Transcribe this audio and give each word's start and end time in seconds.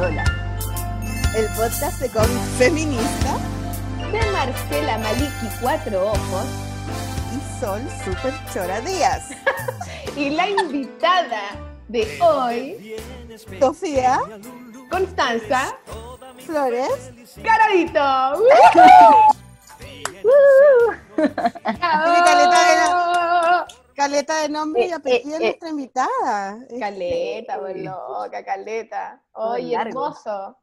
Polola. 0.00 0.24
El 1.36 1.46
podcast 1.48 2.00
de 2.00 2.08
cómic 2.08 2.42
feminista 2.56 3.36
De 4.10 4.32
Marcela 4.32 4.96
Maliki 4.96 5.46
Cuatro 5.60 6.12
Ojos 6.12 6.46
y 7.36 7.60
Sol 7.60 7.82
Super 8.02 8.32
Chora 8.50 8.80
Díaz. 8.80 9.28
y 10.16 10.30
la 10.30 10.48
invitada 10.48 11.50
de 11.88 12.18
hoy, 12.22 12.96
Sofía 13.60 14.22
Constanza 14.90 15.76
Flores. 16.46 17.10
Caradito. 17.42 18.42
Tiene 21.14 22.20
caleta 22.24 23.29
Caleta 24.00 24.40
de 24.40 24.48
nombre 24.48 24.86
y 24.86 24.90
Eh, 24.90 24.94
apellido 24.94 25.36
eh, 25.36 25.40
nuestra 25.40 25.68
invitada. 25.68 26.58
Caleta, 26.78 27.60
pues 27.60 27.76
loca, 27.76 28.42
caleta. 28.46 29.22
Oye, 29.32 29.72
largo. 29.76 30.06
hermoso. 30.06 30.56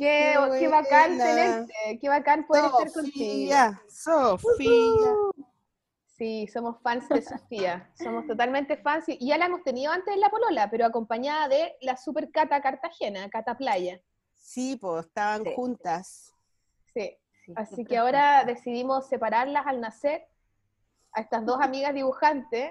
Qué, 0.00 0.34
Qué 0.34 0.58
qué 0.58 0.68
bacán 0.68 1.16
tenerte, 1.18 1.72
qué 2.00 2.08
bacán 2.08 2.44
poder 2.48 2.64
estar 2.64 2.90
contigo. 2.92 3.52
Sofía, 3.52 3.82
Sofía. 3.88 5.14
Sí, 6.16 6.48
somos 6.48 6.80
fans 6.82 7.08
de 7.10 7.22
Sofía, 7.22 7.88
somos 7.94 8.26
totalmente 8.26 8.76
fans 8.76 9.04
y 9.08 9.24
ya 9.24 9.38
la 9.38 9.46
hemos 9.46 9.62
tenido 9.62 9.92
antes 9.92 10.12
en 10.12 10.20
la 10.20 10.28
Polola, 10.28 10.68
pero 10.68 10.84
acompañada 10.84 11.46
de 11.46 11.76
la 11.80 11.96
super 11.96 12.28
Cata 12.32 12.60
Cartagena, 12.60 13.30
Cata 13.30 13.56
Playa. 13.56 14.00
Sí, 14.34 14.74
pues 14.80 15.06
estaban 15.06 15.44
Sí. 15.44 15.52
juntas. 15.54 16.32
Sí, 16.92 17.16
Sí, 17.44 17.52
así 17.54 17.84
que 17.84 17.96
ahora 17.98 18.44
decidimos 18.44 19.08
separarlas 19.08 19.64
al 19.68 19.80
nacer 19.80 20.26
a 21.16 21.22
estas 21.22 21.44
dos 21.46 21.58
amigas 21.60 21.94
dibujantes 21.94 22.70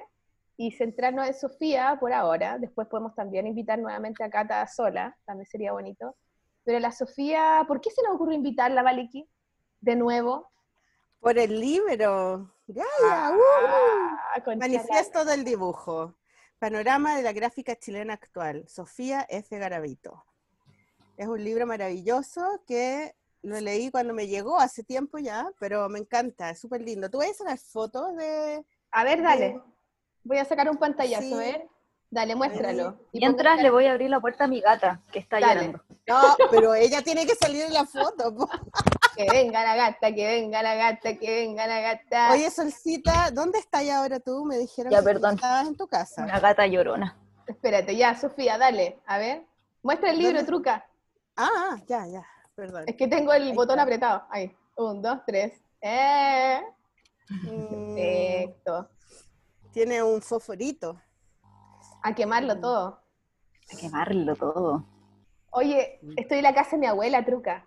y 0.55 0.71
centrarnos 0.71 1.27
en 1.27 1.33
Sofía 1.33 1.97
por 1.99 2.13
ahora. 2.13 2.57
Después 2.59 2.87
podemos 2.87 3.13
también 3.15 3.47
invitar 3.47 3.79
nuevamente 3.79 4.23
a 4.23 4.29
Cata 4.29 4.65
sola, 4.67 5.17
también 5.25 5.47
sería 5.47 5.73
bonito. 5.73 6.15
Pero 6.63 6.79
la 6.79 6.91
Sofía, 6.91 7.65
¿por 7.67 7.81
qué 7.81 7.89
se 7.89 8.01
nos 8.03 8.15
ocurrió 8.15 8.35
invitarla, 8.37 8.83
Valiki? 8.83 9.27
De 9.81 9.95
nuevo. 9.95 10.49
Por 11.19 11.37
el 11.39 11.59
libro. 11.59 12.51
Uh. 12.67 12.81
Ah, 13.11 13.33
concha 14.43 14.67
la- 14.67 14.73
Manifiesto 14.77 15.25
del 15.25 15.43
dibujo. 15.43 16.15
Panorama 16.59 17.17
de 17.17 17.23
la 17.23 17.33
gráfica 17.33 17.75
chilena 17.75 18.13
actual. 18.13 18.67
Sofía 18.67 19.25
F. 19.29 19.57
Garavito. 19.57 20.23
Es 21.17 21.27
un 21.27 21.43
libro 21.43 21.65
maravilloso 21.65 22.61
que 22.67 23.15
lo 23.45 23.59
leí 23.61 23.91
cuando 23.91 24.13
me 24.13 24.27
llegó 24.27 24.57
hace 24.59 24.83
tiempo 24.83 25.17
ya, 25.19 25.47
pero 25.59 25.87
me 25.89 25.99
encanta, 25.99 26.49
es 26.49 26.59
súper 26.59 26.81
lindo. 26.81 27.09
¿Tú 27.09 27.19
vas 27.19 27.29
a 27.29 27.33
sacar 27.33 27.57
fotos 27.57 28.15
de...? 28.15 28.65
A 28.91 29.03
ver, 29.03 29.21
dale. 29.21 29.45
de- 29.53 29.61
Voy 30.23 30.37
a 30.39 30.45
sacar 30.45 30.69
un 30.69 30.77
pantallazo, 30.77 31.21
Sí. 31.23 31.33
a 31.33 31.37
ver. 31.37 31.67
Dale, 32.09 32.35
muéstralo. 32.35 32.97
Y 33.11 33.19
Mientras 33.19 33.61
le 33.61 33.69
voy 33.69 33.85
a 33.87 33.91
abrir 33.91 34.09
la 34.09 34.19
puerta 34.19 34.45
a 34.45 34.47
mi 34.47 34.61
gata, 34.61 35.01
que 35.11 35.19
está 35.19 35.39
Dale. 35.39 35.55
llorando. 35.55 35.83
No, 36.07 36.21
pero 36.51 36.73
ella 36.75 37.01
tiene 37.01 37.25
que 37.25 37.35
salir 37.35 37.63
en 37.63 37.73
la 37.73 37.85
foto. 37.85 38.33
po. 38.35 38.49
Que 39.17 39.27
venga 39.31 39.63
la 39.63 39.75
gata, 39.77 40.13
que 40.13 40.27
venga 40.27 40.61
la 40.61 40.75
gata, 40.75 41.17
que 41.17 41.31
venga 41.45 41.65
la 41.67 41.79
gata. 41.79 42.31
Oye, 42.33 42.51
Solcita, 42.51 43.31
¿dónde 43.31 43.59
estás 43.59 43.89
ahora 43.89 44.19
tú? 44.19 44.43
Me 44.43 44.57
dijeron 44.57 44.91
Ya, 44.91 44.99
que 44.99 45.05
perdón. 45.05 45.35
estabas 45.35 45.67
en 45.67 45.77
tu 45.77 45.87
casa. 45.87 46.23
Una 46.23 46.39
gata 46.41 46.67
llorona. 46.67 47.17
Espérate, 47.47 47.95
ya, 47.95 48.13
Sofía, 48.19 48.57
dale. 48.57 48.99
A 49.05 49.17
ver. 49.17 49.45
Muestra 49.83 50.09
el 50.11 50.17
libro, 50.17 50.33
¿Dónde? 50.33 50.45
truca. 50.47 50.85
Ah, 51.37 51.77
ya, 51.87 52.05
ya, 52.07 52.25
perdón. 52.55 52.83
Es 52.87 52.95
que 52.95 53.07
tengo 53.07 53.33
el 53.33 53.43
Ahí 53.43 53.53
botón 53.53 53.71
está. 53.79 53.83
apretado. 53.83 54.23
Ahí. 54.29 54.55
Un, 54.77 55.01
dos, 55.01 55.19
tres. 55.25 55.53
¡Eh! 55.81 56.61
Mm, 57.29 57.95
Perfecto. 57.95 58.89
tiene 59.71 60.03
un 60.03 60.21
fosforito. 60.21 60.99
A 62.03 62.13
quemarlo 62.13 62.59
todo. 62.59 62.99
A 63.73 63.77
quemarlo 63.79 64.35
todo. 64.35 64.85
Oye, 65.51 65.99
estoy 66.17 66.37
en 66.39 66.43
la 66.43 66.53
casa 66.53 66.71
de 66.71 66.77
mi 66.79 66.85
abuela, 66.87 67.23
truca. 67.25 67.65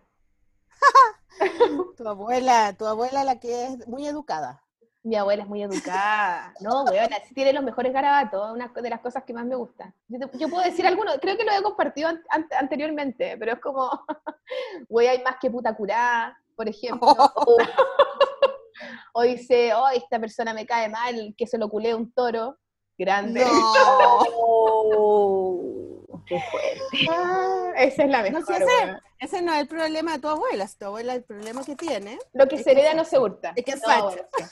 Tu 1.96 2.06
abuela, 2.08 2.72
tu 2.76 2.84
abuela 2.86 3.22
la 3.22 3.38
que 3.38 3.66
es 3.66 3.86
muy 3.86 4.06
educada. 4.06 4.60
Mi 5.08 5.16
abuela 5.16 5.42
es 5.44 5.48
muy 5.48 5.62
educada. 5.62 6.52
No, 6.60 6.84
weona, 6.84 7.16
sí 7.26 7.32
tiene 7.34 7.54
los 7.54 7.64
mejores 7.64 7.94
garabatos, 7.94 8.52
una 8.52 8.68
de 8.68 8.90
las 8.90 9.00
cosas 9.00 9.24
que 9.24 9.32
más 9.32 9.46
me 9.46 9.54
gusta. 9.56 9.94
Yo, 10.06 10.18
te- 10.28 10.36
yo 10.38 10.48
puedo 10.50 10.62
decir 10.62 10.86
alguno, 10.86 11.12
creo 11.18 11.34
que 11.38 11.44
lo 11.44 11.52
he 11.52 11.62
compartido 11.62 12.08
an- 12.10 12.22
an- 12.28 12.46
anteriormente, 12.58 13.36
pero 13.38 13.52
es 13.54 13.58
como, 13.60 13.90
güey, 14.90 15.08
hay 15.08 15.22
más 15.22 15.36
que 15.40 15.50
puta 15.50 15.74
curá, 15.74 16.38
por 16.54 16.68
ejemplo. 16.68 17.08
O 19.12 19.22
dice, 19.22 19.74
oh, 19.74 19.88
esta 19.88 20.20
persona 20.20 20.54
me 20.54 20.64
cae 20.64 20.88
mal, 20.88 21.34
que 21.36 21.46
se 21.48 21.58
lo 21.58 21.68
culé 21.68 21.94
un 21.96 22.12
toro 22.12 22.56
grande. 22.96 23.44
No, 23.44 23.72
qué 26.26 26.38
fuerte. 26.50 27.06
Ah, 27.10 27.72
esa 27.78 28.04
es 28.04 28.10
la 28.10 28.18
No, 28.30 28.38
mejor. 28.38 28.44
sí, 28.46 28.52
ese- 28.62 28.64
weona. 28.66 29.02
ese 29.18 29.42
no 29.42 29.52
es 29.54 29.60
el 29.62 29.68
problema 29.68 30.12
de 30.12 30.18
tu 30.20 30.28
abuela. 30.28 30.68
Si 30.68 30.78
tu 30.78 30.84
abuela 30.84 31.14
el 31.14 31.24
problema 31.24 31.64
que 31.64 31.74
tiene. 31.74 32.18
Lo 32.34 32.46
que 32.46 32.54
Es 32.56 32.62
se 32.64 32.70
hereda 32.72 32.90
es 32.90 32.96
no 32.96 33.04
se 33.04 33.18
hurta. 33.18 33.52
es 33.56 33.64
que 33.64 33.72
es 33.72 33.82
No, 33.82 33.88
facho. 33.88 34.04
bueno, 34.04 34.28
sí. 34.36 34.44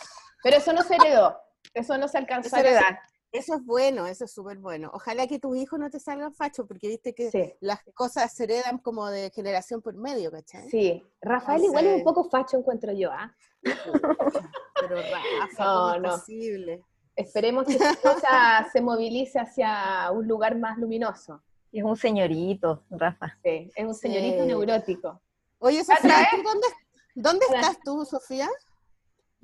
Pero 0.43 0.57
eso 0.57 0.73
no 0.73 0.83
se 0.83 0.95
heredó. 0.97 1.37
Eso 1.75 1.99
no 1.99 2.09
se 2.09 2.19
alcanzó 2.19 2.49
Eso 2.49 2.57
a 2.57 2.61
no 2.63 2.67
heredar. 2.67 3.01
Eso 3.33 3.55
es 3.57 3.65
bueno, 3.67 4.07
eso 4.07 4.25
es 4.25 4.33
súper 4.33 4.59
bueno. 4.59 4.91
Ojalá 4.95 5.27
que 5.27 5.39
tus 5.39 5.57
hijos 5.59 5.79
no 5.79 5.91
te 5.91 5.99
salgan 6.01 6.33
fachos, 6.33 6.67
porque 6.67 6.89
viste 6.89 7.15
que 7.15 7.31
Sí. 7.31 7.53
las 7.61 7.81
cosas 7.95 8.33
se 8.33 8.45
heredan 8.45 8.79
como 8.79 9.07
de 9.09 9.31
generación 9.31 9.83
por 9.83 9.95
medio, 9.95 10.31
¿cachai? 10.31 10.71
Sí, 10.71 11.05
Rafael 11.21 11.65
igual 11.65 11.85
es 11.87 11.93
un 11.95 11.99
Entonces- 12.01 12.05
poco 12.23 12.31
facho, 12.31 12.57
encuentro 12.57 12.93
yo, 12.93 13.11
¿ah? 13.13 13.35
Pucha, 13.63 13.71
Pero 14.81 14.97
Rafa, 14.97 15.65
No, 15.65 15.75
¿cómo 15.83 15.95
es 15.97 16.03
no. 16.03 16.09
posible? 16.11 16.85
Esperemos 17.17 17.67
que 17.67 17.73
esta 17.75 17.97
cosa 17.97 18.69
se 18.73 18.81
movilice 18.81 19.39
hacia 19.41 20.11
un 20.13 20.27
lugar 20.29 20.57
más 20.57 20.79
luminoso. 20.79 21.43
Es 21.73 21.83
un 21.83 21.97
señorito, 21.97 22.85
Rafa. 22.91 23.37
Sí, 23.43 23.71
es 23.75 23.85
un 23.85 23.95
señorito 23.95 24.43
Sí. 24.43 24.47
neurótico. 24.49 25.21
Oye, 25.59 25.81
¿Otra 25.83 25.97
Sofía, 25.97 26.29
dónde, 26.45 26.67
dónde 27.15 27.47
estás 27.47 27.79
tú, 27.85 28.05
Sofía? 28.05 28.49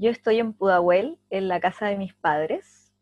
Yo 0.02 0.10
estoy 0.10 0.40
en 0.40 0.52
Pudahuel, 0.52 1.20
en 1.30 1.46
la 1.46 1.60
casa 1.60 1.86
de 1.86 1.96
mis 1.96 2.12
padres. 2.12 2.92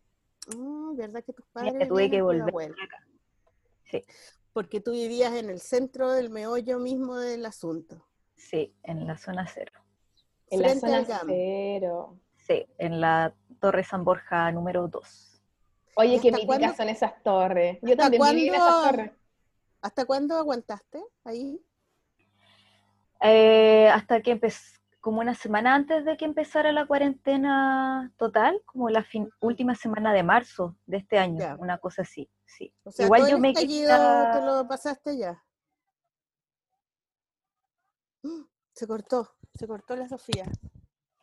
Mm, 0.55 0.97
¿Verdad 0.99 1.25
que 1.25 1.33
tus 1.33 1.47
padres 1.47 1.73
que 1.79 1.87
tuve 1.87 2.11
que 2.11 2.19
en 2.19 2.25
volver 2.25 2.43
Pudahuel? 2.53 2.73
para 2.73 2.85
acá. 2.85 3.07
Sí, 3.85 4.05
Porque 4.53 4.81
tú 4.83 4.93
vivías 4.93 5.33
en 5.33 5.49
el 5.49 5.61
centro 5.61 6.13
del 6.13 6.29
meollo 6.29 6.79
mismo 6.79 7.17
del 7.17 7.47
asunto. 7.47 8.07
sí, 8.37 8.75
en 8.83 9.07
la 9.07 9.17
zona 9.17 9.47
cero. 9.47 9.73
En 10.51 10.61
la 10.61 10.69
Frente 10.69 10.87
zona 10.87 10.99
al 10.99 11.07
GAM. 11.07 11.27
cero. 11.29 12.19
Sí, 12.37 12.67
en 12.77 13.01
la 13.01 13.35
Torre 13.61 13.83
San 13.83 14.05
Borja 14.05 14.53
número 14.53 14.87
2. 14.87 15.43
Oye, 15.97 16.17
¿Y 16.17 16.21
qué 16.21 16.29
hasta 16.29 16.39
míticas 16.39 16.59
cuándo- 16.59 16.77
son 16.77 16.89
esas 16.91 17.23
torres. 17.23 17.79
Yo 17.81 17.97
también 17.97 18.23
viví 18.23 18.49
en 18.49 18.55
esas 18.57 18.83
torres. 18.91 19.11
¿Hasta 19.81 20.05
cuándo 20.05 20.37
aguantaste 20.37 21.03
ahí? 21.25 21.59
Eh, 23.23 23.89
hasta 23.89 24.21
que 24.21 24.33
empezó, 24.33 24.80
como 25.01 25.21
una 25.21 25.35
semana 25.35 25.75
antes 25.75 26.05
de 26.05 26.17
que 26.17 26.25
empezara 26.27 26.73
la 26.73 26.87
cuarentena 26.87 28.13
total, 28.19 28.61
como 28.67 28.91
la 28.91 29.03
fin- 29.03 29.31
última 29.41 29.75
semana 29.75 30.13
de 30.13 30.23
marzo 30.23 30.77
de 30.87 30.99
este 30.99 31.19
año, 31.19 31.39
Ya. 31.41 31.57
una 31.59 31.79
cosa 31.79 32.03
así, 32.03 32.29
sí. 32.45 32.73
O 32.85 32.91
sea, 32.91 33.07
Igual 33.07 33.23
todo 33.23 33.31
yo 33.31 33.37
el 33.37 33.43
me 33.43 33.49
estallido 33.51 33.89
quería- 33.91 34.31
te 34.33 34.41
lo 34.47 34.69
pasaste 34.69 35.17
ya. 35.17 35.43
¡Ah! 38.25 38.45
Se 38.75 38.87
cortó, 38.87 39.35
se 39.55 39.67
cortó 39.67 39.97
la 39.97 40.09
Sofía. 40.09 40.45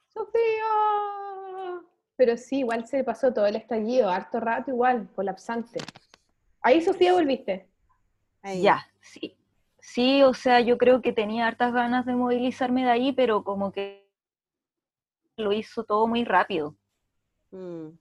¡Sofía! 0.07 0.63
Pero 2.15 2.35
sí, 2.37 2.59
igual 2.59 2.87
se 2.87 3.03
pasó 3.03 3.31
todo 3.31 3.45
el 3.45 3.55
estallido, 3.55 4.09
harto 4.09 4.39
rato 4.39 4.71
igual, 4.71 5.07
colapsante. 5.15 5.79
Ahí, 6.61 6.81
Sofía, 6.81 7.13
volviste. 7.13 7.69
Ahí. 8.41 8.63
Ya, 8.63 8.87
sí. 9.01 9.37
Sí, 9.87 10.21
o 10.21 10.33
sea, 10.33 10.59
yo 10.59 10.77
creo 10.77 11.01
que 11.01 11.13
tenía 11.13 11.47
hartas 11.47 11.73
ganas 11.73 12.05
de 12.05 12.13
movilizarme 12.13 12.83
de 12.83 12.91
ahí, 12.91 13.13
pero 13.13 13.43
como 13.45 13.71
que 13.71 14.05
lo 15.37 15.53
hizo 15.53 15.85
todo 15.85 16.07
muy 16.07 16.25
rápido. 16.25 16.75
Mm. 17.51 17.91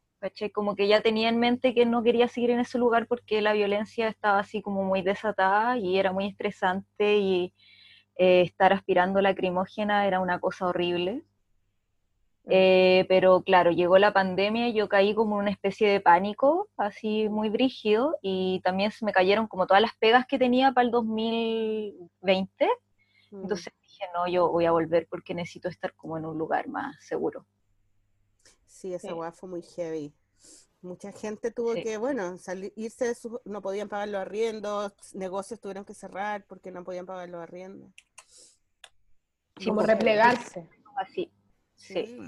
Como 0.53 0.75
que 0.75 0.89
ya 0.89 1.01
tenía 1.01 1.29
en 1.29 1.39
mente 1.39 1.75
que 1.75 1.87
no 1.87 2.03
quería 2.03 2.27
seguir 2.27 2.51
en 2.51 2.59
ese 2.59 2.79
lugar 2.79 3.07
porque 3.07 3.41
la 3.41 3.53
violencia 3.53 4.09
estaba 4.09 4.41
así 4.41 4.63
como 4.63 4.83
muy 4.83 5.03
desatada 5.03 5.79
y 5.79 5.97
era 5.99 6.13
muy 6.13 6.27
estresante 6.27 7.19
y 7.19 7.55
eh, 8.17 8.43
estar 8.43 8.73
aspirando 8.73 9.21
lacrimógena 9.21 10.07
era 10.09 10.19
una 10.19 10.41
cosa 10.41 10.67
horrible. 10.67 11.23
Eh, 12.49 13.05
pero 13.09 13.43
claro, 13.43 13.73
llegó 13.73 13.99
la 13.99 14.13
pandemia 14.13 14.69
y 14.69 14.73
yo 14.73 14.89
caí 14.89 15.15
como 15.15 15.35
en 15.37 15.43
una 15.43 15.51
especie 15.51 15.89
de 15.89 16.01
pánico, 16.01 16.69
así 16.77 17.29
muy 17.29 17.49
brígido, 17.49 18.17
y 18.23 18.61
también 18.63 18.93
se 18.93 19.05
me 19.05 19.13
cayeron 19.13 19.49
como 19.49 19.67
todas 19.67 19.83
las 19.83 19.97
pegas 19.97 20.27
que 20.27 20.39
tenía 20.39 20.71
para 20.73 20.85
el 20.85 20.93
2020. 20.93 22.69
mm. 23.33 23.43
Entonces 23.43 23.73
dije, 23.83 24.05
no, 24.15 24.29
yo 24.29 24.49
voy 24.49 24.65
a 24.65 24.71
volver 24.71 25.09
porque 25.11 25.35
necesito 25.35 25.69
estar 25.69 25.93
como 25.95 26.17
en 26.19 26.25
un 26.25 26.39
lugar 26.39 26.69
más 26.69 26.95
seguro. 27.05 27.45
Sí, 28.67 28.95
esa 28.95 29.09
Sí. 29.09 29.15
fue 29.33 29.49
muy 29.49 29.63
heavy. 29.63 30.13
Mucha 30.83 31.11
gente 31.11 31.51
tuvo 31.51 31.75
Sí. 31.75 31.83
que, 31.83 31.97
bueno, 31.97 32.37
salir, 32.39 32.73
irse 32.77 33.07
de 33.07 33.15
sus, 33.17 33.41
no 33.45 33.61
podían 33.61 33.89
pagar 33.89 34.07
los 34.09 34.21
arriendos, 34.21 34.93
negocios 35.15 35.59
tuvieron 35.59 35.85
que 35.85 35.95
cerrar 35.95 36.45
porque 36.47 36.71
no 36.71 36.85
podían 36.85 37.07
pagar 37.07 37.29
los 37.29 37.43
arriendos. 37.43 37.91
Como 39.65 39.77
Muy 39.81 39.87
replegarse. 39.87 40.69
Así, 40.97 41.31
sí. 41.77 42.07
Sí. 42.07 42.19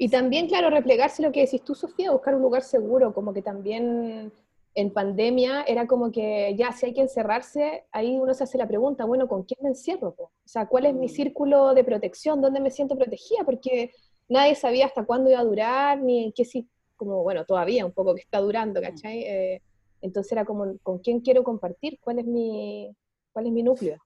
Y 0.00 0.08
también, 0.10 0.46
claro, 0.46 0.70
replegarse 0.70 1.22
lo 1.22 1.32
que 1.32 1.40
decís 1.40 1.62
tú, 1.62 1.74
Sofía, 1.74 2.12
buscar 2.12 2.34
un 2.34 2.42
lugar 2.42 2.62
seguro, 2.62 3.12
como 3.12 3.32
que 3.34 3.42
también 3.42 4.32
en 4.74 4.92
pandemia 4.92 5.62
era 5.66 5.88
como 5.88 6.12
que 6.12 6.54
ya 6.56 6.70
si 6.70 6.86
hay 6.86 6.94
que 6.94 7.00
encerrarse, 7.00 7.84
ahí 7.90 8.16
uno 8.16 8.32
se 8.32 8.44
hace 8.44 8.58
la 8.58 8.68
pregunta, 8.68 9.04
bueno, 9.06 9.26
¿con 9.26 9.42
quién 9.42 9.58
me 9.62 9.70
encierro? 9.70 10.14
O 10.18 10.30
sea, 10.44 10.66
¿cuál 10.66 10.86
es 10.86 10.94
mi 10.94 11.06
Mm. 11.06 11.10
círculo 11.10 11.74
de 11.74 11.82
protección? 11.82 12.40
¿Dónde 12.40 12.60
me 12.60 12.70
siento 12.70 12.96
protegida? 12.96 13.42
Porque 13.44 13.90
nadie 14.28 14.54
sabía 14.54 14.86
hasta 14.86 15.04
cuándo 15.04 15.30
iba 15.30 15.40
a 15.40 15.44
durar, 15.44 16.00
ni 16.00 16.32
qué 16.32 16.44
si, 16.44 16.68
como, 16.94 17.24
bueno, 17.24 17.44
todavía 17.44 17.84
un 17.84 17.92
poco 17.92 18.14
que 18.14 18.20
está 18.20 18.38
durando, 18.40 18.80
¿cachai? 18.80 19.22
Eh, 19.24 19.62
entonces 20.00 20.30
era 20.30 20.44
como, 20.44 20.78
¿con 20.84 20.98
quién 21.00 21.18
quiero 21.20 21.42
compartir? 21.42 21.98
¿Cuál 22.00 22.20
es 22.20 22.26
mi, 22.26 22.94
cuál 23.32 23.46
es 23.46 23.52
mi 23.52 23.64
núcleo? 23.64 23.98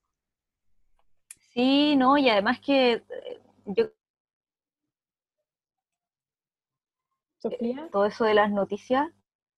Sí, 1.52 1.96
no, 1.96 2.16
y 2.16 2.30
además 2.30 2.60
que 2.60 2.92
eh, 2.92 3.02
yo 3.66 3.90
Sofía. 7.42 7.88
todo 7.90 8.06
eso 8.06 8.24
de 8.24 8.34
las 8.34 8.50
noticias, 8.50 9.08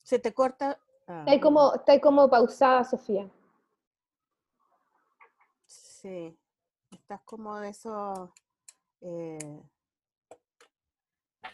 Se 0.03 0.19
te 0.19 0.33
corta. 0.35 0.79
ah, 1.07 1.21
Está 1.21 1.31
ahí 1.33 1.41
como, 1.41 1.75
está 1.75 1.93
ahí 1.93 2.01
como 2.01 2.29
pausada, 2.29 2.85
Sofía. 2.85 3.31
Sí. 5.67 6.37
Estás 6.91 7.21
como 7.25 7.59
de 7.59 7.71
esos. 7.71 8.31
eh, 9.01 9.39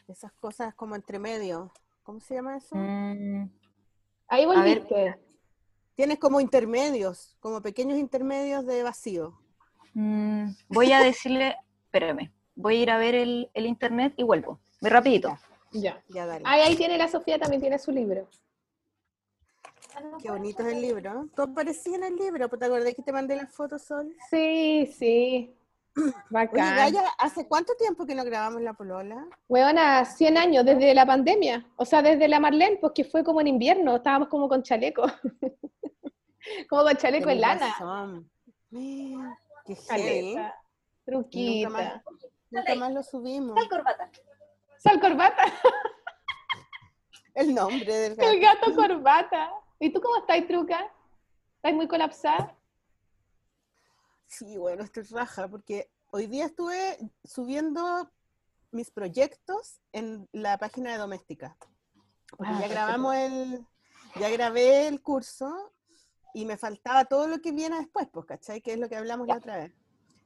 esas 0.08 0.32
cosas 0.32 0.74
como 0.74 0.94
entre 0.96 1.18
medio. 1.18 1.72
¿Cómo 2.02 2.20
se 2.20 2.34
llama 2.34 2.56
eso? 2.56 2.74
mm, 2.76 3.48
Ahí 4.28 4.44
volviste. 4.46 5.20
Tienes 5.94 6.18
como 6.18 6.40
intermedios, 6.40 7.36
como 7.40 7.60
pequeños 7.62 7.98
intermedios 7.98 8.64
de 8.66 8.82
vacío. 8.82 9.38
mm, 9.94 10.48
voy 10.68 10.92
a 10.92 11.00
decirle, 11.02 11.56
espérame, 11.84 12.32
voy 12.56 12.76
a 12.78 12.82
ir 12.82 12.90
a 12.90 12.98
ver 12.98 13.14
el, 13.14 13.50
el 13.54 13.66
internet 13.66 14.14
y 14.16 14.22
vuelvo, 14.24 14.60
muy 14.80 14.90
rapidito. 14.90 15.38
Ya. 15.72 16.02
Ya 16.08 16.26
dale. 16.26 16.44
Ahí, 16.46 16.60
ahí 16.62 16.76
tiene 16.76 16.98
la 16.98 17.08
Sofía, 17.08 17.38
también 17.38 17.60
tiene 17.60 17.78
su 17.78 17.92
libro. 17.92 18.28
Qué 20.22 20.30
bonito 20.30 20.62
es 20.62 20.72
el 20.72 20.82
libro. 20.82 21.28
Tú 21.34 21.42
aparecías 21.42 21.96
en 21.96 22.04
el 22.04 22.16
libro, 22.16 22.48
¿te 22.48 22.64
acordás 22.64 22.94
que 22.94 23.02
te 23.02 23.12
mandé 23.12 23.36
las 23.36 23.52
fotos, 23.52 23.82
Sol? 23.82 24.14
Sí, 24.30 24.86
sí. 24.96 25.54
Oye, 25.96 26.12
Bacán. 26.30 26.76
Gaya, 26.76 27.02
¿hace 27.18 27.46
cuánto 27.46 27.74
tiempo 27.74 28.06
que 28.06 28.14
no 28.14 28.24
grabamos 28.24 28.62
La 28.62 28.74
Polola? 28.74 29.26
Huevona, 29.48 30.04
100 30.04 30.38
años 30.38 30.64
desde 30.64 30.94
la 30.94 31.04
pandemia. 31.04 31.66
O 31.76 31.84
sea, 31.84 32.02
desde 32.02 32.28
la 32.28 32.40
Marlene, 32.40 32.76
pues 32.76 32.92
que 32.94 33.04
fue 33.04 33.24
como 33.24 33.40
en 33.40 33.48
invierno. 33.48 33.96
Estábamos 33.96 34.28
como 34.28 34.48
con 34.48 34.62
chaleco. 34.62 35.02
como 36.68 36.82
con 36.82 36.96
chaleco 36.96 37.30
en 37.30 37.40
lana. 37.40 37.68
razón. 37.68 38.30
Qué. 38.70 39.16
Nunca 39.66 39.96
más, 39.96 40.54
Truquita. 41.04 42.02
nunca 42.50 42.74
más 42.76 42.92
lo 42.92 43.02
subimos. 43.02 43.68
corbata. 43.68 44.10
Sal 44.80 44.98
corbata. 44.98 45.44
El 47.34 47.54
nombre 47.54 47.94
del 47.94 48.16
gato. 48.16 48.30
El 48.30 48.40
gato 48.40 48.74
corbata. 48.74 49.50
¿Y 49.78 49.92
tú 49.92 50.00
cómo 50.00 50.16
estás, 50.16 50.46
truca? 50.48 50.90
¿Estás 51.56 51.74
muy 51.74 51.86
colapsada? 51.86 52.56
Sí, 54.26 54.56
bueno, 54.56 54.82
estoy 54.82 55.02
raja, 55.04 55.48
porque 55.48 55.90
hoy 56.12 56.26
día 56.26 56.46
estuve 56.46 56.98
subiendo 57.24 58.10
mis 58.70 58.90
proyectos 58.90 59.80
en 59.92 60.26
la 60.32 60.56
página 60.56 60.92
de 60.92 60.98
Doméstica. 60.98 61.56
Porque 62.36 62.52
Ah, 62.54 62.60
ya 62.62 62.68
grabamos 62.68 63.14
el, 63.16 63.66
ya 64.18 64.30
grabé 64.30 64.88
el 64.88 65.02
curso 65.02 65.74
y 66.32 66.46
me 66.46 66.56
faltaba 66.56 67.04
todo 67.04 67.26
lo 67.26 67.40
que 67.42 67.52
viene 67.52 67.76
después, 67.76 68.08
pues, 68.10 68.24
¿cachai? 68.24 68.62
Que 68.62 68.72
es 68.72 68.78
lo 68.78 68.88
que 68.88 68.96
hablamos 68.96 69.26
la 69.26 69.36
otra 69.36 69.56
vez. 69.58 69.72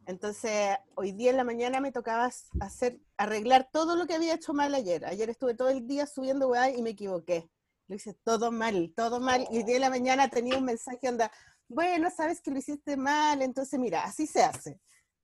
Entonces, 0.07 0.77
hoy 0.97 1.13
día 1.13 1.31
en 1.31 1.37
la 1.39 1.45
mañana 1.45 1.81
me 1.81 1.93
tocaba 1.93 2.31
hacer, 2.61 3.01
arreglar 3.17 3.69
todo 3.73 3.97
lo 3.97 4.07
que 4.07 4.15
había 4.15 4.35
hecho 4.35 4.53
mal 4.53 4.75
ayer. 4.75 5.05
Ayer 5.07 5.31
estuve 5.31 5.55
todo 5.55 5.69
el 5.71 5.87
día 5.87 6.07
subiendo 6.07 6.49
weá 6.49 6.71
y 6.71 6.83
me 6.83 6.91
equivoqué. 6.91 7.49
Lo 7.89 7.97
hice 7.97 8.15
todo 8.15 8.51
mal, 8.53 8.93
todo 8.97 9.21
mal. 9.21 9.47
Y 9.51 9.59
hoy 9.59 9.63
día 9.65 9.77
en 9.77 9.81
la 9.83 9.91
mañana 9.91 10.29
tenía 10.29 10.59
un 10.59 10.65
mensaje 10.65 11.09
onda, 11.09 11.31
bueno, 11.69 12.11
sabes 12.11 12.41
que 12.41 12.51
lo 12.51 12.59
hiciste 12.59 12.97
mal, 12.97 13.41
entonces 13.43 13.79
mira, 13.81 14.05
así 14.05 14.27
se 14.27 14.43
hace. 14.43 14.81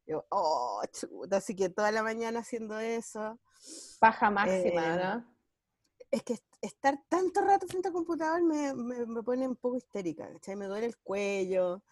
Yo, 0.07 0.25
oh, 0.31 0.83
chuta, 0.93 1.37
así 1.39 1.55
que 1.55 1.69
toda 1.69 1.93
la 1.93 2.03
mañana 2.03 2.41
haciendo 2.41 2.79
eso. 2.81 3.39
Paja 4.01 4.31
máxima, 4.31 4.97
Eh, 4.97 4.97
¿no? 4.97 5.25
Es 6.11 6.23
que 6.25 6.35
est- 6.35 6.57
estar 6.63 6.99
tanto 7.09 7.41
rato 7.41 7.67
frente 7.67 7.89
al 7.89 7.95
computador 7.95 8.43
me, 8.43 8.75
me, 8.75 9.07
me 9.07 9.23
pone 9.23 9.47
un 9.49 9.57
poco 9.57 9.77
histérica, 9.77 10.31
¿cachai? 10.33 10.57
Me 10.57 10.67
duele 10.67 10.87
el 10.87 10.97
cuello. 10.99 11.83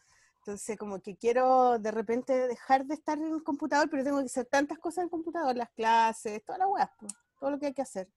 Entonces, 0.48 0.78
como 0.78 0.98
que 1.02 1.14
quiero 1.14 1.78
de 1.78 1.90
repente 1.90 2.48
dejar 2.48 2.86
de 2.86 2.94
estar 2.94 3.18
en 3.18 3.34
el 3.34 3.42
computador, 3.42 3.90
pero 3.90 4.02
tengo 4.02 4.18
que 4.20 4.24
hacer 4.24 4.46
tantas 4.46 4.78
cosas 4.78 4.98
en 5.00 5.04
el 5.04 5.10
computador, 5.10 5.54
las 5.54 5.68
clases, 5.72 6.42
todas 6.42 6.58
las 6.58 6.68
weas, 6.68 6.88
pues, 6.98 7.12
todo 7.38 7.50
lo 7.50 7.58
que 7.58 7.66
hay 7.66 7.74
que 7.74 7.82
hacer. 7.82 8.08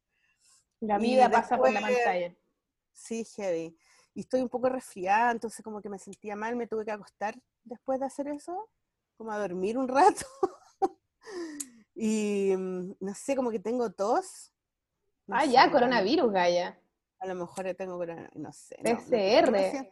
La 0.79 0.97
vida 0.97 1.29
pasa 1.29 1.57
por 1.57 1.73
la 1.73 1.81
pantalla. 1.81 2.33
Sí, 2.93 3.25
heavy. 3.35 3.77
Y 4.13 4.21
estoy 4.21 4.39
un 4.39 4.47
poco 4.47 4.69
resfriada, 4.69 5.31
entonces 5.31 5.61
como 5.61 5.81
que 5.81 5.89
me 5.89 5.99
sentía 5.99 6.37
mal, 6.37 6.55
me 6.55 6.67
tuve 6.67 6.85
que 6.85 6.91
acostar 6.91 7.35
después 7.65 7.99
de 7.99 8.05
hacer 8.05 8.29
eso, 8.29 8.69
como 9.17 9.33
a 9.33 9.37
dormir 9.37 9.77
un 9.77 9.89
rato. 9.89 10.25
y 11.95 12.55
mm, 12.57 12.93
no 13.01 13.13
sé, 13.13 13.35
como 13.35 13.51
que 13.51 13.59
tengo 13.59 13.91
tos. 13.91 14.53
No 15.27 15.35
Ah, 15.35 15.41
sé, 15.43 15.51
ya, 15.51 15.69
coronavirus, 15.69 16.31
Gaya. 16.31 16.79
A 17.19 17.27
lo 17.27 17.35
mejor 17.35 17.75
tengo 17.75 17.97
coronavirus, 17.97 18.37
no 18.37 18.53
sé. 18.53 18.77
no, 18.81 18.97
PCR. 19.01 19.51
no 19.51 19.91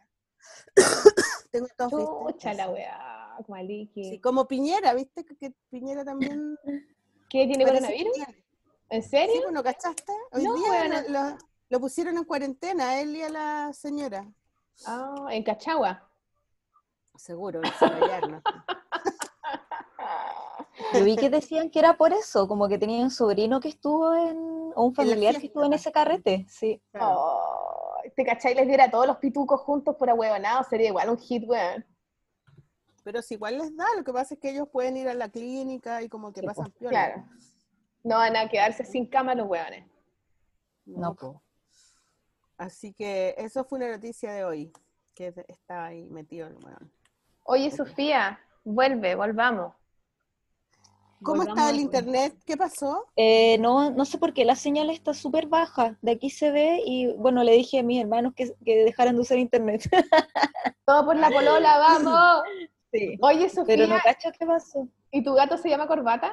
tengo 1.50 1.66
¿viste? 1.66 2.32
Chucha 2.32 2.54
la 2.54 2.70
weá, 2.70 3.36
maliki. 3.48 4.04
Sí, 4.04 4.18
como 4.20 4.46
Piñera, 4.46 4.94
¿viste? 4.94 5.24
Que- 5.24 5.36
Que 5.36 5.52
Piñera 5.70 6.04
también. 6.04 6.56
¿Qué 7.28 7.46
tiene 7.46 7.64
coronavirus? 7.64 8.12
tiene. 8.12 8.44
¿En 8.88 9.02
Sí, 9.02 9.08
serio? 9.10 9.42
bueno, 9.44 9.62
¿cachaste? 9.62 10.12
Hoy 10.32 10.42
No, 10.44 10.54
día 10.54 11.38
lo, 11.68 11.80
pusieron 11.80 12.16
en 12.16 12.24
cuarentena, 12.24 13.00
él 13.00 13.14
y 13.16 13.22
a 13.22 13.28
la 13.28 13.72
señora. 13.72 14.26
Ah, 14.86 15.26
en 15.30 15.44
Cachagua. 15.44 16.08
Seguro, 17.16 17.60
en 17.62 18.30
¿no? 18.30 18.42
Yo 20.94 21.04
vi 21.04 21.16
que 21.16 21.30
decían 21.30 21.70
que 21.70 21.78
era 21.78 21.96
por 21.96 22.12
eso, 22.12 22.48
como 22.48 22.66
que 22.66 22.78
tenía 22.78 23.02
un 23.04 23.10
sobrino 23.10 23.60
que 23.60 23.68
estuvo 23.68 24.12
en, 24.14 24.72
o 24.74 24.84
un 24.84 24.94
familiar 24.94 25.38
que 25.38 25.46
estuvo 25.46 25.64
en 25.64 25.74
ese 25.74 25.92
carrete, 25.92 26.46
sí. 26.48 26.82
Claro. 26.90 27.16
Oh, 27.18 27.69
¿Te 28.16 28.24
cachai? 28.24 28.54
Les 28.54 28.66
diera 28.66 28.84
a 28.84 28.90
todos 28.90 29.06
los 29.06 29.18
pitucos 29.18 29.60
juntos 29.60 29.96
por 29.96 30.10
ahuevonado, 30.10 30.64
sería 30.64 30.88
igual 30.88 31.10
un 31.10 31.18
hit, 31.18 31.44
weón. 31.46 31.84
Pero 33.02 33.22
si 33.22 33.34
igual 33.34 33.58
les 33.58 33.76
da, 33.76 33.86
lo 33.96 34.04
que 34.04 34.12
pasa 34.12 34.34
es 34.34 34.40
que 34.40 34.50
ellos 34.50 34.68
pueden 34.70 34.96
ir 34.96 35.08
a 35.08 35.14
la 35.14 35.28
clínica 35.28 36.02
y 36.02 36.08
como 36.08 36.32
que 36.32 36.40
Sí, 36.40 36.46
pasan 36.46 36.72
pues. 36.78 36.90
Claro. 36.90 37.24
No 38.02 38.16
van 38.16 38.36
a 38.36 38.48
quedarse 38.48 38.84
sin 38.84 39.06
cama 39.06 39.34
los 39.34 39.48
weones. 39.48 39.86
No. 40.84 41.16
Así 42.56 42.92
que 42.92 43.34
eso 43.38 43.64
fue 43.64 43.78
una 43.78 43.90
noticia 43.90 44.32
de 44.32 44.44
hoy, 44.44 44.72
que 45.14 45.32
estaba 45.48 45.86
ahí 45.86 46.08
metido 46.10 46.46
el 46.46 46.56
weón. 46.56 46.92
Oye. 47.44 47.70
Sofía, 47.70 48.38
vuelve, 48.64 49.14
volvamos. 49.14 49.74
¿Cómo 51.22 51.38
Volvamos 51.38 51.58
está 51.58 51.70
el 51.70 51.76
a- 51.78 51.80
internet? 51.82 52.34
¿Qué 52.46 52.56
pasó? 52.56 53.06
Eh, 53.16 53.58
no, 53.58 53.90
no 53.90 54.04
sé 54.04 54.16
por 54.18 54.32
qué 54.32 54.44
la 54.44 54.56
señal 54.56 54.88
está 54.90 55.12
súper 55.14 55.46
baja. 55.46 55.98
De 56.00 56.12
aquí 56.12 56.30
se 56.30 56.50
ve 56.50 56.80
y 56.84 57.12
bueno, 57.12 57.44
le 57.44 57.52
dije 57.52 57.80
a 57.80 57.82
mis 57.82 58.00
hermanos 58.00 58.32
que, 58.34 58.52
que 58.64 58.84
dejaran 58.84 59.16
de 59.16 59.20
usar 59.22 59.38
internet. 59.38 59.82
Todo 60.86 61.04
por 61.04 61.16
la 61.16 61.30
polola, 61.30 61.78
vamos. 61.78 62.42
sí. 62.92 63.18
Oye, 63.20 63.48
Sofía, 63.48 63.64
Pero 63.76 63.86
no 63.86 63.96
cacho 64.02 64.30
qué 64.38 64.46
pasó. 64.46 64.88
¿y 65.10 65.22
tu 65.22 65.34
gato 65.34 65.56
se 65.58 65.68
llama 65.68 65.86
Corbata? 65.86 66.32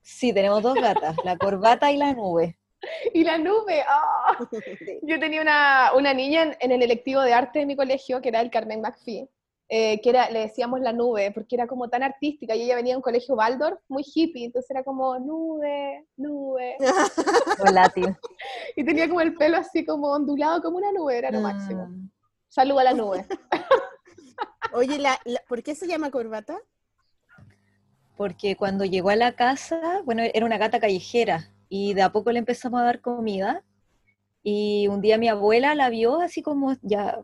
Sí, 0.00 0.32
tenemos 0.32 0.62
dos 0.62 0.74
gatas, 0.80 1.16
la 1.24 1.36
corbata 1.36 1.90
y 1.92 1.96
la 1.98 2.12
nube. 2.14 2.58
Y 3.12 3.24
la 3.24 3.38
nube, 3.38 3.82
¡ah! 3.88 4.38
Yo 5.02 5.18
tenía 5.18 5.42
una, 5.42 5.90
una 5.96 6.14
niña 6.14 6.42
en, 6.44 6.56
en 6.60 6.72
el 6.72 6.82
electivo 6.82 7.20
de 7.22 7.32
arte 7.34 7.58
de 7.58 7.66
mi 7.66 7.74
colegio, 7.74 8.20
que 8.22 8.28
era 8.28 8.40
el 8.40 8.50
Carmen 8.52 8.80
McPhee, 8.80 9.28
eh, 9.68 10.00
que 10.00 10.10
era, 10.10 10.30
le 10.30 10.40
decíamos 10.40 10.80
la 10.80 10.92
nube, 10.92 11.30
porque 11.32 11.54
era 11.56 11.66
como 11.66 11.88
tan 11.88 12.02
artística, 12.02 12.54
y 12.56 12.62
ella 12.62 12.76
venía 12.76 12.94
de 12.94 12.96
un 12.96 13.02
colegio 13.02 13.34
Waldorf, 13.34 13.78
muy 13.88 14.02
hippie, 14.02 14.46
entonces 14.46 14.70
era 14.70 14.82
como 14.82 15.18
nube, 15.18 16.06
nube, 16.16 16.76
Volátil. 17.58 18.16
y 18.76 18.84
tenía 18.84 19.08
como 19.08 19.20
el 19.20 19.34
pelo 19.34 19.58
así 19.58 19.84
como 19.84 20.08
ondulado 20.12 20.62
como 20.62 20.78
una 20.78 20.90
nube, 20.92 21.18
era 21.18 21.30
lo 21.30 21.40
máximo. 21.40 21.86
Mm, 21.86 22.10
Saludo 22.48 22.78
a 22.78 22.84
la 22.84 22.94
nube. 22.94 23.26
Oye, 24.72 24.98
la, 24.98 25.18
la- 25.24 25.42
¿por 25.48 25.62
qué 25.62 25.74
se 25.74 25.86
llama 25.86 26.10
corbata? 26.10 26.58
Porque 28.16 28.56
cuando 28.56 28.84
llegó 28.84 29.10
a 29.10 29.16
la 29.16 29.32
casa, 29.32 30.02
bueno, 30.04 30.22
era 30.22 30.44
una 30.44 30.58
gata 30.58 30.80
callejera 30.80 31.50
y 31.68 31.94
de 31.94 32.02
a 32.02 32.10
poco 32.10 32.32
le 32.32 32.38
empezamos 32.40 32.80
a 32.80 32.84
dar 32.84 33.00
comida. 33.00 33.62
Y 34.42 34.88
un 34.88 35.00
día 35.00 35.18
mi 35.18 35.28
abuela 35.28 35.74
la 35.74 35.88
vio 35.90 36.20
así 36.20 36.42
como 36.42 36.74
ya, 36.82 37.20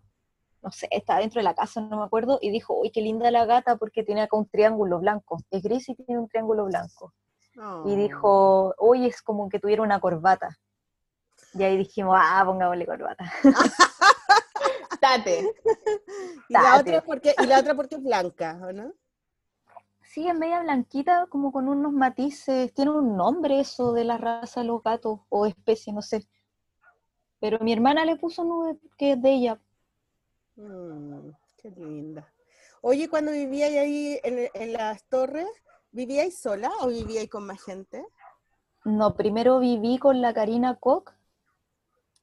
no 0.64 0.73
sé, 0.73 0.88
estaba 0.90 1.21
dentro 1.21 1.40
de 1.40 1.44
la 1.44 1.54
casa, 1.54 1.83
no 1.83 1.99
me 1.99 2.04
acuerdo, 2.04 2.38
y 2.40 2.50
dijo, 2.50 2.75
uy, 2.75 2.90
qué 2.90 3.02
linda 3.02 3.30
la 3.30 3.44
gata 3.44 3.76
porque 3.76 4.02
tiene 4.02 4.23
acá 4.23 4.37
un 4.37 4.49
triángulo 4.49 4.99
blanco. 4.99 5.38
Es 5.50 5.62
gris 5.62 5.90
y 5.90 5.94
tiene 5.94 6.23
un 6.23 6.28
triángulo 6.28 6.64
blanco. 6.64 7.12
Y 7.85 7.94
dijo, 7.94 8.75
uy, 8.78 9.06
es 9.06 9.23
como 9.23 9.49
que 9.49 9.61
tuviera 9.61 9.83
una 9.83 10.00
corbata. 10.00 10.59
Y 11.52 11.62
ahí 11.62 11.76
dijimos, 11.76 12.16
ah, 12.18 12.42
pongámosle 12.44 12.87
corbata. 12.87 13.33
Tate. 15.00 15.52
¿Y 16.49 16.52
la, 16.52 16.78
otra 16.80 17.02
porque, 17.02 17.35
y 17.38 17.47
la 17.47 17.61
otra 17.61 17.75
porque 17.75 17.97
es 17.97 18.02
blanca, 18.02 18.59
¿o 18.62 18.73
no? 18.73 18.92
Sí, 20.02 20.26
es 20.26 20.35
media 20.35 20.61
blanquita, 20.61 21.26
como 21.28 21.52
con 21.52 21.68
unos 21.68 21.92
matices. 21.92 22.73
Tiene 22.73 22.90
un 22.90 23.16
nombre 23.16 23.61
eso 23.61 23.92
de 23.92 24.04
la 24.04 24.16
raza 24.16 24.61
de 24.61 24.66
los 24.66 24.83
gatos 24.83 25.21
o 25.28 25.47
especie, 25.47 25.92
no 25.92 26.00
sé. 26.00 26.26
pero 27.38 27.59
mi 27.61 27.73
hermana 27.73 28.04
le 28.04 28.16
puso 28.16 28.44
nube 28.44 28.78
que 28.97 29.12
es 29.12 29.23
de 29.23 29.30
ella. 29.30 29.61
Mm, 30.56 31.30
qué 31.56 31.70
linda. 31.70 32.32
Oye, 32.82 33.08
cuando 33.08 33.32
vivíais 33.32 33.76
ahí 33.78 34.20
en, 34.23 34.50
en 34.52 34.73
las 34.75 35.04
torres, 35.08 35.49
¿vivíais 35.90 36.38
sola 36.38 36.70
o 36.80 36.88
vivíais 36.88 37.28
con 37.30 37.46
más 37.46 37.62
gente? 37.62 38.04
No, 38.84 39.14
primero 39.16 39.58
viví 39.61 39.99
con 39.99 40.20
la 40.20 40.34
Karina 40.34 40.76
Koch, 40.76 41.11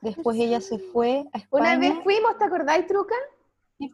después 0.02 0.38
ella 0.38 0.62
se 0.62 0.78
fue 0.78 1.26
a 1.34 1.40
Una 1.50 1.78
vez 1.78 1.90
España. 1.90 2.04
fuimos, 2.04 2.38
¿te 2.38 2.44
acordáis, 2.46 2.88
Truca? 2.88 3.16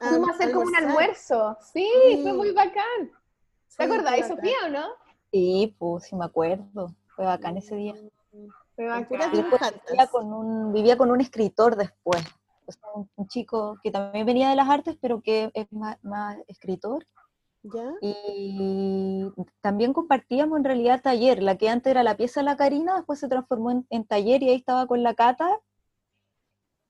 Ah, 0.01 0.09
Fuimos 0.09 0.29
a 0.29 0.31
hacer 0.33 0.51
como 0.51 0.65
un 0.67 0.75
almuerzo. 0.75 1.57
Sí, 1.73 1.87
Sí. 2.11 2.23
fue 2.23 2.33
muy 2.33 2.51
bacán. 2.51 3.09
¿Te 3.09 3.13
Sí, 3.69 3.83
acordáis, 3.83 4.27
Sofía, 4.27 4.57
o 4.65 4.69
no? 4.69 4.87
Sí, 5.31 5.75
pues 5.79 6.03
sí 6.05 6.15
me 6.15 6.25
acuerdo, 6.25 6.93
fue 7.15 7.25
bacán 7.25 7.57
ese 7.57 7.75
día. 7.75 7.95
Fue 8.75 8.85
bacán. 8.87 9.33
Y 9.33 9.37
después 9.37 9.61
vivía 9.89 10.07
con 10.07 10.33
un, 10.33 10.73
vivía 10.73 10.97
con 10.97 11.11
un 11.11 11.21
escritor 11.21 11.75
después, 11.77 12.21
o 12.67 12.71
sea, 12.71 12.89
un, 12.95 13.09
un 13.15 13.27
chico 13.27 13.77
que 13.83 13.91
también 13.91 14.25
venía 14.25 14.49
de 14.49 14.55
las 14.55 14.69
artes, 14.69 14.97
pero 15.01 15.21
que 15.21 15.51
es 15.53 15.71
más, 15.71 15.97
más 16.03 16.37
escritor. 16.47 17.05
¿Ya? 17.63 17.93
Y 18.01 19.25
también 19.61 19.93
compartíamos 19.93 20.57
en 20.57 20.63
realidad 20.63 21.01
taller, 21.01 21.41
la 21.41 21.57
que 21.57 21.69
antes 21.69 21.91
era 21.91 22.03
la 22.03 22.15
pieza 22.17 22.41
de 22.41 22.45
la 22.45 22.57
Karina, 22.57 22.95
después 22.95 23.19
se 23.19 23.27
transformó 23.27 23.71
en, 23.71 23.85
en 23.89 24.05
taller 24.05 24.43
y 24.43 24.49
ahí 24.49 24.55
estaba 24.55 24.87
con 24.87 25.03
la 25.03 25.15
Cata, 25.15 25.47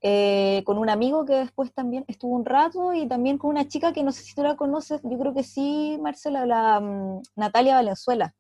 eh, 0.01 0.63
con 0.65 0.77
un 0.77 0.89
amigo 0.89 1.25
que 1.25 1.33
después 1.33 1.73
también 1.73 2.05
estuvo 2.07 2.35
un 2.35 2.45
rato 2.45 2.93
y 2.93 3.07
también 3.07 3.37
con 3.37 3.49
una 3.49 3.67
chica 3.67 3.93
que 3.93 4.03
no 4.03 4.11
sé 4.11 4.23
si 4.23 4.35
tú 4.35 4.43
la 4.43 4.55
conoces, 4.55 5.01
yo 5.03 5.17
creo 5.17 5.33
que 5.33 5.43
sí, 5.43 5.97
Marcela, 6.01 6.45
la 6.45 6.79
mm, 6.79 7.21
Natalia 7.35 7.75
Valenzuela, 7.75 8.35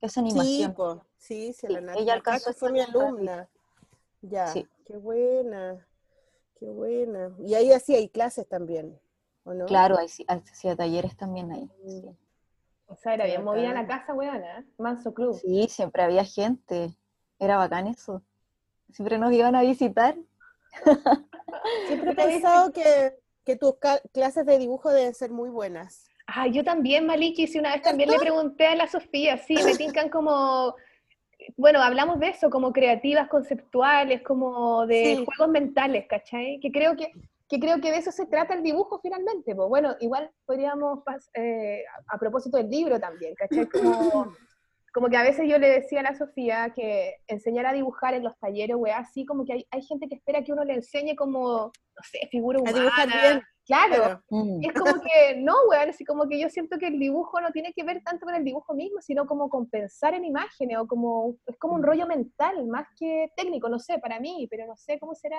que 0.00 0.06
hace 0.06 0.20
Sí, 0.20 0.24
animación. 0.24 0.74
po. 0.74 1.04
sí, 1.18 1.52
sí, 1.52 1.66
Sí, 1.66 1.72
la 1.74 1.80
Nat- 1.80 1.96
ella 1.96 2.06
la 2.06 2.14
alcanzó 2.14 2.44
Caco 2.46 2.56
a 2.56 2.58
fue 2.58 2.72
mi 2.72 2.80
alumna. 2.80 3.48
Ya, 4.22 4.52
Sí. 4.54 4.66
qué 4.86 4.96
buena, 4.96 5.86
qué 6.62 6.70
buena. 6.70 7.32
Y 7.44 7.54
ahí 7.54 7.72
hacía 7.72 7.98
y 7.98 8.08
clases 8.08 8.48
también, 8.48 8.98
¿o 9.44 9.52
no? 9.52 9.66
Claro, 9.66 9.96
sí, 10.06 10.24
hacía 10.28 10.76
talleres 10.76 11.16
también 11.16 11.50
ahí. 11.50 11.64
Mm. 11.84 11.88
Sí. 11.88 12.16
O 12.86 12.96
sea, 12.96 13.14
era 13.14 13.24
bien 13.24 13.42
movida 13.42 13.72
la 13.72 13.86
casa, 13.86 14.12
weona. 14.12 14.60
¿eh? 14.60 14.64
Manso 14.78 15.12
Club. 15.14 15.40
Sí, 15.40 15.66
siempre 15.68 16.02
había 16.02 16.24
gente, 16.24 16.94
era 17.38 17.56
bacán 17.56 17.86
eso. 17.86 18.22
Siempre 18.92 19.18
nos 19.18 19.32
iban 19.32 19.56
a 19.56 19.62
visitar. 19.62 20.14
Siempre 21.86 22.12
he 22.12 22.14
pensado 22.14 22.72
que, 22.72 23.14
que 23.44 23.56
tus 23.56 23.74
clases 24.12 24.44
de 24.44 24.58
dibujo 24.58 24.90
deben 24.90 25.14
ser 25.14 25.30
muy 25.30 25.48
buenas. 25.48 26.06
Ah, 26.26 26.46
yo 26.46 26.64
también, 26.64 27.06
Maliki, 27.06 27.46
sí, 27.46 27.58
una 27.58 27.72
vez 27.72 27.82
también 27.82 28.10
le 28.10 28.18
pregunté 28.18 28.66
a 28.66 28.76
la 28.76 28.86
Sofía, 28.86 29.38
sí, 29.38 29.54
me 29.64 29.74
tincan 29.76 30.08
como, 30.08 30.74
bueno, 31.56 31.80
hablamos 31.82 32.18
de 32.20 32.28
eso, 32.28 32.50
como 32.50 32.72
creativas, 32.72 33.28
conceptuales, 33.28 34.22
como 34.22 34.86
de 34.86 35.16
Sí. 35.16 35.24
juegos 35.26 35.52
mentales, 35.52 36.06
¿cachai? 36.08 36.58
Que 36.60 36.70
creo 36.70 36.96
que, 36.96 37.12
que 37.48 37.60
creo 37.60 37.80
que 37.80 37.90
de 37.90 37.98
eso 37.98 38.10
se 38.12 38.26
trata 38.26 38.54
el 38.54 38.62
dibujo 38.62 38.98
finalmente, 39.02 39.54
pues 39.54 39.68
bueno, 39.68 39.94
igual 40.00 40.30
podríamos, 40.46 41.00
eh, 41.34 41.84
a, 42.08 42.14
a 42.14 42.18
propósito 42.18 42.56
del 42.56 42.70
libro 42.70 42.98
también, 42.98 43.34
¿cachai? 43.34 43.66
Como, 43.68 43.82
como 44.94 45.08
que 45.08 45.16
a 45.16 45.22
veces 45.22 45.48
yo 45.48 45.58
le 45.58 45.68
decía 45.68 46.00
a 46.00 46.04
la 46.04 46.14
Sofía 46.14 46.72
que 46.74 47.16
enseñar 47.26 47.66
a 47.66 47.72
dibujar 47.72 48.14
en 48.14 48.24
los 48.24 48.38
talleres, 48.38 48.76
weá, 48.76 48.98
así 48.98 49.24
como 49.24 49.44
que 49.44 49.52
hay, 49.54 49.66
hay 49.70 49.82
gente 49.82 50.08
que 50.08 50.16
espera 50.16 50.42
que 50.44 50.52
uno 50.52 50.64
le 50.64 50.74
enseñe 50.74 51.14
como, 51.16 51.66
no 51.66 52.02
sé, 52.10 52.26
figura 52.30 52.58
A 52.58 52.62
humana. 52.62 52.78
dibujar 52.78 53.08
bien. 53.08 53.42
Claro. 53.64 54.20
Mm. 54.30 54.58
es 54.64 54.72
como 54.72 54.92
que, 55.02 55.36
no, 55.38 55.54
weón, 55.68 55.88
así 55.90 56.04
como 56.04 56.28
que 56.28 56.40
yo 56.40 56.48
siento 56.48 56.78
que 56.78 56.88
el 56.88 56.98
dibujo 56.98 57.40
no 57.40 57.50
tiene 57.52 57.72
que 57.72 57.84
ver 57.84 58.02
tanto 58.04 58.26
con 58.26 58.34
el 58.34 58.44
dibujo 58.44 58.74
mismo, 58.74 59.00
sino 59.00 59.26
como 59.26 59.48
con 59.48 59.68
pensar 59.68 60.14
en 60.14 60.24
imágenes, 60.24 60.78
o 60.78 60.86
como, 60.86 61.36
es 61.46 61.56
como 61.58 61.74
un 61.74 61.82
rollo 61.82 62.06
mental, 62.06 62.66
más 62.66 62.86
que 62.98 63.30
técnico, 63.36 63.68
no 63.68 63.78
sé, 63.78 63.98
para 63.98 64.18
mí, 64.20 64.46
pero 64.50 64.66
no 64.66 64.76
sé 64.76 64.98
cómo 64.98 65.14
será. 65.14 65.38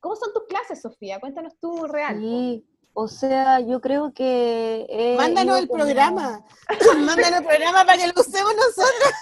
¿Cómo 0.00 0.14
son 0.16 0.32
tus 0.32 0.44
clases, 0.44 0.82
Sofía? 0.82 1.18
Cuéntanos 1.20 1.54
tú 1.58 1.86
real. 1.86 2.18
Sí, 2.20 2.64
o 2.92 3.08
sea, 3.08 3.60
yo 3.60 3.80
creo 3.80 4.12
que... 4.12 5.14
Mándanos 5.16 5.58
el 5.58 5.68
como- 5.68 5.82
programa. 5.84 6.44
Mándanos 6.98 7.40
el 7.40 7.46
programa 7.46 7.84
para 7.84 7.98
que 7.98 8.06
lo 8.08 8.20
usemos 8.20 8.54
nosotros. 8.54 9.12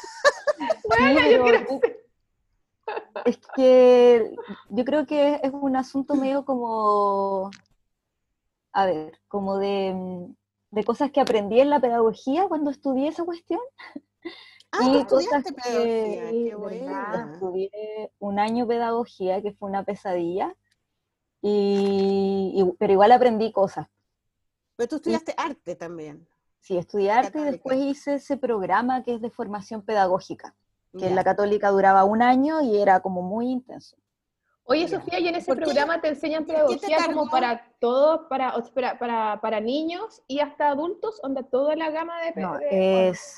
Bueno, 0.86 1.20
Sí, 1.20 1.30
yo 1.32 1.42
quiero 1.42 1.80
Es 3.24 3.38
que 3.56 4.34
yo 4.68 4.84
creo 4.84 5.06
que 5.06 5.40
es 5.42 5.52
un 5.52 5.74
asunto 5.76 6.14
medio 6.14 6.44
como, 6.44 7.50
a 8.74 8.86
ver, 8.86 9.20
como 9.28 9.58
de, 9.58 9.92
mm, 9.94 10.34
de 10.72 10.84
cosas 10.84 11.10
que 11.12 11.20
aprendí 11.20 11.60
en 11.60 11.70
la 11.70 11.80
pedagogía 11.80 12.48
cuando 12.48 12.70
estudié 12.70 13.08
esa 13.08 13.24
cuestión. 13.24 13.60
Ah, 14.72 14.80
Y 14.90 15.04
cosas 15.06 15.44
pedagogía, 15.44 16.30
que- 16.30 16.44
qué 16.48 16.54
¿verdad? 16.56 17.14
buena. 17.14 17.32
Estudié 17.34 18.12
un 18.18 18.38
año 18.40 18.66
pedagogía, 18.66 19.40
que 19.40 19.52
fue 19.52 19.68
una 19.70 19.84
pesadilla, 19.84 20.54
y, 21.42 22.52
y- 22.56 22.72
pero 22.78 22.92
igual 22.92 23.12
aprendí 23.12 23.52
cosas. 23.52 23.86
Pero 24.76 24.88
tú 24.88 24.96
estudiaste 24.96 25.34
arte 25.36 25.76
también. 25.76 26.26
Sí, 26.60 26.76
estudié 26.78 27.12
arte 27.12 27.38
y 27.38 27.44
después 27.44 27.78
hice 27.78 28.14
ese 28.14 28.36
programa 28.36 29.04
que 29.04 29.14
es 29.14 29.20
de 29.20 29.30
formación 29.30 29.82
pedagógica, 29.82 30.56
que 30.98 31.06
en 31.08 31.14
la 31.14 31.22
católica 31.22 31.70
duraba 31.70 32.04
un 32.04 32.22
año 32.22 32.62
y 32.62 32.78
era 32.78 33.00
como 33.00 33.22
muy 33.22 33.48
intenso. 33.50 33.96
Oye. 34.66 34.88
Sofía, 34.88 35.18
y 35.20 35.28
en 35.28 35.34
ese 35.34 35.46
¿Por 35.46 35.58
qué- 35.58 35.64
programa 35.64 36.00
te 36.00 36.08
enseñan 36.08 36.46
te 36.46 36.54
pedagogía 36.54 36.96
como 37.06 37.28
para 37.28 37.70
todos, 37.80 38.22
para, 38.28 38.54
para, 38.74 38.98
para, 38.98 39.40
para 39.40 39.60
niños 39.60 40.22
y 40.26 40.40
hasta 40.40 40.68
adultos, 40.68 41.20
onda 41.22 41.42
toda 41.42 41.76
la 41.76 41.90
gama 41.90 42.20
de... 42.22 42.40
No, 42.40 42.56
de- 42.58 43.08
es, 43.10 43.36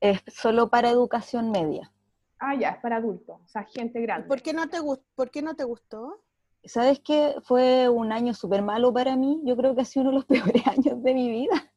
es 0.00 0.22
solo 0.28 0.68
para 0.70 0.88
educación 0.90 1.50
media. 1.50 1.92
Ah, 2.38 2.54
ya, 2.54 2.70
es 2.70 2.78
para 2.78 2.96
adultos, 2.96 3.38
o 3.44 3.48
sea, 3.48 3.64
gente 3.64 3.98
¿Y 3.98 4.02
grande. 4.02 4.28
¿Por 4.28 4.40
qué 4.42 4.52
no 4.52 4.68
te 4.68 4.78
gustó? 4.78 5.04
¿Por 5.14 5.30
qué 5.30 5.42
no 5.42 5.54
te 5.54 5.64
gustó? 5.64 6.20
¿Sabes 6.64 7.00
qué? 7.00 7.34
Fue 7.44 7.88
un 7.88 8.10
año 8.12 8.34
súper 8.34 8.60
malo 8.62 8.92
para 8.92 9.14
mí. 9.14 9.40
Yo 9.44 9.56
creo 9.56 9.74
que 9.74 9.82
ha 9.82 9.84
sido 9.84 10.08
uno 10.10 10.10
de 10.10 10.16
los 10.16 10.24
peores 10.62 10.66
años 10.66 11.02
de 11.02 11.14
mi 11.14 11.30
vida. 11.30 11.72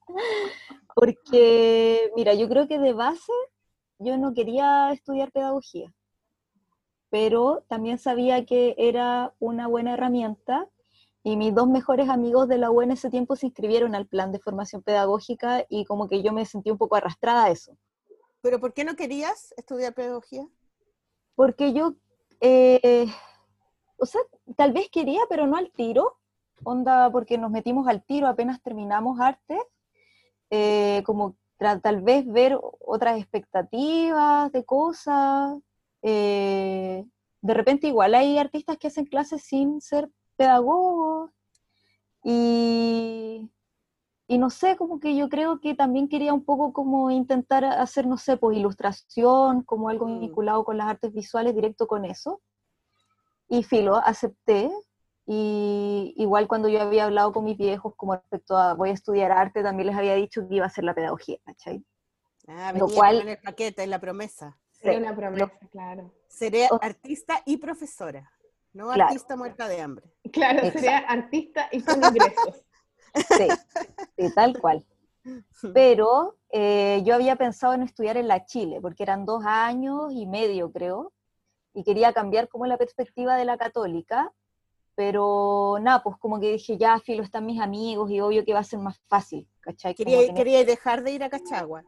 Porque, 0.95 2.11
mira, 2.15 2.33
yo 2.33 2.49
creo 2.49 2.67
que 2.67 2.79
de 2.79 2.93
base 2.93 3.31
yo 3.99 4.17
no 4.17 4.33
quería 4.33 4.91
estudiar 4.91 5.31
pedagogía, 5.31 5.93
pero 7.09 7.63
también 7.67 7.97
sabía 7.97 8.45
que 8.45 8.75
era 8.77 9.33
una 9.39 9.67
buena 9.67 9.93
herramienta 9.93 10.67
y 11.23 11.35
mis 11.35 11.53
dos 11.53 11.67
mejores 11.67 12.09
amigos 12.09 12.47
de 12.47 12.57
la 12.57 12.71
U 12.71 12.81
en 12.81 12.91
ese 12.91 13.09
tiempo 13.09 13.35
se 13.35 13.47
inscribieron 13.47 13.95
al 13.95 14.07
plan 14.07 14.31
de 14.31 14.39
formación 14.39 14.81
pedagógica 14.81 15.65
y 15.69 15.85
como 15.85 16.07
que 16.07 16.23
yo 16.23 16.31
me 16.31 16.45
sentí 16.45 16.71
un 16.71 16.77
poco 16.77 16.95
arrastrada 16.95 17.45
a 17.45 17.49
eso. 17.51 17.77
¿Pero 18.41 18.59
por 18.59 18.73
qué 18.73 18.83
no 18.85 18.95
querías 18.95 19.53
estudiar 19.57 19.93
pedagogía? 19.93 20.47
Porque 21.35 21.73
yo, 21.73 21.95
eh, 22.39 23.07
o 23.97 24.05
sea, 24.05 24.21
tal 24.55 24.71
vez 24.71 24.89
quería, 24.89 25.21
pero 25.29 25.45
no 25.45 25.57
al 25.57 25.71
tiro. 25.71 26.17
Onda, 26.63 27.09
porque 27.11 27.37
nos 27.37 27.51
metimos 27.51 27.87
al 27.87 28.03
tiro 28.03 28.27
apenas 28.27 28.61
terminamos 28.61 29.19
arte. 29.19 29.57
eh, 30.49 31.03
como 31.05 31.35
tal 31.59 32.01
vez 32.01 32.25
ver 32.25 32.57
otras 32.79 33.19
expectativas 33.19 34.51
de 34.51 34.63
cosas. 34.63 35.57
Eh, 36.01 37.05
de 37.41 37.53
repente 37.53 37.87
igual 37.87 38.15
hay 38.15 38.37
artistas 38.37 38.77
que 38.77 38.87
hacen 38.87 39.05
clases 39.05 39.43
sin 39.43 39.81
ser 39.81 40.09
pedagogos. 40.35 41.31
Y, 42.23 43.49
y 44.27 44.37
no 44.37 44.49
sé, 44.49 44.75
como 44.77 44.99
que 44.99 45.15
yo 45.15 45.29
creo 45.29 45.59
que 45.61 45.73
también 45.75 46.07
quería 46.09 46.33
un 46.33 46.43
poco 46.43 46.73
como 46.73 47.11
intentar 47.11 47.63
hacer, 47.65 48.05
no 48.07 48.17
sé, 48.17 48.37
pues 48.37 48.57
ilustración, 48.57 49.63
como 49.63 49.89
algo 49.89 50.05
Mm. 50.07 50.19
vinculado 50.19 50.63
con 50.65 50.77
las 50.77 50.87
artes 50.87 51.13
visuales, 51.13 51.55
directo 51.55 51.87
con 51.87 52.05
eso. 52.05 52.41
Y 53.47 53.63
filo, 53.63 53.95
acepté. 53.95 54.69
Y 55.25 56.13
igual 56.17 56.47
cuando 56.47 56.69
yo 56.69 56.81
había 56.81 57.05
hablado 57.05 57.31
con 57.31 57.43
mis 57.45 57.57
viejos 57.57 57.93
como 57.95 58.15
respecto 58.15 58.57
a 58.57 58.73
voy 58.73 58.89
a 58.89 58.93
estudiar 58.93 59.31
arte, 59.31 59.61
también 59.63 59.87
les 59.87 59.95
había 59.95 60.15
dicho 60.15 60.47
que 60.47 60.55
iba 60.55 60.65
a 60.65 60.67
hacer 60.67 60.83
la 60.83 60.95
pedagogía, 60.95 61.37
¿cachai? 61.45 61.83
Ah, 62.47 62.73
Lo 62.75 62.87
cual- 62.87 63.19
con 63.19 63.29
el 63.29 63.37
paquete, 63.37 63.85
la 63.87 63.99
promesa. 63.99 64.57
Sí, 64.81 64.89
una 64.89 65.15
promesa, 65.15 65.51
claro. 65.71 66.13
Seré 66.27 66.67
artista 66.81 67.41
y 67.45 67.57
profesora, 67.57 68.31
no 68.73 68.87
Claro. 68.93 69.09
artista 69.09 69.35
muerta 69.35 69.67
de 69.67 69.81
hambre. 69.81 70.05
Claro, 70.31 70.59
Exacto. 70.59 70.79
sería 70.79 70.97
artista 70.99 71.69
y 71.71 71.81
con 71.81 72.03
ingresos. 72.03 72.63
Sí, 73.37 73.47
sí, 74.15 74.33
tal 74.35 74.59
cual. 74.59 74.85
Pero 75.73 76.37
eh, 76.51 77.01
yo 77.03 77.15
había 77.15 77.35
pensado 77.37 77.73
en 77.73 77.81
estudiar 77.81 78.17
en 78.17 78.27
la 78.27 78.45
Chile, 78.45 78.79
porque 78.79 79.01
eran 79.01 79.25
dos 79.25 79.43
años 79.45 80.11
y 80.13 80.27
medio, 80.27 80.71
creo, 80.71 81.11
y 81.73 81.83
quería 81.83 82.13
cambiar 82.13 82.47
como 82.49 82.67
la 82.67 82.77
perspectiva 82.77 83.35
de 83.35 83.45
la 83.45 83.57
católica, 83.57 84.31
pero 84.93 85.77
nada, 85.81 86.03
pues 86.03 86.17
como 86.17 86.39
que 86.39 86.51
dije, 86.51 86.77
ya, 86.77 86.99
filo, 86.99 87.23
están 87.23 87.47
mis 87.47 87.59
amigos 87.59 88.11
y 88.11 88.21
obvio 88.21 88.45
que 88.45 88.53
va 88.53 88.59
a 88.59 88.63
ser 88.63 88.79
más 88.79 88.99
fácil, 89.07 89.47
¿cachai? 89.59 89.95
Quería, 89.95 90.31
quería 90.33 90.63
dejar 90.63 91.03
de 91.03 91.11
ir 91.11 91.23
a 91.23 91.29
Cachagua. 91.29 91.83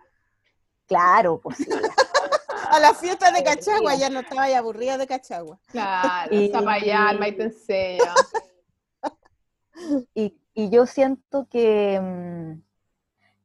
Claro, 0.87 1.39
pues 1.39 1.57
sí. 1.57 1.65
A 2.71 2.79
la 2.79 2.93
fiesta 2.93 3.31
de. 3.31 3.43
Cachagua, 3.43 3.95
ya 3.95 4.09
no 4.09 4.21
estaba 4.21 4.49
ya 4.49 4.59
aburrida 4.59 4.97
de 4.97 5.05
Cachagua. 5.07 5.59
Claro, 5.67 6.33
Y- 6.33 6.49
Zapallar, 6.49 7.19
Maite 7.19 7.43
Enseña. 7.43 8.15
Y, 10.13 10.37
y 10.53 10.69
yo 10.69 10.85
siento 10.85 11.47
que, 11.49 11.99
mm, 11.99 12.61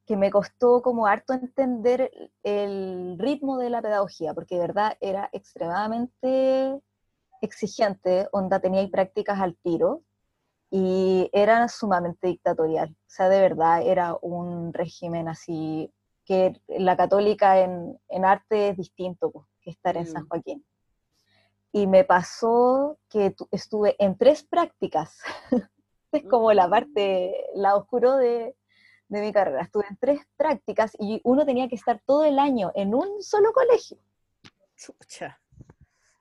que 0.06 0.16
me 0.16 0.30
costó 0.30 0.82
como 0.82 1.06
harto 1.06 1.32
entender 1.32 2.10
el 2.42 3.16
ritmo 3.18 3.58
de 3.58 3.70
la 3.70 3.80
pedagogía, 3.80 4.34
porque 4.34 4.56
de 4.56 4.60
verdad 4.62 4.98
era 5.00 5.30
extremadamente 5.32 6.80
exigente, 7.40 8.28
onda 8.32 8.60
tenía 8.60 8.86
prácticas 8.88 9.40
al 9.40 9.56
tiro, 9.56 10.02
y 10.70 11.30
era 11.32 11.68
sumamente 11.68 12.26
dictatorial. 12.26 12.90
O 12.90 13.10
sea, 13.10 13.28
de 13.28 13.40
verdad 13.40 13.82
era 13.82 14.16
un 14.20 14.74
régimen 14.74 15.28
así, 15.28 15.90
que 16.26 16.60
la 16.68 16.96
católica 16.96 17.60
en, 17.60 17.98
en 18.08 18.24
arte 18.24 18.68
es 18.70 18.76
distinto 18.76 19.30
pues, 19.30 19.46
que 19.62 19.70
estar 19.70 19.96
en 19.96 20.06
San 20.06 20.24
Mm. 20.24 20.28
Joaquín. 20.28 20.66
Y 21.72 21.86
me 21.86 22.04
pasó 22.04 22.98
que 23.08 23.30
tu- 23.30 23.48
estuve 23.50 23.96
en 23.98 24.16
tres 24.18 24.42
prácticas. 24.42 25.18
es 26.12 26.24
como 26.24 26.52
la 26.52 26.68
parte, 26.68 27.34
la 27.54 27.76
oscuro 27.76 28.16
de, 28.16 28.56
de 29.08 29.20
mi 29.20 29.32
carrera. 29.32 29.62
Estuve 29.62 29.84
en 29.88 29.96
tres 29.98 30.20
prácticas 30.36 30.96
y 30.98 31.20
uno 31.24 31.46
tenía 31.46 31.68
que 31.68 31.76
estar 31.76 32.00
todo 32.04 32.24
el 32.24 32.38
año 32.38 32.72
en 32.74 32.94
un 32.94 33.22
solo 33.22 33.52
colegio. 33.52 33.98
Chucha. 34.76 35.38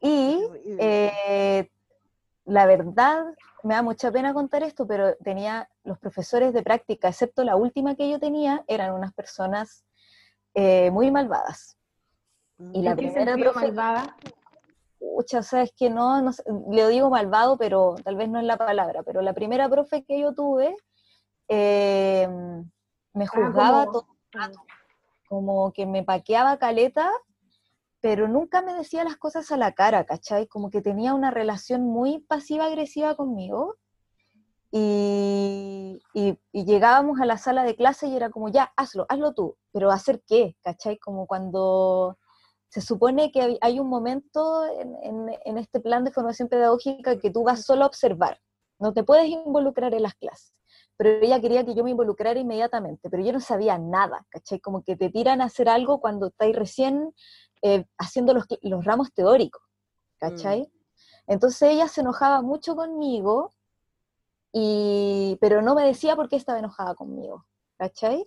Y 0.02 0.46
eh, 0.78 1.70
la 2.46 2.66
verdad, 2.68 3.26
me 3.64 3.74
da 3.74 3.82
mucha 3.82 4.12
pena 4.12 4.34
contar 4.34 4.62
esto, 4.62 4.86
pero 4.86 5.16
tenía 5.18 5.68
los 5.84 5.98
profesores 5.98 6.54
de 6.54 6.62
práctica, 6.62 7.08
excepto 7.08 7.44
la 7.44 7.56
última 7.56 7.96
que 7.96 8.10
yo 8.10 8.20
tenía, 8.20 8.64
eran 8.68 8.94
unas 8.94 9.14
personas 9.14 9.84
eh, 10.56 10.90
muy 10.92 11.12
malvadas. 11.12 11.78
y 12.74 12.82
la 12.82 12.92
¿En 12.92 12.98
qué 12.98 13.04
primera 13.04 13.36
profe- 13.36 13.56
malvada? 13.56 14.16
Pucha, 14.98 15.44
sabes 15.44 15.72
que 15.78 15.90
no, 15.90 16.22
no 16.22 16.32
sé, 16.34 16.44
le 16.72 16.88
digo 16.90 17.10
malvado, 17.10 17.58
pero 17.58 17.96
tal 18.04 18.16
vez 18.16 18.28
no 18.30 18.40
es 18.40 18.46
la 18.46 18.58
palabra, 18.58 19.04
pero 19.04 19.22
la 19.22 19.34
primera 19.34 19.70
profe 19.70 20.04
que 20.04 20.20
yo 20.20 20.34
tuve 20.34 20.76
eh, 21.48 22.28
me 23.14 23.28
juzgaba 23.28 23.86
como- 23.86 23.92
todo 23.92 24.08
el 24.34 24.42
rato, 24.42 24.64
como 25.30 25.72
que 25.74 25.86
me 25.86 26.04
paqueaba 26.04 26.58
caleta, 26.58 27.12
pero 28.02 28.28
nunca 28.28 28.62
me 28.62 28.74
decía 28.74 29.04
las 29.04 29.18
cosas 29.18 29.52
a 29.52 29.58
la 29.58 29.74
cara, 29.74 30.06
¿cachai? 30.06 30.48
Como 30.48 30.70
que 30.70 30.82
tenía 30.82 31.14
una 31.14 31.32
relación 31.32 31.82
muy 31.84 32.20
pasiva-agresiva 32.20 33.16
conmigo. 33.16 33.76
Y, 34.77 36.01
y- 36.13 36.38
y 36.51 36.65
llegábamos 36.65 37.22
a 37.22 37.25
la 37.25 37.38
sala 37.38 37.63
de 37.63 37.77
clase 37.77 38.08
y 38.08 38.15
era 38.17 38.29
como, 38.29 38.50
ya, 38.50 38.74
hazlo, 38.75 39.05
hazlo 39.08 39.34
tú, 39.34 39.55
pero 39.72 39.89
¿hacer 39.89 40.22
qué? 40.27 40.58
¿Cachai? 40.63 40.98
Como 41.00 41.27
cuando 41.27 42.17
se 42.67 42.82
supone 42.82 43.32
que 43.32 43.41
hay- 43.41 43.58
hay 43.62 43.79
un 43.79 43.88
momento 43.88 44.65
en, 44.65 44.94
en- 45.01 45.39
en 45.46 45.58
este 45.58 45.79
plan 45.79 46.03
de 46.03 46.12
formación 46.12 46.50
pedagógica 46.50 47.17
que 47.20 47.32
tú 47.32 47.44
vas 47.44 47.63
solo 47.63 47.86
a 47.86 47.88
observar, 47.88 48.41
no 48.77 48.91
te 48.91 49.05
puedes 49.05 49.27
involucrar 49.29 49.94
en 49.94 50.03
las 50.03 50.15
clases. 50.15 50.53
Pero 50.98 51.10
ella 51.25 51.39
quería 51.39 51.65
que 51.65 51.74
yo 51.74 51.86
me 51.86 51.91
involucrara 51.91 52.38
inmediatamente, 52.38 53.10
pero 53.10 53.24
yo 53.24 53.32
no 53.32 53.39
sabía 53.39 53.77
nada, 53.77 54.25
¿cachai? 54.29 54.60
Como 54.60 54.84
que 54.84 54.98
te 54.98 55.10
tiran 55.10 55.39
a 55.41 55.46
hacer 55.46 55.70
algo 55.70 56.01
cuando 56.01 56.27
estáis 56.27 56.53
recién 56.53 57.13
eh, 57.62 57.86
haciendo 57.98 58.34
los, 58.34 58.44
los 58.62 58.84
ramos 58.84 59.13
teóricos, 59.13 59.62
¿cachai? 60.20 60.70
Entonces 61.27 61.70
ella 61.72 61.88
se 61.88 62.01
enojaba 62.01 62.41
mucho 62.41 62.75
conmigo, 62.75 63.53
pero 65.42 65.62
no 65.62 65.76
me 65.76 65.86
decía 65.86 66.16
por 66.16 66.30
qué 66.30 66.38
estaba 66.38 66.60
enojada 66.60 66.96
conmigo, 66.96 67.46
¿cachai? 67.78 68.26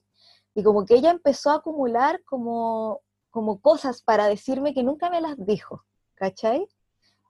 Y 0.54 0.62
como 0.62 0.84
que 0.84 0.94
ella 0.94 1.10
empezó 1.10 1.50
a 1.50 1.54
acumular 1.56 2.22
como, 2.24 3.00
como 3.30 3.60
cosas 3.60 4.02
para 4.02 4.26
decirme 4.26 4.74
que 4.74 4.82
nunca 4.82 5.08
me 5.08 5.20
las 5.20 5.36
dijo, 5.38 5.84
¿cachai? 6.14 6.68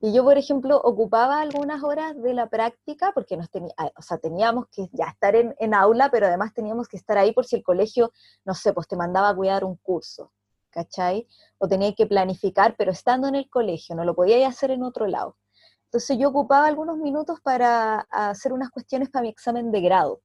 Y 0.01 0.13
yo, 0.13 0.25
por 0.25 0.39
ejemplo, 0.39 0.81
ocupaba 0.81 1.41
algunas 1.41 1.83
horas 1.83 2.21
de 2.23 2.33
la 2.33 2.49
práctica, 2.49 3.13
porque 3.13 3.37
nos 3.37 3.51
tenía, 3.51 3.73
ah, 3.77 3.91
o 3.97 4.03
sea, 4.03 4.19
teníamos 4.19 4.67
que 4.69 4.89
ya 4.93 5.07
estar 5.07 5.35
en, 5.35 5.55
en 5.59 5.75
aula, 5.75 6.09
pero 6.11 6.27
además 6.27 6.55
teníamos 6.55 6.89
que 6.89 6.97
estar 6.97 7.19
ahí 7.19 7.33
por 7.33 7.47
si 7.47 7.57
el 7.57 7.65
colegio, 7.65 8.13
no 8.45 8.55
sé, 8.55 8.73
pues 8.73 8.87
te 8.87 8.97
mandaba 8.97 9.31
a 9.31 9.35
cuidar 9.35 9.65
un 9.65 9.77
curso, 9.77 10.33
¿cachai? 10.71 11.27
O 11.59 11.69
tenía 11.69 11.95
que 11.95 12.07
planificar, 12.07 12.77
pero 12.77 12.93
estando 12.93 13.27
en 13.29 13.35
el 13.35 13.51
colegio, 13.51 13.97
no 13.97 14.05
lo 14.05 14.15
podía 14.15 14.47
hacer 14.47 14.71
en 14.71 14.85
otro 14.85 15.07
lado. 15.09 15.37
Entonces 15.89 16.19
yo 16.19 16.29
ocupaba 16.29 16.67
algunos 16.67 16.99
minutos 16.99 17.41
para 17.41 18.01
hacer 18.11 18.53
unas 18.53 18.69
cuestiones 18.71 19.09
para 19.09 19.23
mi 19.23 19.31
examen 19.31 19.73
de 19.73 19.81
grado. 19.81 20.21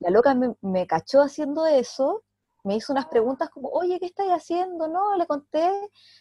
La 0.00 0.08
loca 0.08 0.34
me, 0.34 0.54
me 0.62 0.86
cachó 0.86 1.20
haciendo 1.20 1.66
eso, 1.66 2.22
me 2.64 2.76
hizo 2.76 2.94
unas 2.94 3.06
preguntas 3.06 3.50
como, 3.50 3.68
oye, 3.68 3.98
¿qué 4.00 4.06
estáis 4.06 4.30
haciendo? 4.30 4.88
No, 4.88 5.14
le 5.16 5.26
conté, 5.26 5.70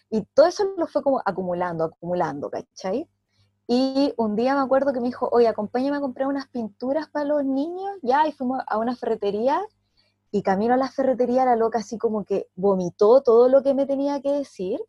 y 0.10 0.22
todo 0.34 0.48
eso 0.48 0.66
lo 0.78 0.86
fue 0.88 1.02
como 1.02 1.22
acumulando, 1.24 1.86
acumulando, 1.86 2.50
¿cachai? 2.50 3.08
Y 3.68 4.14
un 4.18 4.36
día 4.36 4.54
me 4.54 4.62
acuerdo 4.62 4.92
que 4.92 5.00
me 5.00 5.08
dijo, 5.08 5.30
oye, 5.32 5.48
acompáñame 5.48 5.98
a 5.98 6.02
comprar 6.02 6.28
unas 6.28 6.50
pinturas 6.50 7.10
para 7.10 7.26
los 7.26 7.46
niños, 7.46 7.92
ya, 8.02 8.28
y 8.28 8.34
fuimos 8.34 8.62
a 8.68 8.78
una 8.78 8.98
ferretería, 8.98 9.62
y 10.30 10.42
camino 10.42 10.74
a 10.74 10.78
la 10.78 10.90
ferretería, 10.90 11.46
la 11.46 11.56
loca 11.56 11.80
así 11.80 11.98
como 11.98 12.26
que 12.26 12.50
vomitó 12.56 13.22
todo 13.22 13.48
lo 13.48 13.64
que 13.64 13.74
me 13.74 13.86
tenía 13.86 14.22
que 14.22 14.32
decir, 14.32 14.82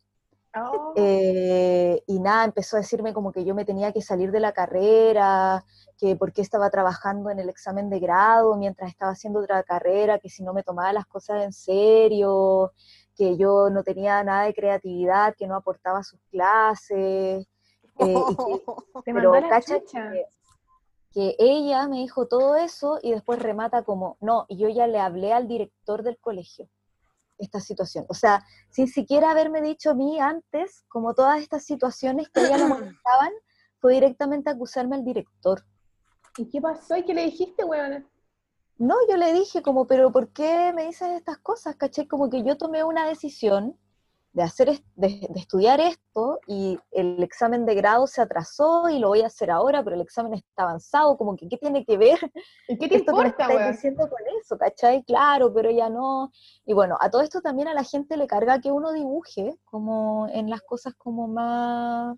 Oh. 0.55 0.93
eh, 0.95 2.01
y 2.07 2.19
nada, 2.19 2.43
empezó 2.45 2.75
a 2.75 2.79
decirme 2.79 3.13
como 3.13 3.31
que 3.31 3.45
yo 3.45 3.53
me 3.53 3.65
tenía 3.65 3.91
que 3.91 4.01
salir 4.01 4.31
de 4.31 4.39
la 4.39 4.51
carrera, 4.51 5.63
que 5.97 6.15
porque 6.15 6.41
estaba 6.41 6.69
trabajando 6.71 7.29
en 7.29 7.39
el 7.39 7.49
examen 7.49 7.89
de 7.89 7.99
grado 7.99 8.55
mientras 8.57 8.89
estaba 8.89 9.11
haciendo 9.11 9.39
otra 9.41 9.61
carrera, 9.63 10.17
que 10.17 10.29
si 10.29 10.41
no 10.43 10.53
me 10.53 10.63
tomaba 10.63 10.91
las 10.91 11.05
cosas 11.05 11.43
en 11.43 11.53
serio, 11.53 12.71
que 13.15 13.37
yo 13.37 13.69
no 13.69 13.83
tenía 13.83 14.23
nada 14.23 14.45
de 14.45 14.53
creatividad, 14.53 15.35
que 15.35 15.45
no 15.45 15.55
aportaba 15.55 16.03
sus 16.03 16.19
clases. 16.31 17.47
eh, 17.99 18.23
y 18.29 18.35
que- 18.35 18.63
pero 19.05 19.31
cacha 19.49 19.79
que, 19.81 20.25
que 21.11 21.35
ella 21.37 21.87
me 21.87 21.97
dijo 21.97 22.27
todo 22.27 22.55
eso 22.55 22.97
y 23.03 23.11
después 23.11 23.39
remata 23.41 23.83
como, 23.83 24.17
no, 24.21 24.45
y 24.47 24.57
yo 24.57 24.69
ya 24.69 24.87
le 24.87 24.99
hablé 24.99 25.33
al 25.33 25.47
director 25.47 26.01
del 26.03 26.17
colegio 26.17 26.67
esta 27.39 27.59
situación. 27.59 28.05
O 28.09 28.13
sea, 28.13 28.45
sin 28.69 28.87
siquiera 28.87 29.31
haberme 29.31 29.61
dicho 29.61 29.91
a 29.91 29.95
mí 29.95 30.19
antes, 30.19 30.83
como 30.87 31.13
todas 31.13 31.41
estas 31.41 31.63
situaciones 31.65 32.29
que 32.29 32.41
ella 32.41 32.57
la 32.57 32.67
molestaban, 32.67 33.31
fue 33.79 33.93
directamente 33.93 34.49
acusarme 34.49 34.95
al 34.95 35.03
director. 35.03 35.65
¿Y 36.37 36.47
qué 36.49 36.61
pasó? 36.61 36.95
¿Y 36.95 37.03
qué 37.03 37.13
le 37.13 37.25
dijiste, 37.25 37.63
weón? 37.63 38.07
No, 38.77 38.95
yo 39.09 39.17
le 39.17 39.33
dije 39.33 39.61
como, 39.61 39.87
pero 39.87 40.11
¿por 40.11 40.31
qué 40.31 40.71
me 40.73 40.85
dices 40.85 41.09
estas 41.09 41.37
cosas? 41.39 41.75
¿Caché? 41.75 42.07
Como 42.07 42.29
que 42.29 42.43
yo 42.43 42.57
tomé 42.57 42.83
una 42.83 43.07
decisión 43.07 43.77
de, 44.33 44.43
hacer 44.43 44.81
de, 44.95 45.27
de 45.29 45.39
estudiar 45.39 45.79
esto 45.79 46.39
y 46.47 46.77
el 46.91 47.21
examen 47.23 47.65
de 47.65 47.75
grado 47.75 48.07
se 48.07 48.21
atrasó 48.21 48.89
y 48.89 48.99
lo 48.99 49.09
voy 49.09 49.21
a 49.21 49.27
hacer 49.27 49.49
ahora, 49.51 49.83
pero 49.83 49.95
el 49.95 50.01
examen 50.01 50.33
está 50.33 50.63
avanzado, 50.63 51.17
como 51.17 51.35
que 51.35 51.47
¿qué 51.47 51.57
tiene 51.57 51.83
que 51.83 51.97
ver 51.97 52.19
¿Y 52.67 52.77
qué 52.77 52.87
te 52.87 52.95
esto 52.97 53.13
que 53.13 53.21
me 53.21 53.27
importa, 53.29 53.47
weón? 53.47 53.71
diciendo 53.71 54.09
con 54.09 54.19
eso? 54.39 54.57
¿Cachai? 54.57 55.03
Claro, 55.03 55.53
pero 55.53 55.71
ya 55.71 55.89
no. 55.89 56.31
Y 56.65 56.73
bueno, 56.73 56.97
a 56.99 57.09
todo 57.09 57.21
esto 57.21 57.41
también 57.41 57.67
a 57.67 57.73
la 57.73 57.83
gente 57.83 58.17
le 58.17 58.27
carga 58.27 58.61
que 58.61 58.71
uno 58.71 58.91
dibuje 58.93 59.57
como 59.65 60.27
en 60.31 60.49
las 60.49 60.61
cosas 60.61 60.93
como 60.95 61.27
más 61.27 62.17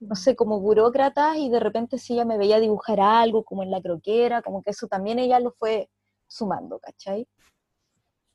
no 0.00 0.14
sé, 0.14 0.36
como 0.36 0.60
burócratas 0.60 1.36
y 1.38 1.50
de 1.50 1.60
repente 1.60 1.98
si 1.98 2.12
ella 2.12 2.24
me 2.24 2.38
veía 2.38 2.60
dibujar 2.60 3.00
algo 3.00 3.44
como 3.44 3.62
en 3.62 3.70
la 3.70 3.80
croquera, 3.80 4.42
como 4.42 4.62
que 4.62 4.70
eso 4.70 4.86
también 4.86 5.18
ella 5.18 5.40
lo 5.40 5.50
fue 5.50 5.90
sumando, 6.28 6.78
¿cachai? 6.78 7.26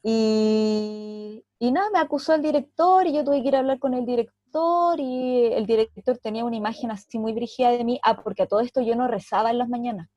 Y, 0.03 1.45
y 1.59 1.71
nada, 1.71 1.89
me 1.91 1.99
acusó 1.99 2.35
el 2.35 2.41
director 2.41 3.07
y 3.07 3.13
yo 3.13 3.23
tuve 3.23 3.41
que 3.41 3.47
ir 3.47 3.55
a 3.55 3.59
hablar 3.59 3.79
con 3.79 3.93
el 3.93 4.05
director 4.05 4.99
y 4.99 5.45
el 5.53 5.65
director 5.65 6.17
tenía 6.17 6.45
una 6.45 6.57
imagen 6.57 6.91
así 6.91 7.17
muy 7.17 7.33
brígida 7.33 7.71
de 7.71 7.83
mí, 7.83 7.99
ah, 8.03 8.21
porque 8.21 8.43
a 8.43 8.47
todo 8.47 8.59
esto 8.59 8.81
yo 8.81 8.95
no 8.95 9.07
rezaba 9.07 9.49
en 9.49 9.57
las 9.57 9.69
mañanas 9.69 10.09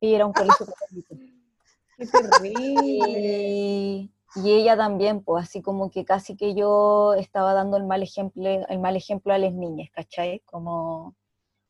y 0.00 0.14
era 0.14 0.26
un 0.26 0.32
colegio 0.32 0.66
católico. 0.66 1.14
Qué 1.98 2.06
terrible. 2.06 2.52
Y, 2.84 4.12
y 4.36 4.52
ella 4.52 4.76
también, 4.76 5.22
pues 5.22 5.44
así 5.44 5.62
como 5.62 5.90
que 5.90 6.04
casi 6.04 6.36
que 6.36 6.54
yo 6.54 7.14
estaba 7.14 7.54
dando 7.54 7.76
el 7.76 7.84
mal 7.84 8.02
ejemplo, 8.02 8.48
el 8.48 8.78
mal 8.78 8.96
ejemplo 8.96 9.32
a 9.34 9.38
las 9.38 9.52
niñas, 9.52 9.90
¿cachai? 9.92 10.40
Como 10.40 11.14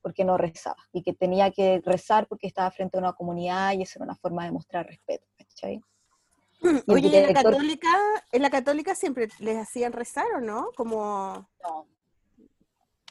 porque 0.01 0.25
no 0.25 0.39
rezaba 0.39 0.83
y 0.93 1.03
que 1.03 1.13
tenía 1.13 1.51
que 1.51 1.83
rezar 1.85 2.27
porque 2.29 2.47
estaba 2.47 2.71
frente 2.71 2.97
a 2.97 3.01
una 3.01 3.13
comunidad 3.13 3.73
y 3.73 3.83
eso 3.83 3.99
era 3.99 4.05
una 4.05 4.15
forma 4.15 4.45
de 4.45 4.53
mostrar 4.53 4.87
respeto, 4.87 5.27
¿cachai? 5.37 5.81
Oye, 6.89 7.09
¿y 7.09 7.17
en 7.17 7.23
la 7.23 7.29
director- 7.29 7.53
católica, 7.53 7.89
en 8.33 8.43
la 8.43 8.51
católica 8.51 8.95
siempre 8.95 9.29
les 9.39 9.57
hacían 9.57 9.93
rezar 9.93 10.27
o 10.37 10.41
no? 10.41 10.71
Como, 10.77 11.49
No, 11.63 11.87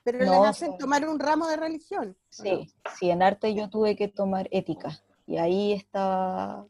pero 0.04 0.26
No, 0.26 0.32
les 0.32 0.42
hacen 0.50 0.72
sí. 0.74 0.78
tomar 0.78 1.08
un 1.08 1.20
ramo 1.20 1.48
de 1.48 1.58
religión. 1.58 2.16
sí, 2.30 2.74
sí, 2.98 3.10
en 3.10 3.22
arte 3.22 3.54
yo 3.54 3.70
tuve 3.70 3.96
que 3.96 4.08
tomar 4.08 4.48
ética 4.52 5.02
y 5.26 5.38
ahí 5.38 5.74
está 5.74 6.66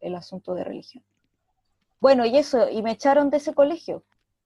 el 0.00 0.14
asunto 0.14 0.54
de 0.54 0.64
religión. 0.64 1.04
Bueno, 2.00 2.26
y 2.26 2.36
eso, 2.36 2.68
y 2.68 2.82
me 2.82 2.90
echaron 2.92 3.30
de 3.30 3.38
ese 3.38 3.54
colegio. 3.54 4.04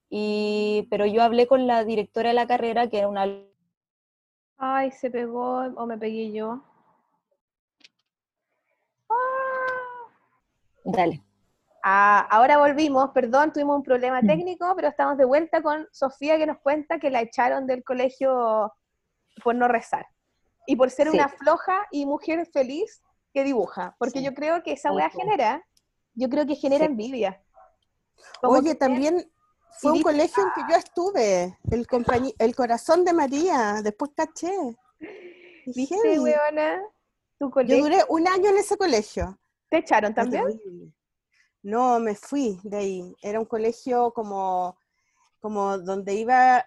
Y, 0.09 0.87
pero 0.89 1.05
yo 1.05 1.21
hablé 1.21 1.45
con 1.47 1.67
la 1.67 1.83
directora 1.83 2.29
de 2.29 2.33
la 2.35 2.47
carrera, 2.47 2.89
que 2.89 2.97
era 2.99 3.07
una 3.09 3.25
Ay, 4.57 4.91
se 4.91 5.09
pegó 5.11 5.59
o 5.75 5.85
me 5.85 5.97
pegué 5.97 6.31
yo. 6.31 6.61
Dale. 10.83 11.21
Ah, 11.83 12.27
ahora 12.29 12.57
volvimos, 12.57 13.11
perdón, 13.11 13.53
tuvimos 13.53 13.77
un 13.77 13.83
problema 13.83 14.21
técnico, 14.21 14.73
pero 14.75 14.89
estamos 14.89 15.17
de 15.17 15.25
vuelta 15.25 15.61
con 15.61 15.87
Sofía 15.91 16.37
que 16.37 16.45
nos 16.45 16.59
cuenta 16.59 16.99
que 16.99 17.09
la 17.09 17.21
echaron 17.21 17.67
del 17.67 17.83
colegio 17.83 18.73
por 19.43 19.55
no 19.55 19.67
rezar 19.67 20.05
y 20.65 20.75
por 20.75 20.91
ser 20.91 21.09
Sí. 21.09 21.15
una 21.15 21.29
floja 21.29 21.87
y 21.91 22.05
mujer 22.05 22.45
feliz 22.51 23.01
que 23.33 23.43
dibuja, 23.43 23.95
porque 23.97 24.19
Sí. 24.19 24.25
yo 24.25 24.33
creo 24.33 24.61
que 24.61 24.73
esa 24.73 24.91
weá 24.91 25.09
genera, 25.09 25.63
yo 26.15 26.29
creo 26.29 26.45
que 26.45 26.55
genera 26.55 26.85
Sí. 26.85 26.91
envidia. 26.91 27.41
Como 28.41 28.57
Oye, 28.57 28.75
también 28.75 29.31
fue 29.71 29.93
un 29.93 30.01
colegio 30.01 30.43
en 30.43 30.51
que 30.51 30.73
yo 30.73 30.77
estuve, 30.77 31.57
el, 32.39 32.55
corazón 32.55 33.05
de 33.05 33.13
María, 33.13 33.81
después 33.81 34.11
caché. 34.15 34.51
¿Viste, 35.65 36.19
weona? 36.19 36.81
Tu 37.37 37.49
Yo 37.65 37.77
duré 37.77 37.99
un 38.09 38.27
año 38.27 38.49
en 38.49 38.57
ese 38.57 38.75
colegio. 38.75 39.39
¿Te 39.69 39.77
echaron 39.77 40.13
también? 40.13 40.43
No, 41.63 41.99
me 41.99 42.15
fui 42.15 42.59
de 42.63 42.77
ahí. 42.77 43.15
Era 43.21 43.39
un 43.39 43.45
colegio 43.45 44.11
como, 44.13 44.77
como 45.41 45.77
donde 45.79 46.15
iba 46.15 46.65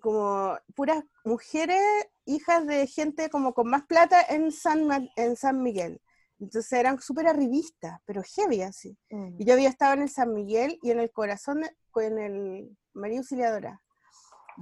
como 0.00 0.56
puras 0.74 1.04
mujeres, 1.24 1.80
hijas 2.24 2.66
de 2.66 2.86
gente 2.86 3.30
como 3.30 3.54
con 3.54 3.68
más 3.68 3.84
plata 3.86 4.20
en 4.28 4.50
San, 4.50 4.86
Ma- 4.86 5.08
en 5.16 5.36
San 5.36 5.62
Miguel. 5.62 6.00
Entonces 6.40 6.72
eran 6.72 7.00
súper 7.00 7.28
arribistas, 7.28 8.00
pero 8.04 8.22
heavy 8.22 8.62
así. 8.62 8.96
Mm. 9.10 9.36
Y 9.40 9.44
yo 9.44 9.54
había 9.54 9.68
estado 9.68 9.94
en 9.94 10.02
el 10.02 10.10
San 10.10 10.32
Miguel 10.32 10.78
y 10.82 10.90
en 10.90 10.98
el 11.00 11.12
corazón, 11.12 11.62
en 11.96 12.18
el 12.18 12.76
María 12.92 13.18
Auxiliadora. 13.18 13.80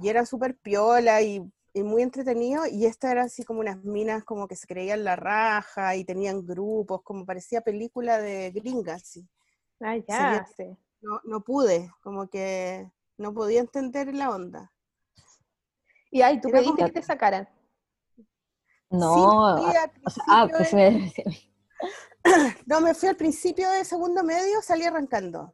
Y 0.01 0.09
eran 0.09 0.25
súper 0.25 0.57
piola 0.57 1.21
y, 1.21 1.41
y 1.73 1.83
muy 1.83 2.01
entretenido. 2.03 2.65
Y 2.67 2.85
estas 2.85 3.11
eran 3.11 3.25
así 3.25 3.43
como 3.43 3.59
unas 3.61 3.83
minas 3.83 4.23
como 4.23 4.47
que 4.47 4.55
se 4.55 4.67
creían 4.67 5.03
la 5.03 5.15
raja 5.15 5.95
y 5.95 6.05
tenían 6.05 6.45
grupos, 6.45 7.01
como 7.03 7.25
parecía 7.25 7.61
película 7.61 8.19
de 8.19 8.51
gringas. 8.51 9.03
sí. 9.03 9.27
Ah, 9.81 9.97
ya, 9.97 10.45
sí. 10.55 10.77
No, 11.01 11.19
no 11.25 11.41
pude, 11.41 11.91
como 12.01 12.29
que 12.29 12.89
no 13.17 13.33
podía 13.33 13.59
entender 13.59 14.13
la 14.13 14.29
onda. 14.29 14.71
Y 16.09 16.21
ay, 16.21 16.39
tú 16.39 16.47
Era 16.49 16.59
pediste 16.59 16.75
como- 16.77 16.87
que 16.87 16.93
te 16.93 17.01
sacaran. 17.03 17.49
No, 18.89 19.57
Sí, 19.57 19.63
fui 19.65 19.75
al 19.75 19.91
o 20.05 20.09
sea, 20.09 20.23
ah, 20.27 20.47
principio 20.47 20.57
pues 20.57 20.71
de- 20.71 20.75
me- 20.77 21.13
No, 22.67 22.79
me 22.81 22.93
fui 22.93 23.09
al 23.09 23.15
principio 23.17 23.69
de 23.71 23.83
segundo 23.83 24.23
medio, 24.23 24.61
salí 24.61 24.83
arrancando. 24.85 25.53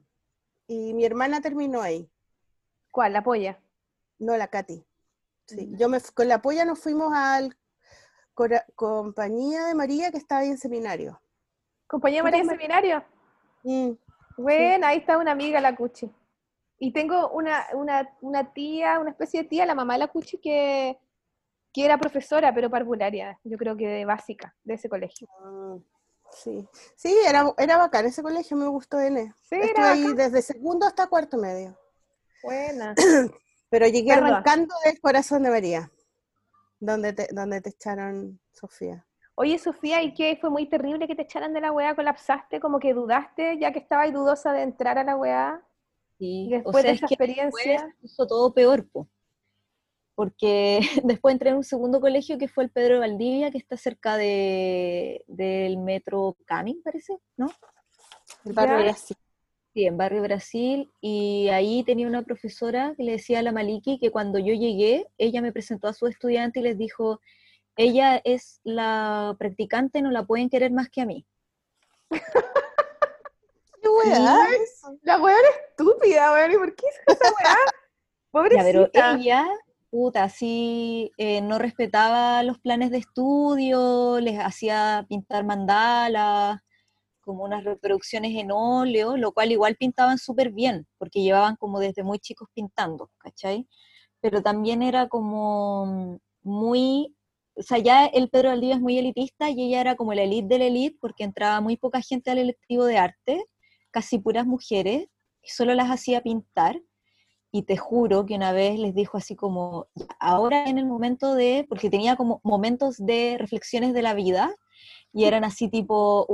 Y 0.68 0.94
mi 0.94 1.06
hermana 1.06 1.42
terminó 1.42 1.82
ahí. 1.82 2.12
¿Cuál? 2.92 3.14
La 3.14 3.24
polla. 3.24 3.60
No, 4.20 4.36
la 4.38 4.48
Katy. 4.50 4.86
Sí, 5.50 5.70
yo 5.78 5.90
me, 5.90 6.00
con 6.14 6.28
la 6.28 6.42
polla 6.42 6.66
nos 6.66 6.80
fuimos 6.80 7.12
al 7.14 7.58
cora- 8.34 8.66
compañía 8.76 9.66
de 9.66 9.76
María 9.76 10.12
que 10.12 10.18
estaba 10.18 10.42
ahí 10.42 10.50
en 10.50 10.58
seminario. 10.58 11.22
¿Compañía 11.88 12.20
¿Tú 12.20 12.24
María 12.26 12.40
también? 12.40 12.60
Seminario? 12.60 13.04
Mm, 13.64 13.92
Bueno, 14.38 14.88
ahí 14.88 14.98
está 15.00 15.18
una 15.18 15.32
amiga, 15.32 15.60
la 15.60 15.76
Cuchi. 15.76 16.10
Y 16.78 16.94
tengo 16.94 17.30
una, 17.32 17.66
una, 17.74 18.10
una 18.22 18.54
tía, 18.54 19.00
una 19.00 19.10
especie 19.12 19.44
de 19.44 19.50
tía, 19.50 19.66
la 19.66 19.76
mamá 19.76 19.94
de 19.94 20.00
la 20.00 20.08
Cuchi, 20.08 20.38
que, 20.38 20.98
que 21.74 21.86
era 21.86 21.98
profesora, 21.98 22.54
pero 22.54 22.70
parvularia, 22.70 23.40
yo 23.44 23.58
creo 23.58 23.76
que 23.76 23.88
de 23.88 24.06
básica, 24.06 24.56
de 24.64 24.76
ese 24.76 24.88
colegio. 24.88 25.28
mm, 25.44 25.78
sí, 26.32 26.68
sí 26.96 27.16
era, 27.28 27.54
era 27.58 27.78
bacán 27.78 28.06
ese 28.06 28.22
colegio, 28.22 28.56
me 28.56 28.68
gustó 28.68 29.00
N. 29.00 29.34
Sí, 29.50 29.56
Estuve 29.56 29.70
era 29.72 29.92
ahí 29.92 30.14
desde 30.14 30.42
segundo 30.42 30.86
hasta 30.86 31.08
cuarto 31.08 31.38
medio. 31.38 31.78
Buena. 32.44 32.96
Pero 33.70 33.88
llegué 33.88 34.14
Perdón. 34.14 34.44
arrancando 34.44 34.74
del 34.86 35.00
corazón 35.00 35.44
de 35.44 35.50
María, 35.52 35.92
donde 36.80 37.14
te, 37.14 37.28
donde 37.34 37.62
te 37.62 37.70
echaron 37.70 38.40
Sofía. 38.52 39.06
Oye, 39.36 39.58
Sofía, 39.58 40.02
¿y 40.04 40.14
qué? 40.14 40.38
¿Fue 40.40 40.50
muy 40.50 40.68
terrible 40.70 41.08
que 41.08 41.16
te 41.16 41.22
echaran 41.24 41.54
de 41.54 41.62
la 41.62 41.72
weá? 41.72 41.96
¿Colapsaste? 41.96 42.60
¿Como 42.60 42.80
que 42.80 42.94
dudaste 42.94 43.58
ya 43.60 43.72
que 43.72 43.80
estabas 43.80 44.12
dudosa 44.14 44.52
de 44.54 44.64
entrar 44.64 44.98
a 44.98 45.04
la 45.04 45.16
weá? 45.16 45.64
sí, 46.18 46.50
Y 46.50 46.56
o 46.64 46.72
después 46.72 46.84
sea, 46.84 46.92
de 46.92 46.96
es 46.96 46.98
esa 46.98 47.08
que 47.08 47.14
experiencia... 47.16 47.72
después 47.74 47.96
puso 48.02 48.28
todo 48.28 48.54
peor, 48.54 48.88
po. 48.90 49.08
porque 50.16 50.80
después 51.04 51.34
entré 51.34 51.52
en 51.52 51.58
un 51.58 51.64
segundo 51.64 52.02
colegio 52.02 52.38
que 52.38 52.48
fue 52.48 52.64
el 52.66 52.72
Pedro 52.72 52.96
de 52.96 53.00
Valdivia, 53.02 53.52
que 53.52 53.58
está 53.58 53.78
cerca 53.78 54.18
de, 54.18 55.24
del 55.28 55.78
metro 55.78 56.38
Camin, 56.46 56.82
parece, 56.84 57.18
¿no? 57.38 57.48
El 58.46 58.54
barrio 58.54 58.80
Ya. 58.80 58.96
Así. 59.70 59.80
Sí, 59.80 59.86
en 59.86 59.98
Barrio 59.98 60.22
Brasil, 60.24 60.92
y 61.02 61.50
ahí 61.50 61.84
tenía 61.84 62.08
una 62.08 62.24
profesora 62.24 62.94
que 62.98 63.04
le 63.04 63.14
decía 63.14 63.40
a 63.40 63.44
la 63.44 63.52
Maliki 63.52 64.00
que 64.00 64.12
cuando 64.12 64.40
yo 64.40 64.54
llegué, 64.54 65.08
ella 65.18 65.42
me 65.42 65.52
presentó 65.52 65.88
a 65.88 65.94
su 65.94 66.08
estudiante 66.08 66.60
y 66.60 66.64
les 66.64 66.78
dijo, 66.78 67.22
ella 67.76 68.22
es 68.24 68.60
la 68.64 69.36
practicante, 69.40 70.02
no 70.02 70.12
la 70.12 70.24
pueden 70.26 70.50
querer 70.50 70.72
más 70.72 70.90
que 70.90 71.02
a 71.02 71.06
mí. 71.06 71.26
¿Qué 73.82 73.90
weá? 73.90 74.48
La 75.04 75.22
weá 75.22 75.36
era 75.38 75.50
estúpida, 75.70 76.52
¿y 76.52 76.58
por 76.58 76.76
qué 76.76 76.86
hizo 76.88 77.02
esa 77.08 77.34
weá? 77.40 77.56
Ya, 78.32 78.62
pero 78.64 78.82
Pobrecita. 78.92 79.16
ella, 79.16 79.48
puta, 79.90 80.30
sí, 80.30 81.12
eh, 81.18 81.42
no 81.42 81.58
respetaba 81.58 82.44
los 82.44 82.60
planes 82.60 82.92
de 82.92 83.00
estudio, 83.00 84.20
les 84.20 84.40
hacía 84.40 85.04
pintar 85.10 85.44
mandalas, 85.46 86.62
como 87.30 87.44
unas 87.44 87.64
reproducciones 87.64 88.36
en 88.36 88.50
óleo, 88.52 89.16
lo 89.16 89.34
cual 89.34 89.52
igual 89.52 89.76
pintaban 89.76 90.18
súper 90.18 90.50
bien, 90.50 90.88
porque 90.98 91.22
llevaban 91.22 91.58
como 91.58 91.80
desde 91.80 92.02
muy 92.02 92.18
chicos 92.18 92.50
pintando, 92.56 93.12
¿cachai? 93.20 93.68
Pero 94.20 94.42
también 94.42 94.82
era 94.82 95.08
como 95.08 96.20
muy, 96.42 97.16
o 97.54 97.62
sea, 97.62 97.78
ya 97.78 98.08
el 98.08 98.30
Pedro 98.32 98.50
Valdivia 98.50 98.74
es 98.78 98.82
muy 98.82 98.98
elitista 98.98 99.52
y 99.52 99.62
ella 99.68 99.80
era 99.82 99.96
como 99.96 100.16
la 100.16 100.24
elite 100.24 100.48
de 100.48 100.58
la 100.58 100.66
elite, 100.66 100.98
porque 101.00 101.24
entraba 101.24 101.62
muy 101.62 101.78
poca 101.78 102.02
gente 102.02 102.32
al 102.32 102.40
electivo 102.40 102.86
de 102.86 102.98
arte, 102.98 103.46
casi 103.92 104.18
puras 104.18 104.48
mujeres, 104.48 105.06
y 105.44 105.50
solo 105.50 105.76
las 105.76 105.90
hacía 105.92 106.22
pintar. 106.22 106.82
Y 107.52 107.62
te 107.62 107.78
juro 107.78 108.26
que 108.26 108.34
una 108.34 108.54
vez 108.54 108.80
les 108.80 108.96
dijo 108.96 109.18
así 109.20 109.36
como, 109.36 109.86
"Ya, 109.94 110.08
ahora 110.20 110.66
en 110.68 110.80
el 110.80 110.88
momento 110.88 111.36
de, 111.36 111.68
porque 111.70 111.92
tenía 111.92 112.16
como 112.16 112.42
momentos 112.44 112.98
de 112.98 113.38
reflexiones 113.38 113.94
de 113.94 114.02
la 114.02 114.16
vida, 114.16 114.56
y 115.12 115.26
eran 115.26 115.44
así 115.44 115.70
tipo, 115.70 116.28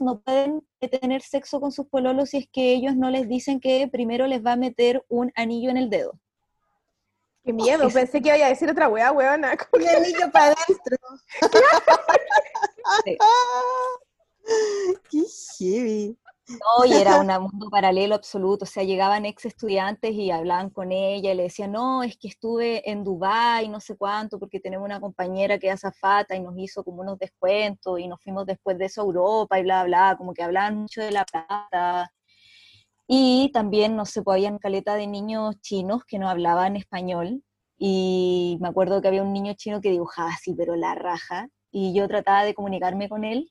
no 0.00 0.20
pueden 0.20 0.66
tener 1.00 1.22
sexo 1.22 1.60
con 1.60 1.72
sus 1.72 1.86
pololos 1.86 2.30
si 2.30 2.38
es 2.38 2.48
que 2.50 2.72
ellos 2.72 2.96
no 2.96 3.10
les 3.10 3.28
dicen 3.28 3.60
que 3.60 3.88
primero 3.88 4.26
les 4.26 4.44
va 4.44 4.52
a 4.52 4.56
meter 4.56 5.04
un 5.08 5.32
anillo 5.34 5.70
en 5.70 5.76
el 5.76 5.90
dedo. 5.90 6.18
Qué 7.44 7.52
miedo, 7.52 7.90
pensé 7.90 8.22
que 8.22 8.36
iba 8.36 8.46
a 8.46 8.50
decir 8.50 8.70
otra 8.70 8.88
weá, 8.88 9.10
weona. 9.10 9.56
Un 9.72 9.88
anillo 9.88 10.30
para 10.32 10.52
adentro. 10.52 10.96
Sí. 13.04 13.16
Qué 15.08 15.24
heavy. 15.58 16.18
No, 16.48 16.84
y 16.84 16.92
era 16.92 17.20
un 17.20 17.28
mundo 17.44 17.70
paralelo 17.70 18.16
absoluto, 18.16 18.64
o 18.64 18.66
sea, 18.66 18.82
llegaban 18.82 19.24
ex 19.26 19.44
estudiantes 19.44 20.12
y 20.12 20.32
hablaban 20.32 20.70
con 20.70 20.90
ella 20.90 21.32
y 21.32 21.36
le 21.36 21.44
decían, 21.44 21.70
no, 21.72 22.02
es 22.02 22.16
que 22.18 22.26
estuve 22.28 22.90
en 22.90 23.04
Dubái, 23.04 23.68
no 23.68 23.78
sé 23.78 23.96
cuánto, 23.96 24.40
porque 24.40 24.58
tenemos 24.58 24.84
una 24.84 25.00
compañera 25.00 25.58
que 25.58 25.68
es 25.68 25.74
azafata 25.74 26.34
y 26.34 26.40
nos 26.40 26.58
hizo 26.58 26.82
como 26.82 27.02
unos 27.02 27.18
descuentos 27.18 28.00
y 28.00 28.08
nos 28.08 28.20
fuimos 28.22 28.44
después 28.46 28.76
de 28.76 28.86
eso 28.86 29.02
a 29.02 29.04
Europa 29.04 29.58
y 29.58 29.62
bla, 29.62 29.84
bla, 29.84 30.16
como 30.18 30.34
que 30.34 30.42
hablaban 30.42 30.78
mucho 30.78 31.00
de 31.00 31.12
la 31.12 31.24
plata. 31.24 32.12
Y 33.06 33.50
también, 33.52 33.94
no 33.96 34.04
sé, 34.04 34.22
pues 34.22 34.34
habían 34.36 34.58
caleta 34.58 34.96
de 34.96 35.06
niños 35.06 35.60
chinos 35.60 36.04
que 36.04 36.18
no 36.18 36.28
hablaban 36.28 36.76
español 36.76 37.42
y 37.78 38.58
me 38.60 38.68
acuerdo 38.68 39.00
que 39.00 39.08
había 39.08 39.22
un 39.22 39.32
niño 39.32 39.54
chino 39.54 39.80
que 39.80 39.90
dibujaba 39.90 40.30
así, 40.30 40.54
pero 40.54 40.74
la 40.76 40.94
raja, 40.94 41.48
y 41.70 41.94
yo 41.94 42.08
trataba 42.08 42.44
de 42.44 42.54
comunicarme 42.54 43.08
con 43.08 43.24
él 43.24 43.50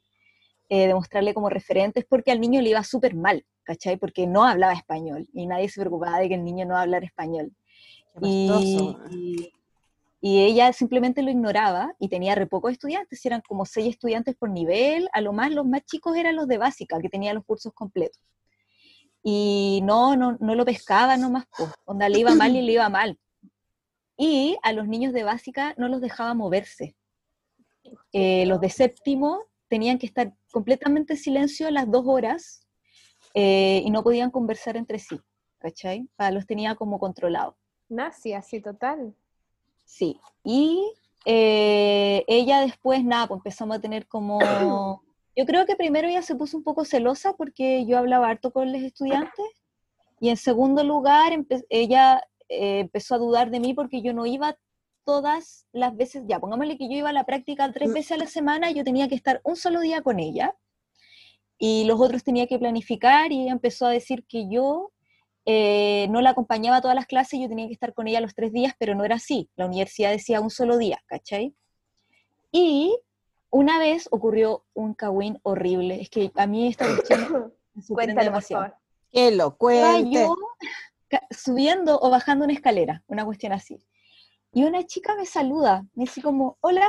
eh, 0.73 0.87
de 0.87 0.93
mostrarle 0.95 1.33
como 1.33 1.49
referentes, 1.49 2.05
porque 2.07 2.31
al 2.31 2.39
niño 2.39 2.61
le 2.61 2.69
iba 2.69 2.81
súper 2.83 3.13
mal, 3.13 3.45
¿cachai? 3.63 3.97
Porque 3.97 4.25
no 4.25 4.45
hablaba 4.45 4.71
español 4.71 5.27
y 5.33 5.45
nadie 5.45 5.67
se 5.67 5.81
preocupaba 5.81 6.17
de 6.19 6.29
que 6.29 6.35
el 6.35 6.45
niño 6.45 6.65
no 6.65 6.77
hablara 6.77 7.05
español. 7.05 7.51
Y, 8.21 8.47
y- 9.11 9.51
y 10.23 10.43
ella 10.43 10.71
simplemente 10.71 11.23
lo 11.23 11.29
ignoraba 11.31 11.93
y 11.99 12.07
tenía 12.07 12.35
re 12.35 12.45
pocos 12.47 12.71
estudiantes, 12.71 13.25
eran 13.25 13.41
como 13.41 13.65
seis 13.65 13.87
estudiantes 13.89 14.35
por 14.35 14.49
nivel, 14.49 15.09
a 15.13 15.19
lo 15.19 15.33
más 15.33 15.51
los 15.51 15.65
más 15.65 15.83
chicos 15.85 16.15
eran 16.15 16.35
los 16.37 16.47
de 16.47 16.57
básica, 16.57 16.99
que 17.01 17.09
tenían 17.09 17.35
los 17.35 17.43
cursos 17.43 17.73
completos. 17.73 18.21
Y 19.23 19.81
no, 19.83 20.15
no, 20.15 20.37
no 20.39 20.55
lo 20.55 20.63
pescaba 20.63 21.17
nomás, 21.17 21.45
pues, 21.57 21.69
onda 21.85 22.07
le 22.07 22.19
iba 22.19 22.33
mal 22.35 22.55
y 22.55 22.61
le 22.61 22.71
iba 22.73 22.87
mal. 22.87 23.19
Y 24.15 24.57
a 24.63 24.71
los 24.71 24.87
niños 24.87 25.11
de 25.11 25.23
básica 25.23 25.73
no 25.77 25.87
los 25.89 25.99
dejaba 25.99 26.33
moverse. 26.33 26.95
Eh, 28.13 28.45
los 28.45 28.61
de 28.61 28.69
séptimo 28.69 29.43
tenían 29.67 29.97
que 29.97 30.05
estar 30.05 30.33
completamente 30.51 31.13
en 31.13 31.19
silencio 31.19 31.69
las 31.71 31.89
dos 31.89 32.05
horas 32.07 32.67
eh, 33.33 33.81
y 33.85 33.89
no 33.89 34.03
podían 34.03 34.31
conversar 34.31 34.77
entre 34.77 34.99
sí, 34.99 35.19
¿cachai? 35.59 36.07
Ah, 36.17 36.31
los 36.31 36.45
tenía 36.45 36.75
como 36.75 36.99
controlados. 36.99 37.55
Nazi, 37.89 38.33
así 38.33 38.61
total. 38.61 39.15
Sí, 39.85 40.19
y 40.43 40.93
eh, 41.25 42.23
ella 42.27 42.61
después, 42.61 43.03
nada, 43.03 43.27
pues 43.27 43.39
empezamos 43.39 43.77
a 43.77 43.81
tener 43.81 44.07
como... 44.07 44.39
Yo 45.33 45.45
creo 45.45 45.65
que 45.65 45.77
primero 45.77 46.09
ella 46.09 46.21
se 46.21 46.35
puso 46.35 46.57
un 46.57 46.63
poco 46.63 46.83
celosa 46.83 47.33
porque 47.37 47.85
yo 47.85 47.97
hablaba 47.97 48.27
harto 48.27 48.51
con 48.51 48.69
los 48.73 48.81
estudiantes, 48.81 49.45
y 50.19 50.27
en 50.29 50.35
segundo 50.35 50.83
lugar 50.83 51.31
ella 51.69 52.21
eh, 52.47 52.79
empezó 52.79 53.15
a 53.15 53.17
dudar 53.17 53.49
de 53.49 53.61
mí 53.61 53.73
porque 53.73 54.01
yo 54.01 54.13
no 54.13 54.25
iba 54.25 54.57
todas 55.03 55.65
las 55.71 55.95
veces, 55.95 56.23
ya, 56.27 56.39
pongámosle 56.39 56.77
que 56.77 56.87
yo 56.89 56.95
iba 56.95 57.09
a 57.09 57.13
la 57.13 57.23
práctica 57.25 57.71
tres 57.71 57.93
veces 57.93 58.11
a 58.13 58.17
la 58.17 58.27
semana, 58.27 58.71
yo 58.71 58.83
tenía 58.83 59.07
que 59.07 59.15
estar 59.15 59.41
un 59.43 59.55
solo 59.55 59.79
día 59.79 60.01
con 60.01 60.19
ella, 60.19 60.55
y 61.57 61.83
los 61.85 61.99
otros 61.99 62.23
tenía 62.23 62.47
que 62.47 62.57
planificar, 62.59 63.31
y 63.31 63.43
ella 63.43 63.51
empezó 63.51 63.85
a 63.85 63.91
decir 63.91 64.23
que 64.25 64.47
yo 64.49 64.91
eh, 65.45 66.07
no 66.09 66.21
la 66.21 66.31
acompañaba 66.31 66.77
a 66.77 66.81
todas 66.81 66.95
las 66.95 67.05
clases, 67.07 67.39
yo 67.39 67.47
tenía 67.49 67.67
que 67.67 67.73
estar 67.73 67.93
con 67.93 68.07
ella 68.07 68.21
los 68.21 68.35
tres 68.35 68.51
días, 68.53 68.73
pero 68.79 68.95
no 68.95 69.03
era 69.03 69.15
así. 69.15 69.49
La 69.55 69.65
universidad 69.65 70.11
decía 70.11 70.39
un 70.41 70.49
solo 70.49 70.77
día, 70.77 71.01
¿cachai? 71.07 71.53
Y 72.51 72.95
una 73.49 73.79
vez 73.79 74.07
ocurrió 74.11 74.63
un 74.73 74.93
cagüín 74.93 75.39
horrible. 75.43 76.01
Es 76.01 76.09
que 76.09 76.31
a 76.35 76.47
mí 76.47 76.67
esta 76.67 76.85
cuestión 76.87 77.53
me 77.73 77.81
sorprende 77.81 78.23
demasiado. 78.23 78.73
Que 79.11 79.31
lo 79.31 79.55
cuente. 79.57 80.11
yo 80.23 80.35
ca- 81.09 81.27
subiendo 81.31 81.99
o 82.01 82.09
bajando 82.09 82.45
una 82.45 82.53
escalera, 82.53 83.03
una 83.07 83.25
cuestión 83.25 83.51
así. 83.53 83.79
Y 84.53 84.63
una 84.63 84.85
chica 84.85 85.15
me 85.15 85.25
saluda, 85.25 85.85
me 85.93 86.03
dice 86.03 86.21
como, 86.21 86.57
hola, 86.61 86.87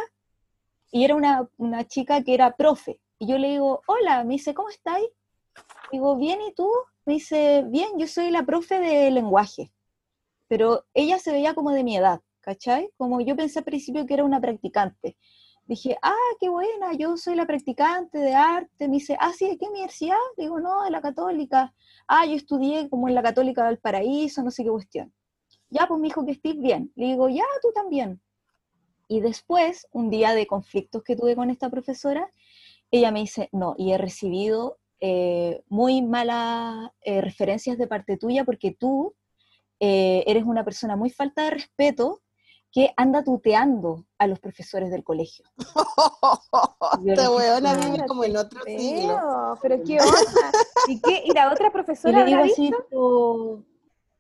y 0.90 1.04
era 1.04 1.14
una, 1.14 1.48
una 1.56 1.84
chica 1.84 2.22
que 2.22 2.34
era 2.34 2.56
profe, 2.56 3.00
y 3.18 3.26
yo 3.28 3.38
le 3.38 3.50
digo, 3.50 3.82
hola, 3.86 4.24
me 4.24 4.34
dice, 4.34 4.54
¿cómo 4.54 4.68
estáis? 4.68 5.06
Digo, 5.90 6.16
bien, 6.16 6.40
¿y 6.42 6.52
tú? 6.54 6.68
Me 7.04 7.14
dice, 7.14 7.64
bien, 7.68 7.98
yo 7.98 8.06
soy 8.06 8.30
la 8.30 8.44
profe 8.44 8.80
de 8.80 9.10
lenguaje, 9.10 9.72
pero 10.48 10.84
ella 10.94 11.18
se 11.18 11.32
veía 11.32 11.54
como 11.54 11.70
de 11.70 11.84
mi 11.84 11.96
edad, 11.96 12.20
¿cachai? 12.40 12.90
Como 12.96 13.20
yo 13.20 13.36
pensé 13.36 13.60
al 13.60 13.64
principio 13.64 14.06
que 14.06 14.14
era 14.14 14.24
una 14.24 14.40
practicante. 14.40 15.16
Dije, 15.64 15.96
ah, 16.02 16.14
qué 16.40 16.48
buena, 16.48 16.92
yo 16.94 17.16
soy 17.16 17.36
la 17.36 17.46
practicante 17.46 18.18
de 18.18 18.34
arte. 18.34 18.88
Me 18.88 18.94
dice, 18.94 19.16
ah, 19.20 19.32
sí, 19.32 19.48
¿de 19.48 19.56
qué 19.56 19.66
universidad? 19.66 20.16
Digo, 20.36 20.60
no, 20.60 20.82
de 20.82 20.90
la 20.90 21.00
católica. 21.00 21.72
Ah, 22.08 22.26
yo 22.26 22.34
estudié 22.34 22.90
como 22.90 23.08
en 23.08 23.14
la 23.14 23.22
católica 23.22 23.64
del 23.66 23.78
paraíso, 23.78 24.42
no 24.42 24.50
sé 24.50 24.64
qué 24.64 24.70
cuestión. 24.70 25.12
Ya, 25.72 25.86
pues 25.86 25.98
me 26.00 26.08
dijo 26.08 26.24
que 26.26 26.32
estés 26.32 26.58
bien. 26.58 26.92
Le 26.96 27.06
digo, 27.06 27.28
ya, 27.30 27.44
tú 27.62 27.72
también. 27.72 28.20
Y 29.08 29.20
después, 29.20 29.88
un 29.90 30.10
día 30.10 30.34
de 30.34 30.46
conflictos 30.46 31.02
que 31.02 31.16
tuve 31.16 31.34
con 31.34 31.48
esta 31.48 31.70
profesora, 31.70 32.30
ella 32.90 33.10
me 33.10 33.20
dice, 33.20 33.48
no, 33.52 33.74
y 33.78 33.92
he 33.92 33.98
recibido 33.98 34.78
eh, 35.00 35.62
muy 35.68 36.02
malas 36.02 36.90
eh, 37.00 37.22
referencias 37.22 37.78
de 37.78 37.86
parte 37.86 38.18
tuya 38.18 38.44
porque 38.44 38.70
tú 38.70 39.14
eh, 39.80 40.22
eres 40.26 40.44
una 40.44 40.62
persona 40.62 40.94
muy 40.94 41.10
falta 41.10 41.44
de 41.44 41.50
respeto 41.50 42.20
que 42.70 42.92
anda 42.96 43.24
tuteando 43.24 44.04
a 44.18 44.26
los 44.26 44.40
profesores 44.40 44.90
del 44.90 45.04
colegio. 45.04 45.44
Esta 47.06 47.30
weona 47.30 47.74
vive 47.74 48.06
como 48.06 48.24
en 48.24 48.36
otro 48.36 48.62
siglo. 48.64 49.58
Pero 49.60 49.82
qué 49.84 50.00
onda. 50.00 50.18
¿Y, 50.88 51.00
qué? 51.00 51.22
¿Y 51.26 51.32
la 51.32 51.50
otra 51.50 51.72
profesora 51.72 52.28
y 52.28 52.34
le 52.34 52.54
digo 52.54 53.64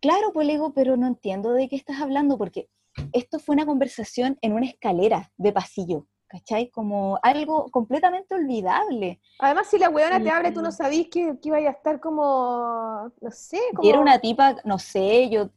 Claro, 0.02 0.32
pues 0.34 0.46
le 0.46 0.54
digo, 0.54 0.74
pero 0.74 0.98
no 0.98 1.06
entiendo 1.06 1.52
de 1.52 1.68
qué 1.68 1.76
estás 1.76 2.00
hablando, 2.00 2.36
porque 2.36 2.68
esto 3.12 3.38
fue 3.38 3.54
una 3.54 3.64
conversación 3.64 4.36
en 4.42 4.52
una 4.52 4.66
escalera 4.66 5.32
de 5.38 5.52
pasillo. 5.52 6.06
¿cachai? 6.32 6.70
Como 6.70 7.18
algo 7.22 7.66
completamente 7.70 8.34
olvidable. 8.34 9.20
Además, 9.38 9.66
si 9.68 9.78
la 9.78 9.90
weona 9.90 10.20
te 10.20 10.30
abre, 10.30 10.50
tú 10.50 10.62
no 10.62 10.72
sabís 10.72 11.08
que, 11.10 11.38
que 11.38 11.50
iba 11.50 11.58
a 11.58 11.70
estar 11.70 12.00
como, 12.00 13.12
no 13.20 13.30
sé, 13.30 13.60
como... 13.74 13.86
Y 13.86 13.90
era 13.90 14.00
una 14.00 14.18
tipa, 14.18 14.56
no 14.64 14.78
sé, 14.78 15.28
yo, 15.28 15.50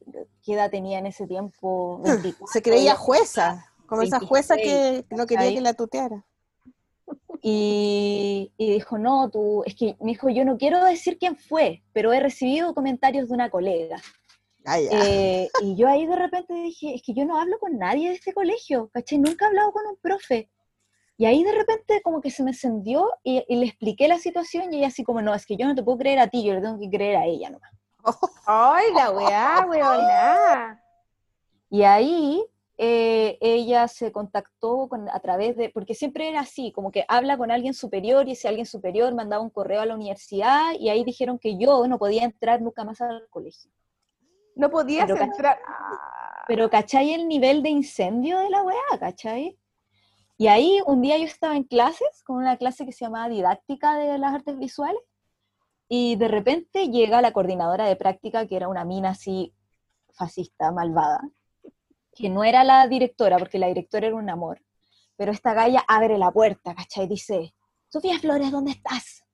¿qué 0.44 0.54
edad 0.54 0.70
tenía 0.70 1.00
en 1.00 1.06
ese 1.06 1.28
tiempo? 1.28 2.02
Se 2.52 2.62
creía 2.62 2.96
jueza, 2.96 3.72
como 3.86 4.02
esa 4.02 4.20
jueza 4.20 4.58
que 4.58 5.06
no 5.12 5.26
quería 5.26 5.54
que 5.54 5.62
la 5.62 5.74
tuteara. 5.74 6.26
Y, 7.42 8.52
y, 8.58 8.74
dijo, 8.74 8.98
no, 8.98 9.30
tú, 9.30 9.64
es 9.66 9.76
que 9.76 9.96
me 10.02 10.12
dijo, 10.12 10.28
yo 10.30 10.44
no 10.44 10.58
quiero 10.58 10.84
decir 10.84 11.18
quién 11.18 11.38
fue, 11.38 11.84
pero 11.94 12.12
he 12.12 12.20
recibido 12.20 12.74
comentarios 12.74 13.30
de 13.30 13.34
una 13.34 13.50
colega. 13.50 14.02
Eh, 14.68 15.50
y 15.62 15.76
yo 15.76 15.88
ahí 15.88 16.06
de 16.08 16.16
repente 16.16 16.54
dije, 16.54 16.96
es 16.96 17.02
que 17.04 17.14
yo 17.14 17.26
no 17.26 17.40
hablo 17.40 17.60
con 17.60 17.78
nadie 17.78 18.10
de 18.10 18.16
este 18.16 18.34
colegio, 18.34 18.90
¿cachai? 18.94 19.20
Nunca 19.20 19.46
he 19.46 19.48
hablado 19.50 19.72
con 19.72 19.86
un 19.86 19.98
profe. 19.98 20.50
Y 21.18 21.26
ahí 21.26 21.44
de 21.44 21.54
repente 21.54 22.02
como 22.04 22.20
que 22.20 22.32
se 22.32 22.44
me 22.44 22.52
encendió 22.52 23.10
y, 23.24 23.44
le 23.48 23.66
expliqué 23.68 24.08
la 24.08 24.18
situación 24.18 24.74
y 24.74 24.78
ella 24.78 24.88
así 24.88 25.04
como, 25.04 25.22
no, 25.22 25.34
es 25.34 25.46
que 25.46 25.56
yo 25.56 25.66
no 25.66 25.76
te 25.76 25.84
puedo 25.84 25.98
creer 25.98 26.20
a 26.20 26.28
ti, 26.28 26.44
yo 26.44 26.54
le 26.54 26.62
tengo 26.62 26.80
que 26.80 26.90
creer 26.90 27.18
a 27.18 27.26
ella 27.26 27.50
nomás. 27.50 27.72
¡Ay, 28.46 28.86
la 28.94 29.12
weá, 29.12 29.66
weona! 29.70 30.82
Y 31.70 31.84
ahí 31.84 32.44
eh, 32.78 33.38
ella 33.40 33.88
se 33.88 34.12
contactó 34.12 34.90
con, 34.90 35.08
a 35.10 35.20
través 35.22 35.56
de, 35.56 35.70
porque 35.70 35.96
siempre 35.96 36.28
era 36.28 36.42
así, 36.42 36.72
como 36.74 36.92
que 36.92 37.06
habla 37.08 37.38
con 37.38 37.50
alguien 37.50 37.74
superior 37.74 38.28
y 38.28 38.34
ese 38.34 38.50
alguien 38.50 38.66
superior 38.66 39.14
mandaba 39.16 39.42
un 39.42 39.50
correo 39.50 39.82
a 39.82 39.86
la 39.86 39.96
universidad 39.96 40.74
y 40.78 40.90
ahí 40.90 41.04
dijeron 41.06 41.40
que 41.40 41.58
yo 41.58 41.88
no 41.88 41.98
podía 41.98 42.24
entrar 42.24 42.62
nunca 42.62 42.84
más 42.84 43.00
al 43.00 43.28
colegio. 43.30 43.72
No 44.56 44.70
podías 44.70 45.10
entrar. 45.10 45.60
Pero 46.48 46.70
¿cachai 46.70 47.14
el 47.14 47.28
nivel 47.28 47.62
de 47.64 47.70
incendio 47.70 48.40
de 48.40 48.50
la 48.50 48.64
weá? 48.64 49.00
¿Cachai? 49.00 49.58
Y 50.38 50.48
ahí 50.48 50.80
un 50.86 51.02
día 51.02 51.18
yo 51.18 51.26
estaba 51.26 51.56
en 51.56 51.64
clases, 51.64 52.24
con 52.24 52.38
una 52.38 52.58
clase 52.58 52.86
que 52.86 52.92
se 52.92 53.06
llamaba 53.06 53.30
Didáctica 53.30 53.96
de 53.96 54.18
las 54.18 54.34
Artes 54.34 54.58
Visuales, 54.58 55.02
y 55.88 56.16
de 56.16 56.28
repente 56.28 56.90
llega 56.90 57.22
la 57.22 57.32
coordinadora 57.32 57.86
de 57.86 57.96
práctica, 57.96 58.46
que 58.48 58.56
era 58.56 58.68
una 58.68 58.86
mina 58.86 59.12
así 59.12 59.54
fascista, 60.14 60.72
malvada, 60.72 61.22
que 62.14 62.30
no 62.30 62.44
era 62.44 62.64
la 62.64 62.88
directora, 62.88 63.38
porque 63.38 63.60
la 63.60 63.68
directora 63.68 64.08
era 64.08 64.16
un 64.16 64.30
amor, 64.30 64.62
pero 65.16 65.32
esta 65.32 65.54
galla 65.54 65.84
abre 65.88 66.18
la 66.18 66.32
puerta, 66.32 66.74
¿cachai? 66.74 67.06
Y 67.06 67.10
dice, 67.10 67.56
Sofía 67.88 68.20
Flores, 68.20 68.52
¿dónde 68.52 68.72
estás? 68.72 69.25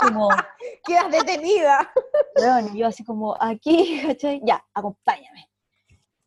Como, 0.00 0.28
Quedas 0.86 1.10
detenida. 1.10 1.90
y 2.72 2.78
yo 2.78 2.86
así 2.86 3.04
como, 3.04 3.36
aquí, 3.40 4.00
¿cachai? 4.06 4.40
Ya, 4.44 4.64
acompáñame 4.74 5.48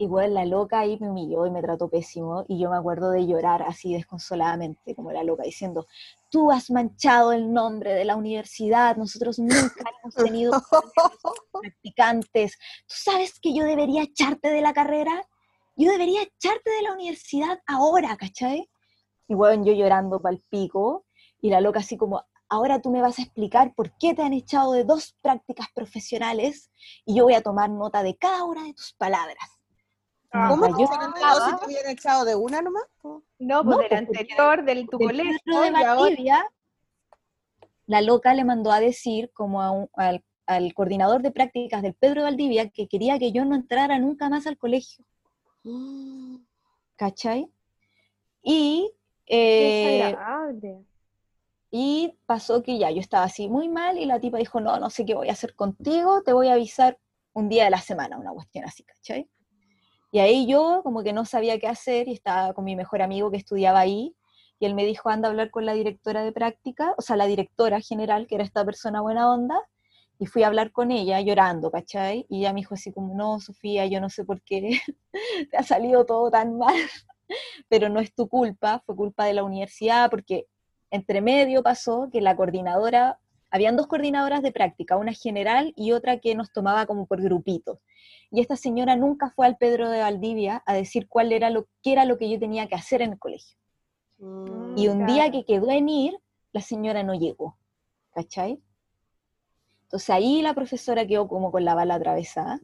igual 0.01 0.33
la 0.33 0.45
loca 0.45 0.79
ahí 0.79 0.97
me 0.99 1.09
humilló 1.09 1.45
y 1.45 1.51
me 1.51 1.61
trató 1.61 1.87
pésimo 1.87 2.43
y 2.47 2.59
yo 2.59 2.71
me 2.71 2.77
acuerdo 2.77 3.11
de 3.11 3.27
llorar 3.27 3.61
así 3.61 3.93
desconsoladamente 3.93 4.95
como 4.95 5.11
la 5.11 5.23
loca 5.23 5.43
diciendo, 5.43 5.85
tú 6.29 6.51
has 6.51 6.71
manchado 6.71 7.33
el 7.33 7.53
nombre 7.53 7.93
de 7.93 8.03
la 8.03 8.15
universidad, 8.15 8.97
nosotros 8.97 9.37
nunca 9.37 9.91
hemos 10.01 10.15
tenido 10.15 10.51
practicantes, 11.51 12.57
tú 12.87 12.95
sabes 12.97 13.39
que 13.39 13.53
yo 13.53 13.63
debería 13.63 14.03
echarte 14.03 14.49
de 14.49 14.61
la 14.61 14.73
carrera, 14.73 15.23
yo 15.75 15.91
debería 15.91 16.23
echarte 16.23 16.71
de 16.71 16.81
la 16.81 16.93
universidad 16.93 17.59
ahora, 17.67 18.17
¿cachai? 18.17 18.69
Y 19.27 19.35
bueno, 19.35 19.65
yo 19.65 19.73
llorando 19.73 20.19
para 20.19 20.35
el 20.35 20.41
pico 20.49 21.05
y 21.41 21.51
la 21.51 21.61
loca 21.61 21.79
así 21.79 21.95
como, 21.95 22.23
ahora 22.51 22.81
tú 22.81 22.91
me 22.91 23.01
vas 23.01 23.17
a 23.17 23.21
explicar 23.21 23.73
por 23.73 23.97
qué 23.97 24.13
te 24.13 24.21
han 24.21 24.33
echado 24.33 24.73
de 24.73 24.83
dos 24.83 25.15
prácticas 25.21 25.67
profesionales 25.73 26.69
y 27.05 27.15
yo 27.15 27.23
voy 27.23 27.33
a 27.33 27.41
tomar 27.41 27.69
nota 27.69 28.03
de 28.03 28.17
cada 28.17 28.43
una 28.43 28.65
de 28.65 28.73
tus 28.73 28.93
palabras. 28.93 29.57
¿Cómo 30.31 30.67
yo 30.77 30.85
si 30.87 31.57
te 31.57 31.65
habían 31.65 31.87
echado 31.89 32.25
de 32.25 32.35
una 32.35 32.61
nomás? 32.61 32.83
No, 33.39 33.63
pues 33.63 33.77
del 33.77 33.87
pues, 33.87 34.19
anterior, 34.19 34.65
del 34.65 34.87
tu 34.89 34.99
colegio. 34.99 35.61
De 35.61 35.71
Valdivia, 35.71 36.45
la 37.85 38.01
loca 38.01 38.33
le 38.33 38.43
mandó 38.43 38.71
a 38.71 38.81
decir 38.81 39.31
como 39.33 39.89
al, 39.93 40.23
al, 40.45 40.73
coordinador 40.73 41.21
de 41.21 41.31
prácticas 41.31 41.81
del 41.81 41.93
Pedro 41.93 42.21
de 42.21 42.25
Valdivia 42.25 42.69
que 42.69 42.87
quería 42.87 43.17
que 43.17 43.31
yo 43.31 43.45
no 43.45 43.55
entrara 43.55 43.97
nunca 43.97 44.29
más 44.29 44.45
al 44.45 44.57
colegio. 44.57 45.05
¿Cachai? 46.97 47.49
Y, 48.43 48.91
eh, 49.25 50.15
y 51.71 52.17
pasó 52.25 52.61
que 52.61 52.77
ya 52.77 52.91
yo 52.91 52.99
estaba 52.99 53.23
así 53.23 53.49
muy 53.49 53.69
mal 53.69 53.97
y 53.97 54.05
la 54.05 54.19
tipa 54.19 54.37
dijo, 54.37 54.59
no, 54.59 54.77
no 54.77 54.89
sé 54.89 55.05
qué 55.05 55.15
voy 55.15 55.29
a 55.29 55.33
hacer 55.33 55.55
contigo, 55.55 56.21
te 56.23 56.33
voy 56.33 56.49
a 56.49 56.53
avisar 56.53 56.99
un 57.33 57.47
día 57.47 57.63
de 57.63 57.69
la 57.69 57.79
semana, 57.79 58.17
una 58.17 58.31
cuestión 58.33 58.65
así, 58.65 58.83
¿cachai? 58.83 59.29
Y 60.11 60.19
ahí 60.19 60.45
yo 60.45 60.81
como 60.83 61.03
que 61.03 61.13
no 61.13 61.23
sabía 61.23 61.57
qué 61.59 61.67
hacer 61.67 62.09
y 62.09 62.13
estaba 62.13 62.53
con 62.53 62.65
mi 62.65 62.75
mejor 62.75 63.01
amigo 63.01 63.31
que 63.31 63.37
estudiaba 63.37 63.79
ahí 63.79 64.13
y 64.59 64.65
él 64.65 64.75
me 64.75 64.85
dijo, 64.85 65.09
anda 65.09 65.27
a 65.27 65.31
hablar 65.31 65.49
con 65.49 65.65
la 65.65 65.73
directora 65.73 66.23
de 66.23 66.31
práctica, 66.33 66.93
o 66.97 67.01
sea, 67.01 67.15
la 67.15 67.25
directora 67.25 67.79
general, 67.79 68.27
que 68.27 68.35
era 68.35 68.43
esta 68.43 68.63
persona 68.63 69.01
buena 69.01 69.31
onda, 69.31 69.59
y 70.19 70.27
fui 70.27 70.43
a 70.43 70.47
hablar 70.47 70.71
con 70.71 70.91
ella 70.91 71.19
llorando, 71.19 71.71
¿cachai? 71.71 72.27
Y 72.29 72.39
ella 72.41 72.53
me 72.53 72.59
dijo 72.59 72.75
así 72.75 72.91
como, 72.91 73.15
no, 73.15 73.39
Sofía, 73.39 73.87
yo 73.87 73.99
no 73.99 74.09
sé 74.11 74.23
por 74.23 74.39
qué 74.43 74.79
te 75.51 75.57
ha 75.57 75.63
salido 75.63 76.05
todo 76.05 76.29
tan 76.29 76.59
mal, 76.59 76.75
pero 77.69 77.89
no 77.89 77.99
es 77.99 78.13
tu 78.13 78.27
culpa, 78.27 78.83
fue 78.85 78.95
culpa 78.95 79.25
de 79.25 79.33
la 79.33 79.43
universidad, 79.43 80.11
porque 80.11 80.45
entre 80.91 81.21
medio 81.21 81.63
pasó 81.63 82.09
que 82.11 82.21
la 82.21 82.35
coordinadora, 82.35 83.19
habían 83.49 83.75
dos 83.75 83.87
coordinadoras 83.87 84.43
de 84.43 84.51
práctica, 84.51 84.97
una 84.97 85.13
general 85.13 85.73
y 85.75 85.91
otra 85.91 86.19
que 86.19 86.35
nos 86.35 86.51
tomaba 86.51 86.85
como 86.85 87.05
por 87.05 87.21
grupitos 87.21 87.79
y 88.31 88.39
esta 88.39 88.55
señora 88.55 88.95
nunca 88.95 89.29
fue 89.29 89.45
al 89.45 89.57
Pedro 89.57 89.89
de 89.89 89.99
Valdivia 89.99 90.63
a 90.65 90.73
decir 90.73 91.07
cuál 91.09 91.33
era 91.33 91.49
lo 91.49 91.67
que 91.83 91.91
era 91.91 92.05
lo 92.05 92.17
que 92.17 92.29
yo 92.29 92.39
tenía 92.39 92.67
que 92.67 92.75
hacer 92.75 93.01
en 93.01 93.13
el 93.13 93.19
colegio. 93.19 93.57
Mm, 94.19 94.77
y 94.77 94.87
un 94.87 95.05
día 95.05 95.29
que 95.31 95.43
quedó 95.43 95.69
en 95.69 95.89
ir, 95.89 96.17
la 96.53 96.61
señora 96.61 97.03
no 97.03 97.13
llegó, 97.13 97.57
¿cachai? 98.13 98.61
Entonces 99.83 100.09
ahí 100.09 100.41
la 100.41 100.53
profesora 100.53 101.05
quedó 101.05 101.27
como 101.27 101.51
con 101.51 101.65
la 101.65 101.75
bala 101.75 101.95
atravesada. 101.95 102.61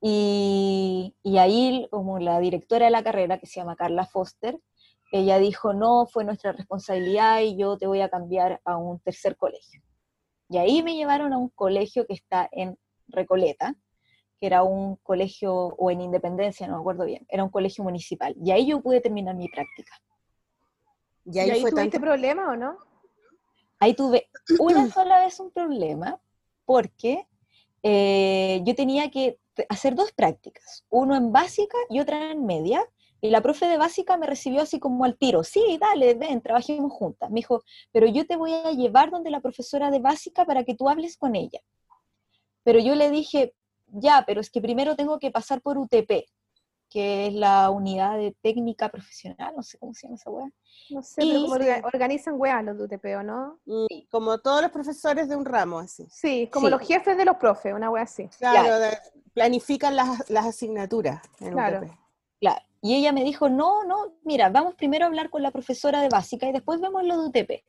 Y, 0.00 1.14
y 1.22 1.38
ahí, 1.38 1.86
como 1.90 2.18
la 2.18 2.38
directora 2.38 2.86
de 2.86 2.92
la 2.92 3.02
carrera, 3.02 3.38
que 3.38 3.46
se 3.46 3.60
llama 3.60 3.76
Carla 3.76 4.06
Foster, 4.06 4.58
ella 5.10 5.38
dijo, 5.38 5.72
no, 5.72 6.06
fue 6.06 6.24
nuestra 6.24 6.52
responsabilidad 6.52 7.40
y 7.40 7.56
yo 7.56 7.78
te 7.78 7.86
voy 7.86 8.00
a 8.00 8.08
cambiar 8.08 8.60
a 8.64 8.76
un 8.76 9.00
tercer 9.00 9.36
colegio. 9.36 9.82
Y 10.50 10.58
ahí 10.58 10.82
me 10.82 10.94
llevaron 10.94 11.32
a 11.32 11.38
un 11.38 11.48
colegio 11.50 12.06
que 12.06 12.14
está 12.14 12.48
en 12.52 12.78
Recoleta, 13.08 13.74
que 14.38 14.46
era 14.46 14.62
un 14.62 14.96
colegio, 14.96 15.52
o 15.52 15.90
en 15.90 16.00
Independencia, 16.00 16.66
no 16.66 16.74
me 16.74 16.80
acuerdo 16.80 17.04
bien, 17.04 17.26
era 17.28 17.42
un 17.42 17.50
colegio 17.50 17.84
municipal. 17.84 18.34
Y 18.42 18.50
ahí 18.50 18.66
yo 18.66 18.80
pude 18.80 19.00
terminar 19.00 19.34
mi 19.34 19.48
práctica. 19.48 19.92
¿Y 21.24 21.38
ahí, 21.38 21.62
tuviste 21.64 22.00
problema 22.00 22.50
o 22.50 22.56
no? 22.56 22.78
Ahí 23.80 23.94
tuve 23.94 24.28
una 24.60 24.90
sola 24.90 25.20
vez 25.20 25.38
un 25.40 25.50
problema, 25.50 26.20
porque 26.64 27.26
eh, 27.82 28.60
yo 28.64 28.74
tenía 28.74 29.10
que 29.10 29.38
hacer 29.68 29.94
dos 29.94 30.12
prácticas, 30.12 30.84
uno 30.88 31.16
en 31.16 31.32
básica 31.32 31.76
y 31.90 32.00
otra 32.00 32.30
en 32.30 32.46
media, 32.46 32.84
y 33.20 33.30
la 33.30 33.40
profe 33.40 33.66
de 33.66 33.78
básica 33.78 34.16
me 34.16 34.26
recibió 34.26 34.62
así 34.62 34.78
como 34.78 35.04
al 35.04 35.16
tiro, 35.16 35.42
sí, 35.44 35.78
dale, 35.80 36.14
ven, 36.14 36.40
trabajemos 36.40 36.92
juntas. 36.92 37.30
Me 37.30 37.36
dijo, 37.36 37.62
pero 37.92 38.06
yo 38.06 38.26
te 38.26 38.36
voy 38.36 38.52
a 38.52 38.70
llevar 38.72 39.10
donde 39.10 39.30
la 39.30 39.40
profesora 39.40 39.90
de 39.90 39.98
básica 39.98 40.44
para 40.44 40.64
que 40.64 40.74
tú 40.74 40.88
hables 40.88 41.16
con 41.16 41.34
ella. 41.34 41.60
Pero 42.64 42.78
yo 42.80 42.94
le 42.94 43.10
dije, 43.10 43.54
ya, 43.88 44.24
pero 44.26 44.40
es 44.40 44.50
que 44.50 44.60
primero 44.60 44.94
tengo 44.96 45.18
que 45.18 45.30
pasar 45.30 45.60
por 45.60 45.78
UTP. 45.78 46.26
que 46.90 47.26
es 47.26 47.34
la 47.34 47.68
unidad 47.68 48.16
de 48.16 48.34
técnica 48.40 48.88
profesional, 48.88 49.52
no 49.54 49.62
sé 49.62 49.76
cómo 49.78 49.92
se 49.92 50.06
llama 50.06 50.16
esa 50.16 50.30
wea. 50.30 50.48
No 50.88 51.02
sé, 51.02 51.20
pero 51.20 51.42
como 51.42 51.54
orga- 51.56 51.82
organizan 51.84 52.36
weas 52.38 52.64
los 52.64 52.78
de 52.78 52.84
UTP, 52.84 53.04
¿o 53.18 53.22
no? 53.22 53.58
Mm, 53.66 53.86
Como 54.10 54.38
todos 54.38 54.62
los 54.62 54.70
profesores 54.70 55.28
de 55.28 55.36
un 55.36 55.44
ramo, 55.44 55.80
así. 55.80 56.06
Sí, 56.10 56.48
como 56.50 56.68
Sí. 56.68 56.70
los 56.70 56.80
jefes 56.80 57.18
de 57.18 57.26
los 57.26 57.36
profes, 57.36 57.74
una 57.74 57.90
wea 57.90 58.04
así. 58.04 58.26
Claro, 58.38 58.96
planifican 59.34 59.96
las, 59.96 60.30
las 60.30 60.46
asignaturas 60.46 61.20
en 61.40 61.52
Claro. 61.52 61.80
UTP. 61.80 61.92
Claro. 62.40 62.62
Y 62.80 62.94
ella 62.94 63.12
me 63.12 63.24
dijo, 63.24 63.48
no, 63.48 63.84
no, 63.84 64.14
mira, 64.24 64.50
vamos 64.50 64.74
primero 64.74 65.04
a 65.04 65.08
hablar 65.08 65.30
con 65.30 65.42
la 65.42 65.50
profesora 65.50 66.00
de 66.00 66.08
básica 66.08 66.48
y 66.48 66.52
después 66.52 66.80
vemos 66.80 67.02
lo 67.04 67.20
de 67.20 67.28
UTP. 67.28 67.64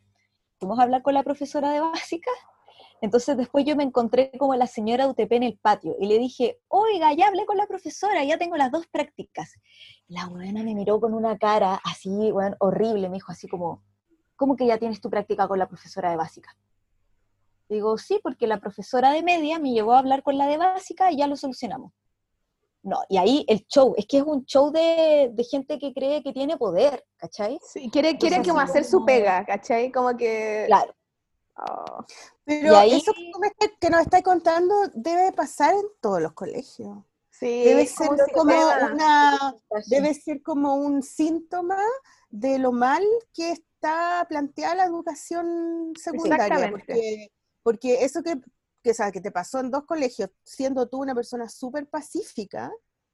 Fuimos 0.59 0.79
a 0.79 0.83
hablar 0.83 1.01
con 1.01 1.13
la 1.13 1.23
profesora 1.23 1.71
de 1.71 1.79
básica. 1.79 2.29
Entonces 3.01 3.37
después 3.37 3.65
yo 3.65 3.75
me 3.75 3.83
encontré 3.83 4.29
como 4.37 4.55
la 4.55 4.67
señora 4.67 5.05
de 5.05 5.11
UTP 5.11 5.31
en 5.31 5.43
el 5.43 5.57
patio 5.57 5.95
y 5.99 6.07
le 6.07 6.19
dije, 6.19 6.59
oiga, 6.67 7.13
ya 7.13 7.27
hablé 7.27 7.45
con 7.45 7.57
la 7.57 7.65
profesora, 7.65 8.23
ya 8.23 8.37
tengo 8.37 8.57
las 8.57 8.71
dos 8.71 8.87
prácticas. 8.87 9.55
La 10.07 10.27
buena 10.27 10.63
me 10.63 10.75
miró 10.75 10.99
con 10.99 11.13
una 11.13 11.37
cara 11.37 11.79
así, 11.83 12.31
weón, 12.31 12.55
horrible, 12.59 13.07
me 13.09 13.15
dijo 13.15 13.31
así 13.31 13.47
como, 13.47 13.83
¿cómo 14.35 14.57
que 14.57 14.67
ya 14.67 14.77
tienes 14.77 14.99
tu 14.99 15.09
práctica 15.09 15.47
con 15.47 15.59
la 15.59 15.67
profesora 15.67 16.11
de 16.11 16.17
básica? 16.17 16.55
Digo, 17.69 17.97
sí, 17.97 18.19
porque 18.21 18.47
la 18.47 18.59
profesora 18.59 19.11
de 19.11 19.23
media 19.23 19.59
me 19.59 19.71
llevó 19.71 19.93
a 19.93 19.99
hablar 19.99 20.23
con 20.23 20.37
la 20.37 20.47
de 20.47 20.57
básica 20.57 21.11
y 21.11 21.17
ya 21.17 21.27
lo 21.27 21.37
solucionamos. 21.37 21.93
No, 22.81 23.01
y 23.09 23.17
ahí 23.17 23.45
el 23.47 23.65
show, 23.67 23.93
es 23.97 24.05
que 24.07 24.19
es 24.19 24.23
un 24.23 24.45
show 24.45 24.71
de, 24.71 25.31
de 25.33 25.43
gente 25.43 25.77
que 25.77 25.93
cree 25.93 26.23
que 26.23 26.31
tiene 26.31 26.57
poder, 26.57 27.05
¿cachai? 27.17 27.59
Sí, 27.61 27.89
quiere, 27.91 28.17
quiere 28.17 28.37
Entonces, 28.37 28.53
como 28.53 28.59
hacer 28.61 28.85
su 28.85 29.05
pega, 29.05 29.45
¿cachai? 29.45 29.91
Como 29.91 30.15
que... 30.15 30.63
Claro. 30.67 30.95
Oh, 31.57 32.05
Pero 32.45 32.77
ahí- 32.77 32.95
eso 32.95 33.11
que, 33.81 33.89
nos 33.89 34.01
estáis 34.01 34.23
contando 34.23 34.73
debe 34.93 35.33
pasar 35.33 35.73
en 35.73 35.85
todos 35.99 36.21
los 36.21 36.31
colegios. 36.31 36.99
sí, 37.29 37.63
Debe 37.65 37.85
ser 37.85 38.09
como 38.33 38.53
una, 38.53 39.55
debe 39.87 40.13
ser 40.13 40.41
como 40.41 40.75
un 40.75 41.03
síntoma 41.03 41.81
de 42.29 42.59
lo 42.59 42.71
mal 42.71 43.03
que 43.33 43.51
está 43.51 44.25
planteada 44.29 44.75
la 44.75 44.85
educación 44.85 45.91
secundaria. 45.97 46.69
Porque, 46.71 47.31
porque 47.61 48.05
eso 48.05 48.23
que, 48.23 48.39
que, 49.11 49.21
te 49.21 49.31
pasó 49.31 49.59
en 49.59 49.71
dos 49.71 49.85
colegios, 49.85 50.29
siendo 50.43 50.87
tú 50.87 51.01
una 51.01 51.15
persona 51.15 51.49
súper 51.49 51.87
pacífica, 51.87 52.71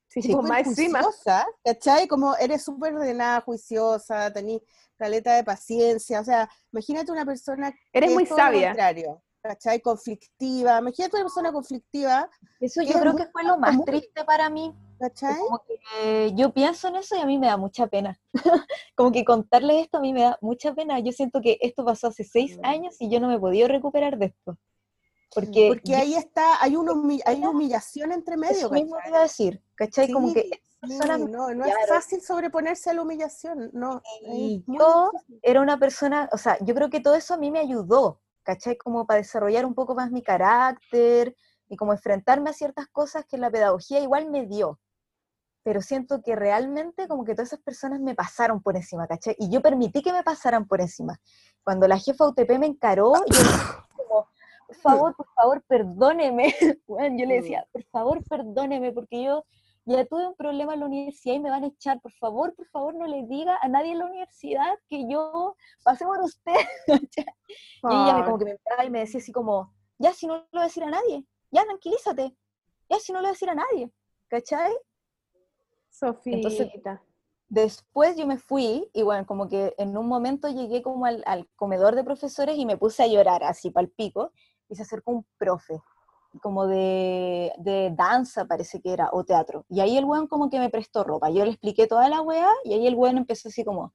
Sí, 0.08 0.22
súper 0.22 0.64
juiciosa, 0.64 1.46
¿cachai? 1.64 2.08
Como 2.08 2.36
eres 2.38 2.64
súper 2.64 2.94
ordenada, 2.94 3.42
juiciosa, 3.42 4.32
tenés 4.32 4.62
caleta 4.98 5.36
de 5.36 5.44
paciencia, 5.44 6.22
o 6.22 6.24
sea, 6.24 6.50
imagínate 6.72 7.12
una 7.12 7.26
persona 7.26 7.74
Eres 7.92 8.10
que 8.10 8.14
muy 8.14 8.24
es 8.24 8.30
todo 8.30 8.38
lo 8.38 8.44
sabia. 8.46 8.68
contrario, 8.70 9.22
¿cachai? 9.42 9.82
Conflictiva, 9.82 10.80
imagínate 10.80 11.18
una 11.18 11.26
persona 11.26 11.52
conflictiva, 11.52 12.30
Eso 12.60 12.82
yo 12.84 12.92
es 12.92 12.98
creo 12.98 13.14
muy 13.14 13.24
que 13.24 13.32
fue 13.32 13.44
lo 13.44 13.58
más 13.58 13.72
común. 13.72 13.86
triste 13.86 14.24
para 14.24 14.50
mí. 14.50 14.74
¿cachai? 15.00 15.38
Como 15.40 15.62
que 15.66 16.34
yo 16.36 16.54
pienso 16.54 16.88
en 16.88 16.96
eso 16.98 17.16
y 17.16 17.20
a 17.20 17.26
mí 17.26 17.38
me 17.38 17.48
da 17.48 17.58
mucha 17.58 17.88
pena. 17.88 18.20
como 18.96 19.12
que 19.12 19.26
contarles 19.26 19.84
esto 19.84 19.98
a 19.98 20.02
mí 20.02 20.14
me 20.14 20.22
da 20.22 20.38
mucha 20.42 20.74
pena. 20.74 21.00
Yo 21.00 21.12
siento 21.12 21.42
que 21.42 21.58
esto 21.62 21.84
pasó 21.86 22.08
hace 22.08 22.24
seis 22.24 22.60
años 22.64 22.96
y 23.00 23.10
yo 23.10 23.20
no 23.20 23.28
me 23.28 23.36
he 23.36 23.40
podido 23.40 23.68
recuperar 23.68 24.18
de 24.18 24.28
esto. 24.28 24.58
Porque, 25.36 25.68
Porque 25.68 25.96
ahí 25.96 26.16
está, 26.16 26.64
hay 26.64 26.76
una, 26.76 26.94
hay 27.26 27.46
humillación 27.46 28.12
entre 28.12 28.38
medio, 28.38 28.56
eso 28.56 28.70
mismo 28.72 28.96
iba 29.06 29.20
a 29.20 29.24
decir, 29.24 29.62
¿cachai? 29.76 30.10
como 30.12 30.34
que 30.34 30.50
Sí, 30.88 31.00
sí, 31.02 31.24
no, 31.30 31.54
no 31.54 31.66
es 31.66 31.74
fácil 31.88 32.22
sobreponerse 32.22 32.90
a 32.90 32.94
la 32.94 33.02
humillación, 33.02 33.70
no. 33.74 34.02
Y 34.22 34.64
yo 34.68 35.12
difícil. 35.12 35.40
era 35.42 35.62
una 35.62 35.78
persona, 35.80 36.30
o 36.32 36.38
sea, 36.38 36.58
yo 36.62 36.76
creo 36.76 36.90
que 36.90 37.00
todo 37.00 37.16
eso 37.16 37.34
a 37.34 37.38
mí 37.38 37.52
me 37.52 37.60
ayudó, 37.60 38.22
¿cachai? 38.44 38.78
Como 38.78 39.06
para 39.06 39.20
desarrollar 39.20 39.66
un 39.66 39.74
poco 39.74 39.96
más 39.96 40.12
mi 40.12 40.22
carácter 40.22 41.36
y 41.68 41.76
como 41.76 41.94
enfrentarme 41.94 42.50
a 42.50 42.54
ciertas 42.54 42.88
cosas 42.88 43.26
que 43.26 43.38
la 43.38 43.50
pedagogía 43.50 44.00
igual 44.00 44.30
me 44.30 44.46
dio. 44.46 44.80
Pero 45.64 45.82
siento 45.82 46.22
que 46.22 46.36
realmente 46.36 47.08
como 47.08 47.26
que 47.26 47.34
todas 47.34 47.50
esas 47.50 47.62
personas 47.62 48.00
me 48.00 48.14
pasaron 48.14 48.62
por 48.62 48.76
encima, 48.76 49.08
¿cachai? 49.08 49.36
Y 49.40 49.50
yo 49.50 49.62
permití 49.62 50.04
que 50.04 50.14
me 50.14 50.22
pasaran 50.22 50.68
por 50.68 50.80
encima. 50.82 51.20
Cuando 51.64 51.88
la 51.88 51.98
jefa 51.98 52.28
UTP 52.28 52.60
me 52.60 52.68
encaró, 52.68 53.14
yo 53.26 53.40
por 54.68 54.76
favor, 54.78 55.16
por 55.16 55.28
favor, 55.34 55.64
perdóneme. 55.68 56.54
Bueno, 56.88 57.18
yo 57.20 57.26
le 57.26 57.36
decía, 57.36 57.68
por 57.72 57.84
favor, 57.86 58.24
perdóneme, 58.28 58.92
porque 58.92 59.24
yo 59.24 59.46
ya 59.86 60.06
tuve 60.06 60.28
un 60.28 60.36
problema 60.36 60.74
en 60.74 60.80
la 60.80 60.86
universidad 60.88 61.36
y 61.36 61.40
me 61.40 61.50
van 61.50 61.64
a 61.64 61.68
echar. 61.68 62.02
Por 62.02 62.12
favor, 62.14 62.56
por 62.56 62.68
favor, 62.68 62.96
no 62.96 63.06
le 63.06 63.24
diga 63.26 63.58
a 63.62 63.68
nadie 63.68 63.92
en 63.92 64.00
la 64.00 64.06
universidad 64.06 64.78
que 64.90 65.08
yo 65.08 65.56
pasé 65.84 66.06
por 66.06 66.20
usted. 66.22 66.54
Y 67.84 67.94
ella 67.94 68.18
me, 68.18 68.26
como 68.26 68.40
que 68.40 68.46
me 68.46 68.58
miraba 68.66 68.86
y 68.86 68.90
me 68.90 69.00
decía 69.00 69.20
así 69.20 69.32
como, 69.32 69.72
ya 70.00 70.12
si 70.12 70.26
no 70.26 70.38
le 70.38 70.46
voy 70.52 70.62
a 70.62 70.66
decir 70.66 70.84
a 70.84 70.90
nadie, 70.90 71.24
ya 71.52 71.64
tranquilízate, 71.64 72.36
ya 72.90 73.00
si 73.00 73.12
no 73.12 73.20
le 73.20 73.28
voy 73.28 73.30
a 73.30 73.34
decir 73.34 73.50
a 73.50 73.56
nadie, 73.56 73.92
¿cachai? 74.28 74.74
Sofita. 76.50 77.04
Después 77.48 78.18
yo 78.18 78.26
me 78.26 78.40
fui 78.40 78.90
y 78.92 79.04
bueno, 79.04 79.28
como 79.28 79.48
que 79.48 79.76
en 79.78 79.96
un 79.96 80.08
momento 80.08 80.50
llegué 80.50 80.82
como 80.82 81.06
al, 81.06 81.24
al 81.28 81.48
comedor 81.56 81.94
de 81.94 82.04
profesores 82.04 82.58
y 82.58 82.66
me 82.66 82.76
puse 82.76 83.04
a 83.04 83.08
llorar 83.08 83.44
así 83.44 83.70
pal 83.70 83.90
pico 83.90 84.32
y 84.70 84.76
se 84.76 84.84
acercó 84.84 85.12
un 85.12 85.26
profe, 85.38 85.82
como 86.42 86.68
de, 86.68 87.54
de 87.60 87.92
danza 87.96 88.46
parece 88.46 88.82
que 88.82 88.92
era, 88.94 89.10
o 89.14 89.24
teatro. 89.24 89.66
Y 89.70 89.80
ahí 89.80 89.98
el 89.98 90.06
weón 90.06 90.28
como 90.28 90.50
que 90.50 90.60
me 90.60 90.70
prestó 90.70 91.04
ropa. 91.04 91.30
Yo 91.30 91.46
le 91.46 91.52
expliqué 91.52 91.88
toda 91.88 92.10
la 92.10 92.22
weá 92.22 92.50
y 92.64 92.74
ahí 92.74 92.88
el 92.88 92.96
weón 92.96 93.18
empezó 93.18 93.48
así 93.50 93.64
como, 93.64 93.94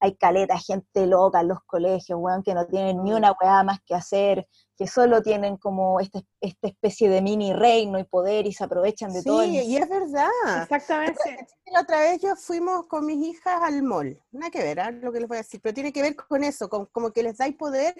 hay 0.00 0.16
caleta, 0.16 0.58
gente 0.58 1.06
loca 1.06 1.40
en 1.40 1.48
los 1.48 1.62
colegios, 1.64 2.18
weón, 2.20 2.42
que 2.42 2.54
no 2.54 2.66
tienen 2.66 3.04
ni 3.04 3.12
una 3.12 3.32
weá 3.40 3.62
más 3.62 3.80
que 3.84 3.94
hacer, 3.94 4.48
que 4.76 4.86
solo 4.88 5.22
tienen 5.22 5.58
como 5.58 6.00
este, 6.00 6.26
esta 6.40 6.66
especie 6.66 7.08
de 7.08 7.20
mini 7.22 7.52
reino 7.52 7.98
y 8.00 8.04
poder 8.04 8.46
y 8.46 8.52
se 8.52 8.64
aprovechan 8.64 9.12
de 9.12 9.20
Sí, 9.20 9.28
todo. 9.28 9.42
el- 9.42 9.50
y 9.52 9.76
es 9.76 9.88
verdad. 9.88 10.28
Exactamente. 10.62 11.46
La 11.66 11.82
otra 11.82 12.00
vez 12.00 12.20
yo 12.20 12.34
fuimos 12.36 12.86
con 12.86 13.06
mis 13.06 13.24
hijas 13.28 13.60
al 13.62 13.82
mall. 13.82 14.20
Nada 14.32 14.50
que 14.50 14.62
ver, 14.62 14.80
¿ah? 14.80 14.90
lo 14.90 15.12
que 15.12 15.20
les 15.20 15.28
voy 15.28 15.36
a 15.36 15.40
decir, 15.42 15.60
pero 15.62 15.74
tiene 15.74 15.92
que 15.92 16.02
ver 16.02 16.16
con 16.16 16.42
eso, 16.42 16.68
con, 16.68 16.86
como 16.86 17.12
que 17.12 17.22
les 17.22 17.36
dais 17.36 17.54
poder 17.54 17.94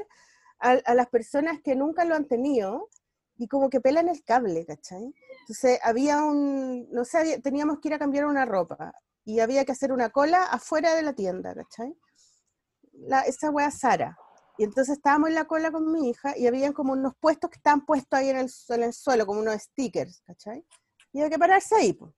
a, 0.62 0.94
las 0.94 1.08
personas 1.08 1.60
que 1.62 1.74
nunca 1.76 2.04
lo 2.04 2.14
han 2.14 2.26
tenido 2.26 2.88
y 3.36 3.48
como 3.48 3.70
que 3.70 3.80
pelan 3.80 4.08
el 4.08 4.22
cable, 4.24 4.64
¿cachai? 4.66 5.12
Entonces 5.40 5.78
había 5.82 6.22
un, 6.22 6.88
no 6.92 7.04
sé, 7.04 7.18
había- 7.18 7.40
teníamos 7.40 7.80
que 7.80 7.88
ir 7.88 7.94
a 7.94 7.98
cambiar 7.98 8.26
una 8.26 8.44
ropa 8.44 8.92
y 9.24 9.40
había 9.40 9.64
que 9.64 9.72
hacer 9.72 9.92
una 9.92 10.10
cola 10.10 10.44
afuera 10.44 10.94
de 10.94 11.02
la 11.02 11.12
tienda, 11.14 11.54
¿cachai? 11.54 11.96
La, 12.92 13.20
esa 13.22 13.50
wea 13.50 13.70
Sara. 13.70 14.16
Y 14.58 14.64
entonces 14.64 14.96
estábamos 14.98 15.28
en 15.30 15.34
la 15.34 15.46
cola 15.46 15.72
con 15.72 15.90
mi 15.90 16.10
hija 16.10 16.36
y 16.36 16.46
habían 16.46 16.72
como 16.72 16.92
unos 16.92 17.14
puestos 17.18 17.50
que 17.50 17.56
estaban 17.56 17.84
puestos 17.84 18.18
ahí 18.18 18.28
en 18.30 18.36
el, 18.36 18.48
su- 18.50 18.72
en 18.74 18.82
el 18.84 18.92
suelo, 18.92 19.26
como 19.26 19.40
unos 19.40 19.60
stickers, 19.62 20.22
¿cachai? 20.26 20.64
Y 21.12 21.20
había 21.20 21.30
que 21.30 21.38
pararse 21.38 21.74
ahí, 21.74 21.92
pues. 21.94 22.12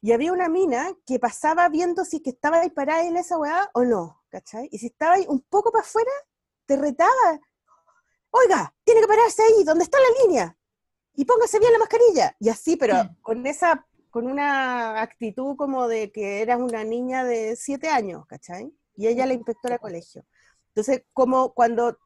Y 0.00 0.12
había 0.12 0.32
una 0.32 0.48
mina 0.48 0.92
que 1.04 1.18
pasaba 1.18 1.68
viendo 1.68 2.04
si 2.04 2.20
que 2.20 2.30
estaba 2.30 2.60
ahí 2.60 2.70
parada 2.70 3.04
en 3.06 3.16
esa 3.16 3.38
weá 3.38 3.68
o 3.74 3.84
no, 3.84 4.22
¿cachai? 4.28 4.68
Y 4.70 4.78
si 4.78 4.86
estaba 4.86 5.14
ahí 5.14 5.26
un 5.28 5.40
poco 5.42 5.70
para 5.72 5.82
afuera, 5.84 6.10
te 6.66 6.76
retaba. 6.76 7.40
Oiga, 8.30 8.74
tiene 8.84 9.00
que 9.00 9.06
pararse 9.06 9.42
ahí, 9.42 9.64
donde 9.64 9.84
está 9.84 9.98
la 9.98 10.24
línea. 10.24 10.56
Y 11.14 11.24
póngase 11.24 11.58
bien 11.58 11.72
la 11.72 11.78
mascarilla. 11.78 12.36
Y 12.38 12.48
así, 12.48 12.76
pero 12.76 12.96
con 13.22 13.46
esa, 13.46 13.86
con 14.10 14.26
una 14.26 15.00
actitud 15.00 15.56
como 15.56 15.88
de 15.88 16.12
que 16.12 16.42
eras 16.42 16.60
una 16.60 16.84
niña 16.84 17.24
de 17.24 17.56
siete 17.56 17.88
años, 17.88 18.26
¿cachai? 18.26 18.72
Y 18.96 19.06
ella 19.06 19.26
la 19.26 19.34
inspectora 19.34 19.76
de 19.76 19.80
colegio. 19.80 20.26
Entonces, 20.68 21.04
como 21.12 21.54
cuando, 21.54 21.98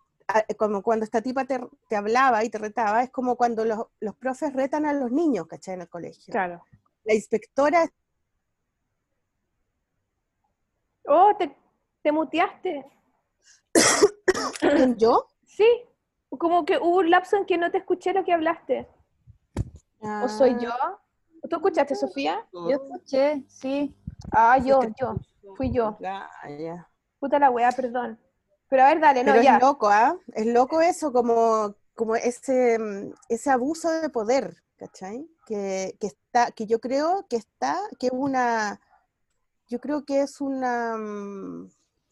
como 0.57 0.83
cuando 0.83 1.05
esta 1.05 1.21
tipa 1.21 1.45
te, 1.45 1.61
te 1.89 1.97
hablaba 1.97 2.45
y 2.45 2.51
te 2.51 2.59
retaba, 2.59 3.03
es 3.03 3.11
como 3.11 3.37
cuando 3.37 3.65
los, 3.65 3.87
los 3.99 4.15
profes 4.17 4.53
retan 4.53 4.87
a 4.87 4.93
los 4.93 5.11
niños, 5.11 5.47
¿cachai? 5.49 5.75
En 5.75 5.81
el 5.83 5.89
colegio. 5.89 6.33
Claro. 6.33 6.63
La 7.05 7.15
inspectora 7.15 7.91
Oh, 11.13 11.35
te, 11.37 11.51
te 12.03 12.13
muteaste. 12.13 12.85
¿Yo? 14.97 15.27
Sí. 15.47 15.67
Como 16.31 16.65
que 16.65 16.79
hubo 16.79 16.99
un 16.99 17.11
lapso 17.11 17.37
en 17.37 17.45
que 17.45 17.59
no 17.59 17.71
te 17.71 17.79
escuché 17.79 18.13
lo 18.13 18.25
que 18.25 18.33
hablaste. 18.33 18.89
¿O 20.01 20.29
soy 20.29 20.57
yo? 20.61 20.73
¿Tú 21.49 21.57
escuchaste, 21.57 21.95
Sofía? 21.95 22.47
Yo 22.53 22.71
escuché, 22.71 23.45
sí. 23.49 23.95
Ah, 24.33 24.59
yo, 24.59 24.81
yo. 25.01 25.15
Fui 25.57 25.73
yo. 25.73 25.99
Ah, 26.05 26.31
ya. 26.59 26.89
Puta 27.19 27.39
la 27.39 27.51
weá, 27.51 27.73
perdón. 27.73 28.19
Pero 28.69 28.85
a 28.85 28.89
ver, 28.89 29.01
dale, 29.01 29.25
no, 29.25 29.33
Pero 29.33 29.43
ya. 29.43 29.57
es 29.57 29.63
loco, 29.63 29.89
¿ah? 29.89 30.17
Es 30.33 30.47
loco 30.47 30.81
eso, 30.81 31.13
como, 31.13 31.75
como 31.95 32.15
ese, 32.15 32.79
ese 33.29 33.51
abuso 33.51 33.91
de 33.91 34.09
poder, 34.09 34.63
¿cachai? 34.77 35.29
Que, 35.45 35.97
que 35.99 36.07
está, 36.07 36.53
que 36.53 36.67
yo 36.67 36.79
creo 36.81 37.27
que 37.29 37.37
está, 37.37 37.77
que 37.99 38.07
es 38.07 38.13
una, 38.15 38.81
yo 39.67 39.81
creo 39.81 40.05
que 40.05 40.21
es 40.21 40.41
una, 40.41 40.97
mm, 40.97 41.71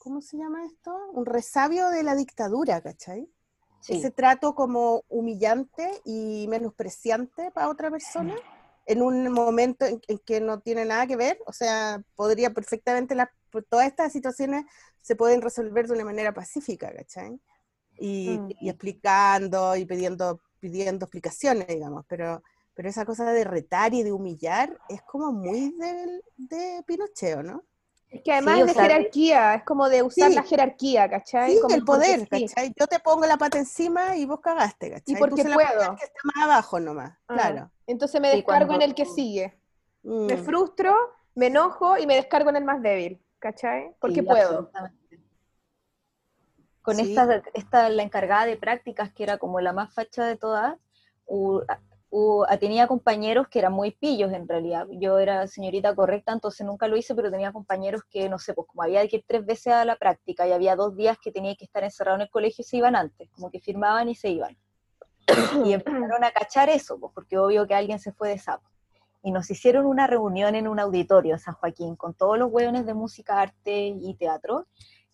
¿cómo 0.09 0.23
se 0.23 0.39
llama 0.39 0.65
esto? 0.65 0.97
Un 1.13 1.27
resabio 1.27 1.91
de 1.91 2.03
la 2.03 2.15
dictadura, 2.17 2.81
¿cachai? 2.81 3.29
sí. 3.81 3.95
Ese 3.95 4.11
trato 4.11 4.55
como 4.55 5.05
humillante 5.09 6.01
y 6.05 6.47
menospreciante 6.49 7.51
para 7.53 7.69
otra 7.69 7.91
persona 7.91 8.35
en 8.87 9.03
un 9.03 9.31
momento 9.31 9.85
en, 9.85 10.01
en 10.09 10.19
que 10.21 10.41
no 10.41 10.61
tiene 10.61 10.87
nada 10.87 11.07
que 11.07 11.17
ver, 11.17 11.39
o 11.47 11.53
sea, 11.53 12.03
podría 12.17 12.51
perfectamente, 12.55 13.15
las 13.15 13.29
todas 13.71 13.87
estas 13.87 14.13
situaciones 14.13 14.65
se 15.03 15.15
pueden 15.17 15.43
resolver 15.43 15.87
de 15.87 15.95
una 15.95 16.05
manera 16.07 16.33
pacífica, 16.33 16.91
¿cachai? 16.95 17.39
Y, 17.99 18.41
Mm. 18.41 18.51
y 18.61 18.69
explicando 18.71 19.77
y 19.77 19.85
pidiendo, 19.87 20.41
pidiendo 20.61 21.07
explicaciones, 21.07 21.67
digamos, 21.69 22.05
pero, 22.09 22.43
Pero 22.75 22.89
esa 22.89 23.05
cosa 23.05 23.33
de 23.33 23.45
retar 23.45 23.95
y 23.95 24.03
de 24.05 24.13
humillar 24.13 24.81
es 24.89 25.03
como 25.03 25.33
muy 25.33 25.73
del, 25.79 26.23
de 26.37 26.83
Pinochet, 26.87 27.39
¿no? 27.43 27.65
Es 28.11 28.23
que 28.23 28.33
además 28.33 28.61
es 28.61 28.67
de 28.69 28.83
jerarquía, 28.83 29.55
es 29.57 29.65
como 29.65 29.89
de 29.89 30.03
usar 30.03 30.31
la 30.31 30.43
jerarquía, 30.43 31.11
¿cachai? 31.11 31.53
Sí, 31.53 31.61
como 31.61 31.75
el 31.75 31.85
poder, 31.85 32.27
¿cachai? 32.27 32.73
Yo 32.79 32.87
te 32.87 32.99
pongo 33.01 33.27
la 33.27 33.37
pata 33.37 33.59
encima 33.59 34.17
y 34.17 34.25
vos 34.25 34.41
cagaste, 34.41 34.91
¿cachai? 34.91 35.15
Y 35.15 35.17
porque 35.19 35.45
puedo. 35.45 35.97
que 35.97 36.05
está 36.05 36.21
más 36.25 36.45
abajo 36.45 36.81
nomás, 36.81 37.19
ah, 37.29 37.35
claro. 37.35 37.71
Entonces 37.87 38.21
me 38.21 38.31
descargo 38.31 38.75
en 38.75 38.83
el 38.83 38.95
que 38.95 39.05
sigue. 39.05 39.59
Me 40.03 40.37
mm. 40.37 40.45
frustro, 40.45 40.95
me 41.35 41.49
enojo 41.49 41.99
y 41.99 42.07
me 42.07 42.15
descargo 42.15 42.49
en 42.49 42.57
el 42.57 42.65
más 42.65 42.81
débil, 42.81 43.23
¿cachai? 43.39 43.95
Porque 44.01 44.23
puedo. 44.23 44.71
Con 46.81 46.99
esta, 47.01 47.43
esta, 47.53 47.91
la 47.91 48.03
encargada 48.03 48.47
de 48.47 48.57
prácticas, 48.57 49.13
que 49.13 49.23
era 49.23 49.37
como 49.37 49.61
la 49.61 49.75
más 49.75 49.93
facha 49.93 50.25
de 50.25 50.37
todas, 50.37 50.79
tenía 52.59 52.87
compañeros 52.87 53.49
que 53.49 53.59
eran 53.59 53.73
muy 53.73 53.91
pillos 53.91 54.33
en 54.33 54.49
realidad. 54.49 54.87
Yo 54.93 55.19
era 55.19 55.47
señorita 55.47 55.95
correcta, 55.95 56.33
entonces 56.33 56.67
nunca 56.67 56.89
lo 56.89 56.97
hice, 56.97 57.15
pero 57.15 57.31
tenía 57.31 57.53
compañeros 57.53 58.03
que, 58.11 58.29
no 58.29 58.39
sé, 58.39 58.55
pues 58.55 58.67
como 58.67 58.83
había 58.83 59.07
que 59.09 59.17
ir 59.17 59.25
tres 59.27 59.45
veces 59.45 59.75
a 59.75 59.85
la 59.85 59.97
práctica 59.97 60.47
y 60.47 60.53
había 60.53 60.75
dos 60.77 60.97
días 60.97 61.19
que 61.23 61.31
tenía 61.31 61.55
que 61.55 61.65
estar 61.65 61.85
encerrado 61.85 62.17
en 62.17 62.23
el 62.23 62.31
colegio 62.31 62.65
se 62.65 62.79
iban 62.79 62.97
antes, 62.97 63.29
como 63.31 63.51
que 63.51 63.61
firmaban 63.61 64.09
y 64.09 64.15
se 64.15 64.31
iban. 64.31 64.57
Y 65.65 65.73
empezaron 65.73 66.25
a 66.25 66.31
cachar 66.31 66.71
eso, 66.71 66.99
pues, 66.99 67.13
porque 67.15 67.39
obvio 67.39 67.67
que 67.67 67.75
alguien 67.75 67.99
se 67.99 68.13
fue 68.13 68.31
de 68.31 68.39
sapo. 68.39 68.67
Y 69.23 69.31
nos 69.31 69.51
hicieron 69.51 69.85
una 69.85 70.07
reunión 70.07 70.55
en 70.55 70.69
un 70.69 70.81
auditorio 70.81 71.35
en 71.35 71.41
San 71.41 71.55
Joaquín 71.55 71.97
con 71.97 72.15
todos 72.15 72.39
los 72.39 72.51
hueones 72.51 72.87
de 72.87 72.95
música, 72.95 73.41
arte 73.41 73.89
y 74.01 74.15
teatro, 74.15 74.67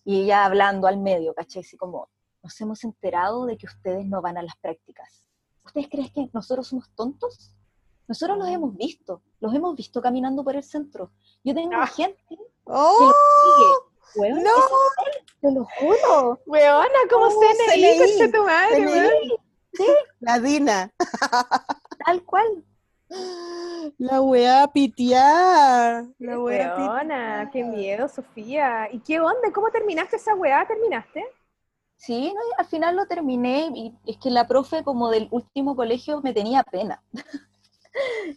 y 0.05 0.23
ella 0.23 0.45
hablando 0.45 0.87
al 0.87 0.99
medio, 0.99 1.35
¿cachai? 1.35 1.63
Así 1.63 1.77
como, 1.77 2.09
nos 2.43 2.61
hemos 2.61 2.85
enterado 2.85 3.47
de 3.47 3.57
que 3.57 3.67
ustedes 3.67 4.07
no 4.07 4.21
van 4.21 4.37
a 4.37 4.43
las 4.43 4.57
prácticas 4.57 5.25
¿Ustedes 5.65 5.89
creen 5.89 6.11
que 6.13 6.31
nosotros 6.33 6.69
somos 6.69 6.91
tontos? 6.95 7.55
Nosotros 8.07 8.37
los 8.39 8.49
hemos 8.49 8.77
visto, 8.77 9.23
los 9.41 9.55
hemos 9.55 9.75
visto 9.75 10.03
caminando 10.03 10.45
por 10.45 10.57
el 10.57 10.63
centro. 10.63 11.11
Yo 11.43 11.55
tengo 11.55 11.75
ah. 11.75 11.87
gente 11.87 12.23
¡Oh! 12.65 12.99
que 12.99 14.21
los 14.21 14.35
sigue. 14.35 14.43
¡No! 14.43 14.51
te 15.41 15.53
lo 15.53 15.65
juro. 15.65 16.41
Weona, 16.47 16.99
¿cómo 17.11 17.27
oh, 17.27 17.31
se 17.31 17.77
CNI, 17.77 18.31
tu 18.31 18.45
madre, 18.45 19.39
Sí. 19.73 19.87
La 20.21 20.39
Dina. 20.39 20.93
Tal 22.07 22.23
cual. 22.25 22.65
La 23.99 24.21
weá 24.21 24.69
pitiá. 24.69 26.07
La 26.19 26.39
weona, 26.39 27.51
qué 27.53 27.65
miedo, 27.65 28.09
Sofía. 28.09 28.89
¿Y 28.93 29.01
qué 29.01 29.21
onda? 29.21 29.53
¿Cómo 29.53 29.71
terminaste 29.71 30.17
esa 30.17 30.35
weá? 30.35 30.67
¿Terminaste? 30.67 31.25
Sí, 32.05 32.35
al 32.59 32.67
final 32.67 32.97
lo 32.97 33.07
terminé 33.07 33.71
y 33.75 33.95
es 34.05 34.19
que 34.19 34.31
la 34.31 34.47
profe 34.47 34.85
como 34.85 35.09
del 35.09 35.27
último 35.31 35.75
colegio 35.75 36.21
me 36.21 36.35
tenía 36.35 36.63
pena. 36.63 37.03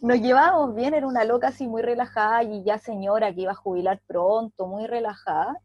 Nos 0.00 0.20
llevábamos 0.22 0.74
bien, 0.74 0.94
era 0.94 1.06
una 1.06 1.24
loca 1.24 1.48
así 1.48 1.66
muy 1.66 1.82
relajada 1.82 2.44
y 2.44 2.62
ya 2.64 2.78
señora 2.78 3.34
que 3.34 3.42
iba 3.42 3.52
a 3.52 3.56
jubilar 3.56 4.00
pronto, 4.06 4.66
muy 4.66 4.86
relajada. 4.86 5.60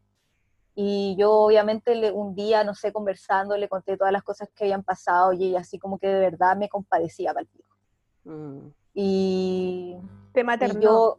Y 0.74 1.16
yo 1.16 1.32
obviamente 1.32 2.12
un 2.12 2.34
día, 2.34 2.62
no 2.62 2.74
sé, 2.74 2.92
conversando, 2.92 3.56
le 3.56 3.70
conté 3.70 3.96
todas 3.96 4.12
las 4.12 4.22
cosas 4.22 4.50
que 4.54 4.64
habían 4.64 4.82
pasado 4.82 5.32
y 5.32 5.44
ella 5.44 5.60
así 5.60 5.78
como 5.78 5.98
que 5.98 6.08
de 6.08 6.20
verdad 6.20 6.58
me 6.58 6.68
compadecía 6.68 7.32
para 7.32 7.46
el 7.46 8.30
mm. 8.30 8.72
Y... 8.92 9.96
Te 10.34 10.44
maternó. 10.44 10.80
yo, 10.80 11.16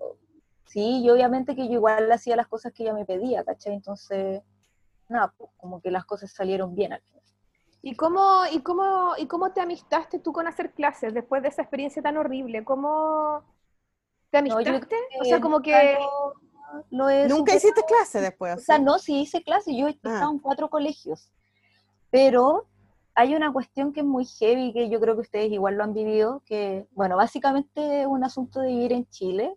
sí, 0.65 1.01
y 1.01 1.09
obviamente 1.09 1.55
que 1.55 1.67
yo 1.67 1.73
igual 1.73 2.11
hacía 2.11 2.35
las 2.35 2.47
cosas 2.47 2.73
que 2.73 2.83
ella 2.83 2.93
me 2.93 3.05
pedía, 3.05 3.43
¿cachai? 3.43 3.73
Entonces 3.73 4.43
nada, 5.09 5.33
pues, 5.37 5.51
como 5.57 5.81
que 5.81 5.91
las 5.91 6.05
cosas 6.05 6.31
salieron 6.31 6.75
bien 6.75 6.93
al 6.93 7.01
final. 7.01 7.23
¿Y 7.81 7.95
cómo, 7.95 8.43
y, 8.51 8.61
cómo, 8.61 9.13
¿Y 9.17 9.27
cómo 9.27 9.51
te 9.51 9.61
amistaste 9.61 10.19
tú 10.19 10.33
con 10.33 10.47
hacer 10.47 10.73
clases 10.73 11.13
después 11.13 11.43
de 11.43 11.49
esa 11.49 11.61
experiencia 11.61 12.01
tan 12.01 12.17
horrible? 12.17 12.63
¿Cómo 12.63 13.43
te 14.31 14.39
amistaste? 14.39 14.95
o 15.19 15.23
sea, 15.23 15.39
como 15.39 15.61
que... 15.61 15.97
¿Nunca 16.89 17.55
hiciste 17.55 17.83
clases 17.87 18.23
después? 18.23 18.57
O 18.57 18.59
sea, 18.59 18.79
no, 18.79 18.97
sí 18.97 19.21
hice 19.21 19.43
clases, 19.43 19.75
yo 19.77 19.87
he 19.87 19.91
ah. 19.91 19.93
estado 19.93 20.31
en 20.31 20.39
cuatro 20.39 20.69
colegios, 20.69 21.31
pero 22.09 22.65
hay 23.13 23.35
una 23.35 23.51
cuestión 23.53 23.93
que 23.93 24.01
es 24.01 24.05
muy 24.05 24.25
heavy, 24.25 24.73
que 24.73 24.89
yo 24.89 24.99
creo 24.99 25.15
que 25.15 25.21
ustedes 25.21 25.51
igual 25.51 25.75
lo 25.75 25.83
han 25.83 25.93
vivido, 25.93 26.41
que, 26.45 26.87
bueno, 26.91 27.15
básicamente 27.15 28.01
es 28.01 28.07
un 28.07 28.23
asunto 28.23 28.59
de 28.59 28.69
vivir 28.69 28.91
en 28.91 29.07
Chile, 29.09 29.55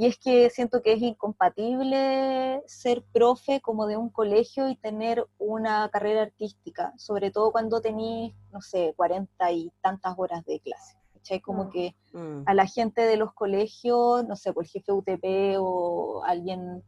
y 0.00 0.06
es 0.06 0.16
que 0.16 0.48
siento 0.48 0.80
que 0.80 0.94
es 0.94 1.02
incompatible 1.02 2.62
ser 2.66 3.04
profe 3.12 3.60
como 3.60 3.86
de 3.86 3.98
un 3.98 4.08
colegio 4.08 4.70
y 4.70 4.76
tener 4.76 5.26
una 5.36 5.90
carrera 5.90 6.22
artística, 6.22 6.94
sobre 6.96 7.30
todo 7.30 7.52
cuando 7.52 7.82
tenís, 7.82 8.34
no 8.50 8.62
sé, 8.62 8.94
cuarenta 8.96 9.52
y 9.52 9.70
tantas 9.82 10.14
horas 10.16 10.42
de 10.46 10.58
clase. 10.60 10.96
¿Cachai? 11.12 11.40
Como 11.42 11.64
mm. 11.64 11.70
que 11.70 11.94
mm. 12.14 12.44
a 12.46 12.54
la 12.54 12.64
gente 12.64 13.02
de 13.02 13.18
los 13.18 13.34
colegios, 13.34 14.26
no 14.26 14.36
sé, 14.36 14.54
por 14.54 14.64
el 14.64 14.70
jefe 14.70 14.90
UTP 14.90 15.58
o 15.58 16.22
alguien, 16.24 16.82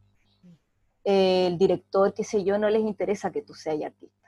eh, 1.03 1.45
el 1.45 1.59
director, 1.59 2.15
qué 2.15 2.23
sé 2.23 2.43
yo, 2.43 2.57
no 2.57 2.67
les 2.67 2.81
interesa 2.81 3.31
que 3.31 3.43
tú 3.43 3.53
seas 3.53 3.79
artista. 3.83 4.27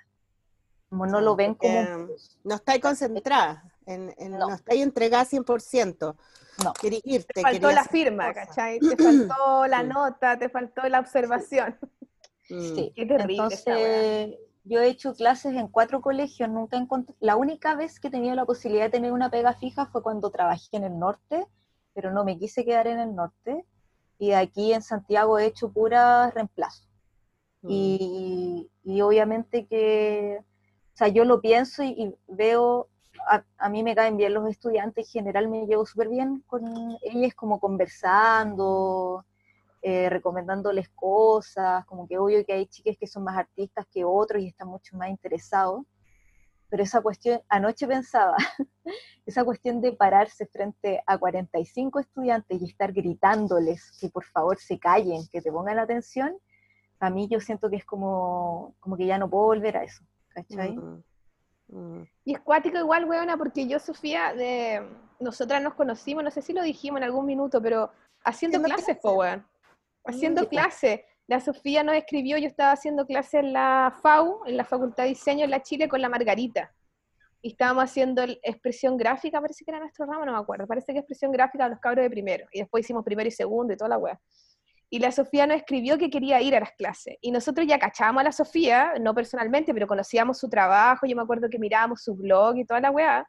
Como 0.90 1.08
no 1.08 1.22
lo 1.22 1.36
ven 1.36 1.56
como... 1.56 2.08
No 2.44 2.54
estáis 2.54 2.84
concentrada, 2.84 3.64
en, 3.86 4.14
no. 4.32 4.50
no 4.50 4.56
estáis 4.56 4.82
entregada 4.82 5.26
100%. 5.26 6.16
No. 6.64 6.74
irte, 7.04 7.34
te 7.34 7.42
faltó 7.42 7.72
la 7.72 7.84
firma, 7.84 8.34
¿cachai? 8.34 8.80
Te 8.80 8.96
faltó 8.96 9.68
la 9.68 9.84
nota, 9.84 10.38
te 10.40 10.50
faltó 10.50 10.88
la 10.88 11.00
observación. 11.00 11.78
Sí, 12.48 12.94
qué 12.96 13.06
terrible. 13.06 13.34
Entonces, 13.34 14.36
yo 14.64 14.80
he 14.80 14.88
hecho 14.88 15.14
clases 15.14 15.54
en 15.56 15.68
cuatro 15.68 16.02
colegios, 16.02 16.50
nunca 16.50 16.78
encontré, 16.78 17.16
la 17.20 17.36
única 17.36 17.76
vez 17.76 18.00
que 18.00 18.08
he 18.08 18.12
tenido 18.12 18.36
la 18.36 18.46
posibilidad 18.46 18.86
de 18.86 18.92
tener 18.92 19.12
una 19.12 19.30
pega 19.30 19.54
fija 19.54 19.86
fue 19.88 20.02
cuando 20.02 20.32
trabajé 20.32 20.78
en 20.78 20.86
el 20.86 20.98
norte, 20.98 21.46
pero 21.94 22.12
no 22.12 22.24
me 22.24 22.38
quise 22.38 22.66
quedar 22.66 22.88
en 22.88 23.00
el 23.00 23.16
norte, 23.16 23.66
y 24.18 24.32
aquí 24.32 24.74
en 24.74 24.82
Santiago 24.82 25.38
he 25.38 25.46
hecho 25.46 25.72
pura 25.72 26.32
reemplazo. 26.32 26.88
Mm. 27.62 27.68
Y, 27.70 28.72
y, 28.84 29.02
obviamente 29.02 29.68
que, 29.68 30.40
o 30.40 30.98
sea, 30.98 31.10
yo 31.10 31.26
lo 31.26 31.42
pienso 31.42 31.84
y 31.84 32.16
veo 32.28 32.90
a, 33.58 33.70
mí 33.70 33.84
me 33.84 33.96
caen 33.96 34.18
bien 34.18 34.34
los 34.34 34.48
estudiantes, 34.50 35.08
en 35.08 35.12
general 35.12 35.48
me 35.48 35.66
llevo 35.66 35.86
súper 35.86 36.10
bien 36.10 36.44
con 36.48 36.98
ellos, 37.02 37.34
como 37.34 37.60
conversando, 37.60 39.26
eh, 39.82 40.10
recomendándoles 40.10 40.90
cosas, 40.90 41.86
como 41.86 42.08
que 42.08 42.18
obvio 42.18 42.46
que 42.46 42.54
hay 42.54 42.66
chicas 42.68 42.98
que 43.00 43.08
son 43.08 43.24
más 43.24 43.38
artistas 43.38 43.86
que 43.92 44.04
otros 44.04 44.42
y 44.42 44.48
están 44.48 44.68
mucho 44.68 44.98
más 44.98 45.10
interesados, 45.10 45.86
pero 46.70 46.84
esa 46.84 47.02
cuestión, 47.02 47.42
anoche 47.50 47.88
pensaba, 47.88 48.36
esa 49.26 49.44
cuestión 49.44 49.82
de 49.82 49.94
pararse 49.94 50.46
frente 50.48 51.02
a 51.06 51.18
45 51.18 52.00
estudiantes 52.00 52.62
y 52.62 52.66
estar 52.66 52.92
gritándoles 52.94 53.92
que 54.00 54.10
por 54.10 54.26
favor 54.26 54.58
se 54.60 54.80
callen, 54.80 55.28
que 55.32 55.42
te 55.42 55.52
pongan 55.52 55.80
atención, 55.80 56.36
a 57.00 57.10
mí 57.10 57.28
yo 57.28 57.40
siento 57.40 57.70
que 57.70 57.76
es 57.76 57.86
como, 57.86 58.76
como 58.80 58.98
que 58.98 59.06
ya 59.06 59.18
no 59.18 59.30
puedo 59.30 59.46
volver 59.46 59.78
a 59.78 59.84
eso, 59.84 60.04
¿cachai? 60.30 60.78
Y 62.24 62.34
es 62.34 62.40
cuático 62.42 62.78
igual, 62.78 63.06
weona, 63.06 63.38
porque 63.38 63.68
yo, 63.68 63.80
Sofía, 63.80 64.34
de, 64.34 64.88
nosotras 65.20 65.62
nos 65.62 65.74
conocimos, 65.74 66.24
no 66.24 66.32
sé 66.32 66.42
si 66.42 66.54
lo 66.54 66.62
dijimos 66.62 67.00
en 67.00 67.06
algún 67.06 67.26
minuto, 67.26 67.62
pero 67.62 67.92
haciendo, 68.24 68.62
clases, 68.62 68.98
po, 68.98 69.14
weón. 69.14 69.46
Haciendo 70.06 70.48
clases. 70.48 71.02
La 71.28 71.40
Sofía 71.40 71.84
nos 71.84 71.96
escribió, 71.96 72.38
yo 72.38 72.48
estaba 72.48 72.72
haciendo 72.72 73.06
clases 73.06 73.36
en 73.36 73.54
la 73.54 73.98
FAU, 74.02 74.42
en 74.46 74.58
la 74.58 74.64
Facultad 74.64 75.04
de 75.04 75.10
Diseño 75.10 75.46
en 75.46 75.52
la 75.52 75.64
Chile, 75.64 75.90
con 75.90 76.02
la 76.02 76.10
Margarita. 76.10 76.72
Y 77.42 77.50
estábamos 77.50 77.84
haciendo 77.86 78.24
expresión 78.44 78.98
gráfica, 78.98 79.42
parece 79.42 79.66
que 79.66 79.72
era 79.72 79.80
nuestro 79.80 80.06
ramo, 80.06 80.26
no 80.26 80.34
me 80.34 80.40
acuerdo. 80.40 80.68
Parece 80.68 80.94
que 80.94 81.00
expresión 81.00 81.32
gráfica 81.32 81.66
a 81.66 81.70
los 81.70 81.80
cabros 81.80 82.04
de 82.04 82.10
primero. 82.10 82.46
Y 82.52 82.60
después 82.60 82.86
hicimos 82.86 83.04
primero 83.04 83.28
y 83.28 83.32
segundo 83.32 83.74
y 83.74 83.78
toda 83.78 83.90
la 83.90 83.98
weá 83.98 84.20
y 84.90 85.00
la 85.00 85.12
Sofía 85.12 85.48
nos 85.48 85.58
escribió 85.58 85.98
que 85.98 86.10
quería 86.10 86.42
ir 86.42 86.56
a 86.56 86.60
las 86.60 86.72
clases. 86.74 87.18
Y 87.22 87.32
nosotros 87.32 87.66
ya 87.68 87.80
cachábamos 87.80 88.22
a 88.22 88.26
la 88.26 88.32
Sofía, 88.32 88.94
no 89.02 89.14
personalmente, 89.14 89.74
pero 89.74 89.88
conocíamos 89.88 90.38
su 90.40 90.50
trabajo, 90.50 91.06
yo 91.06 91.16
me 91.16 91.24
acuerdo 91.24 91.50
que 91.50 91.60
mirábamos 91.60 92.04
su 92.04 92.16
blog 92.16 92.58
y 92.58 92.66
toda 92.66 92.80
la 92.80 92.92
weá. 92.92 93.28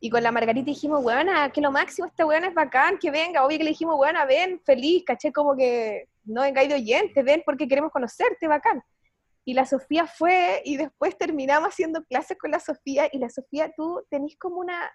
Y 0.00 0.10
con 0.10 0.22
la 0.22 0.32
Margarita 0.32 0.66
dijimos, 0.66 1.04
weona, 1.04 1.50
que 1.50 1.60
lo 1.60 1.70
máximo, 1.70 2.08
esta 2.08 2.26
weona 2.26 2.48
es 2.48 2.54
bacán, 2.54 2.98
que 2.98 3.10
venga. 3.10 3.44
Obvio 3.44 3.58
que 3.58 3.64
le 3.64 3.70
dijimos, 3.70 3.94
weona, 3.96 4.24
ven, 4.24 4.60
feliz, 4.64 5.04
caché 5.06 5.32
como 5.32 5.54
que 5.54 6.08
no 6.24 6.42
venga 6.42 6.66
de 6.66 6.74
oyente, 6.74 7.22
ven 7.22 7.42
porque 7.46 7.68
queremos 7.68 7.92
conocerte, 7.92 8.48
bacán. 8.48 8.82
Y 9.44 9.54
la 9.54 9.66
Sofía 9.66 10.06
fue, 10.06 10.62
y 10.64 10.76
después 10.76 11.16
terminamos 11.16 11.68
haciendo 11.68 12.02
clases 12.04 12.36
con 12.38 12.50
la 12.50 12.60
Sofía, 12.60 13.08
y 13.12 13.18
la 13.18 13.28
Sofía, 13.28 13.72
tú 13.76 14.02
tenés 14.08 14.36
como 14.36 14.56
una, 14.56 14.90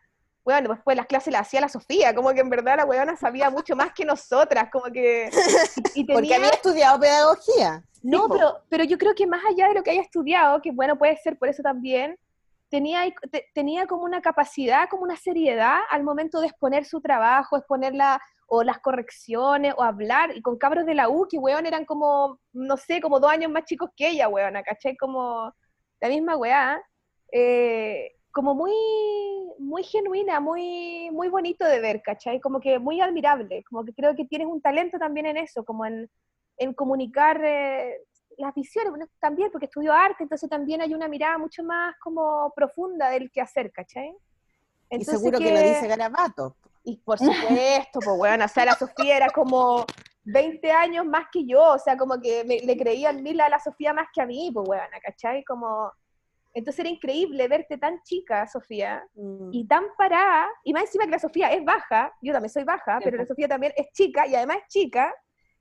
bueno, 0.47 0.69
después 0.69 0.95
las 0.95 1.07
clases 1.07 1.33
las 1.33 1.41
hacía 1.41 1.59
la 1.59 1.67
Sofía, 1.67 2.15
como 2.15 2.33
que 2.33 2.39
en 2.39 2.49
verdad 2.49 2.77
la 2.77 2.85
weona 2.85 3.17
sabía 3.17 3.49
mucho 3.49 3.75
más 3.75 3.91
que 3.91 4.05
nosotras, 4.05 4.69
como 4.71 4.85
que... 4.85 5.29
Porque 6.07 6.35
había 6.35 6.51
estudiado 6.51 6.97
pedagogía. 7.01 7.83
No, 8.01 8.29
pero, 8.29 8.61
pero 8.69 8.85
yo 8.85 8.97
creo 8.97 9.13
que 9.13 9.27
más 9.27 9.41
allá 9.43 9.67
de 9.67 9.73
lo 9.73 9.83
que 9.83 9.91
haya 9.91 9.99
estudiado, 9.99 10.61
que 10.61 10.71
bueno, 10.71 10.97
puede 10.97 11.17
ser 11.17 11.37
por 11.37 11.49
eso 11.49 11.61
también, 11.61 12.17
tenía, 12.69 13.13
tenía 13.53 13.87
como 13.87 14.03
una 14.03 14.21
capacidad, 14.21 14.87
como 14.87 15.03
una 15.03 15.17
seriedad 15.17 15.79
al 15.89 16.05
momento 16.05 16.39
de 16.39 16.47
exponer 16.47 16.85
su 16.85 17.01
trabajo, 17.01 17.57
exponer 17.57 17.93
la, 17.93 18.17
o 18.47 18.63
las 18.63 18.79
correcciones, 18.79 19.73
o 19.75 19.83
hablar, 19.83 20.31
y 20.33 20.41
con 20.41 20.57
cabros 20.57 20.85
de 20.85 20.95
la 20.95 21.09
U, 21.09 21.27
que 21.29 21.37
weón 21.37 21.65
eran 21.65 21.83
como, 21.83 22.39
no 22.53 22.77
sé, 22.77 23.01
como 23.01 23.19
dos 23.19 23.31
años 23.31 23.51
más 23.51 23.65
chicos 23.65 23.89
que 23.97 24.11
ella, 24.11 24.29
weona, 24.29 24.63
¿cachai? 24.63 24.95
Como 24.95 25.53
la 25.99 26.07
misma 26.07 26.37
weá. 26.37 26.81
Eh, 27.33 28.13
como 28.31 28.53
muy, 28.53 28.73
muy 29.59 29.83
genuina, 29.83 30.39
muy, 30.39 31.09
muy 31.11 31.29
bonito 31.29 31.65
de 31.65 31.79
ver, 31.79 32.01
¿cachai? 32.01 32.39
Como 32.39 32.59
que 32.59 32.79
muy 32.79 33.01
admirable, 33.01 33.63
como 33.69 33.83
que 33.83 33.93
creo 33.93 34.15
que 34.15 34.25
tienes 34.25 34.47
un 34.47 34.61
talento 34.61 34.97
también 34.97 35.25
en 35.25 35.37
eso, 35.37 35.63
como 35.63 35.85
en, 35.85 36.09
en 36.57 36.73
comunicar 36.73 37.41
eh, 37.43 38.01
las 38.37 38.53
visiones, 38.53 38.91
bueno, 38.91 39.07
también 39.19 39.49
porque 39.51 39.65
estudió 39.65 39.93
arte, 39.93 40.23
entonces 40.23 40.49
también 40.49 40.81
hay 40.81 40.93
una 40.93 41.07
mirada 41.07 41.37
mucho 41.37 41.63
más 41.63 41.95
como 41.99 42.51
profunda 42.55 43.09
del 43.09 43.31
que 43.31 43.41
hacer, 43.41 43.71
¿cachai? 43.71 44.13
y 44.89 45.03
seguro 45.03 45.39
que, 45.39 45.51
lo 45.51 45.59
dice 45.59 45.87
Garabato. 45.87 46.55
Y 46.83 46.97
por 46.97 47.19
supuesto, 47.19 47.99
pues 47.99 48.17
bueno, 48.17 48.45
o 48.45 48.47
sea, 48.47 48.63
la 48.63 48.75
Sofía 48.75 49.17
era 49.17 49.29
como 49.29 49.85
20 50.23 50.71
años 50.71 51.05
más 51.05 51.25
que 51.31 51.45
yo, 51.45 51.73
o 51.73 51.79
sea, 51.79 51.97
como 51.97 52.21
que 52.21 52.43
le 52.45 52.77
creían 52.77 53.21
mil 53.23 53.41
a 53.41 53.49
la 53.49 53.59
Sofía 53.59 53.93
más 53.93 54.07
que 54.13 54.21
a 54.21 54.25
mí, 54.25 54.51
pues 54.53 54.65
bueno, 54.65 54.97
¿cachai? 55.03 55.43
Como... 55.43 55.91
Entonces 56.57 56.79
era 56.79 56.89
increíble 56.89 57.47
verte 57.47 57.77
tan 57.77 58.01
chica, 58.01 58.47
Sofía, 58.47 59.05
Mm. 59.13 59.49
y 59.53 59.67
tan 59.67 59.83
parada, 59.95 60.47
y 60.63 60.73
más 60.73 60.83
encima 60.85 61.05
que 61.05 61.11
la 61.11 61.19
Sofía 61.19 61.51
es 61.53 61.63
baja, 61.63 62.11
yo 62.21 62.33
también 62.33 62.49
soy 62.49 62.63
baja, 62.63 62.97
Sí, 62.97 63.03
pero 63.05 63.17
la 63.17 63.25
Sofía 63.27 63.47
también 63.47 63.73
es 63.77 63.91
chica, 63.91 64.25
y 64.25 64.33
además 64.33 64.57
es 64.57 64.67
chica, 64.67 65.13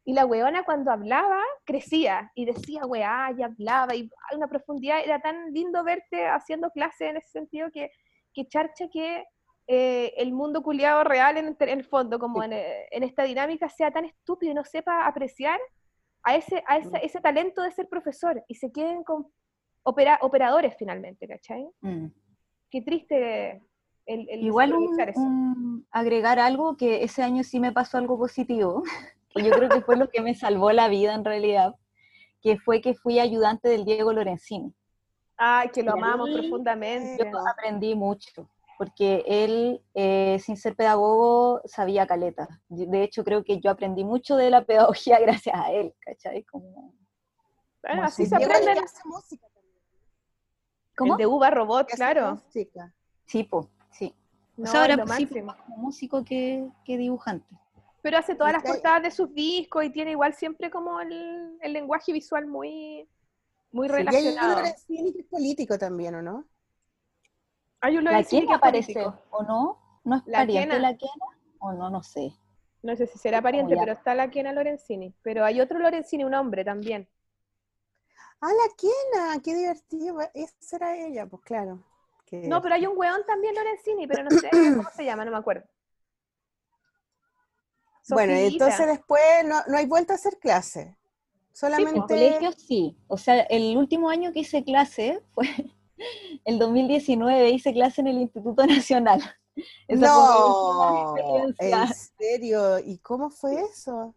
y 0.06 0.14
la 0.14 0.24
weona 0.24 0.64
cuando 0.64 0.90
hablaba, 0.90 1.42
crecía, 1.64 2.30
y 2.34 2.46
decía 2.46 2.86
weá, 2.86 3.30
y 3.36 3.42
hablaba, 3.42 3.94
y 3.94 4.08
hay 4.30 4.36
una 4.36 4.48
profundidad, 4.48 5.00
era 5.04 5.20
tan 5.20 5.52
lindo 5.52 5.84
verte 5.84 6.26
haciendo 6.26 6.70
clase 6.70 7.08
en 7.10 7.18
ese 7.18 7.28
sentido 7.28 7.70
que, 7.70 7.90
que 8.32 8.46
charcha 8.48 8.88
que 8.88 9.26
eh, 9.66 10.14
el 10.16 10.32
mundo 10.32 10.62
culiado 10.62 11.04
real 11.04 11.36
en, 11.36 11.56
en 11.58 11.68
el 11.68 11.84
fondo, 11.84 12.18
como 12.18 12.42
en, 12.42 12.52
en 12.54 13.02
esta 13.02 13.24
dinámica, 13.24 13.68
sea 13.68 13.90
tan 13.90 14.06
estúpido 14.06 14.52
y 14.52 14.54
no 14.54 14.64
sepa 14.64 15.06
apreciar 15.06 15.60
a 16.22 16.36
ese, 16.36 16.62
a 16.66 16.78
ese, 16.78 16.98
ese 17.02 17.20
talento 17.20 17.60
de 17.62 17.70
ser 17.72 17.86
profesor, 17.86 18.42
y 18.48 18.54
se 18.54 18.72
queden 18.72 19.04
con 19.04 19.26
opera- 19.86 20.18
operadores 20.22 20.74
finalmente, 20.78 21.26
¿cachai? 21.26 21.66
Mm. 21.80 22.06
Qué 22.70 22.82
triste 22.82 23.62
el, 24.04 24.28
el 24.28 24.42
Igual 24.42 24.74
un- 24.74 25.00
eso. 25.00 25.20
un- 25.20 25.86
agregar 25.90 26.38
algo 26.38 26.76
que 26.76 27.02
ese 27.04 27.22
año 27.22 27.42
sí 27.44 27.60
me 27.60 27.72
pasó 27.72 27.98
algo 27.98 28.18
positivo, 28.18 28.82
yo 29.34 29.50
creo 29.52 29.68
que 29.70 29.80
fue 29.82 29.96
lo 29.96 30.08
que 30.08 30.20
me 30.20 30.34
salvó 30.34 30.72
la 30.72 30.88
vida 30.88 31.14
en 31.14 31.24
realidad, 31.24 31.74
que 32.42 32.58
fue 32.58 32.80
que 32.80 32.94
fui 32.94 33.18
ayudante 33.18 33.68
del 33.68 33.84
Diego 33.84 34.12
Lorenzini. 34.12 34.74
Ay, 35.36 35.68
que 35.70 35.82
lo 35.82 35.90
y 35.90 35.98
amamos 35.98 36.30
profundamente. 36.30 37.18
Yo 37.18 37.38
aprendí 37.46 37.94
mucho, 37.94 38.48
porque 38.78 39.22
él, 39.26 39.82
eh, 39.94 40.38
sin 40.40 40.56
ser 40.56 40.74
pedagogo, 40.74 41.60
sabía 41.66 42.06
caleta. 42.06 42.48
De 42.68 43.02
hecho, 43.02 43.22
creo 43.22 43.44
que 43.44 43.60
yo 43.60 43.70
aprendí 43.70 44.02
mucho 44.04 44.36
de 44.36 44.50
la 44.50 44.64
pedagogía 44.66 45.18
gracias 45.20 45.54
a 45.56 45.70
él, 45.72 45.94
¿cachai? 46.00 46.42
Como, 46.44 46.64
Bueno, 47.82 47.96
como 47.96 48.02
así 48.04 48.26
se 48.26 48.36
aprende. 48.36 48.80
música. 49.04 49.46
¿Cómo? 50.96 51.12
El 51.14 51.18
de 51.18 51.26
Uva 51.26 51.50
Robot, 51.50 51.88
claro. 51.90 52.36
música. 52.36 52.92
Sí, 53.26 53.44
po, 53.44 53.68
sí. 53.90 54.14
O 54.58 54.62
No, 54.62 54.66
sea, 54.70 54.80
ahora 54.82 54.94
es 54.94 54.98
lo 55.00 55.06
sí, 55.06 55.22
máximo. 55.24 55.46
más 55.46 55.56
como 55.56 55.76
músico 55.76 56.24
que, 56.24 56.68
que 56.84 56.96
dibujante. 56.96 57.54
Pero 58.02 58.18
hace 58.18 58.34
todas 58.34 58.52
las 58.52 58.62
Está- 58.62 58.72
portadas 58.74 59.02
de 59.02 59.10
sus 59.10 59.32
discos 59.34 59.84
y 59.84 59.90
tiene 59.90 60.12
igual 60.12 60.32
siempre 60.34 60.70
como 60.70 61.00
el, 61.00 61.58
el 61.60 61.72
lenguaje 61.72 62.12
visual 62.12 62.46
muy, 62.46 63.08
muy 63.72 63.88
Sí, 63.88 63.94
y 63.94 63.96
hay 63.96 64.04
un 64.06 64.06
relacionado. 64.12 64.54
Lorenzini 64.56 65.12
que 65.12 65.20
es 65.20 65.26
político 65.26 65.78
también, 65.78 66.14
¿o 66.14 66.22
no? 66.22 66.44
Hay 67.80 67.98
un 67.98 68.04
¿La 68.04 68.12
Lorenzini 68.12 68.42
Kena 68.42 68.48
que 68.48 68.54
es 68.54 68.58
aparece 68.58 68.92
político. 68.94 69.22
o 69.30 69.42
no? 69.42 69.78
¿No 70.04 70.16
es 70.16 70.22
La 70.26 70.38
pariente 70.38 70.68
Kena. 70.68 70.78
la 70.78 70.96
Kena? 70.96 71.12
¿O 71.58 71.72
no? 71.72 71.90
No 71.90 72.02
sé. 72.02 72.32
No 72.82 72.94
sé 72.96 73.06
si 73.06 73.18
será 73.18 73.42
pariente, 73.42 73.76
pero 73.76 73.92
está 73.92 74.14
la 74.14 74.30
Kena 74.30 74.52
Lorenzini. 74.52 75.12
Pero 75.22 75.44
hay 75.44 75.60
otro 75.60 75.78
Lorenzini, 75.78 76.24
un 76.24 76.34
hombre 76.34 76.64
también. 76.64 77.08
Ah, 78.40 78.50
la 78.52 78.74
Kena, 78.76 79.42
qué 79.42 79.54
divertido. 79.54 80.20
Esa 80.34 80.76
era 80.76 80.96
ella, 80.96 81.26
pues 81.26 81.42
claro. 81.42 81.82
No, 82.32 82.60
pero 82.60 82.74
hay 82.74 82.86
un 82.86 82.98
weón 82.98 83.24
también 83.24 83.54
Lorenzini, 83.54 84.06
pero 84.06 84.24
no 84.24 84.30
sé 84.30 84.50
cómo 84.50 84.88
se 84.94 85.04
llama, 85.04 85.24
no 85.24 85.30
me 85.30 85.36
acuerdo. 85.36 85.64
Bueno, 88.08 88.32
entonces 88.34 88.86
después 88.86 89.22
no, 89.44 89.62
no 89.66 89.76
hay 89.76 89.86
vuelta 89.86 90.12
a 90.12 90.16
hacer 90.16 90.38
clase. 90.38 90.80
En 90.82 90.96
Solamente. 91.52 92.00
colegio 92.00 92.52
sí. 92.52 92.96
O 93.08 93.16
sea, 93.16 93.40
el 93.42 93.76
último 93.76 94.10
año 94.10 94.32
que 94.32 94.40
hice 94.40 94.62
clase 94.64 95.22
fue 95.34 95.46
el 96.44 96.58
2019, 96.58 97.50
hice 97.50 97.72
clase 97.72 98.00
en 98.00 98.08
el 98.08 98.20
Instituto 98.20 98.66
Nacional. 98.66 99.22
Esa 99.56 99.64
fue 99.86 99.96
mi 99.96 100.00
no, 100.00 101.08
última 101.12 101.50
experiencia. 101.50 101.82
en 101.82 101.94
serio. 102.18 102.78
¿Y 102.80 102.98
cómo 102.98 103.30
fue 103.30 103.62
eso? 103.62 104.14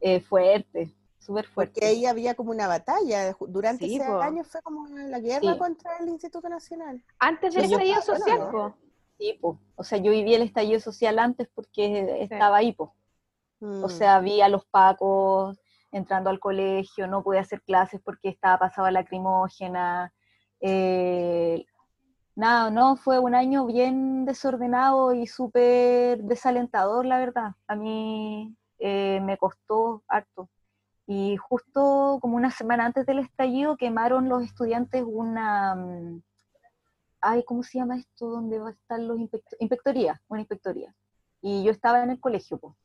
Eh, 0.00 0.20
fuerte, 0.20 0.94
súper 1.20 1.46
fuerte. 1.46 1.74
Porque 1.74 1.86
ahí 1.86 2.06
había 2.06 2.34
como 2.34 2.50
una 2.50 2.66
batalla. 2.66 3.36
Durante 3.46 3.86
Sí, 3.86 3.96
ese 3.96 4.06
po. 4.06 4.20
año 4.20 4.42
fue 4.42 4.60
como 4.62 4.88
la 4.88 5.20
guerra 5.20 5.52
Sí. 5.52 5.58
contra 5.58 5.96
el 5.98 6.08
Instituto 6.08 6.48
Nacional. 6.48 7.04
Antes 7.20 7.54
del 7.54 7.68
yo- 7.68 7.78
estallido 7.78 8.02
social, 8.02 8.38
¿no? 8.40 8.50
po. 8.50 8.74
Sí, 9.18 9.38
po. 9.40 9.58
O 9.76 9.84
sea, 9.84 9.98
yo 9.98 10.10
viví 10.10 10.34
el 10.34 10.42
estallido 10.42 10.80
social 10.80 11.18
antes 11.18 11.46
porque 11.54 12.22
estaba 12.22 12.56
ahí, 12.56 12.72
po. 12.72 12.94
Mm. 13.60 13.84
O 13.84 13.88
sea, 13.88 14.18
vi 14.20 14.40
a 14.40 14.48
los 14.48 14.64
pacos 14.66 15.60
entrando 15.92 16.30
al 16.30 16.40
colegio, 16.40 17.06
no 17.06 17.22
pude 17.22 17.38
hacer 17.38 17.62
clases 17.62 18.00
porque 18.02 18.28
estaba 18.30 18.58
pasada 18.58 18.90
lacrimógena. 18.90 20.12
eh, 20.62 21.64
nada, 22.36 22.70
no, 22.70 22.96
fue 22.96 23.18
un 23.18 23.34
año 23.34 23.64
bien 23.66 24.24
desordenado 24.26 25.14
y 25.14 25.26
súper 25.26 26.22
desalentador, 26.24 27.06
la 27.06 27.18
verdad. 27.18 27.52
A 27.66 27.74
mí 27.76 28.54
eh, 28.78 29.20
me 29.22 29.36
costó 29.38 30.02
harto. 30.08 30.48
Y 31.10 31.36
justo 31.36 32.18
como 32.22 32.36
una 32.36 32.52
semana 32.52 32.86
antes 32.86 33.04
del 33.04 33.18
estallido 33.18 33.76
quemaron 33.76 34.28
los 34.28 34.44
estudiantes 34.44 35.02
una... 35.04 35.74
mm, 35.74 36.22
Ay, 37.20 37.44
¿cómo 37.44 37.62
se 37.64 37.78
llama 37.78 37.98
esto? 37.98 38.28
¿Dónde 38.30 38.58
va 38.58 38.68
a 38.68 38.72
estar 38.72 39.00
los 39.00 39.18
inspectores? 39.18 39.60
Inspectoría, 39.60 40.22
una 40.28 40.40
inspectoría. 40.40 40.94
Y 41.42 41.64
yo 41.64 41.72
estaba 41.72 42.02
en 42.04 42.10
el 42.10 42.20
colegio, 42.20 42.58
po 42.58 42.76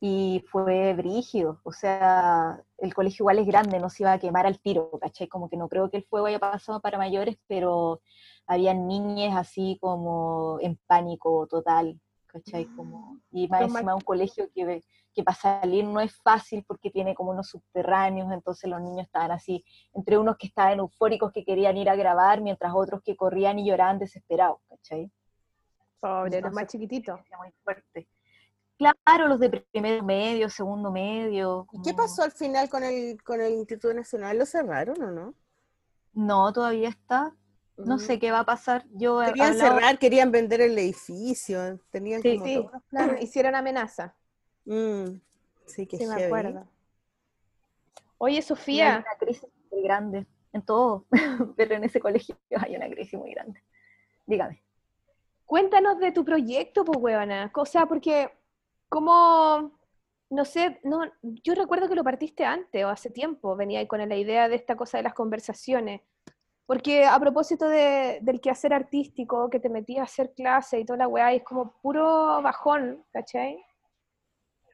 y 0.00 0.44
fue 0.50 0.92
brígido, 0.94 1.60
o 1.64 1.72
sea, 1.72 2.62
el 2.78 2.92
colegio 2.94 3.22
igual 3.22 3.38
es 3.38 3.46
grande, 3.46 3.78
no 3.80 3.88
se 3.88 4.02
iba 4.02 4.12
a 4.12 4.18
quemar 4.18 4.46
al 4.46 4.60
tiro, 4.60 4.90
¿cachai? 5.00 5.28
Como 5.28 5.48
que 5.48 5.56
no 5.56 5.68
creo 5.68 5.90
que 5.90 5.96
el 5.98 6.04
fuego 6.04 6.26
haya 6.26 6.38
pasado 6.38 6.80
para 6.82 6.98
mayores, 6.98 7.36
pero 7.48 8.02
habían 8.46 8.86
niñas 8.86 9.34
así 9.36 9.78
como 9.80 10.58
en 10.60 10.78
pánico 10.86 11.46
total, 11.46 11.98
¿cachai? 12.34 12.66
Como, 12.74 13.20
y 13.30 13.46
más 13.48 13.60
Los 13.62 13.70
ma- 13.70 13.78
encima 13.78 13.94
un 13.94 14.00
colegio 14.00 14.50
que, 14.52 14.82
que 15.14 15.22
para 15.22 15.36
salir 15.36 15.84
no 15.84 16.00
es 16.00 16.16
fácil 16.20 16.64
porque 16.66 16.90
tiene 16.90 17.14
como 17.14 17.30
unos 17.30 17.48
subterráneos, 17.48 18.32
entonces 18.32 18.68
los 18.68 18.80
niños 18.82 19.06
estaban 19.06 19.30
así, 19.30 19.64
entre 19.92 20.18
unos 20.18 20.36
que 20.36 20.48
estaban 20.48 20.80
eufóricos 20.80 21.30
que 21.32 21.44
querían 21.44 21.76
ir 21.76 21.88
a 21.88 21.94
grabar, 21.94 22.40
mientras 22.40 22.72
otros 22.74 23.02
que 23.02 23.16
corrían 23.16 23.58
y 23.60 23.66
lloraban 23.68 24.00
desesperados, 24.00 24.58
¿cachai? 24.68 25.10
Pobre, 26.00 26.40
los 26.40 26.52
más 26.52 26.66
chiquititos. 26.66 27.20
muy 27.38 27.52
fuerte. 27.62 28.08
Claro, 28.76 29.28
los 29.28 29.38
de 29.38 29.64
primer 29.70 30.02
medio, 30.02 30.50
segundo 30.50 30.90
medio. 30.90 31.66
¿Y 31.72 31.82
qué 31.82 31.92
como- 31.92 32.02
pasó 32.02 32.24
al 32.24 32.32
final 32.32 32.68
con 32.68 32.82
el, 32.82 33.22
con 33.22 33.40
el 33.40 33.52
Instituto 33.54 33.94
Nacional? 33.94 34.36
¿Lo 34.36 34.44
cerraron 34.44 35.00
o 35.00 35.10
no? 35.12 35.34
No, 36.12 36.52
todavía 36.52 36.88
está. 36.88 37.32
No 37.76 37.98
sé 37.98 38.18
qué 38.18 38.30
va 38.30 38.40
a 38.40 38.44
pasar. 38.44 38.84
Yo 38.92 39.20
Querían 39.24 39.52
hablado- 39.52 39.74
cerrar, 39.78 39.98
querían 39.98 40.30
vender 40.30 40.60
el 40.60 40.78
edificio, 40.78 41.80
tenían 41.90 42.22
Sí, 42.22 42.38
como 42.38 42.44
Sí, 42.46 42.68
hicieron 43.20 43.54
amenaza. 43.54 44.14
Mm, 44.64 45.20
Sí, 45.66 45.86
que 45.86 45.96
Sí, 45.96 46.06
me 46.06 46.22
acuerdo. 46.22 46.66
Oye, 48.18 48.34
y 48.34 48.36
hay 48.36 48.42
Sofía, 48.42 49.04
una 49.06 49.18
crisis 49.18 49.48
muy 49.70 49.82
grande 49.82 50.26
en 50.52 50.62
todo, 50.62 51.06
pero 51.56 51.74
en 51.74 51.84
ese 51.84 52.00
colegio 52.00 52.36
hay 52.56 52.76
una 52.76 52.88
crisis 52.88 53.18
muy 53.18 53.32
grande. 53.32 53.62
Dígame. 54.26 54.62
cuéntanos 55.46 55.98
de 55.98 56.10
tu 56.12 56.24
proyecto, 56.24 56.84
pues, 56.84 56.98
huevona. 57.00 57.50
O 57.54 57.66
sea, 57.66 57.86
porque, 57.86 58.30
como, 58.88 59.78
no 60.30 60.44
sé, 60.44 60.80
no, 60.84 61.00
yo 61.22 61.54
recuerdo 61.54 61.88
que 61.88 61.94
lo 61.94 62.02
partiste 62.04 62.44
antes 62.44 62.84
o 62.84 62.88
hace 62.88 63.10
tiempo, 63.10 63.54
venía 63.56 63.80
ahí 63.80 63.86
con 63.86 64.06
la 64.08 64.16
idea 64.16 64.48
de 64.48 64.54
esta 64.56 64.74
cosa 64.76 64.96
de 64.98 65.02
las 65.04 65.14
conversaciones. 65.14 66.00
Porque 66.66 67.04
a 67.04 67.18
propósito 67.20 67.68
de- 67.68 68.18
del 68.22 68.40
quehacer 68.40 68.72
artístico, 68.72 69.50
que 69.50 69.60
te 69.60 69.68
metías 69.68 70.00
a 70.00 70.04
hacer 70.04 70.32
clase 70.34 70.80
y 70.80 70.84
toda 70.84 70.98
la 70.98 71.08
weá, 71.08 71.32
es 71.32 71.42
como 71.44 71.72
puro 71.82 72.40
bajón, 72.42 73.04
¿cachai? 73.12 73.62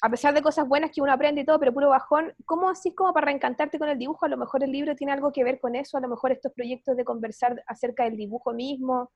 A 0.03 0.09
pesar 0.09 0.33
de 0.33 0.41
cosas 0.41 0.67
buenas 0.67 0.91
que 0.93 1.03
uno 1.03 1.13
aprende 1.13 1.43
y 1.43 1.45
todo, 1.45 1.59
pero 1.59 1.75
puro 1.75 1.91
bajón, 1.91 2.33
¿cómo 2.47 2.71
así 2.71 2.95
como 2.95 3.13
para 3.13 3.27
reencantarte 3.27 3.79
con 3.79 3.89
el 3.89 3.99
dibujo? 3.99 4.25
A 4.25 4.29
lo 4.29 4.37
mejor 4.39 4.63
el 4.65 4.73
libro 4.73 4.95
tiene 4.95 5.13
algo 5.13 5.31
que 5.33 5.45
ver 5.45 5.61
con 5.61 5.75
eso, 5.75 5.99
a 5.99 6.01
lo 6.01 6.09
mejor 6.09 6.33
estos 6.33 6.53
proyectos 6.53 6.97
de 6.97 7.05
conversar 7.05 7.63
acerca 7.67 8.05
del 8.05 8.17
dibujo 8.17 8.53
mismo 8.53 9.11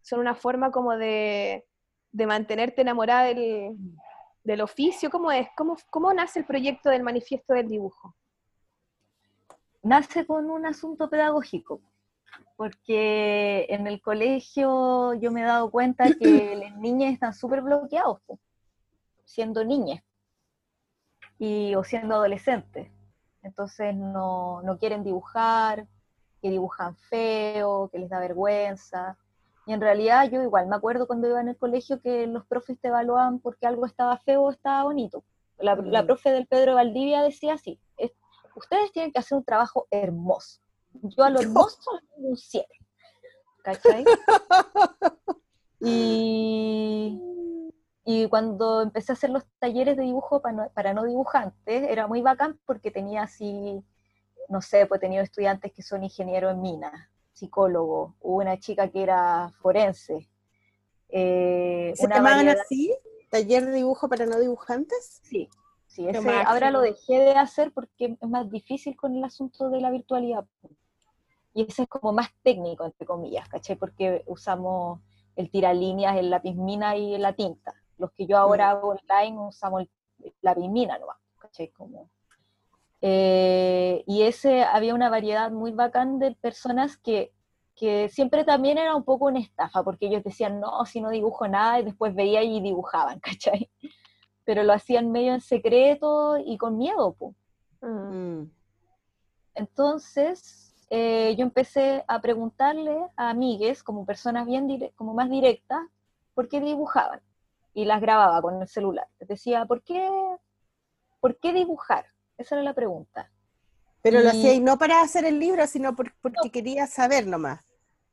son 0.00 0.20
una 0.20 0.34
forma 0.34 0.70
como 0.70 0.96
de, 0.96 1.66
de 2.12 2.26
mantenerte 2.26 2.80
enamorada 2.80 3.24
del, 3.24 3.76
del 4.42 4.60
oficio. 4.62 5.10
¿Cómo 5.10 5.30
es? 5.30 5.46
¿Cómo, 5.56 5.76
¿Cómo 5.90 6.14
nace 6.14 6.38
el 6.38 6.46
proyecto 6.46 6.88
del 6.88 7.02
manifiesto 7.02 7.52
del 7.52 7.68
dibujo? 7.68 8.14
Nace 9.82 10.26
con 10.26 10.48
un 10.50 10.64
asunto 10.64 11.10
pedagógico, 11.10 11.82
porque 12.60 13.64
en 13.70 13.86
el 13.86 14.02
colegio 14.02 15.14
yo 15.14 15.32
me 15.32 15.40
he 15.40 15.44
dado 15.44 15.70
cuenta 15.70 16.12
que 16.12 16.54
las 16.56 16.76
niñas 16.76 17.14
están 17.14 17.32
súper 17.32 17.62
bloqueados, 17.62 18.20
po, 18.26 18.38
siendo 19.24 19.64
niñas 19.64 20.02
y, 21.38 21.74
o 21.74 21.82
siendo 21.84 22.16
adolescentes. 22.16 22.90
Entonces 23.42 23.96
no, 23.96 24.60
no 24.60 24.76
quieren 24.76 25.02
dibujar, 25.04 25.86
que 26.42 26.50
dibujan 26.50 26.96
feo, 26.96 27.88
que 27.90 27.98
les 27.98 28.10
da 28.10 28.20
vergüenza. 28.20 29.16
Y 29.66 29.72
en 29.72 29.80
realidad 29.80 30.30
yo 30.30 30.42
igual 30.42 30.66
me 30.66 30.76
acuerdo 30.76 31.06
cuando 31.06 31.28
iba 31.28 31.40
en 31.40 31.48
el 31.48 31.56
colegio 31.56 32.02
que 32.02 32.26
los 32.26 32.44
profes 32.44 32.78
te 32.78 32.88
evaluaban 32.88 33.38
porque 33.38 33.66
algo 33.66 33.86
estaba 33.86 34.18
feo 34.18 34.42
o 34.42 34.50
estaba 34.50 34.82
bonito. 34.82 35.24
La, 35.56 35.76
la 35.76 36.02
Mm. 36.02 36.06
profe 36.06 36.30
del 36.30 36.46
Pedro 36.46 36.74
Valdivia 36.74 37.22
decía 37.22 37.54
así, 37.54 37.80
"Es- 37.96 38.12
ustedes 38.54 38.92
tienen 38.92 39.12
que 39.12 39.20
hacer 39.20 39.38
un 39.38 39.44
trabajo 39.44 39.86
hermoso. 39.90 40.60
Yo 40.92 41.24
a 41.24 41.30
lo 41.30 41.40
hermoso 41.40 41.78
le 41.94 42.06
pongo 42.08 42.28
un 42.30 42.36
7. 42.36 42.66
¿Cachai? 43.62 44.04
Y, 45.82 47.18
y 48.04 48.28
cuando 48.28 48.82
empecé 48.82 49.12
a 49.12 49.14
hacer 49.14 49.30
los 49.30 49.44
talleres 49.58 49.96
de 49.96 50.02
dibujo 50.02 50.42
para 50.42 50.54
no, 50.54 50.70
para 50.74 50.92
no 50.94 51.04
dibujantes, 51.04 51.84
era 51.88 52.06
muy 52.06 52.20
bacán 52.20 52.58
porque 52.66 52.90
tenía 52.90 53.22
así, 53.22 53.82
no 54.50 54.60
sé, 54.60 54.84
pues 54.86 54.98
he 54.98 55.00
tenido 55.00 55.22
estudiantes 55.22 55.72
que 55.72 55.82
son 55.82 56.04
ingenieros 56.04 56.52
en 56.52 56.60
minas, 56.60 56.92
psicólogos, 57.32 58.12
hubo 58.20 58.36
una 58.38 58.58
chica 58.58 58.88
que 58.88 59.02
era 59.02 59.50
forense. 59.62 60.28
eh, 61.08 61.92
¿Se 61.96 62.04
una 62.06 62.16
llamaban 62.16 62.38
variedad- 62.44 62.62
así? 62.62 62.94
¿Taller 63.30 63.64
de 63.64 63.72
dibujo 63.72 64.08
para 64.08 64.26
no 64.26 64.38
dibujantes? 64.38 65.20
Sí, 65.22 65.48
sí, 65.86 66.06
ese 66.08 66.30
ahora 66.46 66.70
lo 66.70 66.80
dejé 66.80 67.20
de 67.20 67.32
hacer 67.36 67.72
porque 67.72 68.18
es 68.20 68.28
más 68.28 68.50
difícil 68.50 68.96
con 68.96 69.14
el 69.16 69.22
asunto 69.24 69.70
de 69.70 69.80
la 69.80 69.90
virtualidad. 69.90 70.44
Y 71.54 71.62
ese 71.62 71.82
es 71.82 71.88
como 71.88 72.12
más 72.12 72.28
técnico, 72.42 72.84
entre 72.84 73.06
comillas, 73.06 73.48
¿cachai? 73.48 73.76
Porque 73.76 74.22
usamos 74.26 75.00
el 75.36 75.50
tiralíneas, 75.50 76.16
el 76.16 76.30
lápiz 76.30 76.54
mina 76.54 76.96
y 76.96 77.16
la 77.18 77.32
tinta. 77.32 77.74
Los 77.98 78.12
que 78.12 78.26
yo 78.26 78.38
ahora 78.38 78.66
Mm. 78.74 78.76
hago 78.76 78.88
online 78.88 79.38
usamos 79.48 79.82
el 80.22 80.34
lápiz 80.42 80.68
mina 80.68 80.98
nomás, 80.98 81.16
¿cachai? 81.38 81.68
Como... 81.70 82.08
Eh, 83.02 84.04
y 84.06 84.22
ese 84.22 84.62
había 84.62 84.94
una 84.94 85.08
variedad 85.08 85.50
muy 85.50 85.72
bacán 85.72 86.18
de 86.18 86.32
personas 86.32 86.98
que, 86.98 87.32
que 87.74 88.08
siempre 88.10 88.44
también 88.44 88.76
era 88.76 88.94
un 88.94 89.04
poco 89.04 89.24
una 89.26 89.40
estafa, 89.40 89.82
porque 89.82 90.06
ellos 90.06 90.22
decían, 90.22 90.60
no, 90.60 90.84
si 90.84 91.00
no 91.00 91.08
dibujo 91.10 91.48
nada, 91.48 91.80
y 91.80 91.84
después 91.84 92.14
veía 92.14 92.42
y 92.42 92.60
dibujaban, 92.60 93.18
¿cachai? 93.38 93.70
Pero 94.44 94.62
lo 94.64 94.72
hacían 94.74 95.10
medio 95.10 95.32
en 95.34 95.40
secreto 95.40 96.36
y 96.38 96.58
con 96.58 96.76
miedo, 96.76 97.14
pues. 97.18 97.34
Mm. 97.80 98.40
Mm. 98.42 98.52
Entonces, 99.54 100.69
eh, 100.90 101.34
yo 101.38 101.44
empecé 101.44 102.04
a 102.08 102.20
preguntarle 102.20 103.06
a 103.16 103.30
amigues, 103.30 103.82
como 103.82 104.04
personas 104.04 104.46
bien 104.46 104.66
dire- 104.68 104.92
como 104.96 105.14
más 105.14 105.30
directas, 105.30 105.80
por 106.34 106.48
qué 106.48 106.60
dibujaban. 106.60 107.20
Y 107.72 107.84
las 107.84 108.00
grababa 108.00 108.42
con 108.42 108.60
el 108.60 108.68
celular. 108.68 109.06
Les 109.20 109.28
decía, 109.28 109.64
¿por 109.64 109.82
qué, 109.82 110.08
¿por 111.20 111.36
qué 111.38 111.52
dibujar? 111.52 112.06
Esa 112.38 112.54
era 112.56 112.64
la 112.64 112.74
pregunta. 112.74 113.30
Pero 114.02 114.20
lo 114.20 114.30
hacía 114.30 114.54
y 114.54 114.60
no 114.60 114.78
para 114.78 115.02
hacer 115.02 115.24
el 115.24 115.38
libro, 115.38 115.66
sino 115.66 115.94
por- 115.94 116.12
porque 116.22 116.50
quería 116.50 116.86
saber 116.86 117.26
nomás. 117.26 117.60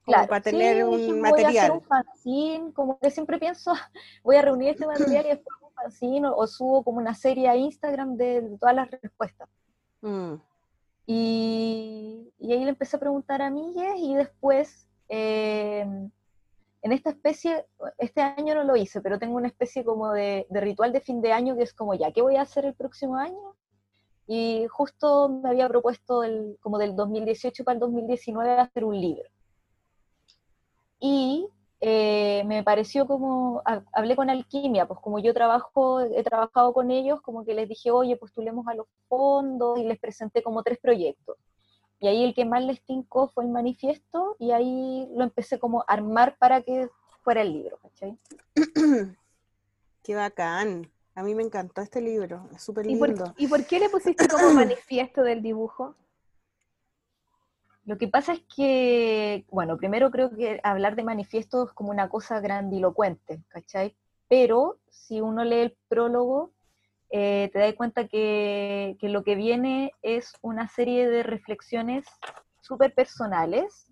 Como 0.05 0.15
Claro, 0.17 0.30
para 0.30 0.43
sí, 0.43 0.51
tener 0.51 0.75
dije, 0.86 1.11
un 1.11 1.21
Voy 1.21 1.43
a 1.43 1.47
hacer 1.49 1.71
material. 1.71 1.71
un 1.71 1.82
fanzine, 1.82 2.73
como 2.73 2.99
que 2.99 3.09
siempre 3.11 3.38
pienso, 3.39 3.73
voy 4.23 4.36
a 4.36 4.41
reunir 4.41 4.69
este 4.69 4.86
material 4.86 5.25
y 5.25 5.30
después 5.30 5.57
un 5.61 5.71
fanzine 5.73 6.28
o, 6.28 6.36
o 6.36 6.47
subo 6.47 6.84
como 6.84 6.97
una 6.97 7.13
serie 7.15 7.47
a 7.49 7.55
Instagram 7.55 8.15
de, 8.17 8.41
de 8.41 8.57
todas 8.57 8.75
las 8.75 8.91
respuestas. 8.91 9.49
Mm. 10.01 10.36
Y, 11.08 12.34
y 12.38 12.51
ahí 12.51 12.64
le 12.64 12.70
empecé 12.70 12.97
a 12.97 12.99
preguntar 12.99 13.41
a 13.41 13.47
amigues 13.47 13.95
y 13.97 14.14
después, 14.14 14.88
eh, 15.08 15.80
en 16.82 16.91
esta 16.91 17.10
especie, 17.10 17.66
este 17.97 18.22
año 18.22 18.53
no 18.53 18.64
lo 18.66 18.76
hice, 18.76 19.01
pero 19.01 19.18
tengo 19.18 19.38
una 19.38 19.47
especie 19.47 19.84
como 19.86 20.12
de, 20.12 20.45
de 20.49 20.62
ritual 20.62 20.91
de 20.91 20.99
fin 20.99 21.22
de 21.22 21.32
año 21.32 21.55
que 21.55 21.64
es 21.64 21.74
como 21.74 21.93
ya, 21.93 22.12
¿qué 22.12 22.22
voy 22.22 22.36
a 22.36 22.41
hacer 22.41 22.66
el 22.66 22.76
próximo 22.76 23.16
año? 23.16 23.55
Y 24.28 24.68
justo 24.68 25.30
me 25.30 25.49
había 25.49 25.70
propuesto 25.70 26.24
el, 26.24 26.58
como 26.60 26.78
del 26.78 26.95
2018 26.95 27.64
para 27.64 27.76
el 27.76 27.80
2019 27.80 28.60
hacer 28.60 28.84
un 28.84 28.99
libro. 28.99 29.30
Y 30.99 31.47
eh, 31.80 32.43
me 32.45 32.63
pareció 32.63 33.05
como, 33.05 33.61
ha- 33.65 33.84
hablé 33.93 34.15
con 34.15 34.30
Alquimia, 34.30 34.88
pues 34.88 34.99
como 34.99 35.19
yo 35.19 35.34
trabajo, 35.34 36.01
he 36.01 36.23
trabajado 36.23 36.73
con 36.73 36.89
ellos, 36.91 37.21
como 37.21 37.45
que 37.45 37.53
les 37.53 37.69
dije, 37.69 37.91
oye, 37.91 38.15
postulemos 38.17 38.67
a 38.67 38.73
los 38.73 38.88
fondos 39.07 39.78
y 39.80 39.84
les 39.84 39.99
presenté 39.99 40.41
como 40.41 40.63
tres 40.63 40.80
proyectos. 40.80 41.38
Y 41.99 42.07
ahí 42.07 42.23
el 42.23 42.34
que 42.36 42.45
más 42.45 42.63
les 42.63 42.82
tincó 42.84 43.28
fue 43.30 43.43
el 43.43 43.49
manifiesto 43.49 44.36
y 44.39 44.51
ahí 44.51 45.07
lo 45.15 45.23
empecé 45.23 45.57
como 45.59 45.82
a 45.82 45.86
armar 45.88 46.38
para 46.38 46.61
que 46.61 46.89
fuera 47.23 47.41
el 47.41 47.53
libro, 47.53 47.78
¿cachai? 47.82 48.17
Qué 50.03 50.15
bacán. 50.15 50.89
A 51.15 51.23
mí 51.23 51.34
me 51.34 51.43
encantó 51.43 51.82
este 51.82 51.99
libro. 51.99 52.47
Es 52.55 52.61
súper 52.63 52.86
¿Y 52.86 52.95
por, 52.95 53.09
lindo. 53.09 53.34
¿Y 53.38 53.47
por 53.47 53.65
qué 53.65 53.80
le 53.80 53.89
pusiste 53.89 54.28
como 54.28 54.49
manifiesto 54.53 55.23
del 55.23 55.41
dibujo? 55.41 55.95
Lo 57.88 57.97
que 57.97 58.09
pasa 58.09 58.33
es 58.33 58.41
que, 58.53 59.45
bueno, 59.49 59.77
primero 59.77 60.11
creo 60.11 60.29
que 60.29 60.59
hablar 60.61 60.97
de 60.97 61.05
manifiesto 61.05 61.63
es 61.67 61.71
como 61.71 61.89
una 61.89 62.09
cosa 62.09 62.41
grandilocuente, 62.41 63.41
¿cachai? 63.47 63.95
Pero 64.27 64.79
si 64.89 65.21
uno 65.21 65.45
lee 65.45 65.61
el 65.61 65.77
prólogo, 65.88 66.51
eh, 67.09 67.49
te 67.53 67.59
das 67.59 67.73
cuenta 67.75 68.09
que, 68.09 68.97
lo 69.01 69.23
que 69.23 69.35
viene 69.35 69.93
es 70.01 70.33
una 70.41 70.67
serie 70.67 71.09
de 71.09 71.23
reflexiones 71.23 72.05
súper 72.59 72.93
personales, 72.93 73.89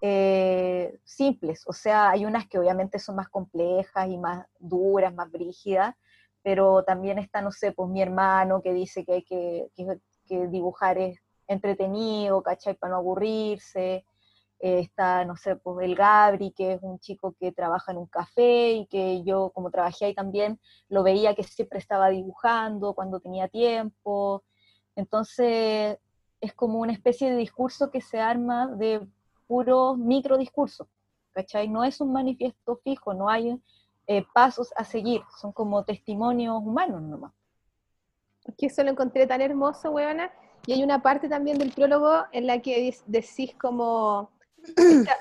eh, 0.00 0.98
simples, 1.04 1.64
o 1.66 1.74
sea, 1.74 2.08
hay 2.08 2.24
unas 2.24 2.48
que 2.48 2.58
obviamente 2.58 2.98
son 2.98 3.16
más 3.16 3.28
complejas 3.28 4.08
y 4.08 4.16
más 4.16 4.46
duras, 4.58 5.12
más 5.12 5.30
brígidas, 5.30 5.94
pero 6.42 6.84
también 6.84 7.18
está, 7.18 7.42
no 7.42 7.52
sé, 7.52 7.72
pues 7.72 7.90
mi 7.90 8.00
hermano 8.00 8.62
que 8.62 8.72
dice 8.72 9.04
que 9.04 9.12
hay 9.12 9.22
que, 9.24 9.68
que- 9.76 9.98
que 10.26 10.46
dibujar 10.48 10.96
es 10.96 11.20
entretenido, 11.50 12.42
¿cachai? 12.42 12.74
Para 12.74 12.92
no 12.92 12.98
aburrirse. 12.98 14.04
Eh, 14.60 14.80
está, 14.80 15.24
no 15.24 15.36
sé, 15.36 15.56
pues 15.56 15.84
el 15.86 15.94
Gabri, 15.96 16.52
que 16.52 16.74
es 16.74 16.82
un 16.82 16.98
chico 16.98 17.34
que 17.40 17.50
trabaja 17.50 17.92
en 17.92 17.98
un 17.98 18.06
café 18.06 18.72
y 18.72 18.86
que 18.86 19.22
yo, 19.24 19.50
como 19.54 19.70
trabajé 19.70 20.06
ahí 20.06 20.14
también, 20.14 20.60
lo 20.88 21.02
veía 21.02 21.34
que 21.34 21.42
siempre 21.44 21.78
estaba 21.78 22.10
dibujando 22.10 22.94
cuando 22.94 23.20
tenía 23.20 23.48
tiempo. 23.48 24.44
Entonces, 24.96 25.98
es 26.40 26.54
como 26.54 26.80
una 26.80 26.92
especie 26.92 27.30
de 27.30 27.36
discurso 27.36 27.90
que 27.90 28.00
se 28.00 28.20
arma 28.20 28.66
de 28.68 29.06
puros 29.46 29.98
microdiscursos, 29.98 30.86
¿cachai? 31.32 31.68
No 31.68 31.82
es 31.84 32.00
un 32.00 32.12
manifiesto 32.12 32.76
fijo, 32.84 33.14
no 33.14 33.28
hay 33.28 33.60
eh, 34.06 34.24
pasos 34.34 34.72
a 34.76 34.84
seguir, 34.84 35.22
son 35.40 35.52
como 35.52 35.84
testimonios 35.84 36.56
humanos 36.62 37.02
nomás. 37.02 37.32
que 38.58 38.66
eso 38.66 38.82
lo 38.84 38.90
encontré 38.90 39.26
tan 39.26 39.40
hermoso, 39.40 39.90
weona. 39.90 40.30
Y 40.66 40.72
hay 40.72 40.82
una 40.84 41.02
parte 41.02 41.28
también 41.28 41.58
del 41.58 41.72
prólogo 41.72 42.24
en 42.32 42.46
la 42.46 42.60
que 42.60 42.94
decís 43.06 43.54
como... 43.60 44.30
esta- 44.76 45.16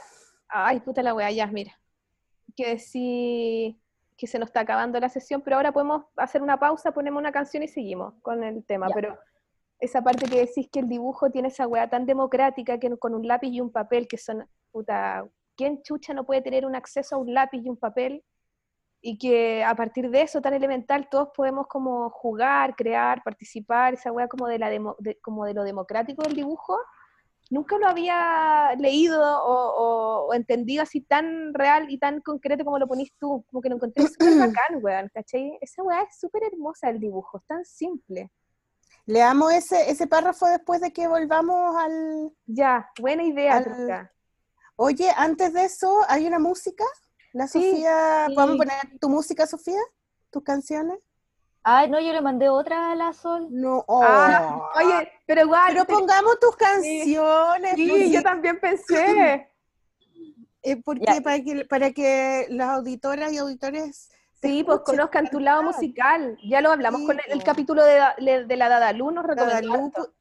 ay, 0.49 0.79
puta 0.81 1.01
la 1.01 1.13
wea, 1.13 1.31
ya, 1.31 1.47
mira. 1.47 1.71
Que 2.55 2.75
decís 2.75 3.75
que 4.17 4.27
se 4.27 4.37
nos 4.37 4.49
está 4.49 4.59
acabando 4.61 4.99
la 4.99 5.07
sesión, 5.07 5.41
pero 5.41 5.55
ahora 5.55 5.71
podemos 5.71 6.03
hacer 6.17 6.41
una 6.41 6.59
pausa, 6.59 6.91
ponemos 6.91 7.21
una 7.21 7.31
canción 7.31 7.63
y 7.63 7.69
seguimos 7.69 8.15
con 8.21 8.43
el 8.43 8.65
tema. 8.65 8.89
Ya. 8.89 8.93
Pero 8.93 9.17
esa 9.79 10.01
parte 10.01 10.25
que 10.25 10.39
decís 10.39 10.67
que 10.69 10.81
el 10.81 10.89
dibujo 10.89 11.29
tiene 11.31 11.47
esa 11.47 11.67
wea 11.67 11.89
tan 11.89 12.05
democrática 12.05 12.77
que 12.79 12.97
con 12.97 13.15
un 13.15 13.25
lápiz 13.25 13.47
y 13.49 13.61
un 13.61 13.71
papel, 13.71 14.07
que 14.09 14.17
son, 14.17 14.45
puta, 14.71 15.25
¿quién 15.55 15.81
chucha 15.83 16.13
no 16.13 16.25
puede 16.25 16.41
tener 16.41 16.65
un 16.65 16.75
acceso 16.75 17.15
a 17.15 17.19
un 17.19 17.33
lápiz 17.33 17.61
y 17.63 17.69
un 17.69 17.77
papel? 17.77 18.23
Y 19.01 19.17
que 19.17 19.63
a 19.63 19.75
partir 19.75 20.09
de 20.09 20.21
eso 20.23 20.41
tan 20.41 20.53
elemental 20.53 21.07
todos 21.09 21.29
podemos 21.35 21.67
como 21.67 22.09
jugar, 22.09 22.75
crear, 22.75 23.23
participar, 23.23 23.93
esa 23.93 24.11
weá 24.11 24.27
como 24.27 24.47
de, 24.47 24.59
la 24.59 24.69
demo- 24.69 24.95
de- 24.99 25.17
como 25.21 25.45
de 25.45 25.53
lo 25.53 25.63
democrático 25.63 26.21
del 26.23 26.35
dibujo, 26.35 26.77
nunca 27.49 27.77
lo 27.77 27.87
había 27.87 28.75
leído 28.77 29.21
o, 29.21 29.53
o- 29.53 30.27
o 30.27 30.33
entendido 30.33 30.83
así 30.83 31.01
tan 31.01 31.53
real 31.53 31.89
y 31.89 31.97
tan 31.97 32.19
concreto 32.21 32.63
como 32.65 32.77
lo 32.77 32.87
ponís 32.87 33.11
tú, 33.19 33.43
como 33.49 33.61
que 33.61 33.69
lo 33.69 33.75
encontré 33.75 34.05
súper 34.07 34.37
bacán, 34.37 34.83
weón, 34.83 35.09
¿cachai? 35.13 35.57
Esa 35.61 35.81
weá 35.83 36.01
es 36.03 36.19
súper 36.19 36.43
hermosa 36.43 36.89
el 36.89 36.99
dibujo, 36.99 37.37
es 37.37 37.45
tan 37.45 37.63
simple. 37.65 38.29
Leamos 39.05 39.53
ese, 39.53 39.89
ese 39.89 40.05
párrafo 40.07 40.45
después 40.45 40.81
de 40.81 40.91
que 40.93 41.07
volvamos 41.07 41.75
al... 41.77 42.31
Ya, 42.45 42.91
buena 42.99 43.23
idea, 43.23 43.57
Al-. 43.57 44.11
Oye, 44.75 45.09
antes 45.15 45.53
de 45.53 45.65
eso, 45.65 46.01
¿hay 46.07 46.27
una 46.27 46.37
música? 46.39 46.83
La 47.33 47.47
Sí, 47.47 47.61
Sofía, 47.71 48.25
sí. 48.27 48.35
¿podemos 48.35 48.57
poner 48.57 48.75
tu 48.99 49.09
música, 49.09 49.45
Sofía? 49.47 49.79
¿Tus 50.31 50.43
canciones? 50.43 50.99
Ay, 51.63 51.89
no, 51.89 51.99
yo 51.99 52.13
le 52.13 52.21
mandé 52.21 52.49
otra 52.49 52.91
a 52.91 52.95
la 52.95 53.13
Sol. 53.13 53.47
No. 53.51 53.83
oh. 53.87 54.01
Ah, 54.03 54.69
oye, 54.75 55.11
pero 55.25 55.41
igual, 55.41 55.73
Pero 55.73 55.85
pongamos 55.85 56.39
tus 56.39 56.55
canciones. 56.55 57.03
sí, 57.75 57.87
porque- 57.87 58.11
yo 58.11 58.23
también 58.23 58.59
pensé. 58.59 59.47
eh, 60.63 60.81
porque 60.83 61.21
para 61.23 61.39
que 61.43 61.65
para 61.65 61.91
que 61.91 62.47
las 62.49 62.69
auditoras 62.69 63.31
y 63.31 63.37
auditores 63.37 64.09
Sí, 64.41 64.63
pues 64.63 64.79
conozcan 64.85 65.29
tu 65.29 65.39
lado 65.41 65.61
musical. 65.63 66.37
Ya 66.47 66.61
lo 66.61 66.71
hablamos 66.71 67.01
Sí, 67.01 67.07
con 67.07 67.17
el, 67.19 67.25
el 67.33 67.39
po. 67.39 67.45
capítulo 67.45 67.83
de, 67.83 68.45
de 68.45 68.55
la 68.55 68.69
Dadalú, 68.69 69.11
nos 69.11 69.25
pu- 69.25 70.11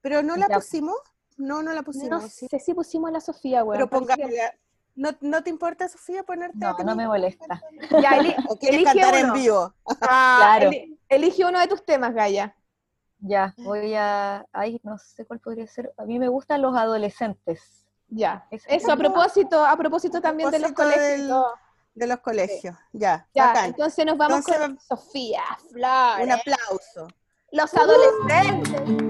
pero 0.00 0.22
no 0.22 0.36
la 0.36 0.48
Ya. 0.48 0.54
pusimos. 0.56 0.96
No, 1.36 1.62
no 1.62 1.72
la 1.72 1.80
No 1.80 1.84
pusimos. 1.84 2.32
sí. 2.32 2.46
sé 2.50 2.58
si 2.60 2.72
pusimos 2.72 3.10
a 3.10 3.12
la 3.12 3.20
Sofía, 3.20 3.62
weón. 3.64 3.86
Pero. 3.90 4.06
¿No, 4.98 5.10
¿No 5.20 5.42
te 5.44 5.50
importa, 5.50 5.88
Sofía, 5.88 6.24
ponerte 6.24 6.58
No, 6.58 6.76
a 6.76 6.82
no 6.82 6.96
me 6.96 7.06
molesta. 7.06 7.62
Ya, 8.02 8.16
eli- 8.18 8.34
¿O 8.48 8.56
quieres 8.58 8.80
elige 8.80 9.00
cantar 9.00 9.14
en 9.14 9.32
vivo? 9.32 9.72
Ah, 10.02 10.36
Claro. 10.58 10.68
eli- 10.70 10.98
elige 11.08 11.44
uno 11.44 11.60
de 11.60 11.68
tus 11.68 11.84
temas, 11.84 12.12
Gaya. 12.14 12.54
Ya, 13.20 13.54
voy 13.58 13.94
a. 13.94 14.44
Ay, 14.52 14.80
no 14.82 14.98
sé 14.98 15.24
cuál 15.24 15.38
podría 15.40 15.66
ser. 15.68 15.92
A 15.98 16.04
mí 16.04 16.18
me 16.18 16.28
gustan 16.28 16.62
los 16.62 16.76
adolescentes. 16.76 17.84
Ya. 18.08 18.46
Eso 18.50 18.66
Eso 18.68 18.92
a 18.92 18.96
propósito, 18.96 19.64
a 19.64 19.76
propósito 19.76 20.20
también 20.20 20.50
de 20.50 20.58
los 20.58 20.72
colegios. 20.72 21.28
del-. 21.28 21.32
De 21.94 22.06
los 22.06 22.18
colegios, 22.20 22.76
ya, 22.92 23.26
Ya, 23.34 23.46
bacán. 23.48 23.64
entonces 23.66 24.06
nos 24.06 24.16
vamos 24.16 24.38
Entonces, 24.38 24.60
con 24.62 24.78
Sofía 24.80 25.42
Flores. 25.72 26.26
Un 26.26 26.30
aplauso. 26.32 27.08
Los 27.50 27.74
adolescentes. 27.74 29.07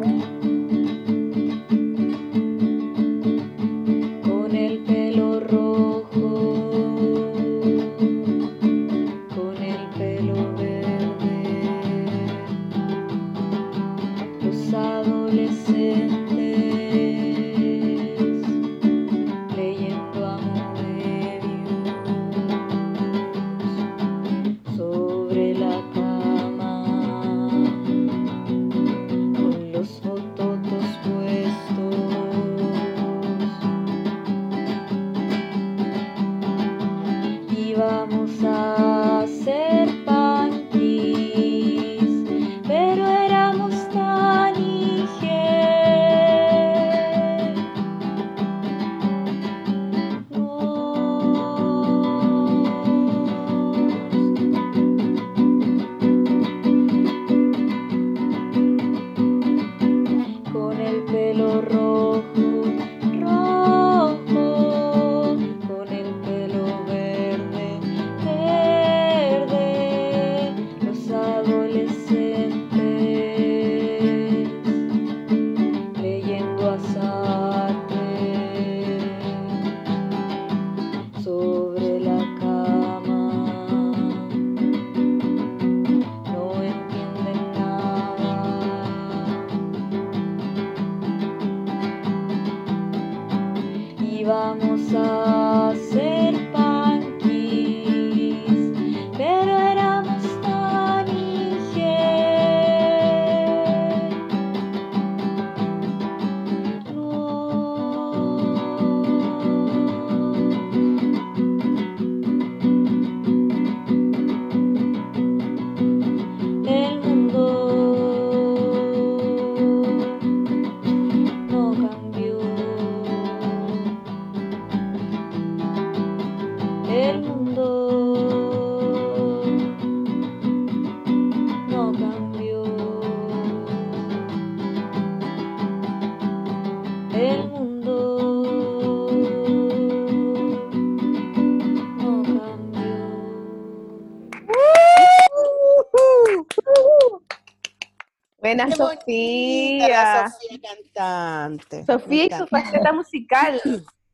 La 148.55 148.71
Sofía. 148.75 150.31
Sofía 150.31 150.61
cantante. 150.63 151.85
Sofía 151.87 152.25
y 152.27 152.31
su 152.31 152.47
faceta 152.47 152.93
musical. 152.93 153.61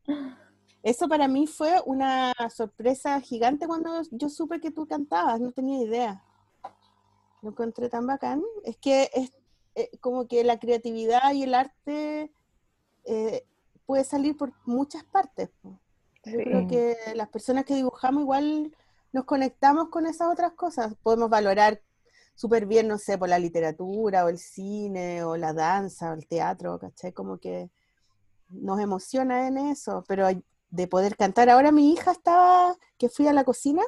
Eso 0.83 1.09
para 1.09 1.29
mí 1.29 1.47
fue 1.47 1.81
una 1.87 2.35
sorpresa 2.55 3.19
gigante 3.21 3.67
cuando 3.67 4.03
yo 4.11 4.29
supe 4.29 4.61
que 4.61 4.71
tú 4.71 4.87
cantabas, 4.87 5.41
no 5.41 5.51
tenía 5.51 5.83
idea. 5.83 6.23
Lo 7.41 7.51
encontré 7.51 7.89
tan 7.89 8.07
bacán. 8.07 8.43
Es 8.65 8.77
que 8.77 9.11
es 9.15 9.33
eh, 9.77 9.91
como 10.01 10.29
que 10.29 10.45
la 10.45 10.59
creatividad 10.59 11.33
y 11.33 11.45
el 11.45 11.55
arte 11.55 12.31
eh, 13.07 13.47
puede 13.87 14.05
salir 14.05 14.37
por 14.37 14.53
muchas 14.67 15.05
partes. 15.05 15.51
Yo 15.63 15.73
Sí. 16.25 16.37
creo 16.37 16.67
que 16.67 16.97
las 17.15 17.29
personas 17.29 17.65
que 17.65 17.75
dibujamos 17.75 18.23
igual 18.23 18.75
nos 19.13 19.25
conectamos 19.25 19.89
con 19.89 20.07
esas 20.07 20.29
otras 20.31 20.53
cosas. 20.53 20.95
Podemos 21.03 21.29
valorar 21.31 21.81
súper 22.35 22.67
bien, 22.67 22.89
no 22.89 22.99
sé, 22.99 23.19
por 23.19 23.29
la 23.29 23.39
literatura 23.39 24.25
o 24.25 24.29
el 24.29 24.39
cine 24.39 25.23
o 25.25 25.37
la 25.37 25.53
danza 25.53 26.11
o 26.11 26.15
el 26.15 26.27
teatro, 26.27 26.79
¿cachai? 26.79 27.13
Como 27.13 27.39
que 27.39 27.71
nos 28.49 28.81
emociona 28.81 29.47
en 29.47 29.59
eso, 29.59 30.05
pero 30.07 30.29
de 30.71 30.89
poder 30.89 31.17
cantar. 31.17 31.49
Ahora 31.49 31.73
mi 31.73 31.93
hija 31.93 32.13
estaba, 32.13 32.77
que 32.99 33.09
fui 33.09 33.27
a 33.27 33.33
la 33.33 33.45
cocina, 33.45 33.83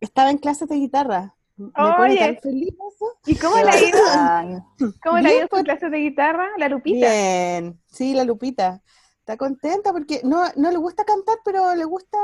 estaba 0.00 0.30
en 0.30 0.38
clases 0.38 0.68
de 0.68 0.76
guitarra. 0.76 1.36
Me 1.56 1.70
Oye. 1.76 2.18
tan 2.18 2.36
feliz 2.38 2.74
eso. 2.74 3.18
¿Y 3.26 3.36
cómo 3.36 3.56
le 3.56 3.70
ha 3.70 3.78
ido? 3.78 4.64
¿Cómo 5.02 5.18
Bien, 5.18 5.30
ido 5.30 5.42
en 5.42 5.48
pues. 5.48 5.60
su 5.60 5.64
clase 5.64 5.88
de 5.88 5.98
guitarra? 5.98 6.48
La 6.58 6.68
Lupita. 6.68 7.06
Bien, 7.06 7.80
sí, 7.86 8.12
la 8.12 8.24
Lupita. 8.24 8.82
Está 9.20 9.36
contenta 9.36 9.92
porque 9.92 10.20
no, 10.24 10.42
no 10.56 10.70
le 10.70 10.76
gusta 10.76 11.04
cantar, 11.04 11.38
pero 11.44 11.74
le 11.74 11.84
gusta 11.84 12.18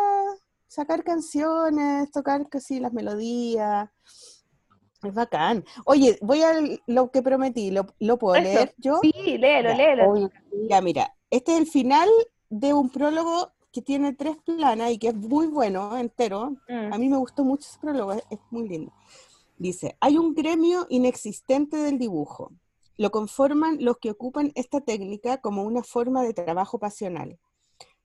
sacar 0.66 1.04
canciones, 1.04 2.10
tocar 2.10 2.48
casi 2.48 2.80
las 2.80 2.92
melodías. 2.92 3.88
Es 5.02 5.14
bacán. 5.14 5.64
Oye, 5.84 6.18
voy 6.20 6.42
a 6.42 6.52
lo 6.86 7.10
que 7.10 7.22
prometí, 7.22 7.70
¿lo, 7.70 7.86
lo 7.98 8.18
puedo 8.18 8.34
Eso. 8.36 8.44
leer 8.44 8.74
yo? 8.78 9.00
Sí, 9.02 9.38
léelo, 9.38 9.70
Ya, 9.70 9.76
léelo. 9.76 10.10
Obvio. 10.10 10.30
Ya, 10.68 10.80
mira, 10.80 11.14
este 11.30 11.52
es 11.54 11.60
el 11.60 11.66
final 11.66 12.08
de 12.50 12.74
un 12.74 12.90
prólogo 12.90 13.52
que 13.72 13.80
tiene 13.82 14.12
tres 14.12 14.36
planas 14.44 14.90
y 14.90 14.98
que 14.98 15.08
es 15.08 15.14
muy 15.14 15.46
bueno, 15.46 15.96
entero. 15.96 16.56
Mm. 16.68 16.92
A 16.92 16.98
mí 16.98 17.08
me 17.08 17.16
gustó 17.16 17.44
mucho 17.44 17.68
ese 17.68 17.78
prólogo, 17.78 18.12
es, 18.12 18.22
es 18.30 18.38
muy 18.50 18.68
lindo. 18.68 18.92
Dice, 19.56 19.96
hay 20.00 20.18
un 20.18 20.34
gremio 20.34 20.86
inexistente 20.88 21.76
del 21.76 21.98
dibujo. 21.98 22.52
Lo 22.96 23.10
conforman 23.10 23.78
los 23.80 23.98
que 23.98 24.10
ocupan 24.10 24.52
esta 24.54 24.80
técnica 24.80 25.38
como 25.38 25.62
una 25.62 25.82
forma 25.82 26.22
de 26.22 26.34
trabajo 26.34 26.78
pasional. 26.78 27.38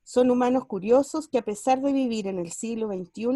Son 0.03 0.29
humanos 0.29 0.65
curiosos 0.65 1.27
que 1.27 1.39
a 1.39 1.41
pesar 1.43 1.81
de 1.81 1.91
vivir 1.91 2.27
en 2.27 2.39
el 2.39 2.51
siglo 2.51 2.87
XXI, 2.87 3.27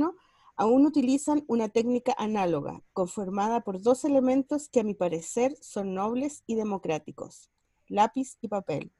aún 0.59 0.85
utilizan 0.85 1.45
una 1.47 1.69
técnica 1.69 2.13
análoga, 2.17 2.83
conformada 2.91 3.61
por 3.61 3.81
dos 3.81 4.03
elementos 4.03 4.67
que 4.67 4.81
a 4.81 4.83
mi 4.83 4.93
parecer 4.93 5.55
son 5.61 5.93
nobles 5.93 6.43
y 6.47 6.55
democráticos, 6.55 7.49
lápiz 7.87 8.37
y 8.41 8.49
papel. 8.49 8.91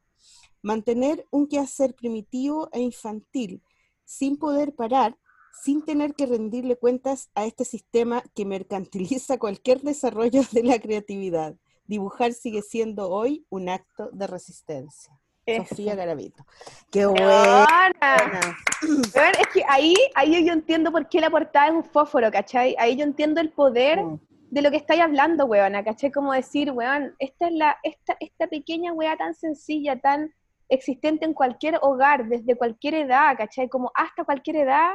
Mantener 0.61 1.25
un 1.31 1.47
quehacer 1.49 1.95
primitivo 1.95 2.69
e 2.71 2.79
infantil, 2.79 3.61
sin 4.05 4.37
poder 4.37 4.73
parar, 4.73 5.17
sin 5.61 5.83
tener 5.83 6.15
que 6.15 6.27
rendirle 6.27 6.77
cuentas 6.77 7.29
a 7.35 7.45
este 7.45 7.65
sistema 7.65 8.23
que 8.33 8.45
mercantiliza 8.45 9.37
cualquier 9.37 9.81
desarrollo 9.81 10.43
de 10.53 10.63
la 10.63 10.79
creatividad. 10.79 11.57
Dibujar 11.87 12.31
sigue 12.31 12.61
siendo 12.61 13.09
hoy 13.09 13.45
un 13.49 13.67
acto 13.67 14.09
de 14.13 14.27
resistencia. 14.27 15.18
Sofía 15.57 15.95
Garavito. 15.95 16.45
¡Qué 16.91 17.05
buena! 17.05 17.65
Es 19.39 19.47
que 19.53 19.63
ahí, 19.67 19.93
ahí 20.15 20.45
yo 20.45 20.53
entiendo 20.53 20.91
por 20.91 21.09
qué 21.09 21.19
la 21.19 21.29
portada 21.29 21.67
es 21.67 21.73
un 21.73 21.83
fósforo, 21.83 22.31
¿cachai? 22.31 22.75
Ahí 22.79 22.95
yo 22.95 23.03
entiendo 23.03 23.41
el 23.41 23.49
poder 23.51 24.01
Mm. 24.03 24.19
de 24.51 24.61
lo 24.61 24.71
que 24.71 24.77
estáis 24.77 25.01
hablando, 25.01 25.45
weona, 25.45 25.83
¿cachai? 25.83 26.11
Como 26.11 26.31
decir, 26.33 26.71
weón, 26.71 27.13
esta 27.19 27.47
es 27.47 27.53
la, 27.53 27.77
esta, 27.83 28.15
esta 28.19 28.47
pequeña 28.47 28.93
weá 28.93 29.17
tan 29.17 29.35
sencilla, 29.35 29.99
tan 29.99 30.33
existente 30.69 31.25
en 31.25 31.33
cualquier 31.33 31.77
hogar, 31.81 32.27
desde 32.27 32.55
cualquier 32.55 32.93
edad, 32.95 33.35
¿cachai? 33.37 33.67
Como 33.69 33.91
hasta 33.95 34.23
cualquier 34.23 34.55
edad, 34.57 34.91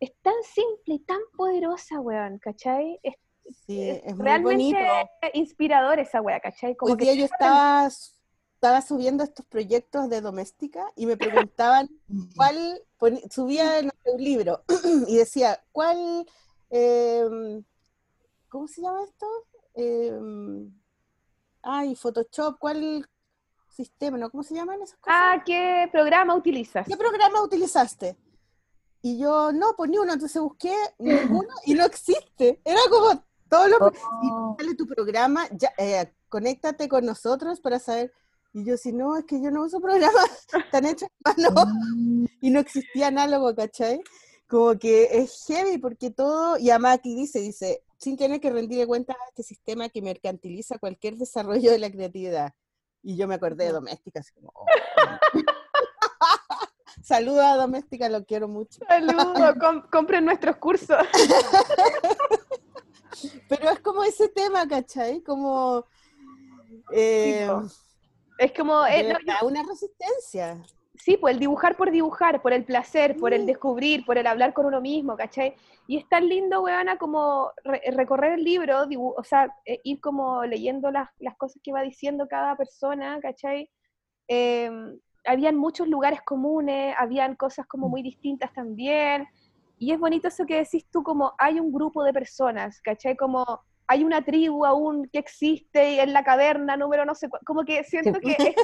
es 0.00 0.12
tan 0.22 0.34
simple 0.44 0.94
y 0.94 0.98
tan 1.00 1.18
poderosa, 1.36 2.00
weón, 2.00 2.38
¿cachai? 2.38 2.98
Es, 3.02 3.14
Sí, 3.66 3.90
es 3.90 4.02
es 4.04 4.16
muy 4.16 4.24
realmente 4.24 4.74
bonito. 4.74 4.78
inspirador 5.34 6.00
esa 6.00 6.20
weá, 6.20 6.40
¿cachai? 6.40 6.74
Como 6.76 6.92
Hoy 6.92 6.98
que 6.98 7.04
día 7.04 7.14
yo 7.14 7.24
estaba, 7.26 7.88
estaba 8.66 8.82
subiendo 8.82 9.22
estos 9.22 9.46
proyectos 9.46 10.10
de 10.10 10.20
doméstica 10.20 10.90
y 10.96 11.06
me 11.06 11.16
preguntaban 11.16 11.88
cuál, 12.36 12.82
subía 13.30 13.80
un 14.04 14.24
libro 14.24 14.64
y 15.06 15.16
decía, 15.18 15.62
¿cuál, 15.70 16.26
em, 16.70 17.62
¿cómo 18.48 18.66
se 18.66 18.82
llama 18.82 19.04
esto? 19.04 19.26
Em, 19.74 20.74
ay, 21.62 21.94
Photoshop, 21.94 22.58
¿cuál 22.58 23.08
sistema, 23.68 24.18
no? 24.18 24.30
¿Cómo 24.30 24.42
se 24.42 24.54
llaman 24.54 24.82
esas 24.82 24.98
cosas? 24.98 25.16
Ah, 25.16 25.42
¿qué 25.46 25.88
programa 25.92 26.34
utilizas? 26.34 26.88
¿Qué 26.88 26.96
programa 26.96 27.42
utilizaste? 27.42 28.16
Y 29.00 29.16
yo, 29.16 29.52
no, 29.52 29.74
pues 29.76 29.90
ni 29.90 29.98
uno, 29.98 30.12
entonces 30.12 30.42
busqué 30.42 30.74
ninguno 30.98 31.54
y 31.64 31.74
no 31.74 31.84
existe. 31.84 32.60
Era 32.64 32.80
como 32.90 33.22
todo 33.48 33.68
lo... 33.68 33.76
Oh. 33.78 34.56
Y 34.56 34.60
sale 34.60 34.74
tu 34.74 34.88
programa, 34.88 35.46
ya, 35.52 35.72
eh, 35.78 36.12
conéctate 36.28 36.88
con 36.88 37.06
nosotros 37.06 37.60
para 37.60 37.78
saber. 37.78 38.12
Y 38.56 38.64
yo, 38.64 38.76
si 38.78 38.90
no, 38.90 39.18
es 39.18 39.26
que 39.26 39.42
yo 39.42 39.50
no 39.50 39.64
uso 39.64 39.80
programas 39.80 40.46
tan 40.72 40.86
hechos 40.86 41.10
mano. 41.22 41.50
Mm. 41.94 42.24
y 42.40 42.48
no 42.48 42.58
existía 42.58 43.08
análogo, 43.08 43.54
¿cachai? 43.54 44.02
Como 44.48 44.78
que 44.78 45.10
es 45.12 45.44
heavy 45.46 45.76
porque 45.76 46.10
todo, 46.10 46.56
y 46.56 46.70
además 46.70 46.96
aquí 46.96 47.14
dice, 47.14 47.40
dice, 47.40 47.82
sin 47.98 48.16
tener 48.16 48.40
que 48.40 48.50
rendir 48.50 48.86
cuenta 48.86 49.12
a 49.12 49.28
este 49.28 49.42
sistema 49.42 49.90
que 49.90 50.00
mercantiliza 50.00 50.78
cualquier 50.78 51.18
desarrollo 51.18 51.70
de 51.70 51.78
la 51.78 51.90
creatividad. 51.90 52.54
Y 53.02 53.18
yo 53.18 53.28
me 53.28 53.34
acordé 53.34 53.66
de 53.66 53.72
Doméstica, 53.72 54.20
así 54.20 54.32
como... 54.32 54.50
Oh, 54.54 54.64
Saludos 57.02 57.44
a 57.44 57.56
Doméstica, 57.56 58.08
lo 58.08 58.24
quiero 58.24 58.48
mucho. 58.48 58.80
Saludos, 58.88 59.84
compren 59.92 60.24
nuestros 60.24 60.56
cursos. 60.56 60.96
Pero 63.50 63.70
es 63.70 63.80
como 63.80 64.02
ese 64.02 64.30
tema, 64.30 64.66
¿cachai? 64.66 65.20
Como... 65.20 65.84
Eh, 66.90 67.46
es 68.38 68.52
como... 68.52 68.86
Eh, 68.86 69.14
una 69.42 69.62
resistencia. 69.62 70.62
Sí, 70.98 71.16
pues 71.16 71.34
el 71.34 71.40
dibujar 71.40 71.76
por 71.76 71.90
dibujar, 71.90 72.40
por 72.40 72.52
el 72.52 72.64
placer, 72.64 73.16
por 73.16 73.34
el 73.34 73.44
descubrir, 73.44 74.04
por 74.04 74.18
el 74.18 74.26
hablar 74.26 74.54
con 74.54 74.66
uno 74.66 74.80
mismo, 74.80 75.16
¿cachai? 75.16 75.54
Y 75.86 75.98
es 75.98 76.08
tan 76.08 76.26
lindo, 76.28 76.62
weona, 76.62 76.96
como 76.96 77.52
recorrer 77.64 78.32
el 78.32 78.44
libro, 78.44 78.86
o 79.16 79.24
sea, 79.24 79.54
eh, 79.66 79.80
ir 79.84 80.00
como 80.00 80.44
leyendo 80.44 80.90
las, 80.90 81.08
las, 81.18 81.36
cosas 81.36 81.60
que 81.62 81.72
va 81.72 81.82
diciendo 81.82 82.26
cada 82.28 82.56
persona, 82.56 83.18
¿cachai? 83.20 83.70
Em, 84.26 84.98
habían 85.26 85.56
muchos 85.56 85.86
lugares 85.86 86.22
comunes, 86.22 86.94
habían 86.98 87.36
cosas 87.36 87.66
como 87.66 87.88
mm. 87.88 87.90
muy 87.90 88.02
distintas 88.02 88.52
también, 88.52 89.26
y 89.78 89.92
es 89.92 89.98
bonito 89.98 90.28
eso 90.28 90.46
que 90.46 90.56
decís 90.56 90.86
tú, 90.90 91.02
como 91.02 91.34
hay 91.38 91.60
un 91.60 91.72
grupo 91.72 92.02
de 92.04 92.12
personas, 92.12 92.80
¿cachai? 92.80 93.16
Como 93.16 93.44
hay 93.88 94.04
una 94.04 94.22
tribu 94.22 94.64
aún 94.64 95.08
que 95.12 95.18
existe 95.18 96.02
en 96.02 96.12
la 96.12 96.24
caverna 96.24 96.76
número 96.76 97.04
no 97.04 97.14
sé 97.14 97.28
como 97.44 97.64
que 97.64 97.84
siento 97.84 98.18
que 98.20 98.36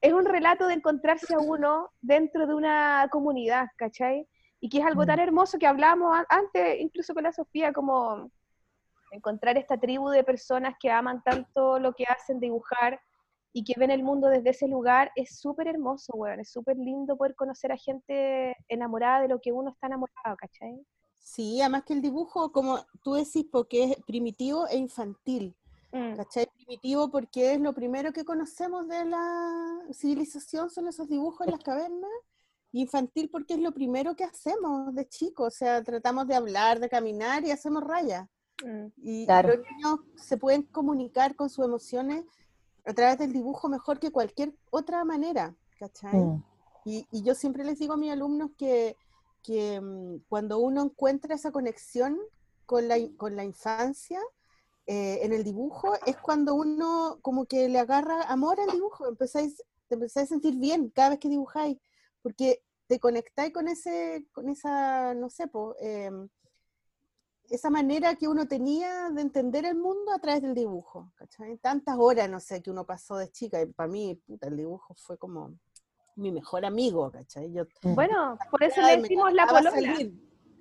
es, 0.00 0.12
un 0.12 0.24
relato 0.24 0.66
de 0.66 0.74
encontrarse 0.74 1.34
a 1.34 1.38
uno 1.38 1.90
dentro 2.00 2.46
de 2.46 2.54
una 2.54 3.08
comunidad, 3.10 3.66
¿cachai? 3.76 4.26
Y 4.60 4.68
que 4.68 4.78
es 4.78 4.84
algo 4.84 5.06
tan 5.06 5.18
mm. 5.18 5.22
hermoso 5.22 5.58
que 5.58 5.66
hablamos 5.66 6.16
antes, 6.28 6.80
incluso 6.80 7.14
con 7.14 7.24
la 7.24 7.32
Sofía, 7.32 7.72
como 7.72 8.30
encontrar 9.10 9.56
esta 9.56 9.78
tribu 9.78 10.10
de 10.10 10.24
personas 10.24 10.74
que 10.78 10.90
aman 10.90 11.22
tanto 11.22 11.78
lo 11.78 11.92
que 11.94 12.04
hacen, 12.04 12.40
dibujar, 12.40 13.00
y 13.52 13.64
que 13.64 13.74
ven 13.76 13.90
el 13.90 14.02
mundo 14.02 14.28
desde 14.28 14.50
ese 14.50 14.68
lugar, 14.68 15.10
es 15.16 15.40
súper 15.40 15.66
hermoso, 15.66 16.12
weón. 16.14 16.40
Es 16.40 16.52
súper 16.52 16.76
lindo 16.76 17.16
poder 17.16 17.34
conocer 17.34 17.72
a 17.72 17.76
gente 17.76 18.56
enamorada 18.68 19.22
de 19.22 19.28
lo 19.28 19.40
que 19.40 19.52
uno 19.52 19.70
está 19.70 19.88
enamorado, 19.88 20.36
¿cachai? 20.36 20.80
Sí, 21.22 21.60
además 21.60 21.84
que 21.84 21.92
el 21.92 22.02
dibujo, 22.02 22.50
como 22.50 22.84
tú 23.02 23.14
decís, 23.14 23.46
porque 23.50 23.84
es 23.84 23.96
primitivo 24.04 24.66
e 24.66 24.76
infantil. 24.76 25.54
Mm. 25.92 26.16
¿Cachai? 26.16 26.48
Primitivo 26.56 27.10
porque 27.10 27.54
es 27.54 27.60
lo 27.60 27.72
primero 27.72 28.12
que 28.12 28.24
conocemos 28.24 28.86
de 28.88 29.04
la 29.04 29.80
civilización, 29.92 30.70
son 30.70 30.88
esos 30.88 31.08
dibujos 31.08 31.46
en 31.46 31.52
las 31.52 31.62
cavernas. 31.62 32.10
Infantil 32.72 33.28
porque 33.30 33.54
es 33.54 33.60
lo 33.60 33.72
primero 33.72 34.14
que 34.14 34.22
hacemos 34.22 34.94
de 34.94 35.08
chicos, 35.08 35.54
o 35.54 35.56
sea, 35.56 35.82
tratamos 35.82 36.28
de 36.28 36.36
hablar, 36.36 36.78
de 36.78 36.88
caminar 36.88 37.44
y 37.44 37.50
hacemos 37.50 37.82
rayas. 37.82 38.28
Mm. 38.64 38.86
Y 39.02 39.26
los 39.26 39.58
niños 39.58 40.00
se 40.16 40.36
pueden 40.36 40.62
comunicar 40.62 41.34
con 41.34 41.50
sus 41.50 41.64
emociones 41.64 42.24
a 42.84 42.92
través 42.92 43.18
del 43.18 43.32
dibujo 43.32 43.68
mejor 43.68 43.98
que 43.98 44.12
cualquier 44.12 44.54
otra 44.70 45.04
manera, 45.04 45.54
¿cachai? 45.78 46.14
Mm. 46.14 46.44
Y, 46.84 47.06
y, 47.10 47.22
yo 47.22 47.34
siempre 47.34 47.64
les 47.64 47.78
digo 47.78 47.94
a 47.94 47.96
mis 47.96 48.10
alumnos 48.10 48.52
que, 48.56 48.96
que 49.42 49.80
mm, 49.80 50.24
cuando 50.28 50.58
uno 50.58 50.82
encuentra 50.82 51.34
esa 51.34 51.52
conexión 51.52 52.18
con 52.66 52.88
la, 52.88 52.96
con 53.16 53.36
la 53.36 53.44
infancia, 53.44 54.20
eh, 54.86 55.20
en 55.22 55.32
el 55.32 55.44
dibujo, 55.44 55.94
es 56.06 56.16
cuando 56.16 56.54
uno 56.54 57.18
como 57.22 57.46
que 57.46 57.68
le 57.68 57.78
agarra 57.78 58.22
amor 58.22 58.60
al 58.60 58.70
dibujo, 58.70 59.06
empezáis, 59.06 59.62
te 59.88 59.94
empezáis 59.94 60.26
a 60.26 60.34
sentir 60.34 60.56
bien 60.56 60.90
cada 60.90 61.10
vez 61.10 61.18
que 61.18 61.28
dibujáis, 61.28 61.78
porque 62.22 62.62
te 62.86 62.98
conectáis 62.98 63.52
con 63.52 63.68
ese, 63.68 64.26
con 64.32 64.48
esa, 64.48 65.14
no 65.14 65.30
sé, 65.30 65.46
po, 65.46 65.76
eh, 65.80 66.10
esa 67.50 67.70
manera 67.70 68.14
que 68.16 68.28
uno 68.28 68.46
tenía 68.46 69.10
de 69.10 69.22
entender 69.22 69.64
el 69.64 69.76
mundo 69.76 70.12
a 70.12 70.18
través 70.18 70.42
del 70.42 70.54
dibujo, 70.54 71.12
¿cachai? 71.16 71.58
Tantas 71.58 71.96
horas, 71.98 72.30
no 72.30 72.40
sé, 72.40 72.62
que 72.62 72.70
uno 72.70 72.84
pasó 72.84 73.16
de 73.16 73.30
chica, 73.30 73.60
y 73.60 73.66
para 73.66 73.88
mí, 73.88 74.14
puta, 74.26 74.48
el 74.48 74.56
dibujo 74.56 74.94
fue 74.94 75.18
como 75.18 75.54
mi 76.16 76.32
mejor 76.32 76.64
amigo, 76.64 77.10
¿cachai? 77.10 77.52
Yo, 77.52 77.64
bueno, 77.82 78.38
por 78.50 78.62
eso 78.62 78.82
le 78.82 78.98
decimos 78.98 79.32
la 79.32 79.46
polola. 79.46 79.96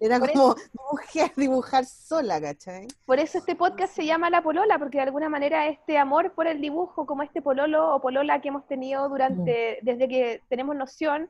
Era 0.01 0.19
como 0.19 0.55
dibujar, 0.73 1.31
dibujar 1.35 1.85
sola, 1.85 2.39
¿cachai? 2.39 2.87
Por 3.05 3.19
eso 3.19 3.37
este 3.39 3.55
podcast 3.55 3.93
se 3.93 4.05
llama 4.05 4.29
La 4.29 4.41
Polola, 4.41 4.79
porque 4.79 4.97
de 4.97 5.03
alguna 5.03 5.27
manera 5.27 5.67
este 5.67 5.97
amor 5.97 6.33
por 6.33 6.47
el 6.47 6.61
dibujo, 6.61 7.05
como 7.05 7.21
este 7.23 7.41
pololo 7.41 7.95
o 7.95 8.01
polola 8.01 8.39
que 8.39 8.47
hemos 8.47 8.65
tenido 8.65 9.09
durante, 9.09 9.79
desde 9.81 10.07
que 10.07 10.41
tenemos 10.47 10.75
noción, 10.75 11.29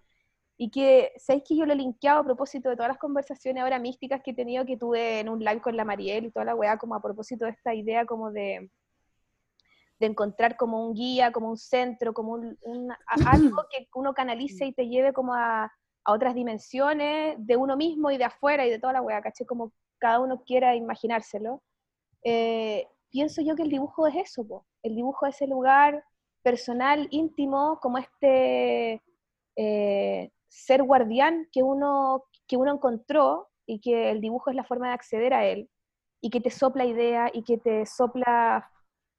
y 0.62 0.70
que, 0.72 1.14
¿sabéis 1.18 1.46
que 1.48 1.56
yo 1.56 1.66
lo 1.66 1.72
he 1.72 1.78
linkeado 1.78 2.20
a 2.20 2.24
propósito 2.26 2.70
de 2.70 2.76
todas 2.76 2.90
las 2.90 2.98
conversaciones 2.98 3.64
ahora 3.64 3.80
místicas 3.80 4.22
que 4.22 4.32
he 4.32 4.36
tenido, 4.36 4.66
que 4.66 4.76
tuve 4.76 5.22
en 5.22 5.30
un 5.30 5.40
live 5.40 5.62
con 5.62 5.78
la 5.78 5.86
Mariel 5.86 6.26
y 6.26 6.32
toda 6.32 6.46
la 6.46 6.56
weá, 6.56 6.78
como 6.78 6.96
a 6.96 7.02
propósito 7.02 7.46
de 7.46 7.52
esta 7.52 7.74
idea 7.74 8.06
como 8.06 8.30
de, 8.30 8.70
de 10.00 10.08
encontrar 10.08 10.56
como 10.56 10.88
un 10.88 10.94
guía, 10.94 11.32
como 11.32 11.50
un 11.50 11.58
centro, 11.58 12.14
como 12.14 12.34
un, 12.34 12.58
algo 13.26 13.64
que 13.72 13.88
uno 13.94 14.14
canalice 14.14 14.66
y 14.66 14.74
te 14.74 14.88
lleve 14.88 15.14
como 15.14 15.34
a, 15.34 15.72
otras 16.06 16.34
dimensiones 16.34 17.36
de 17.38 17.56
uno 17.56 17.78
mismo 17.78 18.10
y 18.10 18.18
de 18.18 18.24
afuera 18.24 18.66
y 18.66 18.72
de 18.72 18.80
toda 18.80 18.94
la 18.94 19.02
weá, 19.02 19.22
caché, 19.22 19.46
como 19.46 19.74
cada 20.00 20.20
uno 20.20 20.44
quiera 20.44 20.76
imaginárselo. 20.76 21.62
Eh, 22.24 22.88
pienso 23.12 23.44
yo 23.44 23.56
que 23.56 23.62
el 23.62 23.70
dibujo 23.70 24.08
es 24.08 24.16
eso, 24.16 24.48
po. 24.48 24.66
el 24.82 24.96
dibujo 24.96 25.28
es 25.28 25.36
ese 25.36 25.46
lugar 25.46 26.04
personal, 26.42 27.08
íntimo, 27.12 27.80
como 27.82 28.00
este... 28.00 29.04
Eh, 29.56 30.32
ser 30.50 30.84
guardián 30.84 31.48
que 31.52 31.64
uno, 31.64 32.24
que 32.48 32.58
uno 32.58 32.74
encontró 32.74 33.50
y 33.66 33.80
que 33.80 34.12
el 34.12 34.20
dibujo 34.20 34.50
es 34.50 34.56
la 34.56 34.64
forma 34.64 34.88
de 34.88 34.94
acceder 34.94 35.34
a 35.34 35.46
él 35.46 35.70
y 36.22 36.30
que 36.30 36.42
te 36.42 36.50
sopla 36.50 36.86
idea 36.86 37.30
y 37.32 37.44
que 37.44 37.58
te 37.58 37.86
sopla 37.86 38.70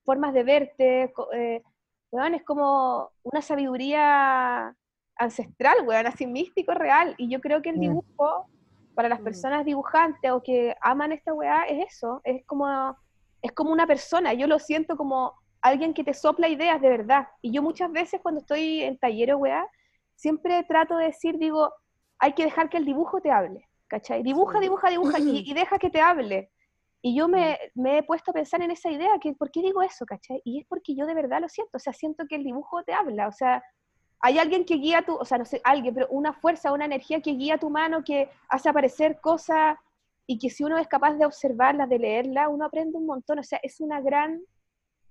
formas 0.05 0.32
de 0.34 0.44
verte. 0.44 1.12
Eh, 1.34 1.62
es 2.34 2.44
como 2.44 3.11
una 3.22 3.42
sabiduría 3.42 4.74
ancestral, 5.16 5.86
weón, 5.86 6.07
así 6.07 6.26
místico, 6.26 6.74
real. 6.74 7.14
Y 7.18 7.28
yo 7.28 7.40
creo 7.40 7.62
que 7.62 7.70
el 7.70 7.76
mm. 7.76 7.80
dibujo, 7.80 8.46
para 8.94 9.09
las 9.09 9.20
mm. 9.20 9.24
personas 9.24 9.64
dibujantes 9.64 10.30
o 10.30 10.42
que 10.42 10.74
aman 10.80 11.12
esta 11.12 11.32
weá, 11.32 11.64
es 11.64 11.94
eso, 11.94 12.20
es 12.24 12.44
como, 12.46 12.96
es 13.42 13.53
como 13.53 13.70
una 13.70 13.86
persona. 13.86 14.32
Yo 14.32 14.46
lo 14.46 14.59
siento 14.59 14.96
como 14.96 15.34
alguien 15.62 15.94
que 15.94 16.05
te 16.05 16.14
sopla 16.14 16.48
ideas 16.48 16.80
de 16.80 16.88
verdad. 16.88 17.28
Y 17.42 17.53
yo 17.53 17.62
muchas 17.62 17.92
veces 17.92 18.20
cuando 18.22 18.40
estoy 18.40 18.82
en 18.82 18.98
taller 18.98 19.34
weá, 19.34 19.66
siempre 20.14 20.62
trato 20.64 20.96
de 20.96 21.07
decir, 21.07 21.38
digo, 21.38 21.72
hay 22.18 22.34
que 22.34 22.44
dejar 22.44 22.68
que 22.68 22.76
el 22.76 22.84
dibujo 22.84 23.20
te 23.20 23.30
hable, 23.30 23.66
¿cachai? 23.88 24.22
Dibuja, 24.22 24.61
dibuja, 24.61 24.90
dibuja 24.90 25.18
y, 25.18 25.53
deja 25.55 25.78
que 25.78 25.90
te 25.90 26.01
hable. 26.01 26.51
Y 27.03 27.16
yo 27.16 27.28
me, 27.28 27.59
he 27.74 28.03
puesto 28.03 28.30
a 28.30 28.34
pensar 28.34 28.61
en 28.62 28.70
esa 28.70 28.90
idea, 28.90 29.18
que 29.20 29.32
¿por 29.32 29.51
qué 29.51 29.62
digo 29.62 29.82
eso, 29.82 30.05
cachai? 30.05 30.42
Y 30.44 30.61
es 30.61 30.66
porque 30.66 30.94
yo 30.94 31.07
de 31.07 31.14
verdad 31.14 31.40
lo 31.40 31.48
siento, 31.48 31.76
o 31.76 31.78
sea, 31.78 31.92
siento 31.92 32.26
que 32.28 32.36
el 32.36 32.44
dibujo 32.44 32.82
te 32.82 32.92
habla, 32.92 33.28
o 33.28 33.32
sea, 33.32 33.62
hay 34.20 34.38
alguien 34.38 34.66
que 34.66 34.74
guía 34.74 35.03
tu, 35.03 35.16
o 35.16 35.24
sea, 35.24 35.38
no 35.38 35.46
sé, 35.46 35.62
alguien, 35.64 35.94
pero 35.94 36.09
una 36.11 36.34
fuerza, 36.34 36.72
una 36.72 36.84
energía 36.84 37.22
que 37.22 37.32
guía 37.32 37.57
tu 37.57 37.70
mano, 37.70 38.05
que 38.05 38.28
hace 38.51 38.68
aparecer 38.68 39.18
cosas 39.20 39.78
y 40.26 40.38
que 40.38 40.51
si 40.51 40.62
uno 40.62 40.76
es 40.76 40.88
capaz 40.88 41.14
de 41.14 41.24
observarla, 41.24 41.86
de 41.86 41.98
leerla, 41.98 42.48
uno 42.48 42.66
aprende 42.66 42.98
un 42.98 43.07
montón, 43.07 43.38
o 43.38 43.42
sea, 43.42 43.59
es 43.62 43.80
una 43.80 44.03
gran, 44.03 44.42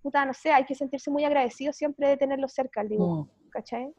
puta, 0.04 0.24
no 0.26 0.34
sé, 0.34 0.52
hay 0.52 0.66
que 0.66 0.76
sentirse 0.76 1.10
muy 1.10 1.26
agradecido 1.26 1.74
siempre 1.74 2.08
de 2.08 2.18
tenerlo 2.18 2.48
cerca 2.48 2.82
el 2.82 2.90
dibujo, 2.90 3.24
mm. 3.24 3.50
¿cachai? 3.50 3.92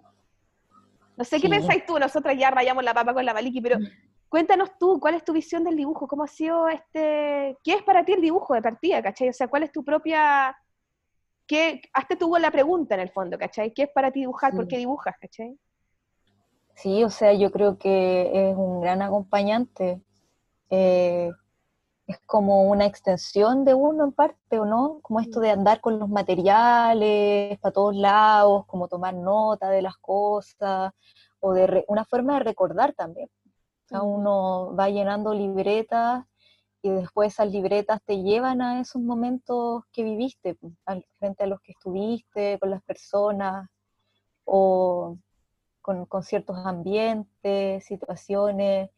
No 1.16 1.24
sé 1.24 1.41
qué 1.41 1.49
pensáis 1.49 1.84
tú, 1.84 1.99
nosotros 1.99 2.34
ya 2.38 2.53
rayamos 2.53 2.84
la 2.84 2.95
papa 2.95 3.12
con 3.12 3.24
la 3.26 3.34
Maliki, 3.34 3.61
pero 3.61 3.80
mm. 3.80 3.84
Cuéntanos 4.31 4.70
tú, 4.78 4.99
¿cuál 5.01 5.14
es 5.14 5.24
tu 5.24 5.33
visión 5.35 5.64
del 5.64 5.76
dibujo? 5.76 6.07
¿Cómo 6.07 6.22
ha 6.22 6.28
sido 6.28 6.68
este, 6.68 7.59
qué 7.62 7.74
es 7.74 7.83
para 7.83 8.05
ti 8.05 8.12
el 8.12 8.22
dibujo 8.22 8.55
de 8.55 8.62
partida, 8.62 9.03
cachai? 9.03 9.28
O 9.28 9.33
sea, 9.33 9.49
¿cuál 9.49 9.64
es 9.64 9.72
tu 9.72 9.85
propia, 9.85 10.57
qué, 11.47 11.83
hasta 11.93 12.16
tuvo 12.16 12.39
la 12.39 12.51
pregunta 12.51 12.95
en 12.95 13.01
el 13.03 13.11
fondo, 13.11 13.37
cachai? 13.37 13.74
¿Qué 13.74 13.83
es 13.83 13.91
para 13.91 14.11
ti 14.12 14.20
dibujar? 14.20 14.55
¿Por 14.55 14.68
qué 14.68 14.78
dibujas, 14.78 15.16
cachai? 15.20 15.59
Sí, 16.76 17.03
o 17.05 17.11
sea, 17.11 17.35
yo 17.35 17.51
creo 17.51 17.76
que 17.76 18.51
es 18.51 18.57
un 18.57 18.81
gran 18.81 19.03
acompañante. 19.03 20.01
Eh, 20.70 21.31
es 22.07 22.18
como 22.26 22.62
una 22.62 22.87
extensión 22.87 23.64
de 23.64 23.74
uno 23.74 24.05
en 24.05 24.12
parte, 24.12 24.61
¿o 24.61 24.64
no? 24.64 25.01
Como 25.03 25.20
esto 25.20 25.41
de 25.41 25.51
andar 25.51 25.81
con 25.81 25.99
los 25.99 26.09
materiales 26.09 27.59
para 27.59 27.72
todos 27.72 27.97
lados, 27.97 28.64
como 28.66 28.87
tomar 28.87 29.14
nota 29.14 29.70
de 29.70 29.83
las 29.83 29.97
cosas, 29.97 30.93
o 31.41 31.53
de 31.53 31.85
una 31.89 32.05
forma 32.05 32.35
de 32.35 32.45
recordar 32.45 32.95
también. 32.95 33.28
Sea, 33.91 34.03
uno 34.03 34.74
va 34.74 34.88
llenando 34.88 35.34
libretas 35.34 36.24
y 36.82 36.91
después 36.91 37.34
esas 37.34 37.51
libretas 37.51 38.01
te 38.05 38.22
llevan 38.22 38.62
a 38.62 38.80
esos 38.80 39.03
momentos 39.03 39.84
que 39.93 40.03
viviste, 40.03 40.57
frente 41.18 41.45
a 41.45 41.47
los 41.47 41.61
que 41.61 41.72
estuviste, 41.72 42.59
con 42.59 42.70
las 42.70 42.82
personas, 42.82 43.68
o 44.45 45.18
con, 45.82 46.07
con 46.07 46.22
ciertos 46.22 46.57
ambientes, 46.64 47.84
situaciones 47.84 48.91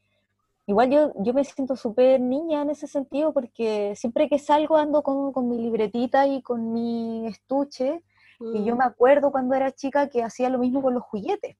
Igual 0.66 0.90
yo, 0.90 1.12
yo 1.16 1.34
me 1.34 1.44
siento 1.44 1.74
súper 1.74 2.20
niña 2.20 2.62
en 2.62 2.70
ese 2.70 2.86
sentido 2.86 3.32
porque 3.32 3.94
siempre 3.96 4.28
que 4.28 4.38
salgo 4.38 4.76
ando 4.76 5.02
con, 5.02 5.32
con 5.32 5.48
mi 5.48 5.58
libretita 5.58 6.26
y 6.28 6.40
con 6.40 6.72
mi 6.72 7.26
estuche 7.26 8.02
y 8.38 8.64
yo 8.64 8.74
mm. 8.74 8.78
me 8.78 8.84
acuerdo 8.84 9.32
cuando 9.32 9.54
era 9.54 9.72
chica 9.72 10.08
que 10.08 10.22
hacía 10.22 10.48
lo 10.48 10.58
mismo 10.58 10.80
con 10.82 10.94
los 10.94 11.02
juguetes. 11.02 11.56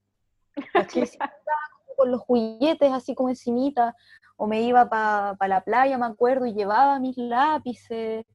con 1.96 2.10
los 2.10 2.20
juguetes 2.20 2.92
así 2.92 3.14
como 3.14 3.28
encimita 3.28 3.94
o 4.36 4.46
me 4.46 4.62
iba 4.62 4.88
para 4.88 5.36
pa 5.36 5.48
la 5.48 5.62
playa, 5.62 5.98
me 5.98 6.06
acuerdo, 6.06 6.46
y 6.46 6.54
llevaba 6.54 6.98
mis 6.98 7.16
lápices. 7.16 8.26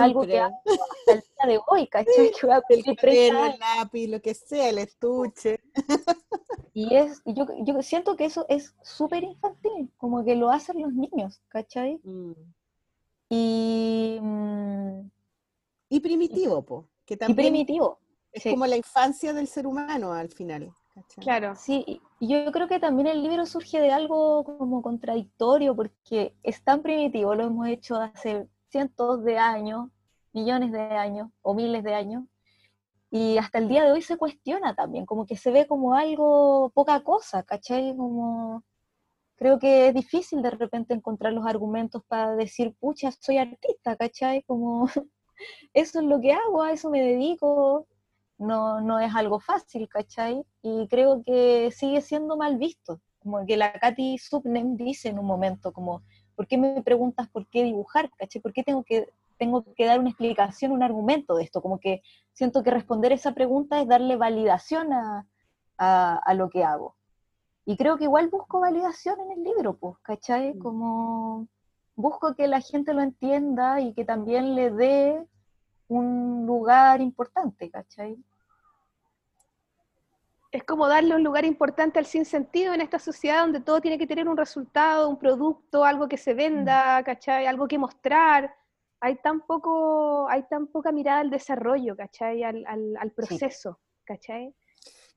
Algo 0.00 0.22
que 0.22 0.38
hago 0.38 0.60
hasta 0.66 1.12
el 1.12 1.20
día 1.20 1.54
de 1.54 1.60
hoy, 1.66 1.86
¿cachai? 1.88 2.30
Que 2.40 2.46
voy 2.46 2.54
a 2.54 3.46
el 3.46 3.58
lápiz, 3.58 4.08
lo 4.08 4.20
que 4.20 4.34
sea, 4.34 4.68
el 4.68 4.78
estuche. 4.78 5.60
Y 6.72 6.94
es, 6.94 7.22
yo, 7.24 7.46
yo 7.60 7.82
siento 7.82 8.16
que 8.16 8.24
eso 8.24 8.46
es 8.48 8.74
súper 8.82 9.24
infantil, 9.24 9.90
como 9.96 10.24
que 10.24 10.34
lo 10.34 10.50
hacen 10.50 10.82
los 10.82 10.92
niños, 10.92 11.40
¿cachai? 11.48 12.00
Mm. 12.02 12.32
Y, 13.28 14.18
mm, 14.20 15.10
y 15.88 16.00
primitivo, 16.00 16.62
po, 16.64 16.88
que 17.04 17.16
también 17.16 17.52
primitivo. 17.52 17.98
Es 18.32 18.44
como 18.44 18.66
la 18.66 18.76
infancia 18.76 19.32
del 19.32 19.46
ser 19.46 19.66
humano 19.66 20.12
al 20.12 20.28
final. 20.28 20.72
Claro, 21.20 21.54
sí, 21.56 22.00
yo 22.20 22.50
creo 22.52 22.68
que 22.68 22.78
también 22.78 23.08
el 23.08 23.22
libro 23.22 23.46
surge 23.46 23.80
de 23.80 23.90
algo 23.90 24.44
como 24.44 24.82
contradictorio, 24.82 25.74
porque 25.74 26.36
es 26.42 26.62
tan 26.62 26.82
primitivo, 26.82 27.34
lo 27.34 27.44
hemos 27.44 27.68
hecho 27.68 27.96
hace 27.96 28.48
cientos 28.68 29.24
de 29.24 29.38
años, 29.38 29.88
millones 30.32 30.72
de 30.72 30.80
años 30.80 31.30
o 31.42 31.54
miles 31.54 31.82
de 31.82 31.94
años, 31.94 32.24
y 33.10 33.38
hasta 33.38 33.58
el 33.58 33.68
día 33.68 33.84
de 33.84 33.92
hoy 33.92 34.02
se 34.02 34.16
cuestiona 34.16 34.74
también, 34.74 35.06
como 35.06 35.26
que 35.26 35.36
se 35.36 35.50
ve 35.50 35.66
como 35.66 35.94
algo 35.94 36.70
poca 36.74 37.00
cosa, 37.02 37.42
¿cachai? 37.44 37.96
Como 37.96 38.64
creo 39.36 39.58
que 39.58 39.88
es 39.88 39.94
difícil 39.94 40.42
de 40.42 40.50
repente 40.50 40.94
encontrar 40.94 41.32
los 41.32 41.46
argumentos 41.46 42.02
para 42.06 42.34
decir, 42.36 42.74
pucha, 42.78 43.10
soy 43.12 43.38
artista, 43.38 43.96
¿cachai? 43.96 44.42
Como 44.44 44.88
eso 45.74 46.00
es 46.00 46.04
lo 46.04 46.20
que 46.20 46.32
hago, 46.32 46.62
a 46.62 46.72
eso 46.72 46.90
me 46.90 47.02
dedico, 47.02 47.86
no, 48.46 48.80
no 48.80 49.00
es 49.00 49.14
algo 49.14 49.40
fácil, 49.40 49.88
¿cachai? 49.88 50.44
Y 50.62 50.88
creo 50.88 51.22
que 51.24 51.70
sigue 51.72 52.00
siendo 52.00 52.36
mal 52.36 52.58
visto, 52.58 53.00
como 53.20 53.44
que 53.46 53.56
la 53.56 53.72
Katy 53.72 54.18
Subnem 54.18 54.76
dice 54.76 55.08
en 55.08 55.18
un 55.18 55.26
momento, 55.26 55.72
como, 55.72 56.02
¿por 56.36 56.46
qué 56.46 56.58
me 56.58 56.82
preguntas 56.82 57.28
por 57.28 57.46
qué 57.48 57.64
dibujar, 57.64 58.10
¿cachai? 58.16 58.40
¿Por 58.40 58.52
qué 58.52 58.62
tengo 58.62 58.84
que 58.84 59.08
tengo 59.36 59.64
que 59.74 59.86
dar 59.86 59.98
una 59.98 60.10
explicación, 60.10 60.72
un 60.72 60.82
argumento 60.82 61.34
de 61.34 61.44
esto, 61.44 61.60
como 61.60 61.78
que 61.78 62.02
siento 62.32 62.62
que 62.62 62.70
responder 62.70 63.12
esa 63.12 63.32
pregunta 63.32 63.80
es 63.80 63.88
darle 63.88 64.16
validación 64.16 64.92
a, 64.92 65.26
a, 65.76 66.34
lo 66.34 66.50
que 66.50 66.64
hago. 66.64 66.96
Y 67.66 67.76
creo 67.76 67.96
que 67.96 68.04
igual 68.04 68.28
busco 68.28 68.60
validación 68.60 69.20
en 69.20 69.32
el 69.32 69.42
libro, 69.42 69.76
pues, 69.76 69.96
¿cachai? 70.02 70.54
Mm. 70.54 70.58
Como 70.58 71.48
busco 71.96 72.34
que 72.34 72.46
la 72.48 72.60
gente 72.60 72.92
lo 72.92 73.02
entienda 73.02 73.80
y 73.80 73.92
que 73.94 74.04
también 74.04 74.54
le 74.54 74.70
dé 74.70 75.26
un 75.88 76.44
lugar 76.46 77.00
importante, 77.00 77.70
¿cachai? 77.70 78.16
Es 80.54 80.62
como 80.62 80.86
darle 80.86 81.16
un 81.16 81.24
lugar 81.24 81.44
importante 81.44 81.98
al 81.98 82.06
sinsentido 82.06 82.72
en 82.74 82.80
esta 82.80 83.00
sociedad 83.00 83.40
donde 83.40 83.60
todo 83.60 83.80
tiene 83.80 83.98
que 83.98 84.06
tener 84.06 84.28
un 84.28 84.36
resultado, 84.36 85.08
un 85.08 85.18
producto, 85.18 85.84
algo 85.84 86.08
que 86.08 86.16
se 86.16 86.32
venda. 86.32 87.02
¿cachai? 87.02 87.46
Algo 87.46 87.66
que 87.66 87.76
mostrar 87.76 88.54
hay 89.00 89.16
tan 89.16 89.40
poco, 89.42 90.28
hay 90.30 90.44
tan 90.44 90.68
poca 90.68 90.92
mirada 90.92 91.20
al 91.20 91.30
desarrollo, 91.30 91.94
¿cachai? 91.94 92.42
Al, 92.42 92.64
al, 92.66 93.10
proceso, 93.10 93.80
¿cachai? 94.04 94.54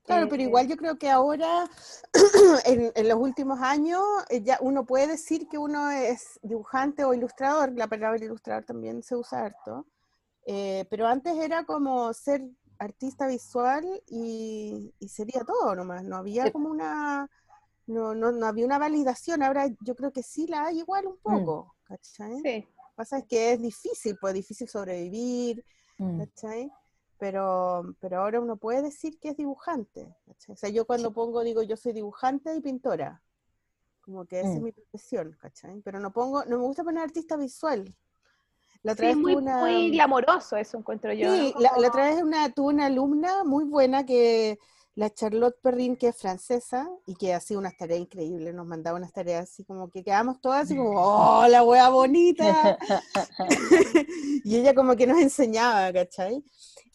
Claro, 0.04 0.28
pero 0.28 0.42
eh, 0.42 0.46
igual 0.46 0.68
yo 0.68 0.76
creo 0.76 0.98
que 0.98 1.10
ahora, 1.10 1.70
en, 2.66 3.08
los 3.08 3.18
últimos 3.18 3.62
años, 3.62 4.02
eh, 4.30 4.42
ya 4.42 4.58
uno 4.60 4.86
puede 4.86 5.08
decir 5.08 5.48
que 5.48 5.58
uno 5.58 5.90
es 5.92 6.38
dibujante 6.42 7.06
o 7.06 7.14
ilustrador, 7.14 7.72
la 7.78 7.88
palabra 7.88 8.26
ilustrador 8.26 8.66
también 8.66 9.04
se 9.04 9.16
usa 9.16 9.46
harto, 9.46 9.86
eh, 10.46 10.86
pero 10.90 11.08
antes 11.08 11.38
era 11.38 11.64
como 11.64 12.12
ser 12.14 12.42
artista 12.80 13.28
visual 13.28 13.86
y, 14.07 14.93
sería 15.07 15.43
todo 15.43 15.75
nomás, 15.75 16.03
no 16.03 16.17
había 16.17 16.51
como 16.51 16.69
una, 16.69 17.30
no, 17.88 18.15
no, 18.15 18.32
no, 18.32 18.45
había 18.45 18.65
una 18.65 18.80
validación, 18.80 19.43
ahora 19.43 19.67
yo 19.82 19.95
creo 19.95 20.11
que 20.11 20.23
sí 20.23 20.47
la 20.47 20.65
hay 20.65 20.80
igual 20.80 21.07
un 21.07 21.15
mm. 21.15 21.45
poco, 21.45 21.75
¿cachai? 21.84 22.41
Sí 22.43 22.67
pasa 22.97 23.19
es 23.19 23.25
que 23.25 23.53
es 23.53 23.61
difícil, 23.61 24.17
pues 24.19 24.32
es 24.32 24.39
difícil 24.39 24.67
sobrevivir, 24.67 25.63
mm. 25.99 26.19
¿cachai? 26.19 26.71
Pero, 27.19 27.95
pero 27.99 28.21
ahora 28.21 28.39
uno 28.39 28.57
puede 28.57 28.82
decir 28.82 29.19
que 29.19 29.30
es 29.30 29.38
dibujante, 29.38 30.15
¿cachai? 30.25 30.53
O 30.53 30.57
sea, 30.57 30.69
yo 30.69 30.86
cuando 30.86 31.13
pongo, 31.13 31.43
digo, 31.43 31.61
yo 31.61 31.78
soy 31.78 31.93
dibujante 31.93 32.55
y 32.55 32.59
pintora, 32.59 33.21
como 34.01 34.25
que 34.25 34.39
esa 34.39 34.53
es 34.53 34.59
mm. 34.59 34.63
mi 34.63 34.71
profesión, 34.71 35.38
¿cachai? 35.39 35.80
Pero 35.82 35.99
no 35.99 36.11
pongo, 36.11 36.43
no 36.45 36.57
me 36.57 36.63
gusta 36.63 36.84
poner 36.84 37.03
artista 37.03 37.38
visual. 37.38 37.95
La 38.84 38.93
otra 38.93 39.09
sí, 39.09 39.15
muy, 39.15 39.36
una... 39.36 39.57
muy 39.57 39.91
glamoroso 39.91 40.57
eso 40.57 40.78
encuentro 40.78 41.13
yo. 41.13 41.34
Sí, 41.34 41.53
la, 41.59 41.71
la, 41.78 41.88
otra 41.88 42.09
vez 42.09 42.21
una, 42.21 42.49
tuve 42.51 42.73
una 42.73 42.86
alumna 42.86 43.43
muy 43.43 43.65
buena 43.65 44.05
que 44.05 44.57
la 44.97 45.13
Charlotte 45.13 45.55
Perrin, 45.61 45.95
que 45.95 46.07
es 46.07 46.17
francesa 46.17 46.89
y 47.05 47.13
que 47.13 47.32
hacía 47.32 47.59
unas 47.59 47.78
tareas 47.78 47.99
increíbles, 47.99 48.55
nos 48.55 48.65
mandaba 48.65 48.97
unas 48.97 49.13
tareas 49.13 49.43
así 49.43 49.63
como 49.63 49.91
que 49.91 50.03
quedamos 50.03 50.41
todas 50.41 50.63
así 50.63 50.75
como, 50.75 50.99
¡oh, 50.99 51.47
la 51.47 51.63
wea 51.63 51.89
bonita! 51.89 52.80
y 54.43 54.55
ella 54.57 54.73
como 54.73 54.95
que 54.95 55.05
nos 55.05 55.19
enseñaba, 55.19 55.93
¿cachai? 55.93 56.43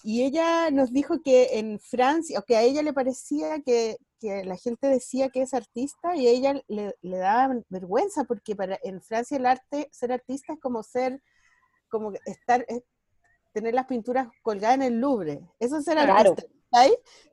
Y 0.02 0.24
ella 0.24 0.72
nos 0.72 0.92
dijo 0.92 1.22
que 1.22 1.60
en 1.60 1.78
Francia, 1.78 2.40
o 2.40 2.42
que 2.42 2.56
a 2.56 2.62
ella 2.62 2.82
le 2.82 2.92
parecía 2.92 3.60
que, 3.60 3.98
que 4.18 4.42
la 4.44 4.56
gente 4.56 4.88
decía 4.88 5.28
que 5.28 5.42
es 5.42 5.54
artista 5.54 6.16
y 6.16 6.26
a 6.26 6.30
ella 6.30 6.60
le, 6.66 6.96
le 7.02 7.18
daba 7.18 7.54
vergüenza 7.68 8.24
porque 8.24 8.56
para, 8.56 8.80
en 8.82 9.00
Francia 9.00 9.36
el 9.36 9.46
arte, 9.46 9.88
ser 9.92 10.10
artista 10.10 10.54
es 10.54 10.60
como 10.60 10.82
ser, 10.82 11.22
como 11.92 12.12
estar, 12.24 12.66
tener 13.52 13.74
las 13.74 13.86
pinturas 13.86 14.28
colgadas 14.40 14.76
en 14.76 14.82
el 14.82 14.98
Louvre. 14.98 15.40
Eso 15.60 15.76
es 15.76 15.84
ser 15.84 15.98
artista. 15.98 16.42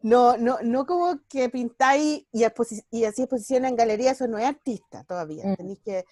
No, 0.02 0.36
no, 0.36 0.58
no 0.62 0.86
como 0.86 1.18
que 1.30 1.48
pintáis 1.48 2.28
y, 2.32 2.46
y 2.92 3.06
así 3.06 3.22
exposición 3.22 3.64
en 3.64 3.78
galería, 3.78 4.12
eso 4.12 4.28
no 4.28 4.38
es 4.38 4.46
artista 4.46 5.06
todavía. 5.06 5.46
Mm. 5.46 5.56
Tenéis 5.56 5.80
que 5.80 6.06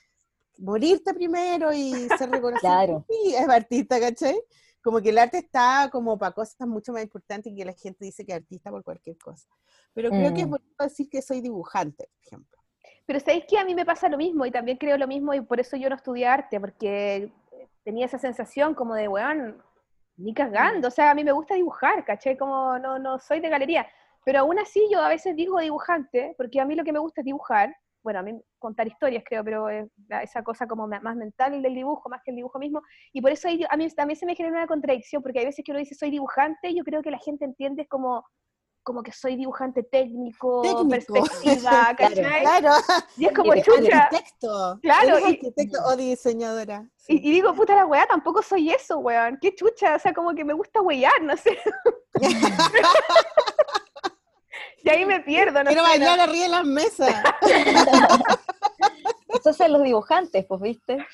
morirte 0.60 1.14
primero 1.14 1.74
y 1.74 1.92
ser 2.18 2.32
reconocido. 2.32 2.62
claro. 2.62 3.06
Y 3.26 3.34
es 3.34 3.50
artista, 3.50 4.00
¿cachai? 4.00 4.42
Como 4.82 5.02
que 5.02 5.10
el 5.10 5.18
arte 5.18 5.40
está 5.40 5.90
como 5.92 6.18
para 6.18 6.32
cosas 6.32 6.66
mucho 6.68 6.94
más 6.94 7.04
importantes 7.04 7.54
que 7.54 7.66
la 7.66 7.74
gente 7.74 8.06
dice 8.06 8.26
que 8.26 8.32
es 8.32 8.38
artista 8.38 8.72
por 8.72 8.84
cualquier 8.84 9.18
cosa. 9.18 9.50
Pero 9.94 10.10
creo 10.10 10.34
que 10.34 10.42
es 10.42 10.48
mm. 10.48 10.52
bonito 10.52 10.84
decir 10.84 11.10
que 11.10 11.22
soy 11.22 11.42
dibujante, 11.42 12.08
por 12.08 12.26
ejemplo. 12.26 12.58
Pero 13.06 13.20
sabéis 13.20 13.46
que 13.50 13.58
a 13.58 13.66
mí 13.66 13.76
me 13.76 13.86
pasa 13.86 14.08
lo 14.08 14.18
mismo 14.18 14.46
y 14.46 14.52
también 14.52 14.78
creo 14.78 14.98
lo 14.98 15.08
mismo 15.08 15.34
y 15.34 15.42
por 15.42 15.60
eso 15.60 15.76
yo 15.76 15.90
no 15.90 15.96
estudié 15.96 16.28
arte, 16.28 16.60
porque 16.60 17.32
tenía 17.88 18.06
esa 18.06 18.20
sensación 18.20 18.74
como 18.74 18.96
de, 18.96 19.08
weón, 19.08 19.64
ni 20.18 20.34
cagando, 20.34 20.90
o 20.90 20.92
sea, 20.92 21.10
a 21.10 21.16
mí 21.16 21.24
me 21.24 21.32
gusta 21.32 21.56
dibujar, 21.56 22.04
¿caché? 22.04 22.38
Como 22.38 22.78
no, 22.80 23.00
no 23.00 23.18
soy 23.18 23.40
de 23.40 23.48
galería, 23.48 23.88
pero 24.26 24.40
aún 24.40 24.60
así 24.60 24.82
yo 24.92 25.00
a 25.00 25.08
veces 25.08 25.38
digo 25.38 25.58
dibujante, 25.58 26.36
porque 26.38 26.60
a 26.60 26.66
mí 26.66 26.76
lo 26.76 26.84
que 26.84 26.92
me 26.92 27.00
gusta 27.00 27.22
es 27.22 27.26
dibujar, 27.26 27.74
bueno, 28.04 28.20
a 28.20 28.24
mí 28.24 28.38
contar 28.60 28.88
historias 28.88 29.24
creo, 29.26 29.42
pero 29.42 29.70
esa 29.70 30.44
cosa 30.44 30.68
como 30.68 30.86
más 30.86 31.16
mental 31.16 31.62
del 31.62 31.74
dibujo, 31.74 32.10
más 32.10 32.22
que 32.26 32.32
el 32.32 32.36
dibujo 32.36 32.60
mismo, 32.60 32.82
y 33.14 33.22
por 33.22 33.32
eso 33.32 33.48
a 33.48 33.78
mí 33.78 33.90
también 33.92 34.20
se 34.20 34.26
me 34.26 34.36
genera 34.36 34.58
una 34.58 34.68
contradicción, 34.68 35.24
porque 35.24 35.40
hay 35.40 35.46
veces 35.46 35.64
que 35.64 35.72
uno 35.72 35.80
dice 35.80 35.96
soy 35.96 36.12
dibujante, 36.12 36.68
y 36.72 36.76
yo 36.76 36.84
creo 36.84 37.02
que 37.02 37.12
la 37.12 37.20
gente 37.20 37.46
entiende 37.46 37.88
como 37.88 38.26
como 38.88 39.04
que 39.04 39.12
soy 39.12 39.36
dibujante 39.36 39.84
técnico, 39.84 40.62
perspectiva, 40.90 41.94
¿cachai? 41.98 42.40
claro, 42.40 42.72
Y 43.18 43.26
es 43.26 43.34
como 43.34 43.54
chucha. 43.56 44.04
Arquitecto. 44.04 44.80
Claro. 44.82 45.18
arquitecto 45.18 45.78
o 45.88 45.98
diseñadora. 45.98 46.90
Y, 47.10 47.20
digo, 47.20 47.54
puta 47.54 47.76
la 47.76 47.86
weá, 47.86 48.08
tampoco 48.08 48.42
soy 48.42 48.72
eso, 48.72 49.00
weón. 49.00 49.40
Qué 49.42 49.54
chucha, 49.54 49.96
o 49.96 50.00
sea, 50.00 50.14
como 50.14 50.34
que 50.34 50.46
me 50.46 50.54
gusta 50.54 50.80
weyar, 50.80 51.22
no 51.22 51.36
sé. 51.36 51.60
y 54.84 54.90
ahí 54.90 55.06
me 55.06 55.20
pierdo, 55.20 55.66
no 55.66 55.68
Quiero 55.68 55.84
bailar 55.84 56.22
arriba 56.22 56.46
de 56.46 56.50
las 56.50 56.64
mesas. 56.64 57.14
Eso 59.38 59.52
son 59.52 59.74
los 59.74 59.84
dibujantes, 59.84 60.46
pues, 60.46 60.62
¿viste? 60.62 61.06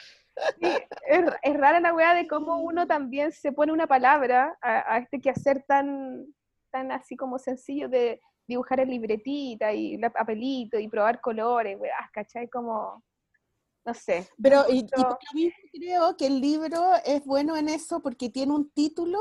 Sí, 0.61 0.67
es, 1.07 1.25
es, 1.41 1.57
rara 1.57 1.79
la 1.79 1.91
weá 1.91 2.13
de 2.13 2.27
cómo 2.27 2.57
uno 2.57 2.85
también 2.85 3.31
se 3.31 3.51
pone 3.51 3.71
una 3.71 3.87
palabra 3.87 4.59
a, 4.61 4.93
a 4.93 4.99
este 4.99 5.19
quehacer 5.19 5.63
tan, 5.67 6.27
tan 6.73 6.91
así 6.91 7.15
como 7.15 7.37
sencillo 7.37 7.87
de 7.87 8.19
dibujar 8.47 8.79
en 8.81 8.89
libretita 8.89 9.71
y 9.73 9.97
papelito 9.99 10.77
y 10.79 10.89
probar 10.89 11.21
colores, 11.21 11.79
weá, 11.79 12.09
¿cachai? 12.11 12.49
Como, 12.49 13.03
no 13.85 13.93
sé. 13.93 14.27
Pero 14.41 14.65
y, 14.67 14.79
y 14.79 14.81
Mucho- 14.83 14.95
por 14.95 15.17
lo 15.29 15.33
mismo 15.35 15.53
creo 15.71 16.17
que 16.17 16.25
el 16.27 16.41
libro 16.41 16.81
es 17.05 17.23
bueno 17.23 17.55
en 17.55 17.69
eso 17.69 18.01
porque 18.01 18.29
tiene 18.29 18.51
un 18.53 18.69
título 18.71 19.19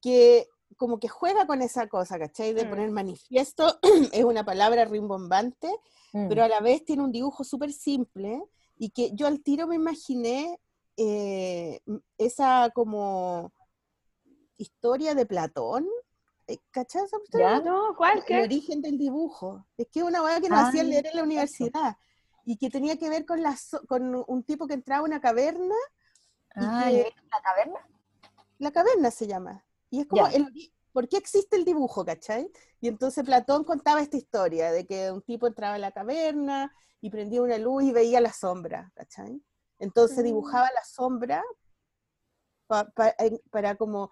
que 0.00 0.48
como 0.76 0.98
que 1.00 1.08
juega 1.08 1.46
con 1.46 1.60
esa 1.60 1.86
cosa, 1.88 2.18
¿cachai? 2.18 2.52
De 2.54 2.64
Mm. 2.64 2.68
poner 2.70 2.90
manifiesto, 2.90 3.78
es 4.12 4.24
una 4.24 4.44
palabra 4.44 4.84
rimbombante, 4.84 5.68
Mm. 6.12 6.28
pero 6.28 6.44
a 6.44 6.48
la 6.48 6.60
vez 6.60 6.84
tiene 6.84 7.02
un 7.02 7.12
dibujo 7.12 7.42
súper 7.44 7.72
simple 7.72 8.42
y 8.78 8.90
que 8.90 9.10
yo 9.12 9.26
al 9.26 9.42
tiro 9.42 9.66
me 9.66 9.74
imaginé 9.74 10.58
eh, 10.96 11.80
esa 12.16 12.70
como 12.74 13.52
historia 14.56 15.14
de 15.14 15.26
Platón, 15.26 15.86
eh, 16.48 16.58
esa 16.74 17.00
historia? 17.22 17.58
¿Ya? 17.58 17.60
No, 17.60 17.94
¿cuál? 17.96 18.22
el 18.28 18.42
origen 18.44 18.82
del 18.82 18.98
dibujo. 18.98 19.66
Es 19.76 19.88
que 19.90 20.02
una 20.02 20.22
hueá 20.22 20.40
que 20.40 20.48
nos 20.48 20.58
Ah, 20.60 20.68
hacían 20.68 20.88
leer 20.90 21.06
en 21.06 21.16
la 21.16 21.22
universidad 21.24 21.96
y 22.44 22.56
que 22.56 22.70
tenía 22.70 22.96
que 22.96 23.08
ver 23.08 23.26
con, 23.26 23.42
la, 23.42 23.56
con 23.88 24.24
un 24.26 24.42
tipo 24.44 24.66
que 24.66 24.74
entraba 24.74 25.00
a 25.00 25.04
una 25.04 25.20
caverna, 25.20 25.74
Ah, 26.54 26.86
que- 26.88 27.00
¿y 27.00 27.28
la 27.30 27.40
caverna? 27.42 27.80
la 28.58 28.70
caverna 28.70 29.10
se 29.10 29.26
llama. 29.26 29.64
Y 29.90 30.00
es 30.00 30.06
como, 30.06 30.26
el 30.28 30.46
¿por 30.92 31.08
qué 31.08 31.18
existe 31.18 31.56
el 31.56 31.64
dibujo, 31.64 32.04
cachai? 32.04 32.50
Y 32.80 32.88
entonces 32.88 33.24
Platón 33.24 33.64
contaba 33.64 34.00
esta 34.00 34.16
historia 34.16 34.72
de 34.72 34.86
que 34.86 35.10
un 35.10 35.20
tipo 35.22 35.46
entraba 35.46 35.74
a 35.74 35.78
la 35.78 35.92
caverna 35.92 36.72
y 37.02 37.10
prendía 37.10 37.42
una 37.42 37.58
luz 37.58 37.82
y 37.82 37.92
veía 37.92 38.20
la 38.20 38.32
sombra, 38.32 38.90
¿cachai? 38.94 39.42
Entonces 39.78 40.18
Mm. 40.20 40.22
dibujaba 40.26 40.70
la 40.72 40.84
sombra 40.84 41.44
pa- 42.66 42.88
pa- 42.94 43.14
en- 43.18 43.40
para 43.50 43.74
como 43.76 44.10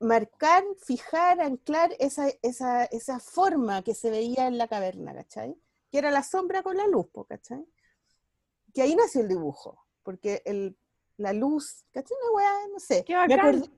marcar, 0.00 0.64
fijar, 0.84 1.40
anclar 1.40 1.94
esa, 1.98 2.28
esa, 2.42 2.84
esa 2.84 3.18
forma 3.20 3.82
que 3.82 3.94
se 3.94 4.10
veía 4.10 4.46
en 4.46 4.58
la 4.58 4.68
caverna, 4.68 5.14
¿cachai? 5.14 5.56
Que 5.90 5.98
era 5.98 6.10
la 6.10 6.22
sombra 6.22 6.62
con 6.62 6.76
la 6.76 6.86
luz, 6.86 7.06
po, 7.12 7.24
¿cachai? 7.24 7.64
Que 8.72 8.82
ahí 8.82 8.94
nació 8.96 9.20
el 9.22 9.28
dibujo, 9.28 9.78
porque 10.02 10.42
el, 10.44 10.76
la 11.16 11.32
luz, 11.32 11.84
¿cachai? 11.92 12.16
Una 12.22 12.32
weá, 12.36 12.68
no 12.72 12.78
sé. 12.80 13.04
¡Qué 13.04 13.14
me 13.14 13.20
bacán! 13.20 13.38
acordé- 13.40 13.70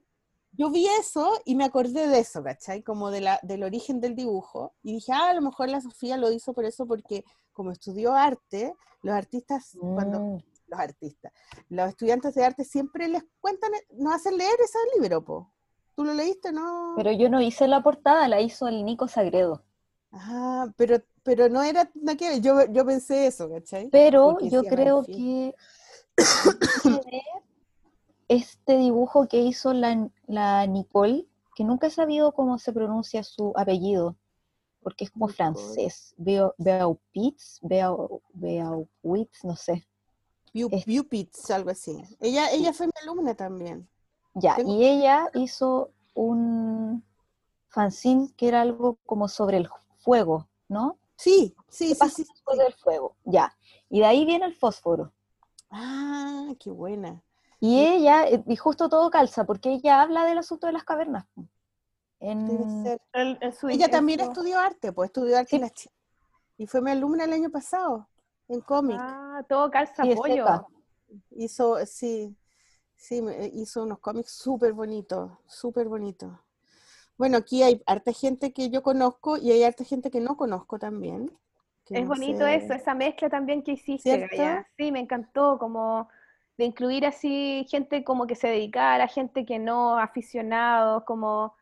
yo 0.53 0.71
vi 0.71 0.87
eso 0.99 1.39
y 1.45 1.55
me 1.55 1.65
acordé 1.65 2.07
de 2.07 2.19
eso, 2.19 2.41
¿cachai? 2.43 2.81
Como 2.81 3.11
de 3.11 3.21
la, 3.21 3.39
del 3.43 3.61
origen 3.63 4.01
del 4.01 4.15
dibujo. 4.15 4.73
Y 4.81 4.93
dije, 4.93 5.11
ah, 5.13 5.29
a 5.29 5.33
lo 5.35 5.41
mejor 5.41 5.69
la 5.69 5.81
Sofía 5.81 6.17
lo 6.17 6.31
hizo 6.31 6.53
por 6.53 6.65
eso, 6.65 6.87
porque 6.87 7.23
como 7.53 7.71
estudió 7.71 8.13
arte, 8.15 8.73
los 9.03 9.13
artistas, 9.15 9.77
cuando 9.79 10.19
Mm. 10.19 10.37
los 10.67 10.79
artistas, 10.79 11.31
los 11.69 11.89
estudiantes 11.89 12.33
de 12.33 12.43
arte 12.43 12.63
siempre 12.65 13.07
les 13.07 13.23
cuentan, 13.39 13.71
nos 13.91 14.15
hacen 14.15 14.35
leer 14.35 14.57
ese 14.59 14.79
libro, 14.99 15.23
po. 15.23 15.53
¿Tú 15.97 16.05
lo 16.05 16.13
leíste, 16.13 16.51
no? 16.51 16.93
Pero 16.95 17.11
yo 17.11 17.27
no 17.27 17.41
hice 17.41 17.67
la 17.67 17.81
portada, 17.81 18.27
la 18.27 18.39
hizo 18.39 18.67
el 18.67 18.85
Nico 18.85 19.07
Sagredo. 19.07 19.63
Ah, 20.11 20.67
pero, 20.77 21.01
pero 21.23 21.49
no 21.49 21.63
era 21.63 21.89
que. 22.15 22.39
Yo, 22.39 22.67
yo 22.67 22.85
pensé 22.85 23.25
eso, 23.25 23.49
¿cachai? 23.49 23.89
Pero 23.89 24.33
Porque 24.33 24.51
yo 24.51 24.61
creo 24.61 25.03
que 25.03 25.55
este 28.27 28.77
dibujo 28.77 29.27
que 29.27 29.39
hizo 29.39 29.73
la, 29.73 30.07
la 30.27 30.67
Nicole, 30.67 31.25
que 31.55 31.63
nunca 31.63 31.87
he 31.87 31.89
sabido 31.89 32.31
cómo 32.31 32.59
se 32.59 32.73
pronuncia 32.73 33.23
su 33.23 33.51
apellido, 33.55 34.15
porque 34.83 35.05
es 35.05 35.09
como 35.09 35.29
francés. 35.29 36.13
Beaupitz, 36.17 37.59
Beaupitz, 37.63 39.43
no 39.43 39.55
sé. 39.55 39.87
Viewpits, 40.53 41.49
algo 41.49 41.71
así. 41.71 41.97
Ella, 42.19 42.51
ella 42.51 42.71
fue 42.71 42.85
mi 42.85 42.93
alumna 43.01 43.33
también. 43.33 43.89
Ya, 44.39 44.55
Tengo- 44.55 44.71
y 44.73 44.85
ella 44.85 45.29
hizo 45.33 45.91
un 46.13 47.03
fanzine 47.69 48.29
que 48.37 48.47
era 48.47 48.61
algo 48.61 48.97
como 49.05 49.27
sobre 49.27 49.57
el 49.57 49.69
fuego, 49.99 50.47
¿no? 50.67 50.97
Sí, 51.15 51.55
sí, 51.69 51.87
¿Qué 51.89 51.93
sí, 51.95 51.99
pasa 51.99 52.15
sí. 52.17 52.25
después 52.31 52.57
del 52.59 52.73
fuego? 52.73 53.15
Ya. 53.25 53.55
Y 53.89 53.99
de 54.01 54.05
ahí 54.05 54.25
viene 54.25 54.45
el 54.45 54.53
fósforo. 54.55 55.11
Ah, 55.71 56.53
qué 56.59 56.69
buena. 56.69 57.21
Y 57.59 57.79
ella, 57.79 58.27
eh, 58.27 58.43
y 58.45 58.55
justo 58.55 58.87
todo 58.89 59.09
calza, 59.09 59.43
porque 59.45 59.73
ella 59.73 60.01
habla 60.01 60.25
del 60.25 60.37
asunto 60.37 60.67
de 60.67 60.73
las 60.73 60.83
cavernas. 60.83 61.25
En- 62.19 62.47
Debe 62.47 62.83
ser. 62.83 63.01
El- 63.13 63.53
su- 63.53 63.69
Ella 63.69 63.89
también 63.89 64.19
su- 64.19 64.25
estudió 64.27 64.59
arte, 64.59 64.91
pues 64.91 65.07
estudió 65.09 65.37
arte 65.37 65.49
Sí. 65.49 65.55
en 65.55 65.61
la 65.63 65.69
Chile. 65.71 65.93
Y 66.59 66.67
fue 66.67 66.81
mi 66.81 66.91
alumna 66.91 67.23
el 67.25 67.33
año 67.33 67.49
pasado, 67.49 68.07
en 68.47 68.61
cómic. 68.61 68.97
Ah, 68.99 69.43
todo 69.49 69.69
calza 69.71 70.03
pollo. 70.15 70.67
Hizo, 71.31 71.83
sí, 71.85 72.35
sí, 72.97 73.21
me- 73.21 73.45
eh, 73.45 73.51
hizo 73.53 73.83
unos 73.83 73.99
cómics 73.99 74.31
súper 74.31 74.73
bonitos, 74.73 75.31
súper 75.47 75.87
bonitos. 75.87 76.33
Bueno, 77.17 77.37
aquí 77.37 77.63
hay 77.63 77.81
harta 77.87 78.13
gente 78.13 78.53
que 78.53 78.69
yo 78.69 78.83
conozco 78.83 79.37
y 79.37 79.51
hay 79.51 79.63
harta 79.63 79.83
gente 79.83 80.11
que 80.11 80.19
no 80.21 80.37
conozco 80.37 80.79
también. 80.79 81.31
Es 81.93 82.05
no 82.05 82.07
bonito 82.07 82.45
sé. 82.45 82.55
eso, 82.55 82.73
esa 82.73 82.93
mezcla 82.93 83.29
también 83.29 83.63
que 83.63 83.71
hiciste. 83.73 84.27
Sí, 84.77 84.91
me 84.91 84.99
encantó, 84.99 85.57
como 85.59 86.09
de 86.57 86.65
incluir 86.65 87.05
así 87.05 87.65
gente 87.69 88.03
como 88.03 88.27
que 88.27 88.35
se 88.35 88.47
dedicara, 88.47 89.07
gente 89.07 89.45
que 89.45 89.59
no, 89.59 89.97
aficionados, 89.97 91.03
como 91.05 91.55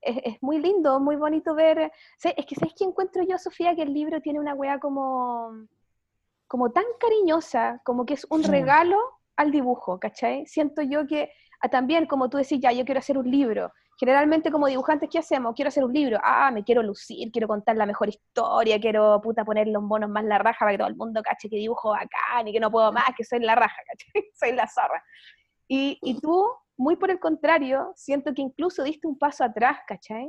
es, 0.00 0.18
es 0.24 0.42
muy 0.42 0.58
lindo, 0.60 1.00
muy 1.00 1.16
bonito 1.16 1.54
ver. 1.54 1.92
Es 2.22 2.46
que 2.46 2.54
sabes 2.56 2.74
que 2.74 2.84
encuentro 2.84 3.22
yo, 3.24 3.38
Sofía, 3.38 3.74
que 3.76 3.82
el 3.82 3.94
libro 3.94 4.20
tiene 4.22 4.40
una 4.40 4.54
weá 4.54 4.80
como, 4.80 5.66
como 6.48 6.70
tan 6.72 6.84
cariñosa, 7.00 7.80
como 7.84 8.06
que 8.06 8.14
es 8.14 8.26
un 8.30 8.44
regalo 8.44 8.98
al 9.38 9.52
dibujo, 9.52 9.98
¿cachai? 9.98 10.44
Siento 10.46 10.82
yo 10.82 11.06
que 11.06 11.30
ah, 11.60 11.68
también, 11.68 12.06
como 12.06 12.28
tú 12.28 12.36
decís, 12.36 12.58
ya, 12.60 12.72
yo 12.72 12.84
quiero 12.84 12.98
hacer 12.98 13.16
un 13.16 13.30
libro. 13.30 13.72
Generalmente 13.98 14.50
como 14.50 14.66
dibujantes, 14.66 15.08
¿qué 15.10 15.18
hacemos? 15.18 15.54
Quiero 15.54 15.68
hacer 15.68 15.84
un 15.84 15.92
libro. 15.92 16.18
Ah, 16.22 16.50
me 16.50 16.64
quiero 16.64 16.82
lucir, 16.82 17.30
quiero 17.32 17.48
contar 17.48 17.76
la 17.76 17.86
mejor 17.86 18.08
historia, 18.08 18.80
quiero, 18.80 19.20
puta, 19.20 19.44
ponerle 19.44 19.78
un 19.78 19.88
bonos 19.88 20.10
más 20.10 20.24
la 20.24 20.38
raja 20.38 20.58
para 20.60 20.72
que 20.72 20.78
todo 20.78 20.88
el 20.88 20.96
mundo 20.96 21.22
cache 21.22 21.48
que 21.48 21.56
dibujo 21.56 21.90
bacán 21.90 22.48
y 22.48 22.52
que 22.52 22.60
no 22.60 22.70
puedo 22.70 22.92
más, 22.92 23.04
que 23.16 23.24
soy 23.24 23.40
la 23.40 23.54
raja, 23.54 23.76
¿cachai? 23.86 24.30
Soy 24.34 24.52
la 24.52 24.66
zorra. 24.66 25.02
Y, 25.68 25.98
y 26.02 26.20
tú, 26.20 26.44
muy 26.76 26.96
por 26.96 27.10
el 27.10 27.20
contrario, 27.20 27.92
siento 27.94 28.34
que 28.34 28.42
incluso 28.42 28.82
diste 28.82 29.06
un 29.06 29.18
paso 29.18 29.44
atrás, 29.44 29.78
¿cachai? 29.86 30.28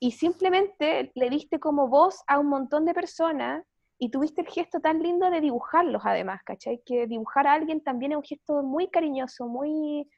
Y 0.00 0.12
simplemente 0.12 1.12
le 1.14 1.30
diste 1.30 1.60
como 1.60 1.88
voz 1.88 2.22
a 2.26 2.38
un 2.38 2.48
montón 2.48 2.84
de 2.84 2.94
personas 2.94 3.64
y 4.02 4.10
tuviste 4.10 4.40
el 4.40 4.48
gesto 4.48 4.80
tan 4.80 5.02
lindo 5.02 5.30
de 5.30 5.42
dibujarlos 5.42 6.00
además, 6.06 6.40
¿cachai? 6.42 6.82
Que 6.86 7.06
dibujar 7.06 7.46
a 7.46 7.52
alguien 7.52 7.82
también 7.82 8.12
es 8.12 8.16
un 8.16 8.24
gesto 8.24 8.62
muy 8.62 8.88
cariñoso, 8.88 9.46
muy, 9.46 10.10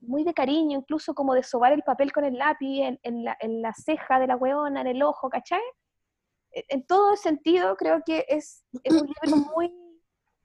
muy 0.00 0.22
de 0.22 0.32
cariño, 0.32 0.78
incluso 0.78 1.12
como 1.12 1.34
de 1.34 1.42
sobar 1.42 1.72
el 1.72 1.82
papel 1.82 2.12
con 2.12 2.24
el 2.24 2.38
lápiz 2.38 2.82
en, 2.82 3.00
en 3.02 3.24
la, 3.24 3.36
en 3.40 3.62
la 3.62 3.74
ceja 3.74 4.20
de 4.20 4.28
la 4.28 4.36
weona, 4.36 4.82
en 4.82 4.86
el 4.86 5.02
ojo, 5.02 5.28
¿cachai? 5.28 5.60
En, 6.52 6.62
en 6.68 6.86
todo 6.86 7.16
sentido 7.16 7.76
creo 7.76 8.00
que 8.06 8.24
es, 8.28 8.64
es 8.84 8.94
un 8.94 9.08
libro 9.08 9.36
muy, 9.56 9.74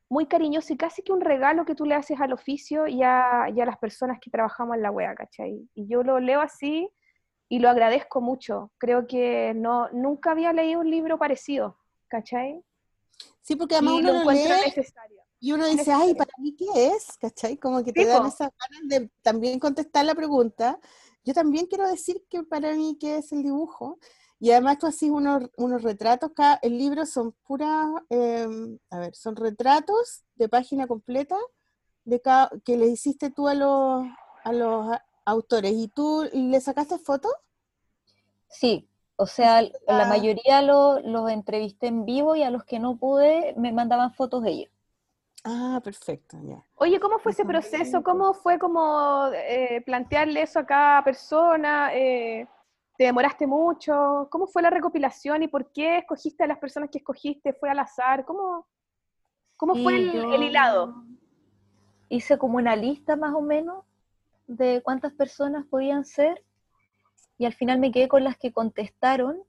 muy 0.09 0.25
cariñoso 0.25 0.73
y 0.73 0.77
casi 0.77 1.03
que 1.03 1.13
un 1.13 1.21
regalo 1.21 1.65
que 1.65 1.75
tú 1.75 1.85
le 1.85 1.93
haces 1.93 2.19
al 2.19 2.33
oficio 2.33 2.87
y 2.87 3.03
a, 3.03 3.47
y 3.55 3.61
a 3.61 3.65
las 3.65 3.77
personas 3.77 4.17
que 4.19 4.31
trabajamos 4.31 4.75
en 4.75 4.81
la 4.81 4.89
wea, 4.89 5.13
¿cachai? 5.13 5.69
Y 5.75 5.87
yo 5.87 6.01
lo 6.01 6.19
leo 6.19 6.41
así 6.41 6.89
y 7.47 7.59
lo 7.59 7.69
agradezco 7.69 8.21
mucho. 8.21 8.71
Creo 8.79 9.05
que 9.05 9.53
no, 9.55 9.87
nunca 9.91 10.31
había 10.31 10.51
leído 10.51 10.79
un 10.79 10.89
libro 10.89 11.19
parecido, 11.19 11.77
¿cachai? 12.15 12.63
Sí, 13.41 13.55
porque 13.55 13.75
además 13.75 13.95
y 13.95 13.99
uno 13.99 14.13
lo 14.13 14.19
encuentro 14.21 14.55
lee 14.55 14.61
necesario. 14.67 15.21
y 15.39 15.51
uno 15.51 15.65
dice, 15.65 15.77
necesario. 15.77 16.05
ay, 16.05 16.15
¿para 16.15 16.31
mí 16.37 16.55
qué 16.55 16.87
es? 16.87 17.17
¿Cachai? 17.19 17.57
Como 17.57 17.83
que 17.83 17.91
te 17.91 18.05
dan 18.05 18.25
esas 18.25 18.49
ganas 18.49 18.87
de 18.87 19.09
también 19.21 19.59
contestar 19.59 20.05
la 20.05 20.15
pregunta. 20.15 20.79
Yo 21.25 21.33
también 21.33 21.65
quiero 21.65 21.87
decir 21.87 22.23
que 22.29 22.43
para 22.43 22.73
mí 22.73 22.97
qué 22.99 23.17
es 23.17 23.31
el 23.31 23.43
dibujo. 23.43 23.99
Y 24.39 24.51
además 24.51 24.77
tú 24.77 24.87
haces 24.87 25.09
unos, 25.09 25.49
unos 25.57 25.81
retratos, 25.81 26.31
cada, 26.35 26.55
el 26.61 26.77
libro 26.77 27.05
son 27.05 27.33
puras, 27.45 27.87
eh, 28.09 28.47
a 28.89 28.99
ver, 28.99 29.15
son 29.15 29.35
retratos 29.35 30.23
de 30.35 30.49
página 30.49 30.87
completa 30.87 31.37
de 32.03 32.21
cada, 32.21 32.49
que 32.63 32.77
le 32.77 32.87
hiciste 32.87 33.29
tú 33.29 33.47
a 33.47 33.55
los, 33.55 34.05
a 34.43 34.53
los 34.53 34.97
autores. 35.25 35.73
¿Y 35.73 35.87
tú 35.89 36.27
le 36.31 36.61
sacaste 36.61 36.97
fotos? 36.97 37.33
Sí, 38.49 38.87
o 39.17 39.25
sea, 39.27 39.61
la 39.87 40.05
mayoría 40.05 40.61
lo- 40.61 40.99
los 41.01 41.29
entrevisté 41.31 41.87
en 41.87 42.05
vivo 42.05 42.35
y 42.35 42.43
a 42.43 42.51
los 42.51 42.63
que 42.65 42.79
no 42.79 42.97
pude 42.97 43.53
me 43.57 43.71
mandaban 43.71 44.13
fotos 44.13 44.43
de 44.43 44.51
ellos. 44.51 44.71
Ah, 45.43 45.79
perfecto, 45.83 46.37
ya. 46.43 46.63
Oye, 46.75 46.99
¿cómo 46.99 47.19
fue 47.19 47.31
ese 47.31 47.45
proceso? 47.45 48.03
¿Cómo 48.03 48.33
fue 48.33 48.59
como 48.59 49.27
eh, 49.33 49.81
plantearle 49.85 50.41
eso 50.41 50.59
a 50.59 50.65
cada 50.65 51.03
persona? 51.03 51.91
Eh, 51.93 52.47
¿Te 52.97 53.05
demoraste 53.05 53.47
mucho? 53.47 54.27
¿Cómo 54.31 54.47
fue 54.47 54.61
la 54.61 54.69
recopilación 54.69 55.43
y 55.43 55.47
por 55.47 55.71
qué 55.71 55.99
escogiste 55.99 56.43
a 56.43 56.47
las 56.47 56.57
personas 56.59 56.89
que 56.89 56.97
escogiste? 56.99 57.53
¿Fue 57.53 57.69
al 57.69 57.79
azar? 57.79 58.25
¿Cómo, 58.25 58.67
cómo 59.57 59.75
fue 59.75 59.95
el, 59.97 60.25
el 60.33 60.43
hilado? 60.43 60.95
Hice 62.09 62.37
como 62.37 62.57
una 62.57 62.75
lista 62.75 63.15
más 63.15 63.33
o 63.33 63.41
menos 63.41 63.83
de 64.47 64.81
cuántas 64.83 65.13
personas 65.13 65.65
podían 65.67 66.05
ser 66.05 66.44
y 67.37 67.45
al 67.45 67.53
final 67.53 67.79
me 67.79 67.91
quedé 67.91 68.07
con 68.07 68.23
las 68.23 68.37
que 68.37 68.51
contestaron 68.51 69.43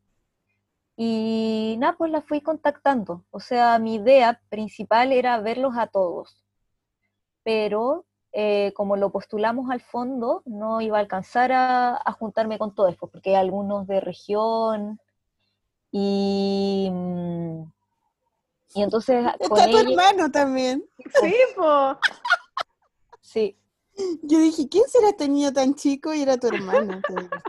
y 0.96 1.76
nada, 1.78 1.94
pues 1.96 2.10
las 2.10 2.24
fui 2.24 2.40
contactando. 2.40 3.24
O 3.30 3.40
sea, 3.40 3.78
mi 3.78 3.96
idea 3.96 4.40
principal 4.48 5.12
era 5.12 5.38
verlos 5.40 5.76
a 5.76 5.86
todos, 5.88 6.42
pero 7.42 8.06
eh, 8.32 8.72
como 8.74 8.96
lo 8.96 9.10
postulamos 9.10 9.70
al 9.70 9.80
fondo, 9.80 10.42
no 10.46 10.80
iba 10.80 10.96
a 10.98 11.00
alcanzar 11.00 11.52
a, 11.52 11.96
a 11.96 12.12
juntarme 12.12 12.58
con 12.58 12.74
todos, 12.74 12.96
pues, 12.96 13.12
porque 13.12 13.30
hay 13.30 13.36
algunos 13.36 13.86
de 13.86 14.00
región 14.00 15.00
y, 15.90 16.88
mm, 16.92 17.62
Y 18.74 18.82
entonces 18.82 19.24
con 19.48 19.58
Está 19.58 19.70
tu 19.70 19.78
ella, 19.78 19.90
hermano 19.90 20.30
también. 20.30 20.84
Sí, 21.20 21.34
po. 21.54 21.98
sí, 23.20 23.56
Yo 24.22 24.38
dije, 24.38 24.68
¿quién 24.68 24.84
será 24.88 25.10
este 25.10 25.28
niño 25.28 25.52
tan 25.52 25.74
chico? 25.74 26.12
Y 26.12 26.22
era 26.22 26.36
tu 26.36 26.48
hermano. 26.48 27.00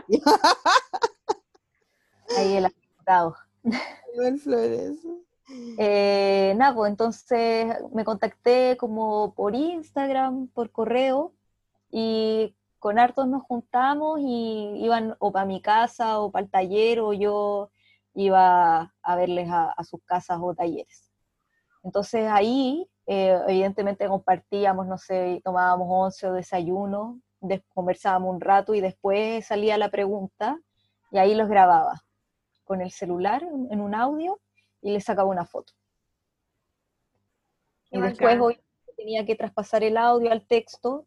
Ahí 2.36 2.56
el 2.56 2.66
asustado. 2.66 3.36
Manuel 3.62 4.38
Flores. 4.38 4.98
Eh, 5.78 6.54
nada, 6.56 6.74
pues 6.74 6.90
entonces 6.90 7.74
me 7.92 8.04
contacté 8.04 8.76
como 8.78 9.34
por 9.34 9.54
Instagram, 9.54 10.48
por 10.48 10.70
correo, 10.70 11.32
y 11.90 12.54
con 12.78 12.98
hartos 12.98 13.26
nos 13.26 13.42
juntamos 13.42 14.20
y 14.20 14.84
iban 14.84 15.16
o 15.18 15.32
para 15.32 15.46
mi 15.46 15.60
casa 15.60 16.20
o 16.20 16.30
para 16.30 16.44
el 16.44 16.50
taller 16.50 17.00
o 17.00 17.12
yo 17.12 17.70
iba 18.14 18.94
a 19.02 19.16
verles 19.16 19.48
a, 19.50 19.70
a 19.70 19.84
sus 19.84 20.02
casas 20.04 20.38
o 20.40 20.54
talleres. 20.54 21.10
Entonces 21.82 22.28
ahí, 22.30 22.88
eh, 23.10 23.40
evidentemente 23.48 24.06
compartíamos, 24.06 24.86
no 24.86 24.98
sé, 24.98 25.40
tomábamos 25.42 25.86
once 25.90 26.26
o 26.26 26.32
desayuno, 26.34 27.20
des- 27.40 27.62
conversábamos 27.74 28.34
un 28.34 28.40
rato 28.40 28.74
y 28.74 28.80
después 28.82 29.46
salía 29.46 29.78
la 29.78 29.88
pregunta 29.90 30.58
y 31.10 31.16
ahí 31.16 31.34
los 31.34 31.48
grababa 31.48 32.02
con 32.64 32.82
el 32.82 32.90
celular 32.90 33.42
en 33.70 33.80
un 33.80 33.94
audio 33.94 34.38
y 34.82 34.92
le 34.92 35.00
sacaba 35.00 35.30
una 35.30 35.46
foto. 35.46 35.72
Qué 37.90 37.98
Y 37.98 38.02
después 38.02 38.38
hoy 38.38 38.60
tenía 38.96 39.24
que 39.24 39.36
traspasar 39.36 39.82
el 39.82 39.96
audio 39.96 40.30
al 40.30 40.46
texto 40.46 41.06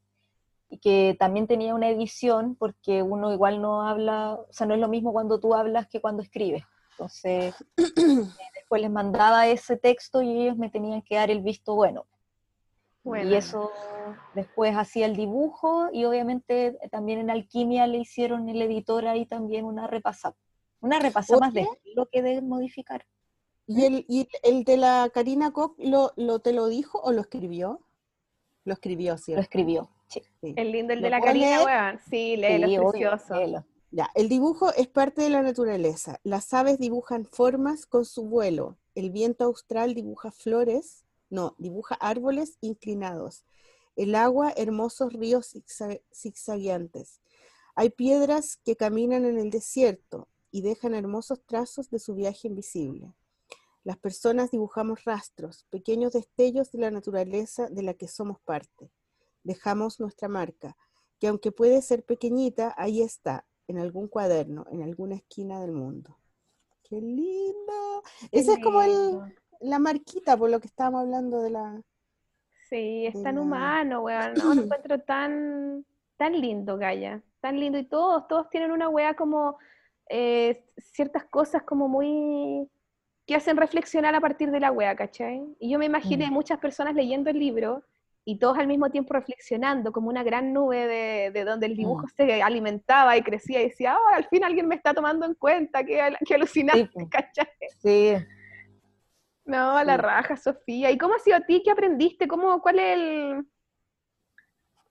y 0.69 0.79
que 0.79 1.15
también 1.19 1.45
tenía 1.45 1.75
una 1.75 1.89
edición 1.89 2.55
porque 2.55 3.03
uno 3.03 3.31
igual 3.31 3.61
no 3.61 3.87
habla, 3.87 4.33
o 4.33 4.47
sea, 4.51 4.65
no 4.65 4.73
es 4.73 4.79
lo 4.79 4.87
mismo 4.87 5.13
cuando 5.13 5.39
tú 5.39 5.53
hablas 5.53 5.87
que 5.87 6.01
cuando 6.01 6.23
escribes. 6.23 6.63
Entonces, 6.91 7.53
después 8.71 8.81
les 8.83 8.91
mandaba 8.91 9.47
ese 9.47 9.75
texto 9.75 10.21
y 10.21 10.43
ellos 10.43 10.55
me 10.55 10.69
tenían 10.69 11.01
que 11.01 11.15
dar 11.15 11.29
el 11.29 11.41
visto 11.41 11.75
bueno. 11.75 12.05
Bueno. 13.03 13.29
Y 13.29 13.35
eso 13.35 13.69
después 14.33 14.73
hacía 14.77 15.07
el 15.07 15.15
dibujo 15.17 15.89
y 15.91 16.05
obviamente 16.05 16.77
también 16.89 17.19
en 17.19 17.29
Alquimia 17.29 17.85
le 17.85 17.97
hicieron 17.97 18.47
el 18.47 18.61
editor 18.61 19.07
ahí 19.07 19.25
también 19.25 19.65
una 19.65 19.87
repasada. 19.87 20.35
Una 20.79 20.99
repasada 20.99 21.41
más 21.41 21.53
de 21.53 21.67
lo 21.95 22.05
que 22.05 22.21
de 22.21 22.41
modificar. 22.41 23.05
¿Y 23.67 23.83
el, 23.83 24.05
y 24.07 24.29
el 24.41 24.63
de 24.63 24.77
la 24.77 25.09
Karina 25.13 25.51
Koch 25.51 25.73
lo, 25.77 26.13
lo 26.15 26.39
te 26.39 26.53
lo 26.53 26.67
dijo 26.67 26.97
o 27.01 27.11
lo 27.11 27.19
escribió? 27.21 27.81
Lo 28.63 28.71
escribió, 28.73 29.13
Lo 29.13 29.17
¿cierto? 29.17 29.41
escribió. 29.41 29.89
Sí, 30.07 30.21
Sí. 30.41 30.53
El 30.55 30.71
lindo, 30.71 30.93
el 30.93 30.99
¿Lo 30.99 31.05
de 31.05 31.09
la 31.09 31.19
Karina, 31.19 31.45
leer? 31.57 31.65
weón. 31.65 31.99
Sí, 32.09 32.37
léelo, 32.37 32.67
Sí, 32.67 32.73
es 32.75 32.79
obvio, 32.79 33.09
precioso. 33.09 33.35
léelo. 33.35 33.65
El 34.15 34.29
dibujo 34.29 34.71
es 34.73 34.87
parte 34.87 35.21
de 35.21 35.29
la 35.29 35.41
naturaleza. 35.41 36.19
Las 36.23 36.53
aves 36.53 36.79
dibujan 36.79 37.25
formas 37.25 37.85
con 37.85 38.05
su 38.05 38.23
vuelo. 38.23 38.77
El 38.95 39.11
viento 39.11 39.43
austral 39.43 39.93
dibuja 39.93 40.31
flores, 40.31 41.03
no, 41.29 41.55
dibuja 41.57 41.95
árboles 41.95 42.57
inclinados. 42.61 43.45
El 43.97 44.15
agua, 44.15 44.53
hermosos 44.55 45.11
ríos 45.11 45.53
zigza- 45.53 46.01
zigzagueantes. 46.13 47.21
Hay 47.75 47.89
piedras 47.89 48.57
que 48.63 48.77
caminan 48.77 49.25
en 49.25 49.37
el 49.37 49.49
desierto 49.49 50.29
y 50.51 50.61
dejan 50.61 50.93
hermosos 50.95 51.41
trazos 51.45 51.89
de 51.89 51.99
su 51.99 52.15
viaje 52.15 52.47
invisible. 52.47 53.13
Las 53.83 53.97
personas 53.97 54.51
dibujamos 54.51 55.03
rastros, 55.03 55.65
pequeños 55.69 56.13
destellos 56.13 56.71
de 56.71 56.79
la 56.79 56.91
naturaleza 56.91 57.67
de 57.67 57.83
la 57.83 57.93
que 57.93 58.07
somos 58.07 58.39
parte. 58.41 58.91
Dejamos 59.43 59.99
nuestra 59.99 60.29
marca, 60.29 60.77
que 61.19 61.27
aunque 61.27 61.51
puede 61.51 61.81
ser 61.81 62.05
pequeñita, 62.05 62.73
ahí 62.77 63.01
está, 63.01 63.45
en 63.71 63.79
algún 63.79 64.07
cuaderno, 64.07 64.65
en 64.71 64.83
alguna 64.83 65.15
esquina 65.15 65.59
del 65.61 65.71
mundo. 65.71 66.17
¡Qué 66.83 67.01
lindo! 67.01 68.03
Qué 68.31 68.39
Esa 68.39 68.53
es 68.53 68.59
como 68.63 68.81
el- 68.81 69.19
la 69.61 69.79
marquita, 69.79 70.35
por 70.37 70.49
lo 70.49 70.59
que 70.59 70.67
estábamos 70.67 71.01
hablando 71.01 71.41
de 71.41 71.49
la... 71.51 71.81
Sí, 72.69 73.05
es 73.05 73.21
tan 73.23 73.35
la- 73.35 73.41
humano, 73.41 74.01
weón. 74.03 74.33
No, 74.35 74.53
lo 74.55 74.61
encuentro 74.63 74.99
tan, 75.01 75.85
tan 76.17 76.39
lindo, 76.39 76.77
Gaya. 76.77 77.21
Tan 77.41 77.59
lindo. 77.59 77.77
Y 77.79 77.85
todos, 77.85 78.27
todos 78.27 78.49
tienen 78.49 78.71
una 78.71 78.87
weá 78.89 79.15
como 79.15 79.57
eh, 80.09 80.65
ciertas 80.77 81.25
cosas 81.25 81.63
como 81.63 81.87
muy 81.87 82.69
que 83.25 83.35
hacen 83.35 83.55
reflexionar 83.57 84.13
a 84.15 84.19
partir 84.21 84.51
de 84.51 84.59
la 84.59 84.71
weá, 84.71 84.95
¿cachai? 84.95 85.43
Y 85.59 85.69
yo 85.71 85.79
me 85.79 85.85
imaginé 85.85 86.29
Mm. 86.29 86.33
muchas 86.33 86.59
personas 86.59 86.95
leyendo 86.95 87.29
el 87.29 87.39
libro 87.39 87.83
y 88.25 88.37
todos 88.39 88.57
al 88.59 88.67
mismo 88.67 88.89
tiempo 88.91 89.13
reflexionando, 89.13 89.91
como 89.91 90.09
una 90.09 90.23
gran 90.23 90.53
nube 90.53 90.87
de, 90.87 91.31
de 91.31 91.43
donde 91.45 91.65
el 91.67 91.75
dibujo 91.75 92.07
se 92.15 92.41
alimentaba 92.43 93.17
y 93.17 93.23
crecía 93.23 93.61
y 93.61 93.69
decía, 93.69 93.97
oh, 93.97 94.15
al 94.15 94.25
fin 94.29 94.43
alguien 94.43 94.67
me 94.67 94.75
está 94.75 94.93
tomando 94.93 95.25
en 95.25 95.33
cuenta, 95.35 95.83
qué, 95.83 96.01
al- 96.01 96.17
qué 96.25 96.35
alucinante, 96.35 96.87
Sí. 96.99 97.09
Sí, 97.81 98.15
No, 99.45 99.77
a 99.77 99.83
la 99.83 99.97
Sí. 99.97 100.01
raja, 100.01 100.37
Sofía. 100.37 100.91
¿Y 100.91 100.97
cómo 100.97 101.15
ha 101.15 101.19
sido 101.19 101.37
a 101.37 101.41
ti? 101.41 101.61
¿Qué 101.63 101.71
aprendiste? 101.71 102.27
¿Cómo, 102.27 102.61
¿Cuál 102.61 102.79
es 102.79 102.97
el... 102.97 103.47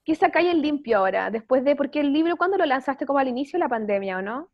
¿Qué 0.05 0.15
sacáis 0.15 0.51
el 0.51 0.61
limpio 0.63 0.99
ahora? 0.99 1.31
Después 1.31 1.65
de, 1.65 1.77
porque 1.77 2.01
el 2.01 2.13
libro, 2.13 2.37
¿cuándo 2.37 2.59
lo 2.59 2.67
lanzaste? 2.67 3.07
Como 3.07 3.19
al 3.19 3.29
inicio 3.29 3.59
de 3.59 3.65
la 3.65 3.69
pandemia, 3.69 4.19
¿o 4.19 4.23
no? 4.23 4.51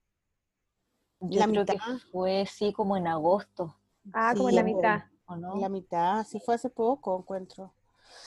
yo 1.20 1.40
La 1.40 1.46
creo 1.46 1.64
que 1.66 1.72
mitad. 1.72 1.98
fue 2.12 2.46
sí 2.46 2.72
como 2.72 2.96
en 2.96 3.06
agosto, 3.06 3.76
Ah, 4.12 4.34
como 4.36 4.48
en 4.48 4.54
Sí, 4.54 4.56
la 4.56 4.62
mitad. 4.62 5.00
¿o 5.26 5.36
no? 5.36 5.54
en 5.54 5.60
la 5.62 5.68
mitad, 5.68 6.24
sí 6.24 6.40
fue 6.40 6.54
hace 6.54 6.70
poco, 6.70 7.18
encuentro. 7.18 7.72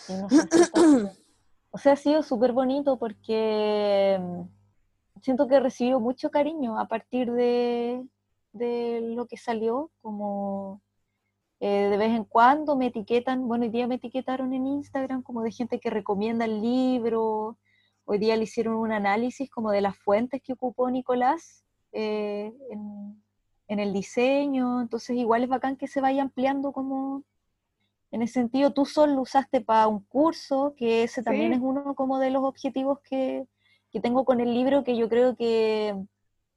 Tanto. 0.10 1.14
O 1.72 1.78
sea, 1.78 1.94
ha 1.94 1.96
sido 1.96 2.24
súper 2.24 2.52
bonito 2.52 2.98
porque 2.98 4.18
mm, 4.20 5.22
siento 5.22 5.48
que 5.48 5.56
he 5.56 5.60
recibido 5.60 6.00
mucho 6.00 6.32
cariño 6.32 6.80
a 6.80 6.88
partir 6.88 7.32
de, 7.32 8.04
de 8.54 9.02
lo 9.16 9.28
que 9.28 9.38
salió, 9.38 9.92
como 10.02 10.82
eh, 11.60 11.90
de 11.90 11.98
vez 11.98 12.12
en 12.12 12.24
cuando 12.24 12.76
me 12.76 12.88
etiquetan, 12.88 13.48
bueno, 13.48 13.66
hoy 13.66 13.70
día 13.70 13.88
me 13.88 13.96
etiquetaron 13.96 14.54
en 14.54 14.66
Instagram 14.66 15.22
como 15.22 15.44
de 15.44 15.52
gente 15.52 15.80
que 15.80 15.90
recomienda 15.90 16.46
el 16.46 16.62
libro, 16.62 17.58
hoy 18.06 18.18
día 18.18 18.36
le 18.36 18.46
hicieron 18.46 18.76
un 18.76 18.92
análisis 18.92 19.50
como 19.50 19.72
de 19.72 19.82
las 19.82 19.98
fuentes 19.98 20.42
que 20.42 20.54
ocupó 20.54 20.90
Nicolás 20.90 21.66
eh, 21.92 22.52
en, 22.72 23.24
en 23.68 23.80
el 23.80 23.94
diseño, 23.94 24.82
entonces 24.82 25.18
igual 25.18 25.44
es 25.44 25.50
bacán 25.50 25.78
que 25.78 25.88
se 25.88 26.02
vaya 26.02 26.24
ampliando 26.24 26.72
como 26.72 27.24
en 28.12 28.22
ese 28.22 28.34
sentido, 28.34 28.74
tú 28.74 28.86
solo 28.86 29.16
lo 29.16 29.22
usaste 29.22 29.62
para 29.62 29.88
un 29.88 30.04
curso, 30.06 30.74
que 30.78 31.04
ese 31.04 31.24
también 31.24 31.52
Sí. 31.52 31.58
es 31.58 31.62
uno 31.62 31.96
como 31.96 32.20
de 32.20 32.32
los 32.32 32.44
objetivos 32.44 33.00
que, 33.04 33.46
que 33.92 34.00
tengo 34.00 34.26
con 34.26 34.40
el 34.42 34.54
libro, 34.54 34.84
que 34.84 34.98
yo 34.98 35.10
creo 35.10 35.36
que 35.36 35.96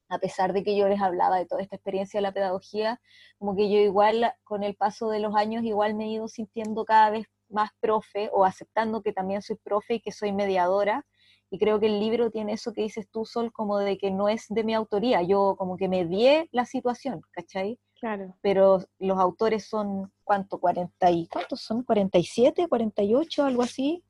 a 0.08 0.18
pesar 0.18 0.52
de 0.52 0.62
que 0.62 0.76
yo 0.76 0.88
les 0.88 1.00
hablaba 1.00 1.38
de 1.38 1.46
toda 1.46 1.62
esta 1.62 1.76
experiencia 1.76 2.18
de 2.18 2.22
la 2.22 2.32
pedagogía, 2.32 3.00
como 3.38 3.56
que 3.56 3.70
yo 3.70 3.78
igual 3.78 4.32
con 4.44 4.62
el 4.62 4.74
paso 4.76 5.08
de 5.08 5.20
los 5.20 5.34
años 5.34 5.64
igual 5.64 5.94
me 5.94 6.04
he 6.04 6.08
ido 6.08 6.28
sintiendo 6.28 6.84
cada 6.84 7.10
vez 7.10 7.26
más 7.48 7.70
profe 7.80 8.28
o 8.32 8.44
aceptando 8.44 9.02
que 9.02 9.12
también 9.12 9.42
soy 9.42 9.56
profe 9.56 9.94
y 9.94 10.00
que 10.00 10.12
soy 10.12 10.32
mediadora. 10.32 11.06
Y 11.50 11.58
creo 11.58 11.80
que 11.80 11.86
el 11.86 12.00
libro 12.00 12.30
tiene 12.30 12.52
eso 12.54 12.72
que 12.72 12.82
dices 12.82 13.08
tú, 13.10 13.24
Sol, 13.26 13.52
como 13.52 13.78
de 13.78 13.98
que 13.98 14.10
no 14.10 14.28
es 14.28 14.46
de 14.48 14.64
mi 14.64 14.74
autoría. 14.74 15.22
Yo 15.22 15.54
como 15.58 15.76
que 15.76 15.88
medié 15.88 16.48
la 16.50 16.64
situación, 16.66 17.20
¿cachai? 17.32 17.78
Claro. 18.02 18.36
pero 18.40 18.80
los 18.98 19.16
autores 19.20 19.64
son, 19.64 20.12
¿cuánto? 20.24 20.58
40 20.58 21.08
y, 21.12 21.28
¿Cuántos 21.28 21.60
son? 21.60 21.86
¿47, 21.86 22.68
48, 22.68 23.44
algo 23.44 23.62
así? 23.62 24.02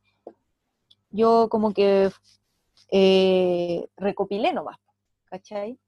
Yo 1.10 1.48
como 1.51 1.74
que 1.74 2.10
eh, 2.90 3.86
recopilé 3.98 4.55
nomás, 4.55 4.78
¿cachai? 5.27 5.78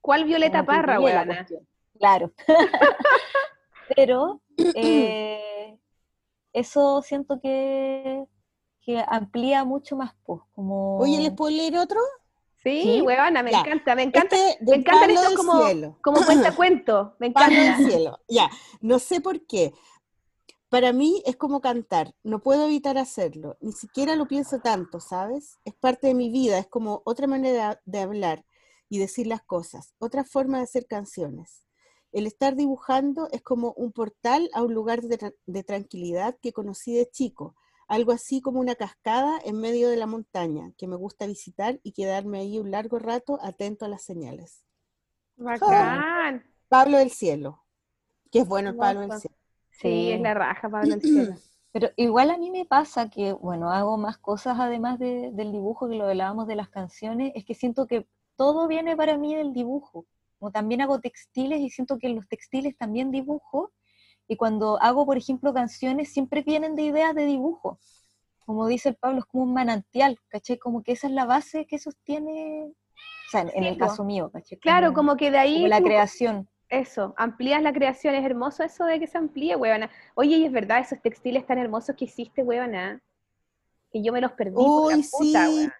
¿Cuál 0.00 0.24
Violeta 0.24 0.64
Como 0.64 0.66
Parra, 0.66 0.98
cuestión. 0.98 1.66
Claro. 1.98 2.30
pero 3.96 4.40
eh, 4.76 5.76
eso 6.52 7.02
siento 7.02 7.40
que, 7.40 8.24
que 8.82 9.04
amplía 9.08 9.64
mucho 9.64 9.96
más, 9.96 10.14
pues, 10.22 10.42
como... 10.54 10.96
Oye, 10.98 11.18
¿les 11.18 11.32
puedo 11.32 11.50
leer 11.50 11.76
otro? 11.76 11.98
Sí, 12.72 12.82
Sí. 12.82 13.02
me 13.02 13.14
Ya. 13.16 13.60
encanta, 13.60 13.94
me 13.94 14.02
encanta. 14.02 14.36
Este 14.36 14.64
me 14.64 14.76
encantan 14.76 15.10
estos 15.10 15.34
como, 15.34 15.64
Cielo. 15.66 15.98
como 16.02 16.24
cuenta 16.24 16.54
cuento, 16.54 17.14
me 17.18 17.26
encanta. 17.28 17.62
del 17.62 17.76
cielo. 17.90 18.18
Ya, 18.28 18.50
no 18.80 18.98
sé 18.98 19.20
por 19.20 19.46
qué. 19.46 19.72
Para 20.68 20.92
mí 20.92 21.22
es 21.24 21.36
como 21.36 21.60
cantar, 21.62 22.14
no 22.22 22.40
puedo 22.40 22.66
evitar 22.66 22.98
hacerlo, 22.98 23.56
ni 23.60 23.72
siquiera 23.72 24.16
lo 24.16 24.28
pienso 24.28 24.58
tanto, 24.60 25.00
¿sabes? 25.00 25.56
Es 25.64 25.74
parte 25.74 26.08
de 26.08 26.14
mi 26.14 26.28
vida, 26.28 26.58
es 26.58 26.66
como 26.66 27.00
otra 27.06 27.26
manera 27.26 27.80
de 27.86 28.00
hablar 28.00 28.44
y 28.90 28.98
decir 28.98 29.26
las 29.26 29.42
cosas, 29.42 29.94
otra 29.98 30.24
forma 30.24 30.58
de 30.58 30.64
hacer 30.64 30.86
canciones. 30.86 31.64
El 32.12 32.26
estar 32.26 32.54
dibujando 32.54 33.28
es 33.32 33.40
como 33.42 33.72
un 33.78 33.92
portal 33.92 34.50
a 34.52 34.62
un 34.62 34.74
lugar 34.74 35.00
de, 35.02 35.18
tra- 35.18 35.34
de 35.46 35.62
tranquilidad 35.64 36.36
que 36.42 36.52
conocí 36.52 36.94
de 36.94 37.08
chico, 37.08 37.54
algo 37.88 38.12
así 38.12 38.40
como 38.40 38.60
una 38.60 38.74
cascada 38.74 39.40
en 39.44 39.60
medio 39.60 39.88
de 39.88 39.96
la 39.96 40.06
montaña 40.06 40.72
que 40.76 40.86
me 40.86 40.96
gusta 40.96 41.26
visitar 41.26 41.80
y 41.82 41.92
quedarme 41.92 42.38
ahí 42.38 42.58
un 42.58 42.70
largo 42.70 42.98
rato 42.98 43.38
atento 43.42 43.84
a 43.84 43.88
las 43.88 44.02
señales. 44.02 44.62
Bacán. 45.36 46.44
Pablo 46.68 46.98
del 46.98 47.10
Cielo, 47.10 47.64
que 48.30 48.40
es 48.40 48.48
bueno 48.48 48.70
el 48.70 48.76
Pablo 48.76 49.00
del. 49.00 49.12
Cielo. 49.18 49.36
Sí, 49.70 50.12
es 50.12 50.20
la 50.20 50.34
raja, 50.34 50.68
Pablo 50.68 50.90
del 50.90 51.02
Cielo. 51.02 51.34
Pero 51.72 51.90
igual 51.96 52.30
a 52.30 52.38
mí 52.38 52.50
me 52.50 52.64
pasa 52.64 53.08
que, 53.08 53.32
bueno, 53.32 53.70
hago 53.70 53.96
más 53.98 54.18
cosas 54.18 54.58
además 54.58 54.98
de- 54.98 55.30
del 55.32 55.52
dibujo 55.52 55.88
que 55.88 55.96
lo 55.96 56.06
hablábamos 56.08 56.46
de 56.46 56.56
las 56.56 56.68
canciones, 56.70 57.32
es 57.34 57.44
que 57.44 57.54
siento 57.54 57.86
que 57.86 58.06
todo 58.36 58.66
viene 58.68 58.96
para 58.96 59.16
mí 59.16 59.34
del 59.34 59.52
dibujo. 59.52 60.06
Como 60.38 60.50
también 60.50 60.80
hago 60.80 61.00
textiles 61.00 61.60
y 61.60 61.70
siento 61.70 61.98
que 61.98 62.06
en 62.08 62.16
los 62.16 62.28
textiles 62.28 62.76
también 62.76 63.10
dibujo 63.10 63.72
Y 64.28 64.36
cuando 64.36 64.80
hago, 64.82 65.06
por 65.06 65.16
ejemplo, 65.16 65.54
canciones, 65.54 66.12
siempre 66.12 66.42
vienen 66.42 66.76
de 66.76 66.82
ideas 66.82 67.14
de 67.14 67.24
dibujo. 67.24 67.78
Como 68.44 68.66
dice 68.66 68.90
el 68.90 68.96
Pablo, 68.96 69.20
es 69.20 69.24
como 69.24 69.44
un 69.44 69.54
manantial, 69.54 70.18
¿cachai? 70.28 70.58
Como 70.58 70.82
que 70.82 70.92
esa 70.92 71.06
es 71.06 71.14
la 71.14 71.24
base 71.24 71.66
que 71.66 71.78
sostiene, 71.78 72.70
o 72.70 73.30
sea, 73.30 73.40
en, 73.42 73.50
en 73.54 73.64
el 73.64 73.78
caso 73.78 74.04
mío, 74.04 74.30
¿cachai? 74.30 74.58
Claro, 74.58 74.92
como 74.92 75.16
que 75.16 75.30
de 75.30 75.38
ahí 75.38 75.54
como 75.54 75.68
la 75.68 75.80
creación. 75.80 76.48
Eso, 76.68 77.14
amplías 77.16 77.62
la 77.62 77.72
creación, 77.72 78.14
es 78.14 78.24
hermoso 78.24 78.62
eso 78.62 78.84
de 78.84 79.00
que 79.00 79.06
se 79.06 79.16
amplíe, 79.16 79.56
huevona. 79.56 79.90
Oye, 80.14 80.36
y 80.36 80.44
es 80.44 80.52
verdad, 80.52 80.80
esos 80.80 81.00
textiles 81.00 81.46
tan 81.46 81.56
hermosos 81.58 81.96
que 81.96 82.04
hiciste, 82.04 82.42
huevona, 82.42 83.00
que 83.90 84.02
yo 84.02 84.12
me 84.12 84.20
los 84.20 84.32
perdí 84.32 84.52
por 84.52 84.90
la 84.90 84.96
Uy, 84.96 85.02
puta, 85.10 85.46
sí. 85.46 85.54
weón. 85.56 85.72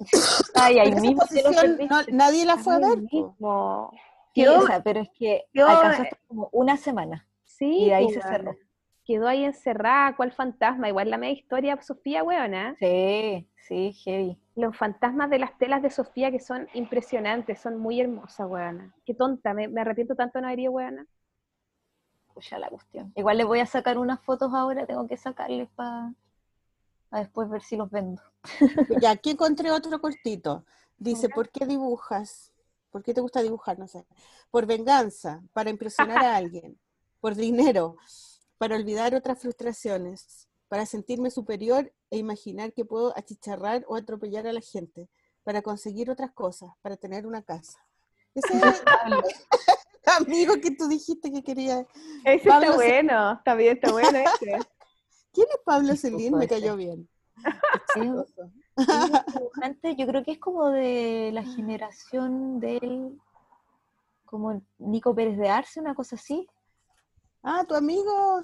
Ay, 0.54 0.78
ahí 0.78 0.92
mismo 0.92 1.22
te 1.26 1.42
lo 1.42 1.48
exposición 1.50 1.76
perdiste. 1.78 2.12
no- 2.12 2.18
nadie 2.18 2.44
la 2.44 2.58
fue 2.58 2.74
a 2.74 2.78
ver. 2.78 2.98
mismo. 2.98 3.90
Sí, 4.34 4.44
pero 4.84 5.00
es 5.00 5.08
que 5.18 5.44
hasta 5.66 6.18
como 6.28 6.48
una 6.52 6.76
semana. 6.76 7.26
Sí, 7.60 7.66
y 7.76 7.86
de 7.86 7.94
ahí 7.94 8.08
pues, 8.08 8.14
se 8.14 8.22
weona. 8.24 8.28
cerró. 8.28 8.58
Quedó 9.04 9.28
ahí 9.28 9.44
encerrada, 9.44 10.16
¿cuál 10.16 10.32
fantasma? 10.32 10.88
Igual 10.88 11.10
la 11.10 11.18
media 11.18 11.34
historia, 11.38 11.80
Sofía, 11.82 12.24
huevona. 12.24 12.76
Sí, 12.80 13.48
sí, 13.68 13.92
heavy. 14.04 14.36
Los 14.54 14.76
fantasmas 14.76 15.28
de 15.28 15.40
las 15.40 15.58
telas 15.58 15.82
de 15.82 15.90
Sofía 15.90 16.30
que 16.30 16.38
son 16.38 16.68
impresionantes, 16.72 17.60
son 17.60 17.78
muy 17.80 18.00
hermosas, 18.00 18.46
huevona. 18.48 18.94
Qué 19.04 19.12
tonta, 19.12 19.54
me, 19.54 19.66
me 19.66 19.80
arrepiento 19.80 20.14
tanto 20.14 20.38
de 20.38 20.42
no 20.42 20.46
haber 20.48 20.60
ido, 20.60 20.70
huevona. 20.72 21.04
Pucha 22.34 22.58
la 22.58 22.68
cuestión. 22.70 23.12
Igual 23.14 23.38
les 23.38 23.46
voy 23.46 23.60
a 23.60 23.66
sacar 23.66 23.98
unas 23.98 24.20
fotos 24.24 24.52
ahora, 24.54 24.86
tengo 24.86 25.06
que 25.06 25.16
sacarles 25.16 25.68
para 25.76 26.12
después 27.12 27.48
ver 27.48 27.62
si 27.62 27.76
los 27.76 27.90
vendo. 27.90 28.22
Ya, 28.88 29.10
aquí 29.12 29.30
encontré 29.30 29.70
otro 29.70 30.00
cortito. 30.00 30.64
Dice, 30.98 31.28
Ya. 31.28 31.30
¿por 31.30 31.50
qué 31.50 31.66
dibujas? 31.66 32.52
¿Por 32.90 33.02
qué 33.02 33.14
te 33.14 33.20
gusta 33.20 33.42
dibujar? 33.42 33.78
No 33.78 33.86
sé. 33.88 34.06
Por 34.50 34.66
venganza, 34.66 35.42
para 35.52 35.70
impresionar 35.70 36.22
a 36.22 36.36
alguien. 36.36 36.78
Por 37.20 37.34
dinero, 37.34 37.96
para 38.58 38.76
olvidar 38.76 39.14
otras 39.14 39.40
frustraciones. 39.40 40.48
Para 40.68 40.86
sentirme 40.86 41.30
superior 41.30 41.92
e 42.10 42.18
imaginar 42.18 42.72
que 42.72 42.84
puedo 42.84 43.16
achicharrar 43.16 43.84
o 43.88 43.96
atropellar 43.96 44.46
a 44.46 44.52
la 44.52 44.60
gente. 44.60 45.08
Para 45.42 45.62
conseguir 45.62 46.10
otras 46.10 46.32
cosas, 46.32 46.70
para 46.82 46.96
tener 46.96 47.26
una 47.26 47.42
casa. 47.42 47.78
Ese 48.34 48.56
es 48.56 48.62
el 48.62 48.62
amigo 50.18 50.54
que 50.60 50.72
tú 50.72 50.88
dijiste 50.88 51.32
que 51.32 51.42
quería. 51.42 51.86
Ese 52.24 52.48
Pablo 52.48 52.66
está 52.66 52.76
bueno, 52.76 53.32
está 53.32 53.54
bien, 53.54 53.76
está 53.76 53.92
bueno 53.92 54.18
ese. 54.40 54.58
¿Quién 55.32 55.46
es 55.50 55.60
Pablo 55.64 55.96
Celín? 55.96 56.36
Me 56.36 56.44
ese. 56.44 56.54
cayó 56.54 56.76
bien. 56.76 57.08
Dibujante, 57.96 59.96
yo 59.96 60.06
creo 60.06 60.24
que 60.24 60.32
es 60.32 60.38
como 60.38 60.70
de 60.70 61.30
la 61.32 61.42
generación 61.42 62.60
del 62.60 63.18
como 64.24 64.62
Nico 64.78 65.14
Pérez 65.14 65.38
de 65.38 65.48
Arce, 65.48 65.80
una 65.80 65.94
cosa 65.94 66.16
así. 66.16 66.48
Ah, 67.42 67.64
tu 67.66 67.74
amigo. 67.74 68.42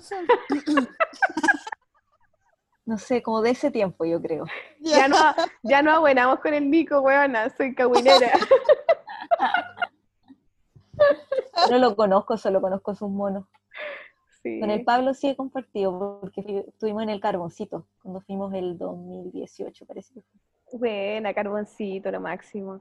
No 2.86 2.98
sé, 2.98 3.23
como 3.23 3.43
de 3.43 3.51
ese 3.51 3.70
tiempo, 3.70 4.05
yo 4.05 4.23
creo. 4.23 4.44
Ya 4.81 5.09
no, 5.09 5.16
ya 5.62 5.82
no 5.82 5.93
abuenamos 5.93 6.39
con 6.40 6.55
el 6.55 6.70
Nico, 6.70 7.01
huevona, 7.01 7.51
soy 7.51 7.74
cahuinera. 7.74 8.31
No 11.70 11.78
lo 11.78 11.94
conozco, 11.94 12.39
solo 12.39 12.60
conozco 12.60 12.94
sus 12.94 13.10
monos. 13.10 13.44
Sí. 14.43 14.60
Con 14.60 14.70
el 14.70 14.85
Pablo 14.85 15.12
sí 15.14 15.28
he 15.28 15.36
compartido, 15.36 16.20
porque 16.20 16.64
estuvimos 16.68 17.02
en 17.02 17.10
el 17.10 17.20
Carboncito, 17.20 17.86
cuando 18.02 18.20
fuimos 18.20 18.55
el 18.55 18.78
2018, 18.78 19.85
parece 19.85 20.14
que 20.14 20.23
fue. 20.23 20.78
Buena, 20.78 21.35
Carboncito, 21.35 22.10
lo 22.10 22.20
máximo. 22.20 22.81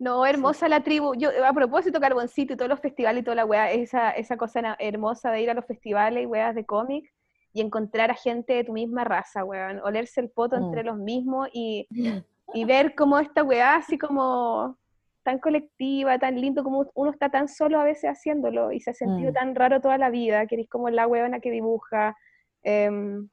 No, 0.00 0.24
hermosa 0.24 0.66
la 0.66 0.82
tribu. 0.82 1.14
Yo, 1.14 1.28
a 1.46 1.52
propósito, 1.52 2.00
Carboncito 2.00 2.54
y 2.54 2.56
todos 2.56 2.70
los 2.70 2.80
festivales 2.80 3.20
y 3.20 3.24
toda 3.24 3.34
la 3.34 3.44
weá, 3.44 3.70
esa, 3.70 4.10
esa 4.12 4.38
cosa 4.38 4.74
hermosa 4.78 5.30
de 5.30 5.42
ir 5.42 5.50
a 5.50 5.54
los 5.54 5.66
festivales 5.66 6.22
y 6.22 6.26
weas 6.26 6.54
de 6.54 6.64
cómic 6.64 7.12
y 7.52 7.60
encontrar 7.60 8.10
a 8.10 8.14
gente 8.14 8.54
de 8.54 8.64
tu 8.64 8.72
misma 8.72 9.04
raza, 9.04 9.44
weón. 9.44 9.78
Olerse 9.80 10.22
el 10.22 10.30
poto 10.30 10.56
Mm. 10.56 10.64
entre 10.64 10.84
los 10.84 10.96
mismos 10.96 11.48
y, 11.52 11.86
y 12.54 12.64
ver 12.64 12.94
cómo 12.94 13.18
esta 13.18 13.44
weá 13.44 13.76
así 13.76 13.98
como 13.98 14.78
tan 15.22 15.38
colectiva, 15.38 16.18
tan 16.18 16.40
lindo, 16.40 16.64
como 16.64 16.90
uno 16.94 17.10
está 17.10 17.28
tan 17.30 17.46
solo 17.46 17.78
a 17.78 17.84
veces 17.84 18.08
haciéndolo 18.10 18.72
y 18.72 18.80
se 18.80 18.90
ha 18.92 18.94
sentido 18.94 19.32
Mm. 19.32 19.34
tan 19.34 19.54
raro 19.54 19.82
toda 19.82 19.98
la 19.98 20.08
vida, 20.08 20.46
que 20.46 20.54
eres 20.54 20.68
como 20.70 20.88
la 20.88 21.06
weona 21.06 21.40
que 21.40 21.50
dibuja. 21.50 22.16
em, 22.62 23.28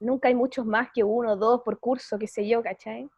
nunca 0.00 0.28
hay 0.28 0.34
muchos 0.34 0.64
más 0.66 0.88
que 0.94 1.02
uno, 1.02 1.36
dos 1.36 1.62
por 1.64 1.78
curso, 1.80 2.18
qué 2.18 2.26
sé 2.28 2.46
yo, 2.46 2.62
¿cachai? 2.62 3.08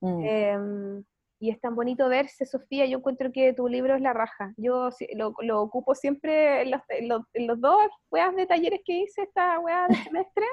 Mm. 0.00 0.20
Em, 0.24 1.04
y 1.42 1.50
es 1.50 1.60
tan 1.60 1.74
bonito 1.74 2.08
verse, 2.08 2.46
Sofía. 2.46 2.86
Yo 2.86 2.98
encuentro 2.98 3.32
que 3.32 3.52
tu 3.52 3.66
libro 3.66 3.96
es 3.96 4.00
la 4.00 4.12
raja. 4.12 4.52
Yo 4.56 4.90
lo, 5.16 5.34
lo 5.40 5.60
ocupo 5.60 5.94
siempre 5.96 6.62
en 6.62 6.70
los, 6.70 6.80
en 6.88 7.08
los- 7.08 7.26
en 7.34 7.46
los 7.48 7.60
dos 7.60 7.76
weas 8.12 8.34
de 8.36 8.46
talleres 8.46 8.80
que 8.84 8.92
hice 8.98 9.22
esta 9.22 9.58
wea 9.58 9.88
de 9.88 9.94
semestre. 10.12 10.46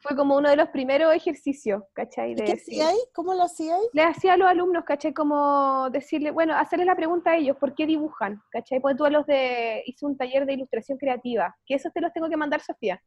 Fue 0.00 0.16
como 0.16 0.36
uno 0.36 0.48
de 0.48 0.56
los 0.56 0.68
primeros 0.70 1.14
ejercicios, 1.14 1.82
¿cachai? 1.92 2.32
¿Y 2.32 2.34
De 2.36 2.44
qué 2.44 2.52
decir- 2.54 2.74
hacía 2.82 2.88
ahí? 2.88 2.98
¿Cómo 3.14 3.34
lo 3.34 3.42
hacía 3.42 3.74
ahí? 3.76 3.82
le 3.92 4.02
hacía 4.02 4.32
a 4.32 4.36
los 4.38 4.48
alumnos, 4.48 4.84
¿cachai? 4.84 5.12
Como 5.12 5.90
decirle, 5.90 6.30
bueno, 6.30 6.54
hacerles 6.56 6.86
la 6.86 6.96
pregunta 6.96 7.32
a 7.32 7.36
ellos, 7.36 7.58
¿por 7.58 7.74
qué 7.74 7.84
dibujan? 7.86 8.40
¿Cachai? 8.50 8.80
Pues 8.80 8.96
tú 8.96 9.04
a 9.04 9.10
los 9.10 9.26
de, 9.26 9.82
hice 9.84 10.06
un 10.06 10.16
taller 10.16 10.46
de 10.46 10.54
ilustración 10.54 10.96
creativa, 10.96 11.54
que 11.66 11.74
esos 11.74 11.92
te 11.92 12.00
los 12.00 12.12
tengo 12.14 12.30
que 12.30 12.36
mandar, 12.38 12.60
Sofía. 12.62 12.98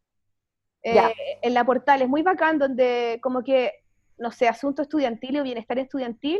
Eh. 0.83 1.01
En 1.41 1.53
la 1.55 1.65
portal, 1.65 2.03
es 2.03 2.07
muy 2.09 2.21
bacán, 2.21 2.59
donde 2.59 3.19
como 3.23 3.43
que, 3.43 3.71
no 4.19 4.29
sé, 4.31 4.47
asunto 4.47 4.83
estudiantil 4.83 5.39
o 5.39 5.43
bienestar 5.43 5.79
estudiantil, 5.79 6.39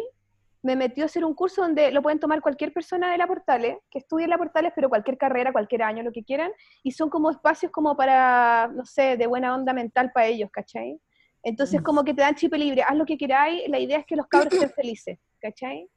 me 0.63 0.75
metió 0.75 1.03
a 1.03 1.05
hacer 1.05 1.23
un 1.23 1.34
curso 1.35 1.61
donde 1.61 1.91
lo 1.91 2.01
pueden 2.01 2.19
tomar 2.19 2.41
cualquier 2.41 2.73
persona 2.73 3.11
de 3.11 3.17
la 3.17 3.27
Portales, 3.27 3.77
que 3.91 3.99
estudie 3.99 4.23
en 4.25 4.31
la 4.31 4.38
Portales, 4.38 4.71
pero 4.75 4.89
cualquier 4.89 5.17
carrera, 5.17 5.51
cualquier 5.51 5.84
año, 5.84 6.03
lo 6.03 6.11
que 6.11 6.23
quieran, 6.23 6.51
y 6.84 6.91
son 6.91 7.09
como 7.09 7.29
espacios 7.29 7.71
como 7.71 7.95
para, 7.95 8.67
no 8.73 8.85
sé, 8.85 9.17
de 9.17 9.27
buena 9.27 9.53
onda 9.55 9.73
mental 9.73 10.11
para 10.13 10.27
ellos, 10.27 10.49
¿cachai? 10.51 10.99
Entonces 11.43 11.81
como 11.81 12.03
que 12.03 12.13
te 12.13 12.21
dan 12.21 12.35
chip 12.35 12.53
libre, 12.55 12.81
haz 12.84 12.95
lo 12.97 13.05
que 13.05 13.17
queráis, 13.17 13.67
la 13.69 13.79
idea 13.79 13.99
es 13.99 14.05
que 14.05 14.15
los 14.15 14.27
cabros 14.27 14.51
estén 14.53 14.71
felices, 14.71 15.19
¿cachai? 15.39 15.88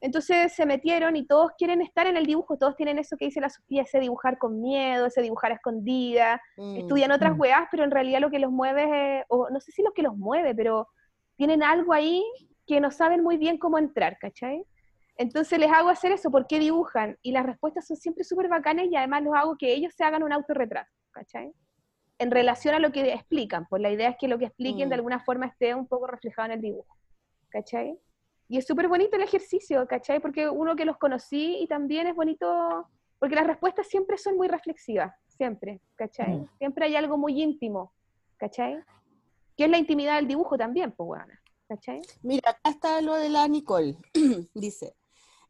Entonces 0.00 0.52
se 0.54 0.66
metieron 0.66 1.16
y 1.16 1.26
todos 1.26 1.52
quieren 1.58 1.80
estar 1.82 2.06
en 2.06 2.16
el 2.16 2.26
dibujo, 2.26 2.56
todos 2.56 2.76
tienen 2.76 2.98
eso 2.98 3.16
que 3.16 3.24
dice 3.26 3.40
la 3.40 3.48
Sofía, 3.50 3.82
ese 3.82 3.98
dibujar 3.98 4.38
con 4.38 4.60
miedo, 4.60 5.06
ese 5.06 5.22
dibujar 5.22 5.52
a 5.52 5.54
escondida, 5.56 6.40
Mm. 6.56 6.76
estudian 6.76 7.10
otras 7.12 7.34
Mm. 7.36 7.40
weas, 7.40 7.68
pero 7.70 7.82
en 7.82 7.90
realidad 7.90 8.20
lo 8.20 8.30
que 8.30 8.38
los 8.38 8.52
mueve, 8.52 9.18
es- 9.20 9.24
o 9.28 9.48
no 9.50 9.58
sé 9.60 9.72
si 9.72 9.82
lo 9.82 9.92
que 9.92 10.02
los 10.02 10.16
mueve, 10.16 10.54
pero 10.54 10.88
tienen 11.36 11.62
algo 11.62 11.92
ahí 11.92 12.22
que 12.66 12.80
no 12.80 12.90
saben 12.90 13.22
muy 13.22 13.36
bien 13.36 13.58
cómo 13.58 13.78
entrar, 13.78 14.18
¿cachai? 14.18 14.64
Entonces 15.16 15.58
les 15.58 15.70
hago 15.70 15.88
hacer 15.88 16.12
eso, 16.12 16.30
¿por 16.30 16.46
qué 16.46 16.58
dibujan? 16.58 17.16
Y 17.22 17.32
las 17.32 17.46
respuestas 17.46 17.86
son 17.86 17.96
siempre 17.96 18.24
súper 18.24 18.48
bacanas 18.48 18.86
y 18.90 18.96
además 18.96 19.22
los 19.22 19.34
hago 19.34 19.56
que 19.56 19.72
ellos 19.72 19.94
se 19.94 20.04
hagan 20.04 20.22
un 20.22 20.32
autorretrato, 20.32 20.90
¿cachai? 21.10 21.52
En 22.18 22.30
relación 22.30 22.74
a 22.74 22.78
lo 22.78 22.92
que 22.92 23.12
explican, 23.12 23.66
pues 23.68 23.80
la 23.80 23.90
idea 23.90 24.10
es 24.10 24.16
que 24.18 24.28
lo 24.28 24.38
que 24.38 24.46
expliquen 24.46 24.88
Mm. 24.88 24.90
de 24.90 24.94
alguna 24.94 25.20
forma 25.20 25.46
esté 25.46 25.74
un 25.74 25.86
poco 25.86 26.06
reflejado 26.06 26.46
en 26.46 26.52
el 26.52 26.60
dibujo, 26.60 26.96
¿cachai? 27.48 27.98
Y 28.48 28.58
es 28.58 28.66
súper 28.66 28.88
bonito 28.88 29.16
el 29.16 29.22
ejercicio, 29.22 29.86
¿cachai? 29.86 30.20
Porque 30.20 30.48
uno 30.48 30.76
que 30.76 30.84
los 30.84 30.98
conocí 30.98 31.58
y 31.60 31.66
también 31.66 32.06
es 32.06 32.14
bonito, 32.14 32.88
porque 33.18 33.34
las 33.34 33.46
respuestas 33.46 33.88
siempre 33.88 34.18
son 34.18 34.36
muy 34.36 34.48
reflexivas, 34.48 35.14
siempre, 35.28 35.80
¿cachai? 35.94 36.36
Mm. 36.36 36.48
Siempre 36.58 36.86
hay 36.86 36.96
algo 36.96 37.16
muy 37.16 37.42
íntimo, 37.42 37.92
¿cachai? 38.36 38.78
Que 39.56 39.64
es 39.64 39.70
la 39.70 39.78
intimidad 39.78 40.16
del 40.16 40.28
dibujo 40.28 40.56
también, 40.58 40.92
pues, 40.92 41.06
bueno, 41.06 41.32
Mira, 42.22 42.50
acá 42.50 42.70
está 42.70 43.00
lo 43.00 43.14
de 43.14 43.28
la 43.28 43.48
Nicole. 43.48 43.98
Dice, 44.54 44.94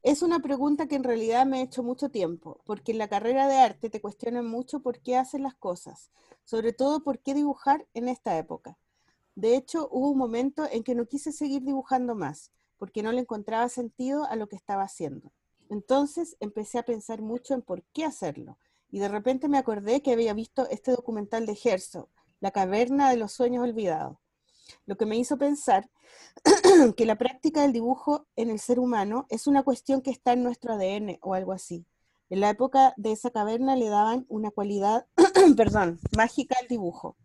es 0.03 0.23
una 0.23 0.41
pregunta 0.41 0.87
que 0.87 0.97
en 0.97 1.05
realidad 1.05 1.47
me 1.47 1.61
he 1.61 1.65
hecho 1.65 1.83
mucho 1.83 2.09
tiempo, 2.09 2.61
porque 2.65 2.93
en 2.93 2.99
la 2.99 3.09
carrera 3.09 3.49
de 3.49 3.57
arte 3.57 3.91
te 3.91 4.01
cuestionan 4.01 4.47
mucho 4.47 4.81
por 4.81 5.01
qué 5.01 5.17
haces 5.17 5.41
las 5.41 5.55
cosas, 5.55 6.11
sobre 6.45 6.73
todo 6.73 7.03
por 7.03 7.19
qué 7.19 7.35
dibujar 7.35 7.87
en 7.93 8.09
esta 8.09 8.39
época. 8.39 8.79
De 9.35 9.57
hecho, 9.57 9.89
hubo 9.91 10.11
un 10.11 10.19
momento 10.19 10.67
en 10.71 10.83
que 10.85 10.95
no 10.95 11.07
quise 11.07 11.33
seguir 11.33 11.63
dibujando 11.63 12.15
más, 12.15 12.51
porque 12.79 13.03
no 13.03 13.13
le 13.13 13.21
encontraba 13.21 13.69
sentido 13.69 14.25
a 14.25 14.37
lo 14.37 14.49
que 14.49 14.57
estaba 14.57 14.85
haciendo. 14.85 15.33
Entonces 15.69 16.37
empecé 16.41 16.79
a 16.79 16.85
pensar 16.85 17.21
mucho 17.21 17.53
en 17.53 17.63
por 17.63 17.83
qué 17.93 18.05
hacerlo, 18.05 18.59
y 18.91 19.01
de 19.01 19.09
repente 19.09 19.49
me 19.49 19.59
acordé 19.59 20.01
que 20.01 20.13
había 20.13 20.33
visto 20.33 20.67
este 20.71 20.93
documental 20.93 21.45
de 21.45 21.59
Herzog, 21.63 22.09
La 22.41 22.53
caverna 22.53 23.11
de 23.11 23.17
los 23.17 23.33
sueños 23.33 23.65
olvidados, 23.65 24.19
lo 24.87 24.97
que 24.97 25.07
me 25.07 25.17
hizo 25.17 25.37
pensar 25.37 25.91
que 26.97 27.07
la 27.07 27.17
práctica 27.17 27.63
del 27.63 27.73
dibujo 27.73 28.27
en 28.37 28.51
el 28.51 28.59
ser 28.59 28.79
humano 28.79 29.27
es 29.29 29.47
una 29.47 29.63
cuestión 29.63 30.03
que 30.03 30.11
está 30.11 30.33
en 30.33 30.43
nuestro 30.43 30.75
ADN 30.75 31.19
o 31.23 31.35
algo 31.35 31.53
así. 31.53 31.87
En 32.29 32.41
la 32.41 32.51
época 32.51 32.93
de 32.97 33.13
esa 33.13 33.31
caverna 33.31 33.77
le 33.77 33.89
daban 33.89 34.27
una 34.29 34.51
cualidad, 34.51 35.07
perdón, 35.57 36.01
mágica 36.17 36.57
al 36.61 36.69
dibujo. 36.69 37.17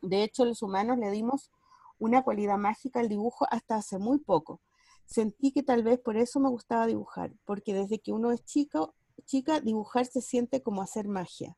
De 0.00 0.22
hecho, 0.22 0.44
los 0.44 0.62
humanos 0.62 0.98
le 0.98 1.10
dimos 1.10 1.50
una 1.98 2.22
cualidad 2.22 2.56
mágica 2.56 3.00
al 3.00 3.08
dibujo 3.08 3.46
hasta 3.50 3.76
hace 3.76 3.98
muy 3.98 4.18
poco. 4.18 4.60
Sentí 5.06 5.52
que 5.52 5.62
tal 5.62 5.82
vez 5.82 5.98
por 5.98 6.16
eso 6.16 6.38
me 6.38 6.48
gustaba 6.48 6.86
dibujar, 6.86 7.32
porque 7.44 7.74
desde 7.74 7.98
que 7.98 8.12
uno 8.12 8.30
es 8.30 8.44
chico, 8.44 8.94
chica, 9.24 9.60
dibujar 9.60 10.06
se 10.06 10.20
siente 10.20 10.62
como 10.62 10.82
hacer 10.82 11.08
magia. 11.08 11.56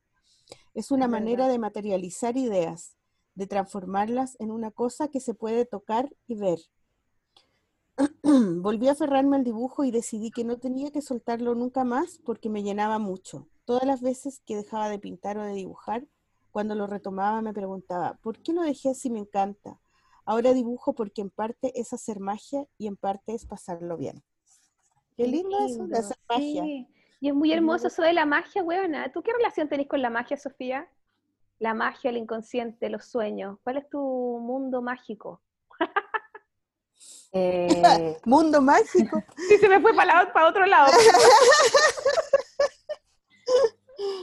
Es 0.73 0.91
una 0.91 1.09
manera 1.09 1.49
de 1.49 1.59
materializar 1.59 2.37
ideas, 2.37 2.97
de 3.41 3.47
transformarlas 3.47 4.37
en 4.39 4.51
una 4.51 4.71
cosa 4.71 5.09
que 5.09 5.19
se 5.19 5.33
puede 5.33 5.65
tocar 5.65 6.15
y 6.27 6.35
ver. 6.35 6.59
Volví 8.23 8.87
a 8.89 8.93
aferrarme 8.93 9.37
al 9.37 9.45
dibujo 9.45 9.83
y 9.83 9.91
decidí 9.91 10.31
que 10.31 10.45
no 10.45 10.59
tenía 10.59 10.91
que 10.91 11.01
soltarlo 11.01 11.55
nunca 11.55 11.83
más 11.83 12.21
porque 12.23 12.51
me 12.51 12.63
llenaba 12.63 12.99
mucho. 12.99 13.49
Todas 13.65 13.85
las 13.85 14.03
veces 14.03 14.43
que 14.45 14.57
dejaba 14.57 14.91
de 14.91 14.99
pintar 14.99 15.39
o 15.39 15.43
de 15.43 15.55
dibujar, 15.55 16.07
cuando 16.51 16.75
lo 16.75 16.87
retomaba 16.87 17.41
me 17.41 17.55
preguntaba, 17.55 18.19
¿por 18.23 18.39
qué 18.43 18.53
lo 18.53 18.61
dejé 18.61 18.95
si 18.95 19.09
me 19.09 19.21
encanta? 19.21 19.81
Ahora 20.27 20.53
dibujo 20.53 20.93
porque 20.93 21.23
en 21.23 21.31
parte 21.31 21.73
es 21.81 21.95
hacer 21.95 22.21
magia 22.21 22.67
y 22.77 22.89
en 22.89 22.99
parte 22.99 23.33
es 23.33 23.47
pasarlo 23.47 23.97
bien. 23.97 24.23
Qué 25.17 25.27
lindo, 25.27 25.57
eso 25.65 25.87
de 25.87 25.99
hacer 25.99 26.19
magia. 26.29 26.63
Y 26.67 27.29
es 27.29 27.35
muy 27.35 27.53
hermoso 27.53 27.87
eso 27.87 28.03
de 28.03 28.13
la 28.13 28.27
magia, 28.27 28.63
weona. 28.63 29.11
¿Tú 29.11 29.23
qué 29.23 29.33
relación 29.33 29.67
tenés 29.67 29.89
con 29.89 30.03
la 30.03 30.11
magia, 30.11 30.37
Sofía? 30.37 30.87
La 31.61 31.75
magia, 31.75 32.09
el 32.09 32.17
inconsciente, 32.17 32.89
los 32.89 33.05
sueños. 33.05 33.59
¿Cuál 33.63 33.77
es 33.77 33.89
tu 33.89 34.01
mundo 34.01 34.83
mágico? 34.83 35.41
Eh, 37.33 38.19
mundo 38.27 38.61
mágico. 38.61 39.23
Sí, 39.49 39.57
se 39.57 39.69
me 39.69 39.81
fue 39.81 39.95
para, 39.95 40.33
para 40.33 40.49
otro 40.49 40.67
lado. 40.67 40.91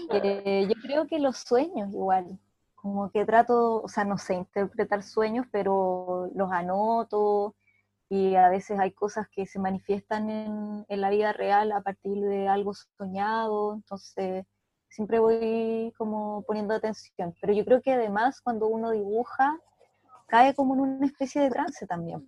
Eh, 0.09 0.65
yo 0.68 0.81
creo 0.81 1.05
que 1.05 1.19
los 1.19 1.38
sueños 1.38 1.89
igual, 1.89 2.39
como 2.73 3.11
que 3.11 3.26
trato, 3.26 3.84
o 3.84 3.88
sea, 3.88 4.05
no 4.05 4.18
sé 4.18 4.34
interpretar 4.34 5.03
sueños, 5.03 5.45
pero 5.51 6.31
los 6.34 6.51
anoto 6.51 7.55
y 8.09 8.34
a 8.35 8.49
veces 8.49 8.80
hay 8.80 8.91
cosas 8.91 9.27
que 9.30 9.45
se 9.45 9.59
manifiestan 9.59 10.30
en, 10.31 10.85
en 10.88 11.01
la 11.01 11.09
vida 11.11 11.31
real 11.31 11.72
a 11.73 11.81
partir 11.81 12.19
de 12.19 12.47
algo 12.47 12.73
soñado, 12.73 13.76
entonces 13.76 14.45
siempre 14.89 15.19
voy 15.19 15.93
como 15.97 16.43
poniendo 16.47 16.73
atención, 16.73 17.35
pero 17.39 17.53
yo 17.53 17.64
creo 17.65 17.81
que 17.81 17.93
además 17.93 18.41
cuando 18.41 18.68
uno 18.68 18.91
dibuja 18.91 19.59
cae 20.27 20.53
como 20.53 20.76
en 20.76 20.81
una 20.81 21.05
especie 21.05 21.41
de 21.41 21.49
trance 21.49 21.88
también, 21.88 22.26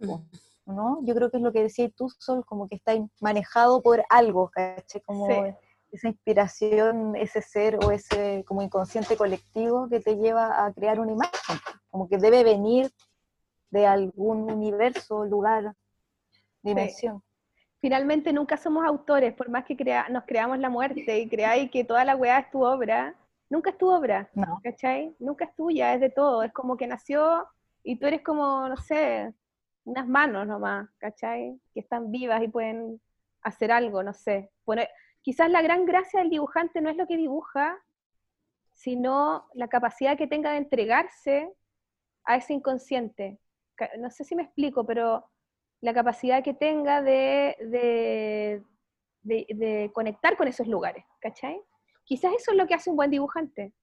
¿no? 0.66 1.00
Yo 1.04 1.16
creo 1.16 1.30
que 1.30 1.38
es 1.38 1.44
lo 1.44 1.52
que 1.52 1.64
decía 1.64 1.90
tú, 1.90 2.10
Sol, 2.10 2.46
como 2.46 2.68
que 2.68 2.76
está 2.76 2.94
manejado 3.20 3.82
por 3.82 4.04
algo, 4.10 4.50
¿caché? 4.50 5.02
Como 5.02 5.28
esa 5.92 6.08
inspiración, 6.08 7.16
ese 7.16 7.42
ser 7.42 7.84
o 7.84 7.92
ese 7.92 8.44
como 8.48 8.62
inconsciente 8.62 9.18
colectivo 9.18 9.90
que 9.90 10.00
te 10.00 10.16
lleva 10.16 10.66
a 10.66 10.72
crear 10.74 11.00
una 11.00 11.12
imagen, 11.12 11.58
como 11.90 12.08
que 12.08 12.18
debe 12.18 12.44
venir 12.44 12.92
de 13.72 13.86
algún 13.86 14.52
universo, 14.52 15.26
lugar, 15.26 15.76
dimensión. 16.62 17.24
Finalmente 17.82 18.34
nunca 18.34 18.58
somos 18.58 18.86
autores, 18.86 19.34
por 19.34 19.50
más 19.50 19.64
que 19.64 19.78
crea 19.78 20.10
nos 20.10 20.26
creamos 20.26 20.60
la 20.60 20.70
muerte 20.70 21.20
y 21.20 21.30
creáis 21.30 21.72
que 21.72 21.86
toda 21.86 22.04
la 22.04 22.16
weá 22.16 22.40
es 22.40 22.52
tu 22.52 22.64
obra, 22.64 23.16
nunca 23.50 23.70
es 23.70 23.78
tu 23.78 23.90
obra, 23.90 24.30
no. 24.34 24.60
¿cachai? 24.64 25.16
Nunca 25.20 25.46
es 25.46 25.56
tuya, 25.56 25.94
es 25.94 26.02
de 26.02 26.10
todo, 26.10 26.44
es 26.44 26.52
como 26.52 26.76
que 26.76 26.88
nació 26.88 27.48
y 27.84 27.96
tú 27.98 28.06
eres 28.06 28.22
como, 28.22 28.68
no 28.68 28.76
sé, 28.78 29.34
unas 29.86 30.08
manos 30.08 30.46
nomás, 30.46 30.90
¿cachai? 30.98 31.60
Que 31.74 31.80
están 31.80 32.12
vivas 32.12 32.44
y 32.44 32.48
pueden 32.48 33.02
hacer 33.42 33.72
algo, 33.72 34.04
no 34.04 34.14
sé. 34.14 34.52
Poner, 34.66 34.90
quizás 35.22 35.50
la 35.50 35.62
gran 35.62 35.86
gracia 35.86 36.20
del 36.20 36.30
dibujante 36.30 36.82
no 36.82 36.90
es 36.90 36.98
lo 36.98 37.08
que 37.08 37.18
dibuja, 37.18 37.78
sino 38.74 39.48
la 39.54 39.68
capacidad 39.68 40.18
que 40.18 40.28
tenga 40.28 40.52
de 40.52 40.58
entregarse 40.58 41.52
a 42.26 42.36
ese 42.36 42.54
inconsciente. 42.54 43.40
No 43.98 44.12
sé 44.12 44.24
si 44.24 44.36
me 44.36 44.44
explico, 44.44 44.86
pero 44.86 45.30
la 45.82 45.94
capacidad 45.94 46.44
que 46.44 46.54
tenga 46.54 47.02
de, 47.02 47.56
de, 49.22 49.92
conectar 49.94 50.36
con 50.38 50.48
esos 50.48 50.68
lugares, 50.68 51.06
¿cachai? 51.20 51.62
Quizás 52.04 52.34
eso 52.34 52.52
es 52.52 52.58
lo 52.58 52.68
que 52.68 52.74
hace 52.74 52.90
un 52.90 52.96
buen 52.96 53.12
dibujante, 53.12 53.74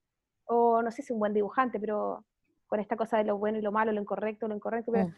o 0.45 0.81
no 0.81 0.91
sé 0.91 1.01
si 1.01 1.13
un 1.13 1.19
buen 1.19 1.33
dibujante, 1.33 1.79
pero 1.79 2.25
con 2.67 2.79
esta 2.79 2.95
cosa 2.97 3.17
de 3.17 3.23
lo 3.23 3.37
bueno 3.37 3.57
y 3.57 3.61
lo 3.61 3.71
malo, 3.71 3.91
lo 3.91 4.01
incorrecto, 4.01 4.47
lo 4.47 4.55
incorrecto, 4.55 4.91
pero, 4.91 5.07
mm. 5.07 5.15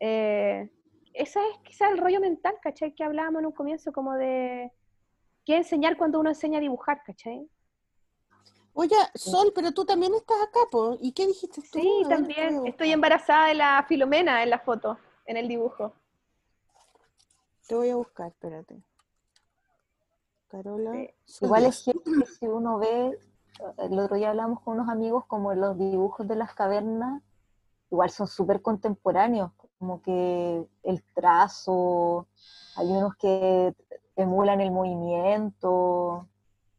eh, 0.00 0.70
ese 1.14 1.40
es 1.40 1.58
quizás 1.64 1.90
el 1.90 1.98
rollo 1.98 2.20
mental, 2.20 2.54
¿cachai? 2.62 2.94
Que 2.94 3.04
hablábamos 3.04 3.40
en 3.40 3.46
un 3.46 3.52
comienzo, 3.52 3.92
como 3.92 4.14
de 4.14 4.70
qué 5.44 5.56
enseñar 5.56 5.96
cuando 5.96 6.20
uno 6.20 6.30
enseña 6.30 6.58
a 6.58 6.60
dibujar, 6.60 7.02
¿cachai? 7.04 7.48
Oye, 8.72 8.94
Sol, 9.14 9.52
pero 9.54 9.72
tú 9.72 9.84
también 9.84 10.14
estás 10.14 10.36
acá, 10.42 10.60
¿po? 10.70 10.96
¿Y 11.00 11.12
qué 11.12 11.26
dijiste 11.26 11.60
tú? 11.60 11.80
Sí, 11.80 12.02
también. 12.08 12.64
Estoy 12.66 12.92
embarazada 12.92 13.48
de 13.48 13.54
la 13.54 13.84
Filomena 13.88 14.42
en 14.44 14.50
la 14.50 14.60
foto, 14.60 14.96
en 15.26 15.36
el 15.36 15.48
dibujo. 15.48 15.92
Te 17.70 17.76
voy 17.76 17.88
a 17.90 17.94
buscar, 17.94 18.26
espérate. 18.26 18.82
Carola. 20.48 20.90
Igual 21.40 21.66
es 21.66 21.84
que 21.84 21.92
si 22.26 22.48
uno 22.48 22.80
ve, 22.80 23.16
el 23.78 23.96
otro 23.96 24.16
día 24.16 24.30
hablamos 24.30 24.58
con 24.62 24.74
unos 24.74 24.88
amigos 24.88 25.24
como 25.26 25.54
los 25.54 25.78
dibujos 25.78 26.26
de 26.26 26.34
las 26.34 26.52
cavernas, 26.52 27.22
igual 27.92 28.10
son 28.10 28.26
súper 28.26 28.60
contemporáneos, 28.60 29.52
como 29.78 30.02
que 30.02 30.66
el 30.82 31.04
trazo, 31.14 32.26
hay 32.74 32.88
unos 32.88 33.14
que 33.14 33.72
emulan 34.16 34.60
el 34.60 34.72
movimiento, 34.72 36.26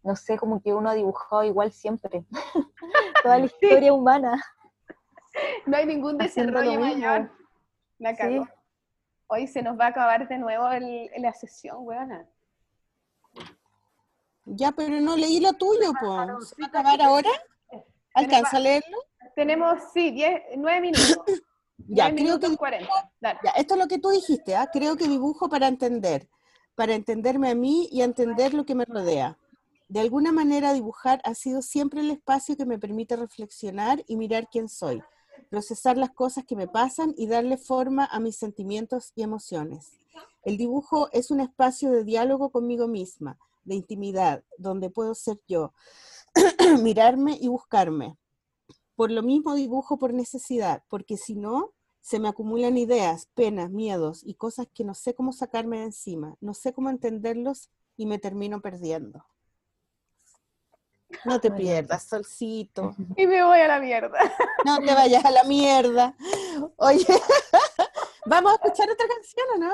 no 0.03 0.15
sé, 0.17 0.37
como 0.37 0.61
que 0.61 0.73
uno 0.73 0.89
ha 0.89 0.93
dibujado 0.93 1.45
igual 1.45 1.71
siempre, 1.71 2.25
toda 3.23 3.39
la 3.39 3.45
historia 3.45 3.93
humana. 3.93 4.43
No 5.65 5.77
hay 5.77 5.85
ningún 5.85 6.17
desarrollo 6.17 6.77
mayor. 6.77 7.31
La 7.97 8.13
cago. 8.13 8.45
Hoy 9.33 9.47
se 9.47 9.61
nos 9.61 9.79
va 9.79 9.85
a 9.85 9.89
acabar 9.89 10.27
de 10.27 10.37
nuevo 10.37 10.67
la 11.17 11.33
sesión, 11.33 11.77
weona. 11.79 12.27
Ya, 14.43 14.71
pero 14.73 14.99
no 14.99 15.15
leí 15.15 15.39
lo 15.39 15.53
tuyo, 15.53 15.93
pues. 15.99 16.49
¿Se 16.49 16.61
va 16.61 16.65
a 16.65 16.67
acabar 16.67 17.01
ahora? 17.01 17.29
¿Alcanza 18.13 18.57
a 18.57 18.59
leerlo? 18.59 18.97
Tenemos, 19.35 19.79
sí, 19.93 20.11
diez, 20.11 20.41
nueve 20.57 20.81
minutos. 20.81 21.15
ya, 21.87 22.13
creo 22.13 22.39
que. 22.39 22.47
Ya, 23.21 23.51
esto 23.55 23.75
es 23.75 23.79
lo 23.79 23.87
que 23.87 23.99
tú 23.99 24.09
dijiste, 24.09 24.55
¿ah? 24.55 24.69
Creo 24.71 24.97
que 24.97 25.07
dibujo 25.07 25.47
para 25.47 25.67
entender 25.67 26.27
para 26.75 26.95
entenderme 26.95 27.49
a 27.49 27.55
mí 27.55 27.87
y 27.91 28.01
entender 28.01 28.53
lo 28.53 28.65
que 28.65 28.75
me 28.75 28.85
rodea. 28.85 29.37
De 29.87 29.99
alguna 29.99 30.31
manera 30.31 30.73
dibujar 30.73 31.21
ha 31.25 31.35
sido 31.35 31.61
siempre 31.61 32.01
el 32.01 32.11
espacio 32.11 32.55
que 32.55 32.65
me 32.65 32.79
permite 32.79 33.15
reflexionar 33.15 34.03
y 34.07 34.15
mirar 34.15 34.47
quién 34.49 34.69
soy, 34.69 35.03
procesar 35.49 35.97
las 35.97 36.11
cosas 36.11 36.45
que 36.45 36.55
me 36.55 36.67
pasan 36.67 37.13
y 37.17 37.27
darle 37.27 37.57
forma 37.57 38.05
a 38.05 38.19
mis 38.19 38.37
sentimientos 38.37 39.11
y 39.15 39.23
emociones. 39.23 39.91
El 40.43 40.57
dibujo 40.57 41.09
es 41.11 41.31
un 41.31 41.39
espacio 41.39 41.91
de 41.91 42.03
diálogo 42.03 42.49
conmigo 42.49 42.87
misma, 42.87 43.37
de 43.63 43.75
intimidad, 43.75 44.43
donde 44.57 44.89
puedo 44.89 45.13
ser 45.13 45.39
yo, 45.47 45.73
mirarme 46.81 47.37
y 47.39 47.47
buscarme. 47.47 48.17
Por 48.95 49.11
lo 49.11 49.23
mismo 49.23 49.55
dibujo 49.55 49.97
por 49.97 50.13
necesidad, 50.13 50.83
porque 50.89 51.17
si 51.17 51.35
no, 51.35 51.73
se 52.01 52.19
me 52.19 52.27
acumulan 52.27 52.77
ideas, 52.77 53.27
penas, 53.35 53.69
miedos 53.69 54.21
y 54.25 54.33
cosas 54.33 54.67
que 54.73 54.83
no 54.83 54.95
sé 54.95 55.13
cómo 55.13 55.31
sacarme 55.31 55.79
de 55.79 55.85
encima, 55.85 56.35
no 56.41 56.53
sé 56.53 56.73
cómo 56.73 56.89
entenderlos 56.89 57.69
y 57.95 58.07
me 58.07 58.17
termino 58.17 58.61
perdiendo. 58.61 59.25
No 61.25 61.39
te 61.39 61.51
pierdas, 61.51 62.03
solcito. 62.03 62.95
Y 63.15 63.27
me 63.27 63.43
voy 63.43 63.59
a 63.59 63.67
la 63.67 63.79
mierda. 63.79 64.17
No 64.65 64.79
te 64.79 64.93
vayas 64.93 65.25
a 65.25 65.31
la 65.31 65.43
mierda. 65.43 66.15
Oye, 66.77 67.05
vamos 68.25 68.51
a 68.51 68.55
escuchar 68.55 68.89
otra 68.89 69.07
canción, 69.07 69.45
¿o 69.55 69.57
no? 69.57 69.73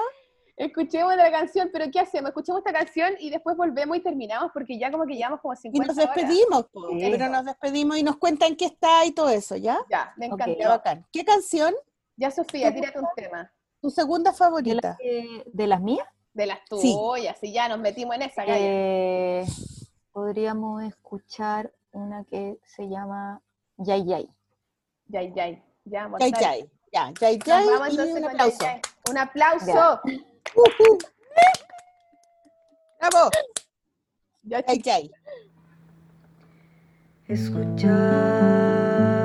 Escuchemos 0.57 1.13
otra 1.13 1.29
canción, 1.29 1.69
pero 1.71 1.85
¿qué 1.91 1.99
hacemos? 1.99 2.29
Escuchemos 2.29 2.59
esta 2.65 2.73
canción 2.73 3.13
y 3.19 3.29
después 3.29 3.55
volvemos 3.55 3.95
y 3.95 3.99
terminamos 3.99 4.49
porque 4.51 4.79
ya 4.79 4.89
como 4.91 5.05
que 5.05 5.15
llevamos 5.15 5.39
como 5.39 5.55
50 5.55 5.83
Y 5.83 5.87
nos 5.87 5.95
despedimos, 5.95 6.65
pero 6.99 7.29
nos 7.29 7.45
despedimos 7.45 7.97
y 7.97 8.03
nos 8.03 8.17
cuentan 8.17 8.55
qué 8.55 8.65
está 8.65 9.05
y 9.05 9.11
todo 9.11 9.29
eso, 9.29 9.55
¿ya? 9.55 9.77
Ya, 9.89 10.13
me 10.17 10.25
encanta. 10.25 11.03
¿Qué 11.11 11.23
canción? 11.23 11.75
Ya, 12.15 12.31
Sofía, 12.31 12.73
tírate 12.73 12.97
un 12.97 13.05
tema. 13.15 13.53
¿Tu 13.79 13.91
segunda 13.91 14.33
favorita? 14.33 14.97
¿De, 15.45 15.67
las 15.67 15.79
mías? 15.79 16.07
De 16.33 16.47
las 16.47 16.65
tuyas, 16.65 17.37
sí. 17.39 17.53
ya 17.53 17.69
nos 17.69 17.79
metimos 17.79 18.15
en 18.15 18.23
esa. 18.23 18.43
Eh, 18.47 19.45
podríamos 20.17 20.81
escuchar 20.81 21.71
una 21.91 22.23
que 22.23 22.57
se 22.65 22.89
llama 22.89 23.39
Yay 23.77 24.03
Yay. 24.03 24.27
Yay 25.09 25.31
Yay. 25.35 25.63
Ya, 25.85 26.09
Yay 26.19 26.31
Yay. 26.31 26.71
Ya, 26.91 27.13
Yay 27.21 27.37
Yay. 27.37 27.67
Vamos 27.67 27.89
entonces 27.89 28.15
un 28.15 28.25
aplauso. 28.25 28.65
Un 29.11 29.17
aplauso. 29.19 30.01
¡Bravo! 32.99 33.29
Yay 34.41 34.81
Yay. 34.81 35.11
Escuchar. 37.27 39.16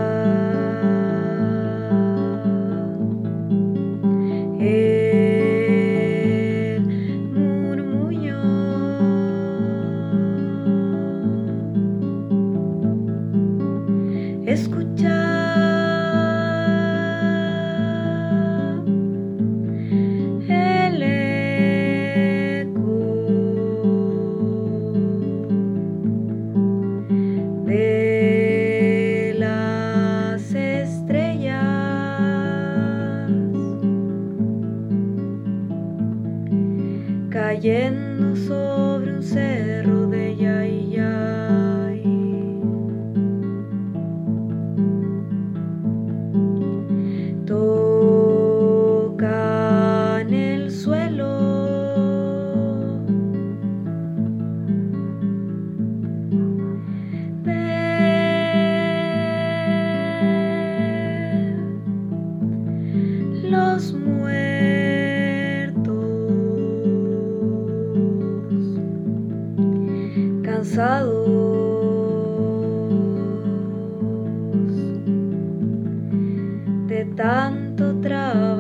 Tanto 77.05 78.01
trabajar. 78.01 78.52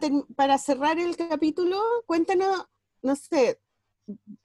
Para, 0.00 0.14
para 0.36 0.58
cerrar 0.58 0.98
el 0.98 1.16
capítulo, 1.16 1.80
cuéntanos, 2.06 2.66
no 3.02 3.16
sé, 3.16 3.58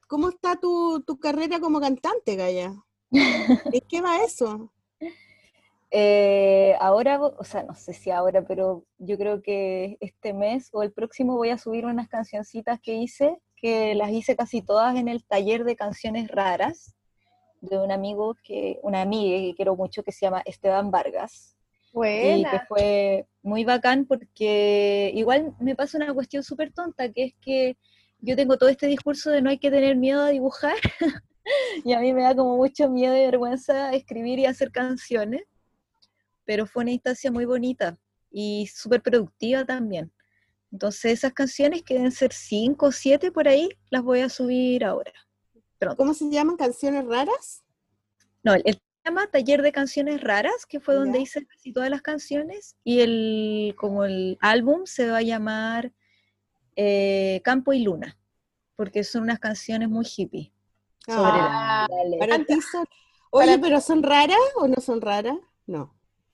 ¿cómo 0.08 0.30
está 0.30 0.56
tu, 0.56 1.04
tu 1.06 1.20
carrera 1.20 1.60
como 1.60 1.80
cantante, 1.80 2.36
Gaya? 2.36 2.74
¿En 3.12 3.82
qué 3.88 4.02
va 4.02 4.24
eso? 4.24 4.72
Eh, 5.90 6.76
ahora, 6.82 7.22
o 7.22 7.44
sea, 7.44 7.64
no 7.64 7.74
sé 7.76 7.94
si 7.94 8.12
ahora, 8.12 8.46
pero 8.46 8.86
yo 8.98 9.18
creo 9.18 9.42
que 9.42 9.98
este 10.02 10.34
mes 10.34 10.70
o 10.74 10.84
el 10.84 10.92
próximo 10.92 11.38
voy 11.38 11.50
a 11.50 11.58
subir 11.58 11.86
unas 11.86 12.10
cancioncitas 12.10 12.80
que 12.82 12.96
hice, 12.96 13.38
que 13.56 13.96
las 13.96 14.12
hice 14.12 14.36
casi 14.36 14.62
todas 14.62 14.96
en 14.98 15.08
el 15.08 15.24
taller 15.24 15.64
de 15.64 15.78
canciones 15.78 16.28
raras 16.30 16.94
de 17.62 17.78
un 17.80 17.92
amigo 17.92 18.36
que, 18.44 18.80
una 18.84 19.02
amiga 19.02 19.38
que 19.38 19.56
quiero 19.56 19.76
mucho 19.76 20.04
que 20.04 20.12
se 20.12 20.26
llama 20.26 20.44
Esteban 20.46 20.92
Vargas. 20.92 21.57
Y 21.92 22.44
que 22.44 22.50
Buena. 22.50 22.66
fue 22.68 23.28
muy 23.42 23.64
bacán 23.64 24.06
porque 24.06 25.12
igual 25.16 25.56
me 25.60 25.76
pasa 25.76 25.98
una 25.98 26.14
cuestión 26.14 26.44
súper 26.44 26.72
tonta, 26.72 27.12
que 27.12 27.24
es 27.26 27.34
que 27.42 27.78
yo 28.20 28.36
tengo 28.36 28.58
todo 28.58 28.70
este 28.70 28.88
discurso 28.88 29.30
de 29.30 29.42
no 29.42 29.50
hay 29.50 29.58
que 29.58 29.72
tener 29.72 29.96
miedo 29.96 30.22
a 30.22 30.30
dibujar, 30.30 30.76
y 31.86 31.94
a 31.94 32.00
mí 32.00 32.14
me 32.14 32.24
da 32.24 32.36
como 32.36 32.58
mucho 32.58 32.90
miedo 32.90 33.16
y 33.16 33.22
vergüenza 33.22 33.94
escribir 33.94 34.40
y 34.40 34.46
hacer 34.46 34.72
canciones, 34.72 35.44
pero 36.46 36.66
fue 36.66 36.84
una 36.84 36.92
instancia 36.92 37.32
muy 37.32 37.46
bonita 37.46 37.98
y 38.32 38.68
súper 38.68 39.02
productiva 39.02 39.66
también. 39.66 40.12
Entonces 40.72 41.14
esas 41.14 41.34
canciones 41.34 41.84
que 41.84 41.96
deben 41.96 42.12
ser 42.12 42.34
cinco 42.34 42.88
o 42.88 42.92
siete 42.92 43.32
por 43.32 43.48
ahí, 43.48 43.70
las 43.90 44.04
voy 44.04 44.20
a 44.20 44.30
subir 44.30 44.84
ahora. 44.84 45.14
Pronto. 45.80 45.98
¿Cómo 45.98 46.14
se 46.14 46.30
llaman? 46.30 46.58
¿Canciones 46.58 47.06
raras? 47.06 47.64
No, 48.44 48.54
el, 48.54 48.82
llama 49.08 49.28
Taller 49.28 49.62
de 49.62 49.72
Canciones 49.72 50.22
Raras, 50.22 50.66
que 50.68 50.80
fue 50.80 50.96
donde 50.96 51.18
Ya. 51.20 51.24
hice 51.24 51.46
casi 51.46 51.72
todas 51.74 51.90
las 51.90 52.02
canciones, 52.02 52.76
y 52.84 53.00
el, 53.02 53.74
como 53.78 54.04
el 54.06 54.38
álbum 54.42 54.82
se 54.86 55.10
va 55.10 55.18
a 55.18 55.22
llamar 55.22 55.92
eh, 56.76 57.42
Campo 57.44 57.74
y 57.74 57.80
Luna, 57.84 58.18
porque 58.76 59.04
son 59.04 59.24
unas 59.24 59.40
canciones 59.40 59.90
muy 59.90 60.06
hippie. 60.06 60.54
Sobre 61.06 61.22
Ah, 61.34 61.88
la- 61.90 61.96
la 61.98 62.04
letra. 62.10 62.28
para 62.28 62.46
ti 62.46 62.62
son- 62.62 62.86
Oye, 63.32 63.48
para- 63.48 63.62
pero 63.62 63.82
¿son 63.82 64.04
raras 64.04 64.38
o 64.56 64.68
no 64.68 64.76
son 64.82 65.02
raras? 65.02 65.38
No. 65.66 65.94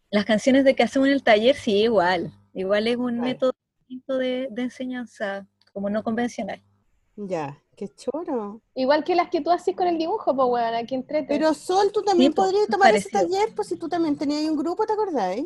Las 0.09 0.25
canciones 0.25 0.63
de 0.65 0.75
que 0.75 0.83
hacemos 0.83 1.07
en 1.07 1.13
el 1.13 1.23
taller, 1.23 1.55
sí, 1.55 1.83
igual. 1.83 2.31
Igual 2.53 2.87
es 2.87 2.97
un 2.97 3.19
método 3.19 3.53
de, 4.07 4.47
de 4.51 4.61
enseñanza, 4.61 5.47
como 5.71 5.89
no 5.89 6.03
convencional. 6.03 6.61
Ya, 7.15 7.62
qué 7.75 7.89
choro. 7.89 8.61
Igual 8.75 9.03
que 9.03 9.15
las 9.15 9.29
que 9.29 9.41
tú 9.41 9.51
haces 9.51 9.75
con 9.75 9.87
el 9.87 9.97
dibujo, 9.97 10.35
pues, 10.35 10.47
weón, 10.49 10.73
aquí 10.75 10.95
entrete. 10.95 11.27
Pero 11.27 11.53
Sol, 11.53 11.91
tú 11.93 12.01
también 12.01 12.33
podrías 12.33 12.67
tomar 12.67 12.95
ese 12.95 13.09
taller, 13.09 13.53
pues 13.55 13.67
si 13.67 13.75
tú 13.77 13.87
también 13.89 14.17
tenías 14.17 14.49
un 14.49 14.57
grupo, 14.57 14.85
¿te 14.85 14.93
acordáis? 14.93 15.45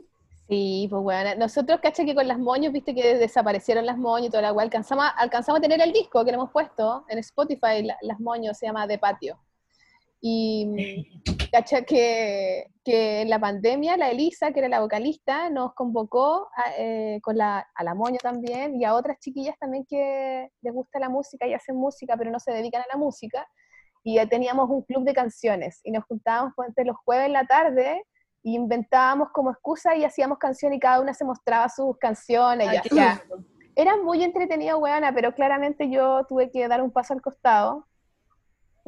Sí, 0.49 0.87
pues 0.89 1.03
bueno, 1.03 1.31
nosotros, 1.37 1.79
cacha 1.81 2.05
que 2.05 2.15
con 2.15 2.25
las 2.27 2.39
moños, 2.39 2.71
viste 2.71 2.95
que 2.95 3.17
desaparecieron 3.17 3.85
las 3.85 3.97
moños 3.97 4.27
y 4.27 4.29
toda 4.29 4.43
la 4.43 4.53
cual, 4.53 4.65
alcanzamos, 4.67 5.05
alcanzamos 5.17 5.59
a 5.59 5.61
tener 5.61 5.81
el 5.81 5.91
disco 5.91 6.23
que 6.23 6.31
le 6.31 6.35
hemos 6.35 6.51
puesto 6.51 7.03
en 7.09 7.17
Spotify, 7.19 7.83
la- 7.83 7.97
las 8.01 8.19
moños, 8.21 8.57
se 8.57 8.65
llama 8.65 8.87
De 8.87 8.97
Patio. 8.97 9.37
Y 10.21 11.05
cacha 11.51 11.83
que, 11.83 12.67
que 12.83 13.21
en 13.21 13.29
la 13.29 13.39
pandemia, 13.39 13.97
la 13.97 14.09
Elisa, 14.09 14.51
que 14.51 14.59
era 14.59 14.69
la 14.69 14.81
vocalista, 14.81 15.49
nos 15.49 15.73
convocó 15.73 16.49
a, 16.55 16.71
eh, 16.77 17.19
con 17.21 17.37
la, 17.37 17.67
a 17.75 17.83
la 17.83 17.93
moño 17.93 18.17
también 18.21 18.79
y 18.79 18.85
a 18.85 18.93
otras 18.95 19.19
chiquillas 19.19 19.57
también 19.59 19.85
que 19.87 20.49
les 20.61 20.73
gusta 20.73 20.99
la 20.99 21.09
música 21.09 21.47
y 21.47 21.53
hacen 21.53 21.75
música, 21.75 22.15
pero 22.17 22.31
no 22.31 22.39
se 22.39 22.51
dedican 22.51 22.81
a 22.81 22.85
la 22.91 22.97
música. 22.97 23.47
Y 24.03 24.15
ya 24.15 24.25
teníamos 24.27 24.69
un 24.69 24.83
club 24.83 25.03
de 25.03 25.13
canciones 25.13 25.81
y 25.83 25.91
nos 25.91 26.05
juntábamos 26.05 26.53
ponte, 26.55 26.85
los 26.85 26.95
jueves 27.03 27.25
en 27.25 27.33
la 27.33 27.45
tarde 27.45 28.03
y 28.41 28.55
inventábamos 28.55 29.29
como 29.33 29.51
excusa 29.51 29.95
y 29.95 30.05
hacíamos 30.05 30.37
canciones 30.37 30.77
y 30.77 30.79
cada 30.79 31.01
una 31.01 31.13
se 31.13 31.25
mostraba 31.25 31.67
sus 31.67 31.97
canciones. 31.97 32.71
y 32.71 32.77
Ah, 32.77 32.81
hacía-. 32.81 33.23
Era 33.75 33.97
muy 33.97 34.23
entretenido, 34.23 34.79
weona, 34.79 35.13
pero 35.13 35.35
claramente 35.35 35.89
yo 35.89 36.25
tuve 36.27 36.49
que 36.49 36.67
dar 36.67 36.81
un 36.81 36.91
paso 36.91 37.13
al 37.13 37.21
costado 37.21 37.85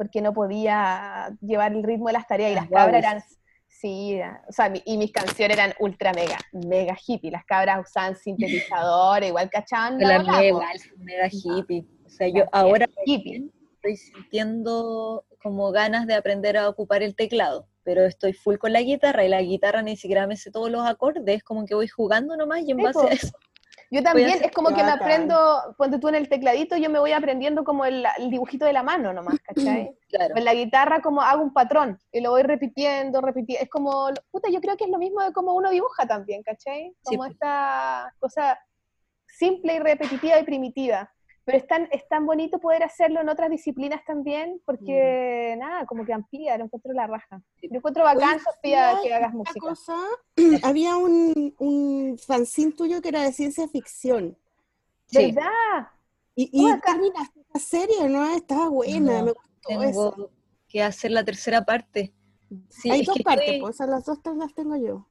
porque 0.00 0.22
no 0.22 0.32
podía 0.32 1.30
llevar 1.42 1.72
el 1.74 1.82
ritmo 1.82 2.06
de 2.06 2.14
las 2.14 2.26
tareas 2.26 2.52
y 2.52 2.54
Las 2.54 2.70
cabras 2.70 3.04
eran, 3.04 3.22
sí, 3.68 4.18
o 4.48 4.50
sea, 4.52 4.70
mi- 4.70 4.80
y 4.86 4.96
mis 4.96 5.12
canciones 5.12 5.58
eran 5.58 5.74
ultra 5.78 6.14
mega, 6.14 6.38
mega 6.52 6.96
hippie, 7.06 7.30
las 7.30 7.44
cabras 7.44 7.80
usaban 7.86 8.16
sintetizadores, 8.16 9.28
igual 9.28 9.50
cachaban 9.50 9.98
La 9.98 10.18
mega, 10.20 10.32
po. 10.38 10.42
igual, 10.42 10.80
mega 10.96 11.28
hippie. 11.30 11.84
O 12.06 12.08
sea, 12.08 12.28
yo 12.28 12.44
ahora 12.50 12.88
hippie. 13.04 13.50
estoy 13.74 13.96
sintiendo 13.98 15.26
como 15.42 15.70
ganas 15.70 16.06
de 16.06 16.14
aprender 16.14 16.56
a 16.56 16.70
ocupar 16.70 17.02
el 17.02 17.14
teclado, 17.14 17.68
pero 17.82 18.06
estoy 18.06 18.32
full 18.32 18.56
con 18.56 18.72
la 18.72 18.80
guitarra 18.80 19.26
y 19.26 19.28
la 19.28 19.42
guitarra 19.42 19.82
ni 19.82 19.98
siquiera 19.98 20.26
me 20.26 20.36
sé 20.36 20.50
todos 20.50 20.70
los 20.70 20.86
acordes, 20.86 21.42
como 21.42 21.66
que 21.66 21.74
voy 21.74 21.88
jugando 21.88 22.38
nomás 22.38 22.60
y 22.62 22.70
en 22.70 22.78
Sí, 22.78 22.84
base 22.84 23.06
a 23.06 23.12
eso. 23.12 23.36
Yo 23.92 24.04
también, 24.04 24.30
es 24.30 24.52
como 24.52 24.68
que 24.68 24.84
me 24.84 24.90
aprendo, 24.92 25.74
ponte 25.76 25.98
tú 25.98 26.08
en 26.08 26.14
el 26.14 26.28
tecladito, 26.28 26.76
yo 26.76 26.88
me 26.90 27.00
voy 27.00 27.10
aprendiendo 27.10 27.64
como 27.64 27.84
el, 27.84 28.06
el 28.18 28.30
dibujito 28.30 28.64
de 28.64 28.72
la 28.72 28.84
mano 28.84 29.12
nomás, 29.12 29.34
¿cachai? 29.44 29.96
Claro. 30.08 30.36
En 30.36 30.44
la 30.44 30.54
guitarra 30.54 31.02
como 31.02 31.22
hago 31.22 31.42
un 31.42 31.52
patrón 31.52 31.98
y 32.12 32.20
lo 32.20 32.30
voy 32.30 32.42
repitiendo, 32.42 33.20
repitiendo. 33.20 33.64
Es 33.64 33.68
como, 33.68 34.10
puta, 34.30 34.48
yo 34.48 34.60
creo 34.60 34.76
que 34.76 34.84
es 34.84 34.90
lo 34.90 34.98
mismo 34.98 35.20
de 35.22 35.32
como 35.32 35.54
uno 35.54 35.70
dibuja 35.70 36.06
también, 36.06 36.42
¿cachai? 36.44 36.94
Como 37.02 37.24
esta 37.24 38.14
cosa 38.20 38.58
simple 39.26 39.74
y 39.74 39.78
repetitiva 39.80 40.38
y 40.38 40.44
primitiva. 40.44 41.12
Pero 41.44 41.58
es 41.58 41.66
tan, 41.66 41.88
es 41.90 42.06
tan 42.08 42.26
bonito 42.26 42.58
poder 42.58 42.82
hacerlo 42.82 43.20
en 43.20 43.28
otras 43.28 43.50
disciplinas 43.50 44.04
también, 44.04 44.60
porque 44.66 45.56
nada, 45.58 45.86
como 45.86 46.04
que 46.04 46.12
amplía, 46.12 46.56
lo 46.58 46.64
encuentro 46.64 46.92
la 46.92 47.06
raja. 47.06 47.42
Yo 47.62 47.68
encuentro 47.72 48.04
bacán, 48.04 48.34
Oye, 48.36 48.44
Sofía, 48.44 48.98
que 49.02 49.14
hagas 49.14 49.30
Una 49.34 49.38
música. 49.38 49.60
cosa, 49.60 49.96
había 50.62 50.96
un, 50.96 51.54
un 51.58 52.18
fanzine 52.24 52.72
tuyo 52.72 53.00
que 53.00 53.08
era 53.08 53.22
de 53.22 53.32
ciencia 53.32 53.66
ficción. 53.68 54.36
Sí, 55.06 55.32
¿Verdad? 55.32 55.88
Y, 56.36 56.50
y 56.52 56.70
acá. 56.70 56.92
terminaste 56.92 57.40
la 57.52 57.60
serie, 57.60 58.08
¿no? 58.08 58.30
Estaba 58.34 58.68
buena, 58.68 59.18
No, 59.20 59.24
me 59.24 59.32
gustó 59.32 59.82
eso. 59.82 60.10
tengo 60.12 60.30
que 60.68 60.82
hacer 60.82 61.10
la 61.10 61.24
tercera 61.24 61.64
parte. 61.64 62.12
Sí, 62.68 62.90
Hay 62.90 63.00
es 63.00 63.06
dos 63.06 63.16
que 63.16 63.22
partes, 63.24 63.44
estoy- 63.46 63.60
pues, 63.60 63.74
o 63.74 63.76
sea, 63.78 63.86
las 63.86 64.04
dos 64.04 64.18
las 64.36 64.54
tengo 64.54 64.76
yo. 64.76 65.06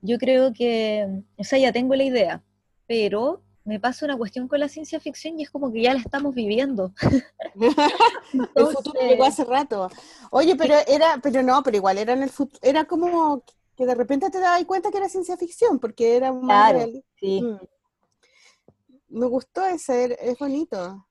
Yo 0.00 0.18
creo 0.18 0.52
que, 0.52 1.22
o 1.36 1.44
sea, 1.44 1.58
ya 1.58 1.72
tengo 1.72 1.94
la 1.94 2.04
idea, 2.04 2.42
pero 2.86 3.42
me 3.64 3.80
pasa 3.80 4.04
una 4.04 4.16
cuestión 4.16 4.48
con 4.48 4.60
la 4.60 4.68
ciencia 4.68 5.00
ficción 5.00 5.38
y 5.38 5.44
es 5.44 5.50
como 5.50 5.72
que 5.72 5.82
ya 5.82 5.94
la 5.94 6.00
estamos 6.00 6.34
viviendo. 6.34 6.92
El 8.54 8.66
futuro 8.66 9.00
llegó 9.00 9.24
hace 9.24 9.44
rato. 9.44 9.88
Oye, 10.30 10.56
pero 10.56 10.74
era, 10.86 11.18
pero 11.22 11.42
no, 11.42 11.62
pero 11.62 11.76
igual 11.76 11.98
era 11.98 12.12
en 12.12 12.22
el 12.22 12.30
futuro, 12.30 12.58
era 12.62 12.84
como 12.84 13.42
que 13.76 13.86
de 13.86 13.94
repente 13.94 14.30
te 14.30 14.40
dabas 14.40 14.64
cuenta 14.64 14.90
que 14.90 14.98
era 14.98 15.08
ciencia 15.08 15.36
ficción, 15.36 15.78
porque 15.78 16.16
era 16.16 16.32
un 16.32 16.46
Claro, 16.46 16.78
real- 16.78 17.04
sí. 17.20 17.40
Mm. 17.42 17.56
Me 19.08 19.26
gustó 19.26 19.64
ese, 19.64 20.16
es 20.20 20.38
bonito. 20.38 21.06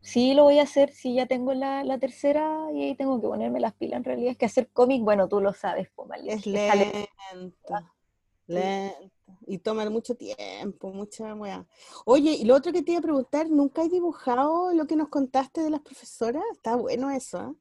Sí, 0.00 0.34
lo 0.34 0.42
voy 0.44 0.58
a 0.58 0.64
hacer, 0.64 0.90
sí, 0.92 1.14
ya 1.14 1.26
tengo 1.26 1.54
la, 1.54 1.84
la 1.84 1.98
tercera 1.98 2.58
y 2.74 2.82
ahí 2.82 2.94
tengo 2.96 3.20
que 3.20 3.28
ponerme 3.28 3.60
las 3.60 3.72
pilas. 3.74 3.98
En 3.98 4.04
realidad 4.04 4.32
es 4.32 4.36
que 4.38 4.46
hacer 4.46 4.68
cómic, 4.70 5.02
bueno, 5.02 5.28
tú 5.28 5.40
lo 5.40 5.52
sabes, 5.54 5.88
po, 5.90 6.04
Marlene, 6.06 6.34
Es 6.34 6.46
lento, 6.46 7.74
lento. 8.46 9.12
Y 9.46 9.58
toma 9.58 9.88
mucho 9.90 10.14
tiempo, 10.14 10.92
mucha 10.92 11.34
weá. 11.34 11.66
Oye, 12.04 12.32
y 12.32 12.44
lo 12.44 12.54
otro 12.56 12.72
que 12.72 12.82
te 12.82 12.92
iba 12.92 12.98
a 13.00 13.02
preguntar, 13.02 13.48
¿nunca 13.50 13.82
has 13.82 13.90
dibujado 13.90 14.72
lo 14.72 14.86
que 14.86 14.96
nos 14.96 15.08
contaste 15.08 15.62
de 15.62 15.70
las 15.70 15.80
profesoras? 15.80 16.42
Está 16.52 16.76
bueno 16.76 17.10
eso, 17.10 17.40
¿eh? 17.50 17.54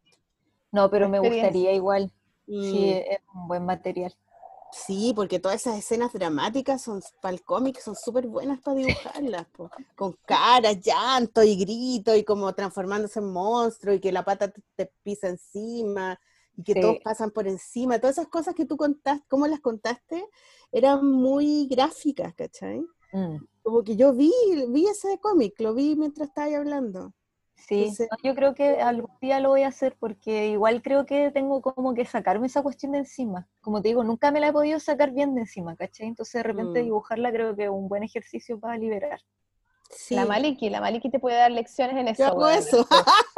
No, 0.72 0.89
pero 0.89 1.07
me 1.10 1.19
gustaría 1.19 1.73
igual. 1.73 2.11
Sí, 2.60 2.89
Mm, 2.89 2.91
es 2.91 3.19
un 3.34 3.48
buen 3.48 3.65
material. 3.65 4.14
Sí, 4.72 5.11
porque 5.15 5.39
todas 5.39 5.61
esas 5.61 5.77
escenas 5.77 6.14
dramáticas 6.14 6.81
son 6.81 7.02
para 7.22 7.34
el 7.34 7.43
cómic 7.43 7.80
son 7.80 7.95
súper 7.95 8.27
buenas 8.27 8.61
para 8.61 8.77
dibujarlas, 8.77 9.45
po. 9.48 9.69
con 9.95 10.14
caras, 10.26 10.80
llanto 10.80 11.43
y 11.43 11.57
grito 11.57 12.15
y 12.15 12.23
como 12.23 12.53
transformándose 12.56 13.19
en 13.19 13.31
monstruo 13.34 13.93
y 13.93 13.99
que 13.99 14.14
la 14.14 14.23
pata 14.23 14.49
te, 14.49 14.61
te 14.76 14.91
pisa 15.03 15.27
encima 15.27 16.18
y 16.57 16.64
que 16.64 16.73
Sí. 16.73 16.82
todos 16.82 16.98
pasan 17.03 17.32
por 17.32 17.48
encima. 17.48 17.99
Todas 17.99 18.18
esas 18.18 18.28
cosas 18.30 18.56
que 18.56 18.65
tú 18.65 18.78
contaste, 18.78 19.26
cómo 19.30 19.48
las 19.48 19.60
contaste, 19.60 20.28
eran 20.72 21.06
muy 21.06 21.68
gráficas, 21.68 22.34
¿cachai? 22.36 22.82
Mm, 23.14 23.38
Como 23.64 23.84
que 23.84 23.95
yo 23.95 24.14
vi, 24.14 24.32
vi 24.69 24.88
ese 24.88 25.19
cómic, 25.19 25.60
lo 25.60 25.73
vi 25.73 25.95
mientras 25.95 26.30
estaba 26.30 26.56
hablando. 26.57 27.14
Sí, 27.56 27.76
Entonces- 27.84 28.07
no, 28.11 28.18
yo 28.28 28.34
creo 28.36 28.56
que 28.56 28.82
algún 28.82 29.11
día 29.22 29.40
lo 29.40 29.49
voy 29.49 29.61
a 29.61 29.68
hacer 29.68 29.95
porque 29.99 30.48
igual 30.49 30.82
creo 30.82 31.06
que 31.06 31.30
tengo 31.32 31.61
como 31.61 31.94
que 31.94 32.06
sacarme 32.06 32.48
esa 32.48 32.64
cuestión 32.64 32.94
de 32.94 32.99
encima. 32.99 33.48
Como 33.61 33.82
te 33.82 33.90
digo, 33.90 34.03
nunca 34.03 34.32
me 34.32 34.40
la 34.40 34.48
he 34.48 34.52
podido 34.53 34.80
sacar 34.80 35.11
bien 35.11 35.36
de 35.36 35.41
encima, 35.41 35.76
¿cachai? 35.76 36.07
Entonces 36.07 36.34
de 36.40 36.44
repente 36.44 36.82
Mm. 36.82 36.86
dibujarla 36.86 37.32
creo 37.32 37.56
que 37.56 37.65
es 37.65 37.69
un 37.69 37.88
buen 37.88 38.02
ejercicio 38.03 38.60
para 38.60 38.78
liberar. 38.78 39.22
Sí, 39.96 40.16
La 40.16 40.26
Maliki, 40.26 40.70
la 40.70 40.82
Maliki 40.82 41.10
te 41.10 41.20
puede 41.20 41.38
dar 41.38 41.52
lecciones 41.52 41.98
en 41.98 42.08
eso. 42.08 42.24
yo 42.24 42.28
hago 42.28 42.50
eso. 42.50 42.88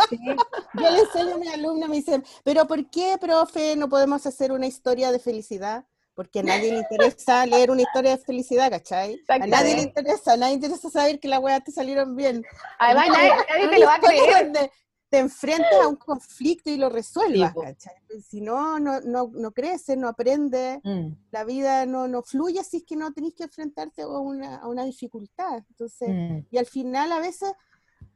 Sí, 0.09 0.17
Yo 0.73 0.89
le 0.89 0.99
enseño 0.99 1.35
a 1.35 1.37
mi 1.37 1.47
alumna, 1.47 1.87
me 1.87 1.97
dicen, 1.97 2.23
pero 2.43 2.65
¿por 2.67 2.89
qué, 2.89 3.17
profe, 3.19 3.75
no 3.75 3.89
podemos 3.89 4.25
hacer 4.25 4.51
una 4.51 4.67
historia 4.67 5.11
de 5.11 5.19
felicidad? 5.19 5.85
Porque 6.15 6.39
a 6.39 6.43
nadie 6.43 6.71
le 6.71 6.77
interesa 6.79 7.43
leer 7.45 7.71
una 7.71 7.81
historia 7.81 8.11
de 8.11 8.17
felicidad, 8.19 8.69
¿cachai? 8.69 9.19
A 9.27 9.39
nadie 9.39 9.75
le 9.75 9.81
interesa, 9.81 10.33
a 10.33 10.37
nadie 10.37 10.51
le 10.51 10.65
interesa 10.65 10.89
saber 10.91 11.19
que 11.19 11.27
las 11.27 11.39
weas 11.39 11.63
te 11.63 11.71
salieron 11.71 12.15
bien. 12.15 12.45
Además, 12.77 13.09
nadie, 13.09 13.31
nadie 13.49 13.67
te 13.69 13.79
lo 13.79 13.85
va 13.87 13.95
a 13.95 13.99
creer. 13.99 14.43
donde 14.43 14.71
te 15.13 15.19
enfrentas 15.19 15.79
a 15.79 15.87
un 15.87 15.95
conflicto 15.95 16.71
y 16.71 16.77
lo 16.77 16.89
resuelvas, 16.89 17.53
po. 17.53 17.61
¿cachai? 17.61 17.93
Si 18.27 18.41
no, 18.41 18.79
no, 18.79 18.99
no, 19.01 19.29
no 19.31 19.51
creces, 19.51 19.95
no 19.95 20.07
aprendes, 20.07 20.79
mm, 20.83 21.09
la 21.29 21.43
vida 21.43 21.85
no, 21.85 22.07
no 22.07 22.23
fluye 22.23 22.63
si 22.63 22.77
es 22.77 22.83
que 22.83 22.95
no 22.95 23.13
tenés 23.13 23.35
que 23.35 23.43
enfrentarte 23.43 24.01
a 24.01 24.07
una, 24.07 24.55
a 24.55 24.67
una 24.67 24.83
dificultad. 24.85 25.63
Entonces, 25.69 26.09
mm, 26.09 26.47
y 26.49 26.57
al 26.57 26.65
final 26.65 27.11
a 27.11 27.19
veces 27.19 27.53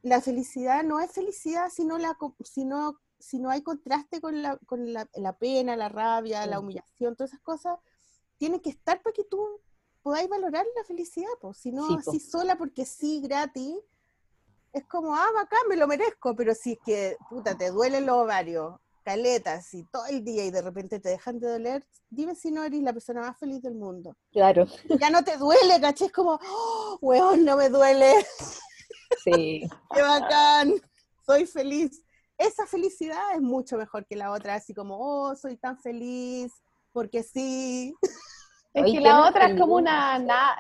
la 0.01 0.21
felicidad 0.21 0.83
no 0.83 0.99
es 0.99 1.11
felicidad 1.11 1.69
si 1.69 1.85
no, 1.85 1.99
la, 1.99 2.17
si 2.43 2.65
no, 2.65 2.99
si 3.19 3.37
no 3.37 3.51
hay 3.51 3.61
contraste 3.61 4.19
con, 4.19 4.41
la, 4.41 4.57
con 4.65 4.91
la, 4.91 5.07
la 5.13 5.37
pena, 5.37 5.75
la 5.75 5.89
rabia, 5.89 6.47
la 6.47 6.59
humillación, 6.59 7.15
todas 7.15 7.29
esas 7.31 7.43
cosas, 7.43 7.77
tienen 8.37 8.59
que 8.59 8.71
estar 8.71 9.03
para 9.03 9.13
que 9.13 9.23
tú 9.23 9.39
podáis 10.01 10.27
valorar 10.29 10.65
la 10.75 10.83
felicidad, 10.83 11.29
pues, 11.41 11.57
si 11.57 11.71
no 11.71 11.85
Sí, 11.89 11.93
po. 11.93 12.09
así 12.09 12.19
sola 12.19 12.57
porque 12.57 12.85
sí, 12.85 13.21
gratis, 13.21 13.75
es 14.77 14.85
como, 14.85 15.15
ah, 15.15 15.31
bacán, 15.33 15.67
me 15.69 15.75
lo 15.75 15.87
merezco, 15.87 16.35
pero 16.35 16.53
si 16.53 16.73
es 16.73 16.79
que, 16.85 17.17
puta, 17.29 17.57
te 17.57 17.71
duelen 17.71 18.05
los 18.05 18.17
ovarios, 18.17 18.75
caletas, 19.03 19.73
y 19.73 19.83
todo 19.85 20.05
el 20.07 20.23
día 20.23 20.45
y 20.45 20.51
de 20.51 20.61
repente 20.61 20.99
te 20.99 21.09
dejan 21.09 21.39
de 21.39 21.49
doler, 21.49 21.85
dime 22.09 22.35
si 22.35 22.51
no 22.51 22.63
eres 22.63 22.81
la 22.81 22.93
persona 22.93 23.21
más 23.21 23.37
feliz 23.37 23.61
del 23.61 23.75
mundo. 23.75 24.15
claro, 24.31 24.65
Ya 24.99 25.09
no 25.09 25.23
te 25.23 25.37
duele, 25.37 25.79
caché, 25.79 26.05
es 26.05 26.11
como, 26.11 26.39
oh, 26.41 26.97
weón, 27.01 27.45
no 27.45 27.57
me 27.57 27.69
duele, 27.69 28.13
sí. 29.23 29.67
qué 29.93 30.01
bacán, 30.01 30.73
soy 31.25 31.45
feliz. 31.45 32.03
Esa 32.37 32.67
felicidad 32.67 33.33
es 33.33 33.41
mucho 33.41 33.77
mejor 33.77 34.05
que 34.05 34.15
la 34.15 34.31
otra, 34.31 34.55
así 34.55 34.73
como, 34.73 34.97
oh, 34.99 35.35
soy 35.35 35.57
tan 35.57 35.79
feliz, 35.79 36.51
porque 36.91 37.23
sí. 37.23 37.95
Es 38.77 38.85
que 38.85 38.91
¿qué 38.93 39.01
la 39.01 39.27
otra 39.27 39.47
es 39.47 39.59
como 39.59 39.75
una... 39.75 40.19
na- 40.19 40.55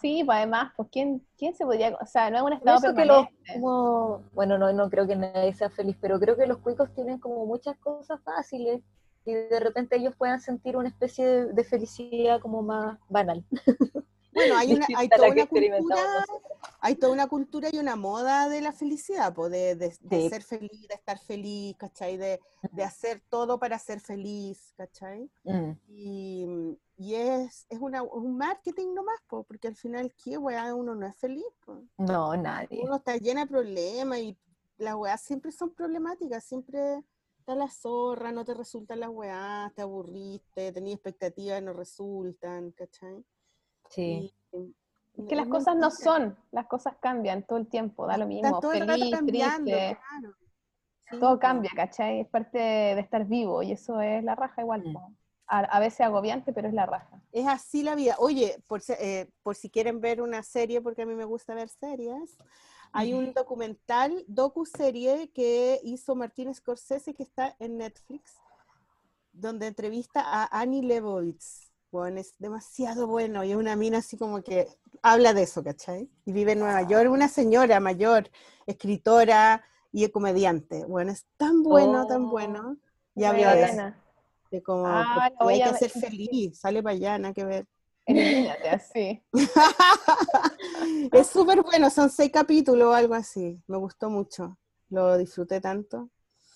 sí, 0.00 0.22
pues 0.24 0.36
además, 0.36 0.72
pues 0.76 0.88
¿quién, 0.90 1.26
¿quién 1.36 1.54
se 1.54 1.64
podría...? 1.64 1.96
O 2.00 2.06
sea, 2.06 2.30
no 2.30 2.36
es 2.36 2.42
un 2.42 2.52
estado 2.52 2.76
eso 2.78 2.94
que 2.94 3.04
los, 3.04 3.26
permanente. 3.26 3.52
como, 3.54 4.22
bueno, 4.32 4.58
no, 4.58 4.72
no 4.72 4.90
creo 4.90 5.06
que 5.06 5.16
nadie 5.16 5.52
sea 5.54 5.70
feliz, 5.70 5.96
pero 6.00 6.18
creo 6.20 6.36
que 6.36 6.46
los 6.46 6.58
cuicos 6.58 6.92
tienen 6.94 7.18
como 7.18 7.46
muchas 7.46 7.76
cosas 7.78 8.20
fáciles 8.22 8.82
y 9.24 9.32
de 9.32 9.60
repente 9.60 9.96
ellos 9.96 10.14
puedan 10.16 10.40
sentir 10.40 10.76
una 10.76 10.88
especie 10.88 11.26
de, 11.26 11.52
de 11.52 11.64
felicidad 11.64 12.40
como 12.40 12.62
más 12.62 12.98
banal. 13.08 13.44
Bueno, 14.34 14.56
hay, 14.56 14.74
una, 14.74 14.86
hay 14.96 15.08
toda 15.08 15.28
una 15.30 15.46
cultura, 15.46 16.24
hay 16.80 16.94
toda 16.96 17.12
una 17.12 17.26
cultura 17.28 17.68
y 17.72 17.78
una 17.78 17.96
moda 17.96 18.48
de 18.48 18.60
la 18.60 18.72
felicidad, 18.72 19.32
po, 19.34 19.48
de, 19.48 19.74
de- 19.76 19.96
de 20.00 20.20
Sí. 20.20 20.28
ser 20.28 20.42
feliz, 20.42 20.88
de 20.88 20.94
estar 20.94 21.18
feliz, 21.18 21.76
¿cachai? 21.76 22.16
De, 22.16 22.40
de 22.72 22.82
hacer 22.82 23.22
todo 23.28 23.58
para 23.58 23.78
ser 23.78 24.00
feliz, 24.00 24.72
¿cachai? 24.76 25.30
Mm, 25.44 25.70
Y, 25.88 26.46
y 26.96 27.14
es, 27.14 27.66
es 27.68 27.78
una, 27.80 28.02
un 28.02 28.36
marketing 28.36 28.92
nomás, 28.94 29.20
po, 29.28 29.44
porque 29.44 29.68
al 29.68 29.76
final, 29.76 30.12
¿qué 30.22 30.36
weá? 30.36 30.74
Uno 30.74 30.94
no 30.94 31.06
es 31.06 31.16
feliz, 31.16 31.44
po. 31.64 31.82
No, 31.96 32.36
nadie. 32.36 32.80
uno 32.82 32.96
está 32.96 33.16
llena 33.16 33.42
de 33.42 33.46
problemas 33.50 34.18
y 34.18 34.36
las 34.78 34.94
weas 34.96 35.20
siempre 35.22 35.52
son 35.52 35.70
problemáticas, 35.72 36.44
siempre 36.44 37.02
está 37.38 37.54
la 37.54 37.68
zorra, 37.68 38.32
no 38.32 38.44
te 38.44 38.54
resultan 38.54 39.00
las 39.00 39.10
weas, 39.10 39.72
te 39.74 39.82
aburriste, 39.82 40.72
tenías 40.72 40.94
expectativas, 40.96 41.62
no 41.62 41.72
resultan, 41.72 42.72
¿cachai? 42.72 43.24
Sí. 43.94 44.32
Y- 44.52 44.74
Es 45.16 45.28
que 45.28 45.36
las 45.36 45.46
cosas 45.46 45.76
no 45.76 45.90
son, 45.90 46.36
las 46.50 46.66
cosas 46.66 46.96
cambian 47.00 47.44
todo 47.44 47.58
el 47.58 47.68
tiempo, 47.68 48.06
da 48.06 48.16
lo 48.16 48.26
mismo, 48.26 48.60
todo 48.60 48.72
el 48.72 48.80
rato 48.88 49.04
feliz, 49.04 49.26
triste, 49.26 49.98
claro. 50.10 50.34
Sí, 51.10 51.20
todo 51.20 51.38
cambia, 51.38 51.70
¿cachai? 51.76 52.20
Es 52.20 52.28
parte 52.28 52.58
de 52.58 53.00
estar 53.00 53.24
vivo 53.26 53.62
y 53.62 53.72
eso 53.72 54.00
es 54.00 54.24
la 54.24 54.34
raja 54.34 54.62
igual. 54.62 54.82
Mm. 54.84 54.96
A, 55.46 55.58
a 55.58 55.78
veces 55.78 56.00
agobiante, 56.00 56.52
pero 56.52 56.68
es 56.68 56.74
la 56.74 56.86
raja. 56.86 57.20
Es 57.30 57.46
así 57.46 57.82
la 57.82 57.94
vida. 57.94 58.16
Oye, 58.18 58.62
por 58.66 58.80
si, 58.80 58.94
eh, 58.94 59.30
por 59.42 59.54
si 59.54 59.68
quieren 59.68 60.00
ver 60.00 60.22
una 60.22 60.42
serie, 60.42 60.80
porque 60.80 61.02
a 61.02 61.06
mí 61.06 61.14
me 61.14 61.26
gusta 61.26 61.54
ver 61.54 61.68
series, 61.68 62.38
hay 62.92 63.12
un 63.12 63.34
documental, 63.34 64.24
docu-serie 64.26 65.30
que 65.32 65.80
hizo 65.82 66.14
Martín 66.14 66.54
Scorsese 66.54 67.12
que 67.12 67.24
está 67.24 67.54
en 67.58 67.76
Netflix, 67.76 68.34
donde 69.32 69.66
entrevista 69.66 70.22
a 70.24 70.60
Annie 70.60 70.82
Leibovitz. 70.82 71.63
Bueno, 71.94 72.18
es 72.18 72.34
demasiado 72.40 73.06
bueno 73.06 73.44
y 73.44 73.52
es 73.52 73.56
una 73.56 73.76
mina 73.76 73.98
así 73.98 74.16
como 74.16 74.42
que 74.42 74.66
habla 75.00 75.32
de 75.32 75.44
eso, 75.44 75.62
¿cachai? 75.62 76.10
Y 76.24 76.32
vive 76.32 76.50
en 76.50 76.58
Nueva 76.58 76.82
York, 76.88 77.08
una 77.08 77.28
señora 77.28 77.78
mayor, 77.78 78.28
escritora 78.66 79.62
y 79.92 80.08
comediante. 80.08 80.84
Bueno, 80.86 81.12
es 81.12 81.24
tan 81.36 81.62
bueno, 81.62 82.04
tan 82.08 82.24
Oh, 82.24 82.30
bueno. 82.30 82.76
Y 83.14 83.22
habla 83.22 83.54
de 83.54 83.62
eso, 83.62 83.94
de 84.50 84.60
como 84.60 84.88
Ah, 84.88 85.30
hay 85.38 85.62
que 85.62 85.74
ser 85.74 85.90
feliz, 85.90 86.58
sale 86.58 86.82
para 86.82 86.96
allá, 86.96 87.16
nada 87.16 87.32
que 87.32 87.44
ver. 87.44 87.66
Elimínate, 88.06 88.70
así. 88.70 89.22
es 91.12 91.28
súper 91.28 91.62
bueno, 91.62 91.90
son 91.90 92.10
seis 92.10 92.32
capítulos 92.32 92.88
o 92.88 92.92
algo 92.92 93.14
así. 93.14 93.62
Me 93.68 93.76
gustó 93.76 94.10
mucho. 94.10 94.58
Lo 94.90 95.16
disfruté 95.16 95.60
tanto. 95.60 96.10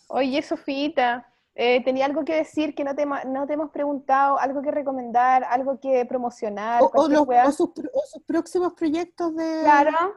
Oye, 0.08 0.42
Sofita, 0.42 1.32
eh, 1.60 1.82
tenía 1.82 2.06
algo 2.06 2.24
que 2.24 2.36
decir 2.36 2.72
que 2.72 2.84
no 2.84 2.94
te, 2.94 3.04
no 3.04 3.44
te 3.48 3.54
hemos 3.54 3.70
preguntado, 3.70 4.38
algo 4.38 4.62
que 4.62 4.70
recomendar, 4.70 5.42
algo 5.42 5.80
que 5.80 6.04
promocionar, 6.06 6.80
O, 6.84 6.86
o 6.94 7.08
los- 7.08 7.26
o 7.28 7.50
sus, 7.52 7.68
o 7.70 8.20
próximos 8.24 8.74
proyectos 8.74 9.34
de, 9.34 9.60
Claro, 9.64 10.14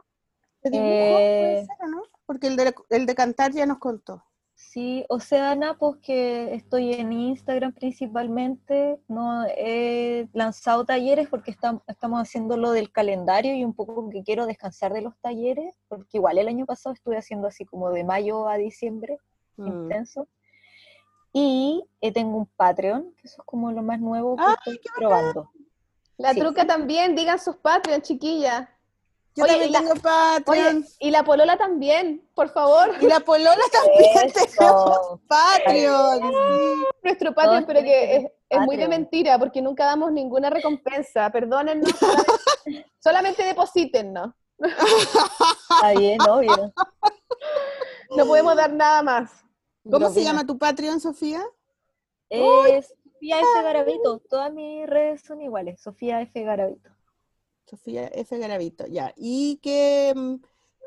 de 0.62 0.70
dibujo, 0.70 0.94
puede 1.16 1.58
Eh, 1.60 1.66
ser, 1.66 1.76
¿o 1.84 1.88
no? 1.88 2.02
Porque 2.26 2.46
el 2.46 2.54
de, 2.54 2.72
el 2.90 3.06
de 3.06 3.14
cantar 3.16 3.50
ya 3.50 3.66
nos 3.66 3.78
contó. 3.78 4.22
Sí, 4.54 5.04
Oceana, 5.08 5.76
pues 5.78 5.96
que 5.96 6.54
estoy 6.54 6.92
en 6.94 7.12
Instagram 7.12 7.72
principalmente, 7.72 9.00
no 9.08 9.44
he 9.48 10.28
lanzado 10.34 10.84
talleres 10.84 11.26
porque 11.28 11.50
estam- 11.50 11.82
estamos 11.88 12.20
haciendo 12.22 12.56
lo 12.56 12.70
del 12.70 12.92
calendario 12.92 13.52
y 13.56 13.64
un 13.64 13.74
poco 13.74 14.08
que 14.10 14.22
quiero 14.22 14.46
descansar 14.46 14.92
de 14.92 15.02
los 15.02 15.18
talleres, 15.18 15.74
porque 15.88 16.18
igual 16.18 16.38
el 16.38 16.46
año 16.46 16.66
pasado 16.66 16.94
estuve 16.94 17.16
haciendo 17.18 17.48
así 17.48 17.64
como 17.64 17.90
de 17.90 18.04
mayo 18.04 18.48
a 18.48 18.56
diciembre, 18.58 19.18
Mm. 19.56 19.66
intenso. 19.66 20.28
Y 21.32 21.82
eh, 22.00 22.12
tengo 22.12 22.36
un 22.38 22.46
Patreon, 22.46 23.12
que 23.16 23.26
eso 23.26 23.40
es 23.40 23.46
como 23.46 23.72
lo 23.72 23.82
más 23.82 23.98
nuevo 24.00 24.36
que 24.36 24.42
¡Ay, 24.44 24.54
estoy 24.76 24.78
probando. 24.96 25.50
la 26.18 26.34
Sí. 26.34 26.40
truca 26.40 26.66
también, 26.66 27.14
digan 27.16 27.38
sus 27.38 27.56
Patreon, 27.56 28.02
chiquilla. 28.02 28.68
Yo 29.34 29.44
Oye, 29.44 29.52
también 29.52 29.72
la- 29.72 29.78
tengo 29.78 29.94
Patreon. 29.94 30.76
Oye, 30.78 30.86
y 31.00 31.10
la 31.10 31.24
polola 31.24 31.56
también, 31.56 32.28
por 32.34 32.50
favor. 32.50 32.90
y 33.00 33.06
la 33.06 33.20
polola 33.20 33.56
también 33.72 34.30
tenemos. 34.30 35.20
Patreon. 35.26 36.20
sí. 36.20 36.82
Nuestro 37.02 37.34
Patreon, 37.34 37.64
pero 37.66 37.80
que 37.80 37.86
que 37.86 38.16
es, 38.16 38.26
es 38.50 38.60
muy 38.60 38.76
de 38.76 38.88
mentira, 38.88 39.38
porque 39.38 39.62
nunca 39.62 39.86
damos 39.86 40.12
ninguna 40.12 40.50
recompensa. 40.50 41.30
Perdónennos, 41.30 41.90
solamente, 41.98 42.86
solamente 42.98 43.42
deposítennos. 43.44 44.34
Está 44.58 45.92
bien, 45.98 46.20
obvio. 46.28 46.72
No 48.14 48.26
podemos 48.26 48.54
dar 48.54 48.70
nada 48.70 49.02
más. 49.02 49.41
¿Cómo 49.90 50.10
se 50.10 50.22
llama 50.22 50.46
tu 50.46 50.58
Patreon, 50.58 51.00
Sofía? 51.00 51.42
Es 52.28 52.94
Sofía 53.04 53.40
F. 53.40 53.62
Garavito, 53.62 54.18
todas 54.20 54.52
mis 54.52 54.86
redes 54.86 55.22
son 55.22 55.42
iguales, 55.42 55.80
Sofía 55.80 56.20
F. 56.22 56.42
Garavito. 56.42 56.90
Sofía 57.66 58.06
F. 58.08 58.38
Garavito, 58.38 58.86
ya. 58.86 59.12
¿Y 59.16 59.58
qué, 59.62 60.12
mm, 60.14 60.34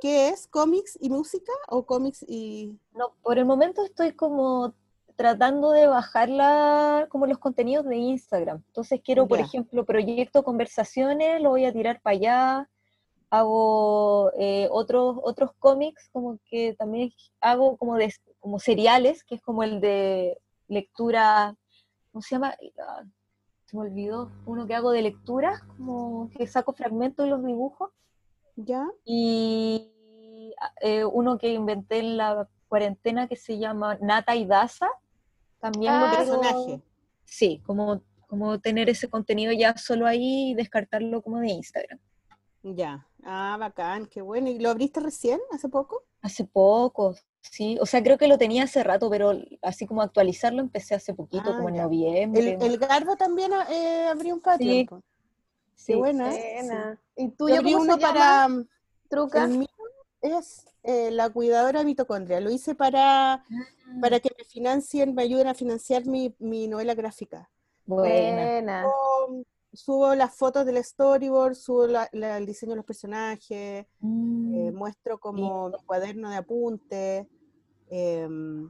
qué 0.02 0.30
es? 0.30 0.48
¿Cómics 0.48 0.98
y 1.00 1.10
música 1.10 1.52
o 1.68 1.86
cómics 1.86 2.24
y...? 2.28 2.80
No, 2.94 3.14
por 3.22 3.38
el 3.38 3.46
momento 3.46 3.84
estoy 3.84 4.14
como 4.14 4.74
tratando 5.16 5.72
de 5.72 5.88
bajarla 5.88 7.08
como 7.10 7.26
los 7.26 7.38
contenidos 7.38 7.86
de 7.86 7.96
Instagram. 7.98 8.64
Entonces 8.68 9.00
quiero, 9.04 9.28
por 9.28 9.40
Ya. 9.40 9.46
ejemplo, 9.46 9.86
proyecto 9.86 10.44
conversaciones, 10.44 11.42
lo 11.42 11.52
voy 11.52 11.66
a 11.66 11.72
tirar 11.74 12.02
para 12.02 12.16
allá. 12.16 12.70
Hago 13.40 14.32
eh, 14.38 14.68
otros 14.72 15.18
otros 15.24 15.52
cómics, 15.60 16.10
como 16.12 16.40
que 16.46 16.74
también 16.74 17.12
hago 17.42 17.78
como 17.78 17.96
de 17.96 18.14
como 18.40 18.60
seriales, 18.60 19.24
que 19.24 19.36
es 19.36 19.42
como 19.42 19.64
el 19.64 19.82
de 19.82 20.38
lectura, 20.68 21.56
¿cómo 22.12 22.22
se 22.22 22.36
llama? 22.36 22.56
Ah, 22.80 23.04
Se 23.66 23.76
me 23.78 23.84
olvidó, 23.84 24.32
uno 24.46 24.68
que 24.68 24.76
hago 24.76 24.92
de 24.92 25.02
lectura, 25.02 25.62
como 25.78 26.30
que 26.30 26.48
saco 26.48 26.74
fragmentos 26.74 27.26
de 27.26 27.30
los 27.32 27.44
dibujos 27.44 27.92
¿Ya? 28.56 28.88
y 29.04 29.92
eh, 30.82 31.06
uno 31.06 31.38
que 31.38 31.54
inventé 31.54 32.00
en 32.00 32.18
la 32.18 32.48
cuarentena 32.68 33.28
que 33.28 33.36
se 33.36 33.58
llama 33.58 33.98
Nata 34.02 34.36
y 34.36 34.46
Daza. 34.46 34.88
También 35.60 35.94
Ah, 35.94 36.10
lo 36.12 36.18
Personaje. 36.18 36.82
Sí, 37.26 37.62
como, 37.66 38.02
como 38.28 38.60
tener 38.60 38.90
ese 38.90 39.10
contenido 39.10 39.52
ya 39.52 39.76
solo 39.78 40.06
ahí 40.06 40.52
y 40.52 40.54
descartarlo 40.54 41.22
como 41.22 41.40
de 41.40 41.50
Instagram. 41.50 42.00
Ya. 42.64 43.06
Ah, 43.26 43.58
bacán, 43.60 44.06
qué 44.06 44.22
bueno. 44.22 44.50
¿Y 44.50 44.60
lo 44.60 44.70
abriste 44.70 45.00
recién, 45.00 45.40
hace 45.52 45.68
poco? 45.68 46.04
Hace 46.22 46.44
poco, 46.46 47.16
sí. 47.42 47.78
O 47.82 47.86
sea, 47.88 48.04
creo 48.04 48.18
que 48.20 48.28
lo 48.28 48.38
tenía 48.38 48.64
hace 48.64 48.84
rato, 48.84 49.10
pero 49.10 49.34
así 49.64 49.88
como 49.88 50.02
actualizarlo 50.04 50.62
empecé 50.62 50.94
hace 50.96 51.14
poquito, 51.14 51.50
Ah, 51.52 51.56
como 51.58 51.70
en 51.70 51.78
noviembre. 51.78 52.54
El, 52.54 52.62
el 52.62 52.78
Garbo 52.78 53.16
también 53.16 53.52
eh, 53.72 54.08
abrió 54.12 54.36
un 54.36 54.42
Patreon. 54.42 54.86
Sí. 54.88 54.88
sí. 55.76 55.94
Qué 55.94 55.96
buena. 55.96 56.30
Buena. 56.30 57.02
¿Y 57.16 57.26
Yo 57.30 57.34
tuyo 57.36 57.56
abrí 57.58 57.74
uno 57.74 57.98
para... 57.98 58.48
Truca. 59.10 59.44
El 59.46 59.58
mío 59.60 59.68
es 60.22 60.66
eh, 60.84 61.10
la 61.12 61.30
cuidadora 61.30 61.80
de 61.80 61.86
mitocondria. 61.86 62.40
Lo 62.40 62.50
hice 62.52 62.76
para, 62.76 63.44
Mm. 63.88 64.02
para 64.02 64.20
que 64.20 64.30
me 64.38 64.44
financien, 64.46 65.14
me 65.16 65.22
ayuden 65.24 65.48
a 65.48 65.54
financiar 65.54 66.06
mi, 66.06 66.36
mi 66.40 66.68
novela 66.68 66.94
gráfica. 66.96 67.50
Buena. 67.86 68.84
Buena. 68.84 68.86
Subo, 69.76 70.16
las 70.16 70.36
fotos 70.36 70.66
del 70.66 70.84
storyboard, 70.84 71.56
subo 71.56 71.88
la- 71.88 72.10
la- 72.14 72.38
el 72.38 72.46
diseño 72.46 72.72
de 72.72 72.76
los 72.78 72.86
personajes, 72.86 73.50
eh, 73.50 73.88
Mm. 74.00 74.76
muestro 74.76 75.20
como 75.20 75.70
mi 75.70 75.78
cuaderno 75.86 76.30
de 76.30 76.36
apuntes, 76.38 77.28
em, 77.90 78.70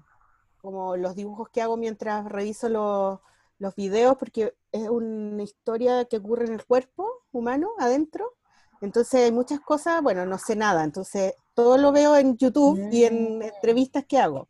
como 0.58 0.98
los 0.98 1.16
dibujos 1.16 1.50
que 1.50 1.62
hago 1.62 1.78
mientras 1.78 2.26
reviso 2.26 2.70
los, 2.70 3.20
los 3.60 3.76
videos, 3.76 4.18
porque 4.18 4.54
es 4.72 4.90
una 4.90 5.44
historia 5.44 6.06
que 6.06 6.18
ocurre 6.18 6.46
en 6.46 6.54
el 6.54 6.66
cuerpo 6.66 7.08
humano, 7.32 7.70
adentro. 7.80 8.34
Entonces 8.82 9.26
hay 9.26 9.32
muchas 9.32 9.60
cosas, 9.62 10.02
bueno, 10.02 10.26
no 10.26 10.38
sé 10.38 10.56
nada, 10.56 10.84
entonces 10.84 11.34
todo 11.54 11.78
lo 11.78 11.92
veo 11.92 12.16
en 12.18 12.36
YouTube 12.38 12.78
y 12.92 13.06
en 13.06 13.40
Mm. 13.40 13.44
entrevistas 13.44 14.06
que 14.06 14.18
hago. 14.18 14.50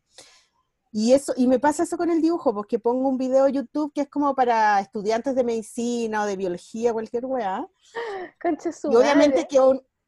Y 0.98 1.12
eso, 1.12 1.34
y 1.36 1.46
me 1.46 1.58
pasa 1.58 1.82
eso 1.82 1.98
con 1.98 2.08
el 2.08 2.22
dibujo, 2.22 2.54
porque 2.54 2.78
pongo 2.78 3.10
un 3.10 3.18
video 3.18 3.44
de 3.44 3.52
YouTube 3.52 3.92
que 3.92 4.00
es 4.00 4.08
como 4.08 4.34
para 4.34 4.80
estudiantes 4.80 5.34
de 5.34 5.44
medicina 5.44 6.22
o 6.22 6.24
de 6.24 6.36
biología, 6.36 6.94
cualquier 6.94 7.26
weá. 7.26 7.68
Concha 8.40 8.72
su 8.72 8.90
Y 8.90 8.96
obviamente 8.96 9.42
madre. 9.42 9.46
que 9.46 9.58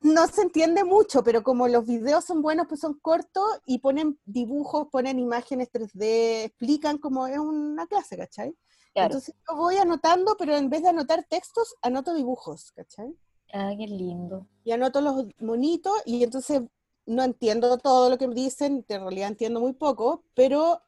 no 0.00 0.26
se 0.28 0.40
entiende 0.40 0.84
mucho, 0.84 1.22
pero 1.22 1.42
como 1.42 1.68
los 1.68 1.84
videos 1.84 2.24
son 2.24 2.40
buenos, 2.40 2.68
pues 2.68 2.80
son 2.80 2.98
cortos 3.02 3.44
y 3.66 3.80
ponen 3.80 4.18
dibujos, 4.24 4.88
ponen 4.90 5.18
imágenes 5.18 5.70
3D, 5.70 6.44
explican 6.44 6.96
como 6.96 7.26
es 7.26 7.38
una 7.38 7.86
clase, 7.86 8.16
¿cachai? 8.16 8.56
Claro. 8.94 9.08
Entonces 9.08 9.34
yo 9.46 9.56
voy 9.56 9.76
anotando, 9.76 10.36
pero 10.38 10.56
en 10.56 10.70
vez 10.70 10.84
de 10.84 10.88
anotar 10.88 11.22
textos, 11.28 11.76
anoto 11.82 12.14
dibujos, 12.14 12.72
¿cachai? 12.72 13.14
Ah, 13.52 13.72
qué 13.76 13.86
lindo. 13.86 14.46
Y 14.64 14.72
anoto 14.72 15.02
los 15.02 15.26
monitos 15.40 15.92
y 16.06 16.24
entonces 16.24 16.62
no 17.08 17.24
entiendo 17.24 17.78
todo 17.78 18.10
lo 18.10 18.18
que 18.18 18.28
me 18.28 18.34
dicen, 18.34 18.84
en 18.86 19.00
realidad 19.00 19.28
entiendo 19.28 19.60
muy 19.60 19.72
poco, 19.72 20.22
pero 20.34 20.82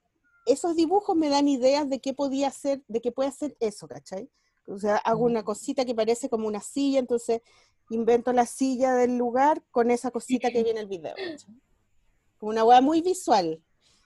esos 0.46 0.76
dibujos 0.76 1.16
me 1.16 1.28
dan 1.28 1.48
ideas 1.48 1.88
de 1.88 2.00
qué 2.00 2.12
podía 2.14 2.48
hacer, 2.48 2.82
de 2.88 3.00
qué 3.00 3.10
puede 3.10 3.30
hacer 3.30 3.56
eso, 3.58 3.88
¿cachai? 3.88 4.28
O 4.66 4.78
sea, 4.78 4.96
hago 4.98 5.24
una 5.24 5.42
cosita 5.42 5.84
que 5.84 5.94
parece 5.94 6.28
como 6.28 6.46
una 6.46 6.60
silla, 6.60 6.98
entonces 6.98 7.40
invento 7.88 8.32
la 8.32 8.46
silla 8.46 8.94
del 8.94 9.16
lugar 9.16 9.62
con 9.70 9.90
esa 9.90 10.10
cosita 10.10 10.50
que 10.50 10.62
viene 10.62 10.78
en 10.80 10.84
el 10.84 10.86
video. 10.88 11.14
¿cachai? 11.14 11.54
Como 12.38 12.50
una 12.50 12.64
hueá 12.64 12.80
muy 12.80 13.00
visual. 13.00 13.62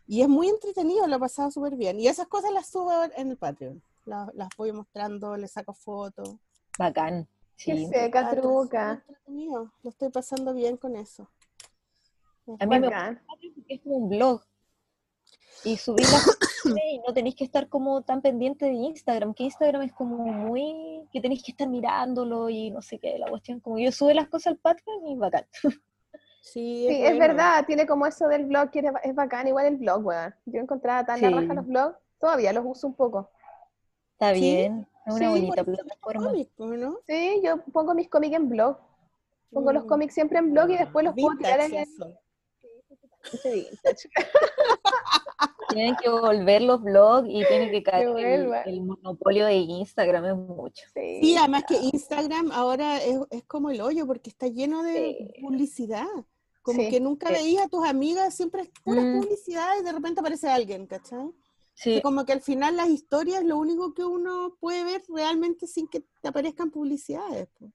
Y 0.07 0.23
es 0.23 0.29
muy 0.29 0.49
entretenido, 0.49 1.07
lo 1.07 1.17
he 1.17 1.19
pasado 1.19 1.51
súper 1.51 1.77
bien. 1.77 1.99
Y 1.99 2.09
esas 2.09 2.29
cosas 2.29 2.53
las 2.53 2.69
subo 2.69 2.93
en 3.17 3.31
el 3.31 3.37
Patreon. 3.37 3.83
Las, 4.05 4.33
las 4.35 4.49
voy 4.57 4.71
mostrando, 4.73 5.37
le 5.37 5.49
saco 5.49 5.73
fotos. 5.73 6.37
Bacán. 6.79 7.27
Qué 7.57 7.77
Sí. 7.77 7.87
seca, 7.87 8.31
truca. 8.31 9.05
Lo 9.27 9.71
estoy 9.91 10.11
pasando 10.11 10.53
bien 10.55 10.77
con 10.77 10.95
eso. 10.97 11.29
A 12.47 12.67
mí 12.67 12.79
me 12.79 12.81
Bacán. 12.81 13.23
es 13.69 13.81
como 13.81 13.97
un 13.97 14.09
blog. 14.09 14.43
Y 15.65 15.77
subir 15.79 16.05
las 16.11 16.25
cosas 16.39 16.77
y 16.91 16.99
no 17.07 17.15
tenéis 17.15 17.35
que 17.37 17.45
estar 17.45 17.69
como 17.69 18.03
tan 18.03 18.21
pendiente 18.21 18.67
de 18.67 18.73
Instagram, 18.73 19.33
que 19.35 19.45
Instagram 19.45 19.83
es 19.83 19.93
como 19.93 20.17
muy, 20.19 21.09
que 21.13 21.21
tenéis 21.21 21.43
que 21.43 21.53
estar 21.53 21.69
mirándolo 21.69 22.51
y 22.51 22.71
no 22.71 22.83
sé 22.83 22.99
qué, 22.99 23.19
la 23.19 23.29
cuestión, 23.29 23.61
como 23.61 23.79
yo 23.79 23.91
sube 23.93 24.15
las 24.15 24.29
cosas 24.29 24.49
al 24.53 24.59
Patreon 24.59 25.07
y 25.07 25.17
bacán. 25.17 25.47
Sí, 26.43 26.87
Sí, 26.89 27.03
es 27.03 27.19
verdad, 27.19 27.65
tiene 27.67 27.87
como 27.87 28.07
eso 28.07 28.29
del 28.29 28.45
blog, 28.47 28.71
que 28.71 28.83
es 29.03 29.15
bacán, 29.15 29.49
igual 29.49 29.67
el 29.67 29.77
blog, 29.77 30.05
weón. 30.05 30.35
Yo 30.45 30.61
encontraba 30.61 31.05
tan 31.07 31.21
la 31.23 31.29
Sí. 31.29 31.35
raja 31.35 31.55
los 31.55 31.67
blogs, 31.67 31.97
todavía 32.19 32.53
los 32.53 32.65
uso 32.67 32.87
un 32.87 32.95
poco. 32.95 33.31
Está 34.13 34.35
Sí, 34.35 34.41
bien, 34.41 34.87
es 35.07 35.15
una 35.15 35.19
Sí, 35.19 35.27
bonita 35.27 35.65
plataforma. 35.65 36.33
Sí, 37.07 37.41
yo 37.43 37.63
pongo 37.73 37.95
mis 37.95 38.09
cómics 38.11 38.37
en 38.37 38.49
blog. 38.51 38.77
Pongo 39.51 39.73
los 39.73 39.85
Mm. 39.85 39.89
cómics 39.89 40.15
siempre 40.15 40.39
en 40.39 40.53
blog 40.53 40.71
y 40.71 40.77
después 40.77 41.05
los 41.05 41.15
puedo 41.15 41.37
tirar 41.39 41.61
en 41.61 41.75
el... 41.75 41.83
eso. 41.83 42.19
Ese 43.33 43.51
vintage. 43.53 44.09
Tienen 45.71 45.97
que 45.97 46.09
volver 46.09 46.63
los 46.63 46.83
blogs 46.83 47.29
y 47.29 47.45
tiene 47.47 47.71
que 47.71 47.83
caer 47.83 48.09
el, 48.67 48.83
monopolio 48.83 49.47
de 49.47 49.55
Instagram, 49.57 50.25
es 50.27 50.37
mucho. 50.37 50.85
Sí, 50.95 51.19
Sí, 51.21 51.37
además 51.37 51.65
que 51.67 51.75
Instagram 51.77 52.53
ahora 52.53 53.03
es, 53.03 53.19
es 53.31 53.45
como 53.45 53.71
el 53.71 53.81
hoyo 53.81 54.07
porque 54.07 54.31
está 54.31 54.47
lleno 54.47 54.83
de 54.83 55.17
Sí. 55.35 55.41
publicidad. 55.43 56.07
Como 56.63 56.81
Sí. 56.81 56.91
que 56.91 57.01
nunca 57.01 57.31
veías 57.31 57.65
a 57.65 57.69
tus 57.69 57.85
amigas, 57.87 58.35
siempre 58.35 58.63
es 58.63 58.69
pura 58.85 59.03
Mm. 59.03 59.21
publicidad 59.21 59.69
y 59.81 59.83
de 59.85 59.93
repente 59.93 60.21
aparece 60.21 60.49
alguien, 60.49 60.87
¿cachai? 60.87 61.31
Sí, 61.75 61.97
Y 61.97 62.03
como 62.03 62.25
que 62.25 62.33
al 62.33 62.41
final 62.41 62.77
las 62.77 62.89
historias 62.89 63.41
es 63.41 63.47
lo 63.47 63.59
único 63.59 63.95
que 63.95 64.05
uno 64.05 64.57
puede 64.61 64.85
ver 64.85 65.03
realmente 65.09 65.67
sin 65.67 65.89
que 65.89 66.05
te 66.23 66.29
aparezcan 66.29 66.71
publicidades. 66.71 67.49
pues. 67.59 67.73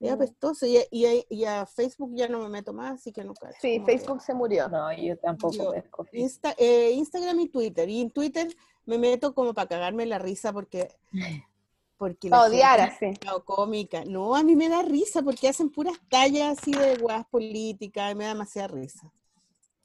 Es 0.00 0.10
Mm. 0.10 0.14
apestoso. 0.14 0.66
Y, 0.66 0.78
y- 0.90 1.26
y 1.28 1.44
a 1.44 1.66
Facebook 1.66 2.10
ya 2.14 2.26
no 2.26 2.40
me 2.40 2.48
meto 2.48 2.72
más, 2.72 2.94
así 2.94 3.12
que 3.12 3.22
no 3.22 3.34
cacho. 3.34 3.58
Sí, 3.60 3.78
que- 3.78 3.84
Facebook 3.84 4.22
se 4.22 4.32
murió. 4.34 4.68
no, 4.68 4.92
yo 4.94 5.16
tampoco 5.18 5.54
Yo-. 5.54 5.74
Insta- 6.12 6.54
eh, 6.58 6.90
Instagram 6.92 7.38
y 7.40 7.48
Twitter. 7.48 7.88
Y 7.88 8.00
en 8.00 8.10
Twitter 8.10 8.48
me 8.86 8.96
meto 8.98 9.34
como 9.34 9.52
para 9.54 9.68
cagarme 9.68 10.06
la 10.06 10.18
risa 10.18 10.52
porque... 10.52 10.88
porque 11.98 12.30
la 12.30 12.44
odiar 12.44 12.80
así. 12.80 13.12
cómica. 13.44 14.02
No, 14.06 14.34
a 14.34 14.42
mí 14.42 14.56
me 14.56 14.70
da 14.70 14.80
risa 14.82 15.20
porque 15.22 15.48
hacen 15.48 15.68
puras 15.70 15.98
tallas 16.08 16.58
así 16.58 16.72
de 16.72 16.96
guas 16.96 17.26
políticas 17.26 18.10
y 18.12 18.14
me 18.14 18.24
da 18.24 18.30
demasiada 18.30 18.68
risa. 18.68 19.12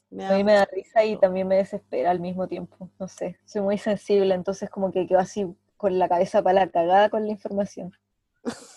Me 0.08 0.24
A 0.24 0.32
mí 0.36 0.42
me 0.44 0.54
da 0.54 0.64
risa 0.64 1.04
y 1.04 1.18
también 1.18 1.46
me 1.46 1.56
desespera 1.56 2.10
al 2.10 2.20
mismo 2.20 2.48
tiempo. 2.48 2.88
No 2.98 3.06
sé, 3.06 3.38
soy 3.44 3.60
muy 3.60 3.76
sensible, 3.76 4.34
entonces 4.34 4.70
como 4.70 4.90
que 4.92 5.06
quedo 5.06 5.18
así 5.18 5.46
con 5.76 5.98
la 5.98 6.08
cabeza 6.08 6.42
para 6.42 6.64
la 6.64 6.70
cagada 6.70 7.10
con 7.10 7.26
la 7.26 7.32
información. 7.32 7.92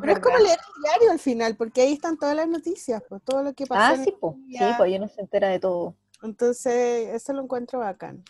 Pero 0.00 0.12
es 0.12 0.18
como 0.20 0.36
leer 0.38 0.58
el 0.58 0.82
diario 0.82 1.10
al 1.12 1.18
final, 1.18 1.56
porque 1.56 1.80
ahí 1.82 1.92
están 1.94 2.18
todas 2.18 2.36
las 2.36 2.48
noticias, 2.48 3.02
pues, 3.08 3.22
todo 3.24 3.42
lo 3.42 3.54
que 3.54 3.66
pasa. 3.66 4.00
Ah, 4.00 4.04
sí, 4.04 4.14
pues, 4.20 4.34
sí, 4.50 4.64
pues 4.76 4.96
uno 4.98 5.08
se 5.08 5.20
entera 5.22 5.48
de 5.48 5.58
todo. 5.58 5.94
Entonces, 6.22 7.08
eso 7.14 7.32
lo 7.32 7.42
encuentro 7.42 7.78
bacán. 7.80 8.22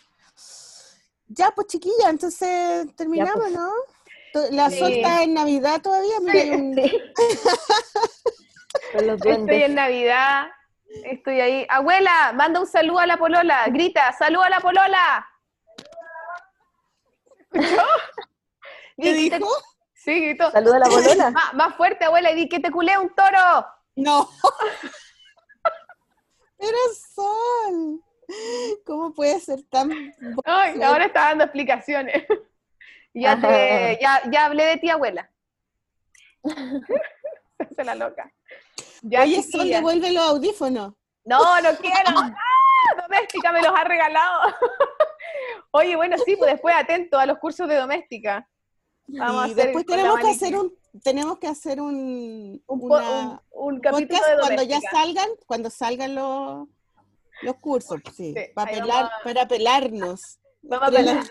Ya, 1.27 1.51
pues 1.51 1.67
chiquilla, 1.67 2.09
entonces 2.09 2.87
terminamos, 2.95 3.35
pues. 3.35 3.53
¿no? 3.53 3.69
To- 4.33 4.51
La 4.51 4.69
Sí. 4.69 4.79
Sol 4.79 4.91
está 4.93 5.23
en 5.23 5.33
Navidad 5.33 5.81
todavía, 5.81 6.19
mira, 6.21 6.55
un- 6.55 6.73
Sí. 6.75 6.97
Con 8.93 9.07
los 9.07 9.25
Estoy 9.25 9.63
en 9.63 9.75
Navidad, 9.75 10.47
estoy 11.03 11.41
ahí. 11.41 11.65
Abuela, 11.69 12.31
manda 12.33 12.59
un 12.61 12.67
saludo 12.67 12.99
a 12.99 13.07
la 13.07 13.17
polola, 13.17 13.65
grita, 13.67 14.13
saludo 14.17 14.43
a 14.43 14.49
la 14.49 14.59
polola. 14.61 15.27
¿Escuchó? 17.51 17.81
¿Qué 18.97 19.13
dijo? 19.13 19.47
Sí, 20.07 20.21
gritó. 20.21 20.49
Saluda 20.51 20.77
a 20.77 20.79
la 20.79 20.89
bolola. 20.89 21.31
Más, 21.31 21.53
más 21.53 21.75
fuerte, 21.75 22.05
abuela, 22.05 22.31
y 22.31 22.35
di 22.35 22.47
que 22.47 22.61
te 22.61 22.71
culé 22.71 22.97
un 22.97 23.13
toro. 23.13 23.67
No. 23.97 24.29
Pero 26.57 26.77
Sol, 27.13 28.01
¿cómo 28.85 29.13
puede 29.13 29.37
ser 29.41 29.63
tan... 29.63 29.91
Ay, 30.45 30.81
ahora 30.81 31.05
está 31.05 31.25
dando 31.25 31.43
explicaciones. 31.43 32.25
Ya, 33.13 33.35
te, 33.35 33.97
ya, 33.99 34.21
ya 34.29 34.45
hablé 34.45 34.63
de 34.65 34.77
ti, 34.77 34.91
abuela. 34.91 35.27
Se 36.43 37.63
hace 37.63 37.83
la 37.83 37.95
loca. 37.95 38.31
Ya, 39.01 39.23
Oye, 39.23 39.41
Sol, 39.41 39.67
devuelve 39.67 40.11
los 40.11 40.23
audífonos. 40.23 40.93
No, 41.25 41.61
no 41.61 41.75
quiero. 41.77 42.11
¡Ah! 42.15 42.35
Doméstica 43.01 43.51
me 43.51 43.63
los 43.63 43.73
ha 43.75 43.83
regalado. 43.85 44.53
Oye, 45.71 45.95
bueno, 45.95 46.15
sí, 46.23 46.35
pues 46.35 46.51
después 46.51 46.75
atento 46.75 47.17
a 47.17 47.25
los 47.25 47.39
cursos 47.39 47.67
de 47.67 47.77
doméstica. 47.77 48.47
Vamos 49.07 49.43
a 49.43 49.47
Y 49.47 49.51
hacer 49.51 49.63
después 49.65 49.85
tenemos 49.85 50.19
que 50.19 50.29
hacer 50.29 50.55
un, 50.57 50.73
tenemos 51.03 51.39
que 51.39 51.47
hacer 51.47 51.81
un, 51.81 52.61
un, 52.67 52.81
una- 52.83 52.99
un- 53.09 53.39
un 53.51 53.73
un 53.75 53.79
capítulo 53.79 54.07
podcast 54.19 54.29
de 54.29 54.37
cuando 54.41 54.63
ya 54.63 54.79
salgan, 54.91 55.29
cuando 55.45 55.69
salgan 55.69 56.15
los, 56.15 56.67
los 57.43 57.55
cursos, 57.57 57.99
sí, 58.15 58.33
Sí, 58.35 58.41
para, 58.53 58.71
pelar, 58.71 58.87
vamos 58.87 59.11
a- 59.19 59.23
para 59.23 59.47
pelarnos. 59.47 60.39
Vamos 60.69 60.89
a, 60.89 60.91
contar, 60.91 61.23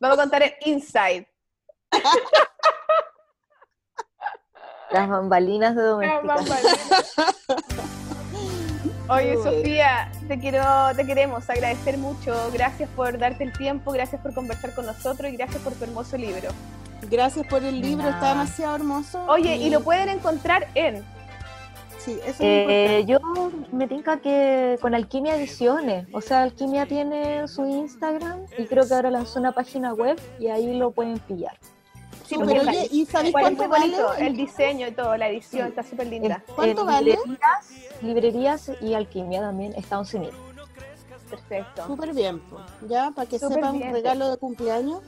vamos 0.00 0.18
a 0.18 0.20
contar 0.22 0.42
el 0.42 0.52
inside. 0.66 1.26
Las 4.90 5.08
bambalinas 5.08 5.74
de 5.74 5.82
doméstica. 5.82 6.36
Oye, 9.08 9.36
Uy. 9.36 9.42
Sofía, 9.42 10.10
te 10.28 10.38
quiero, 10.38 10.62
te 10.94 11.06
queremos 11.06 11.48
agradecer 11.48 11.96
mucho. 11.96 12.34
Gracias 12.52 12.88
por 12.90 13.18
darte 13.18 13.44
el 13.44 13.52
tiempo, 13.52 13.92
gracias 13.92 14.20
por 14.20 14.34
conversar 14.34 14.74
con 14.74 14.84
nosotros 14.86 15.32
y 15.32 15.36
gracias 15.36 15.62
por 15.62 15.72
tu 15.74 15.84
hermoso 15.84 16.16
libro. 16.16 16.50
Gracias 17.10 17.46
por 17.46 17.62
el 17.62 17.80
libro, 17.80 18.08
está 18.08 18.30
demasiado 18.30 18.76
hermoso. 18.76 19.24
Oye, 19.28 19.56
y 19.56 19.70
lo 19.70 19.80
pueden 19.80 20.08
encontrar 20.08 20.68
en 20.74 21.04
Sí, 22.06 22.20
eso 22.24 22.28
es 22.28 22.38
Eh, 22.40 23.04
yo 23.08 23.18
me 23.72 23.88
tinca 23.88 24.18
que 24.18 24.78
con 24.80 24.94
Alquimia 24.94 25.34
Ediciones, 25.34 26.06
o 26.12 26.20
sea, 26.20 26.42
Alquimia 26.42 26.86
tiene 26.86 27.48
su 27.48 27.66
Instagram 27.66 28.46
y 28.56 28.66
creo 28.66 28.86
que 28.86 28.94
ahora 28.94 29.10
lanzó 29.10 29.40
una 29.40 29.50
página 29.50 29.92
web 29.92 30.16
y 30.38 30.46
ahí 30.46 30.78
lo 30.78 30.92
pueden 30.92 31.18
pillar. 31.18 31.58
Sí, 32.24 32.36
oye, 32.36 32.88
¿y 32.92 33.06
sabéis 33.06 33.32
cuánto 33.32 33.68
vale? 33.68 33.96
el 34.18 34.36
diseño 34.36 34.86
y 34.86 34.92
todo, 34.92 35.16
la 35.16 35.28
edición 35.28 35.66
está 35.66 35.82
súper 35.82 36.06
linda. 36.06 36.44
¿Cuánto 36.54 36.82
en 36.82 36.86
vale? 36.86 37.10
Librerías, 37.10 38.00
librerías 38.02 38.72
y 38.80 38.94
Alquimia 38.94 39.40
también 39.40 39.74
está 39.74 39.98
11.000. 39.98 40.30
Perfecto. 41.28 41.86
Súper 41.88 42.14
bien, 42.14 42.40
ya, 42.88 43.10
para 43.10 43.28
que 43.28 43.40
Súper 43.40 43.56
sepan, 43.56 43.78
bien. 43.78 43.92
regalo 43.92 44.30
de 44.30 44.36
cumpleaños. 44.36 45.00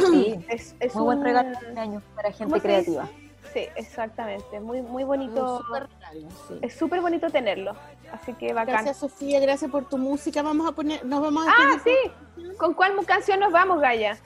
Sí, 0.00 0.44
Es, 0.48 0.74
es 0.80 0.94
muy 0.94 1.04
buen 1.04 1.18
un- 1.18 1.24
regalo 1.24 1.48
de 1.50 1.56
cumpleaños 1.56 2.02
para 2.14 2.28
¿cómo 2.32 2.38
gente 2.38 2.60
creativa. 2.60 3.08
Sí, 3.52 3.60
exactamente. 3.76 4.58
Muy, 4.60 4.82
muy 4.82 5.04
bonito. 5.04 5.58
súper 5.60 5.88
regalo, 5.88 6.28
sí. 6.48 6.54
Es 6.62 6.74
súper 6.74 7.00
bonito 7.00 7.30
tenerlo. 7.30 7.72
Así 8.12 8.32
que 8.34 8.52
bacán. 8.52 8.74
Gracias 8.74 8.96
Sofía, 8.98 9.38
gracias 9.40 9.70
por 9.70 9.88
tu 9.88 9.96
música. 9.96 10.42
Vamos 10.42 10.66
a 10.68 10.72
poner, 10.72 11.04
nos 11.04 11.20
vamos 11.20 11.46
a 11.46 11.50
Ah, 11.50 11.78
sí. 11.84 12.50
¿Con 12.56 12.74
cuál 12.74 12.92
canción 13.06 13.38
nos 13.40 13.52
vamos, 13.52 13.80
Gaya? 13.80 14.18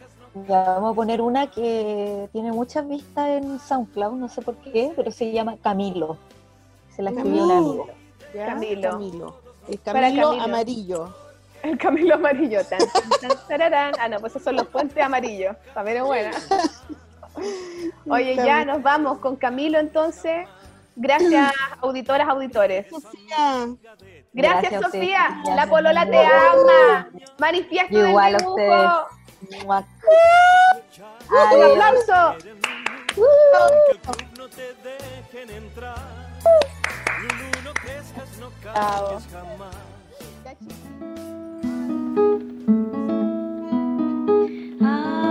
Ya 0.47 0.63
vamos 0.65 0.93
a 0.93 0.95
poner 0.95 1.21
una 1.21 1.51
que 1.51 2.29
tiene 2.33 2.53
muchas 2.53 2.87
vistas 2.89 3.29
en 3.29 3.59
SoundCloud, 3.59 4.13
no 4.15 4.29
sé 4.29 4.41
por 4.43 4.57
qué, 4.57 4.93
pero 4.97 5.11
se 5.11 5.31
llama 5.33 5.57
Camilo. 5.63 6.17
Se 6.95 7.03
la 7.03 7.11
escribió 7.11 7.45
un 7.45 7.51
amigo. 7.51 7.87
Camilo. 8.33 8.91
Camilo. 8.91 9.41
El 9.69 9.79
Para 9.79 10.01
Camilo, 10.03 10.23
Camilo. 10.29 10.45
amarillo. 10.45 11.15
El 11.63 11.77
Camilo 11.79 12.15
Amarillo. 12.15 12.65
Tan, 12.65 12.79
tan, 12.79 13.29
tan, 13.29 13.49
tararán. 13.49 13.93
Ah, 13.99 14.09
no, 14.09 14.19
pues 14.21 14.33
esos 14.33 14.43
son 14.45 14.57
los 14.57 14.67
puentes 14.69 15.03
amarillos. 15.03 15.57
A 15.75 15.83
ver, 15.83 16.03
buena. 16.03 16.31
Oye, 18.11 18.37
ya 18.37 18.65
nos 18.65 18.83
vamos 18.83 19.19
con 19.19 19.37
Camilo 19.37 19.79
entonces. 19.79 20.47
Gracias, 20.97 21.53
auditoras, 21.81 22.29
auditores. 22.29 22.87
Sofía, 22.91 23.69
Gracias, 24.33 24.73
a 24.73 24.83
Sofía. 24.83 25.29
gracias. 25.31 25.57
La 25.57 25.67
polola 25.67 26.07
te 26.11 26.19
ama. 26.19 27.09
Manifiesto 27.39 27.97
del 27.99 28.09
Igual 28.09 28.35
a 28.35 28.39
dibujo. 28.39 28.55
ustedes. 28.55 29.65
Mua. 29.65 29.85
Un 31.31 31.63
aplauso. 31.63 32.39
club 33.15 34.17
no 34.37 34.49
te 34.49 34.75
dejen 34.83 35.51
entrar. 35.51 35.99
Lulu, 37.21 37.63
no 37.65 37.75
crezcas, 37.75 38.37
no 38.41 38.51
Chao. 38.63 39.07
cambies 39.09 39.33
jamás. 39.33 39.77
Me 44.81 45.28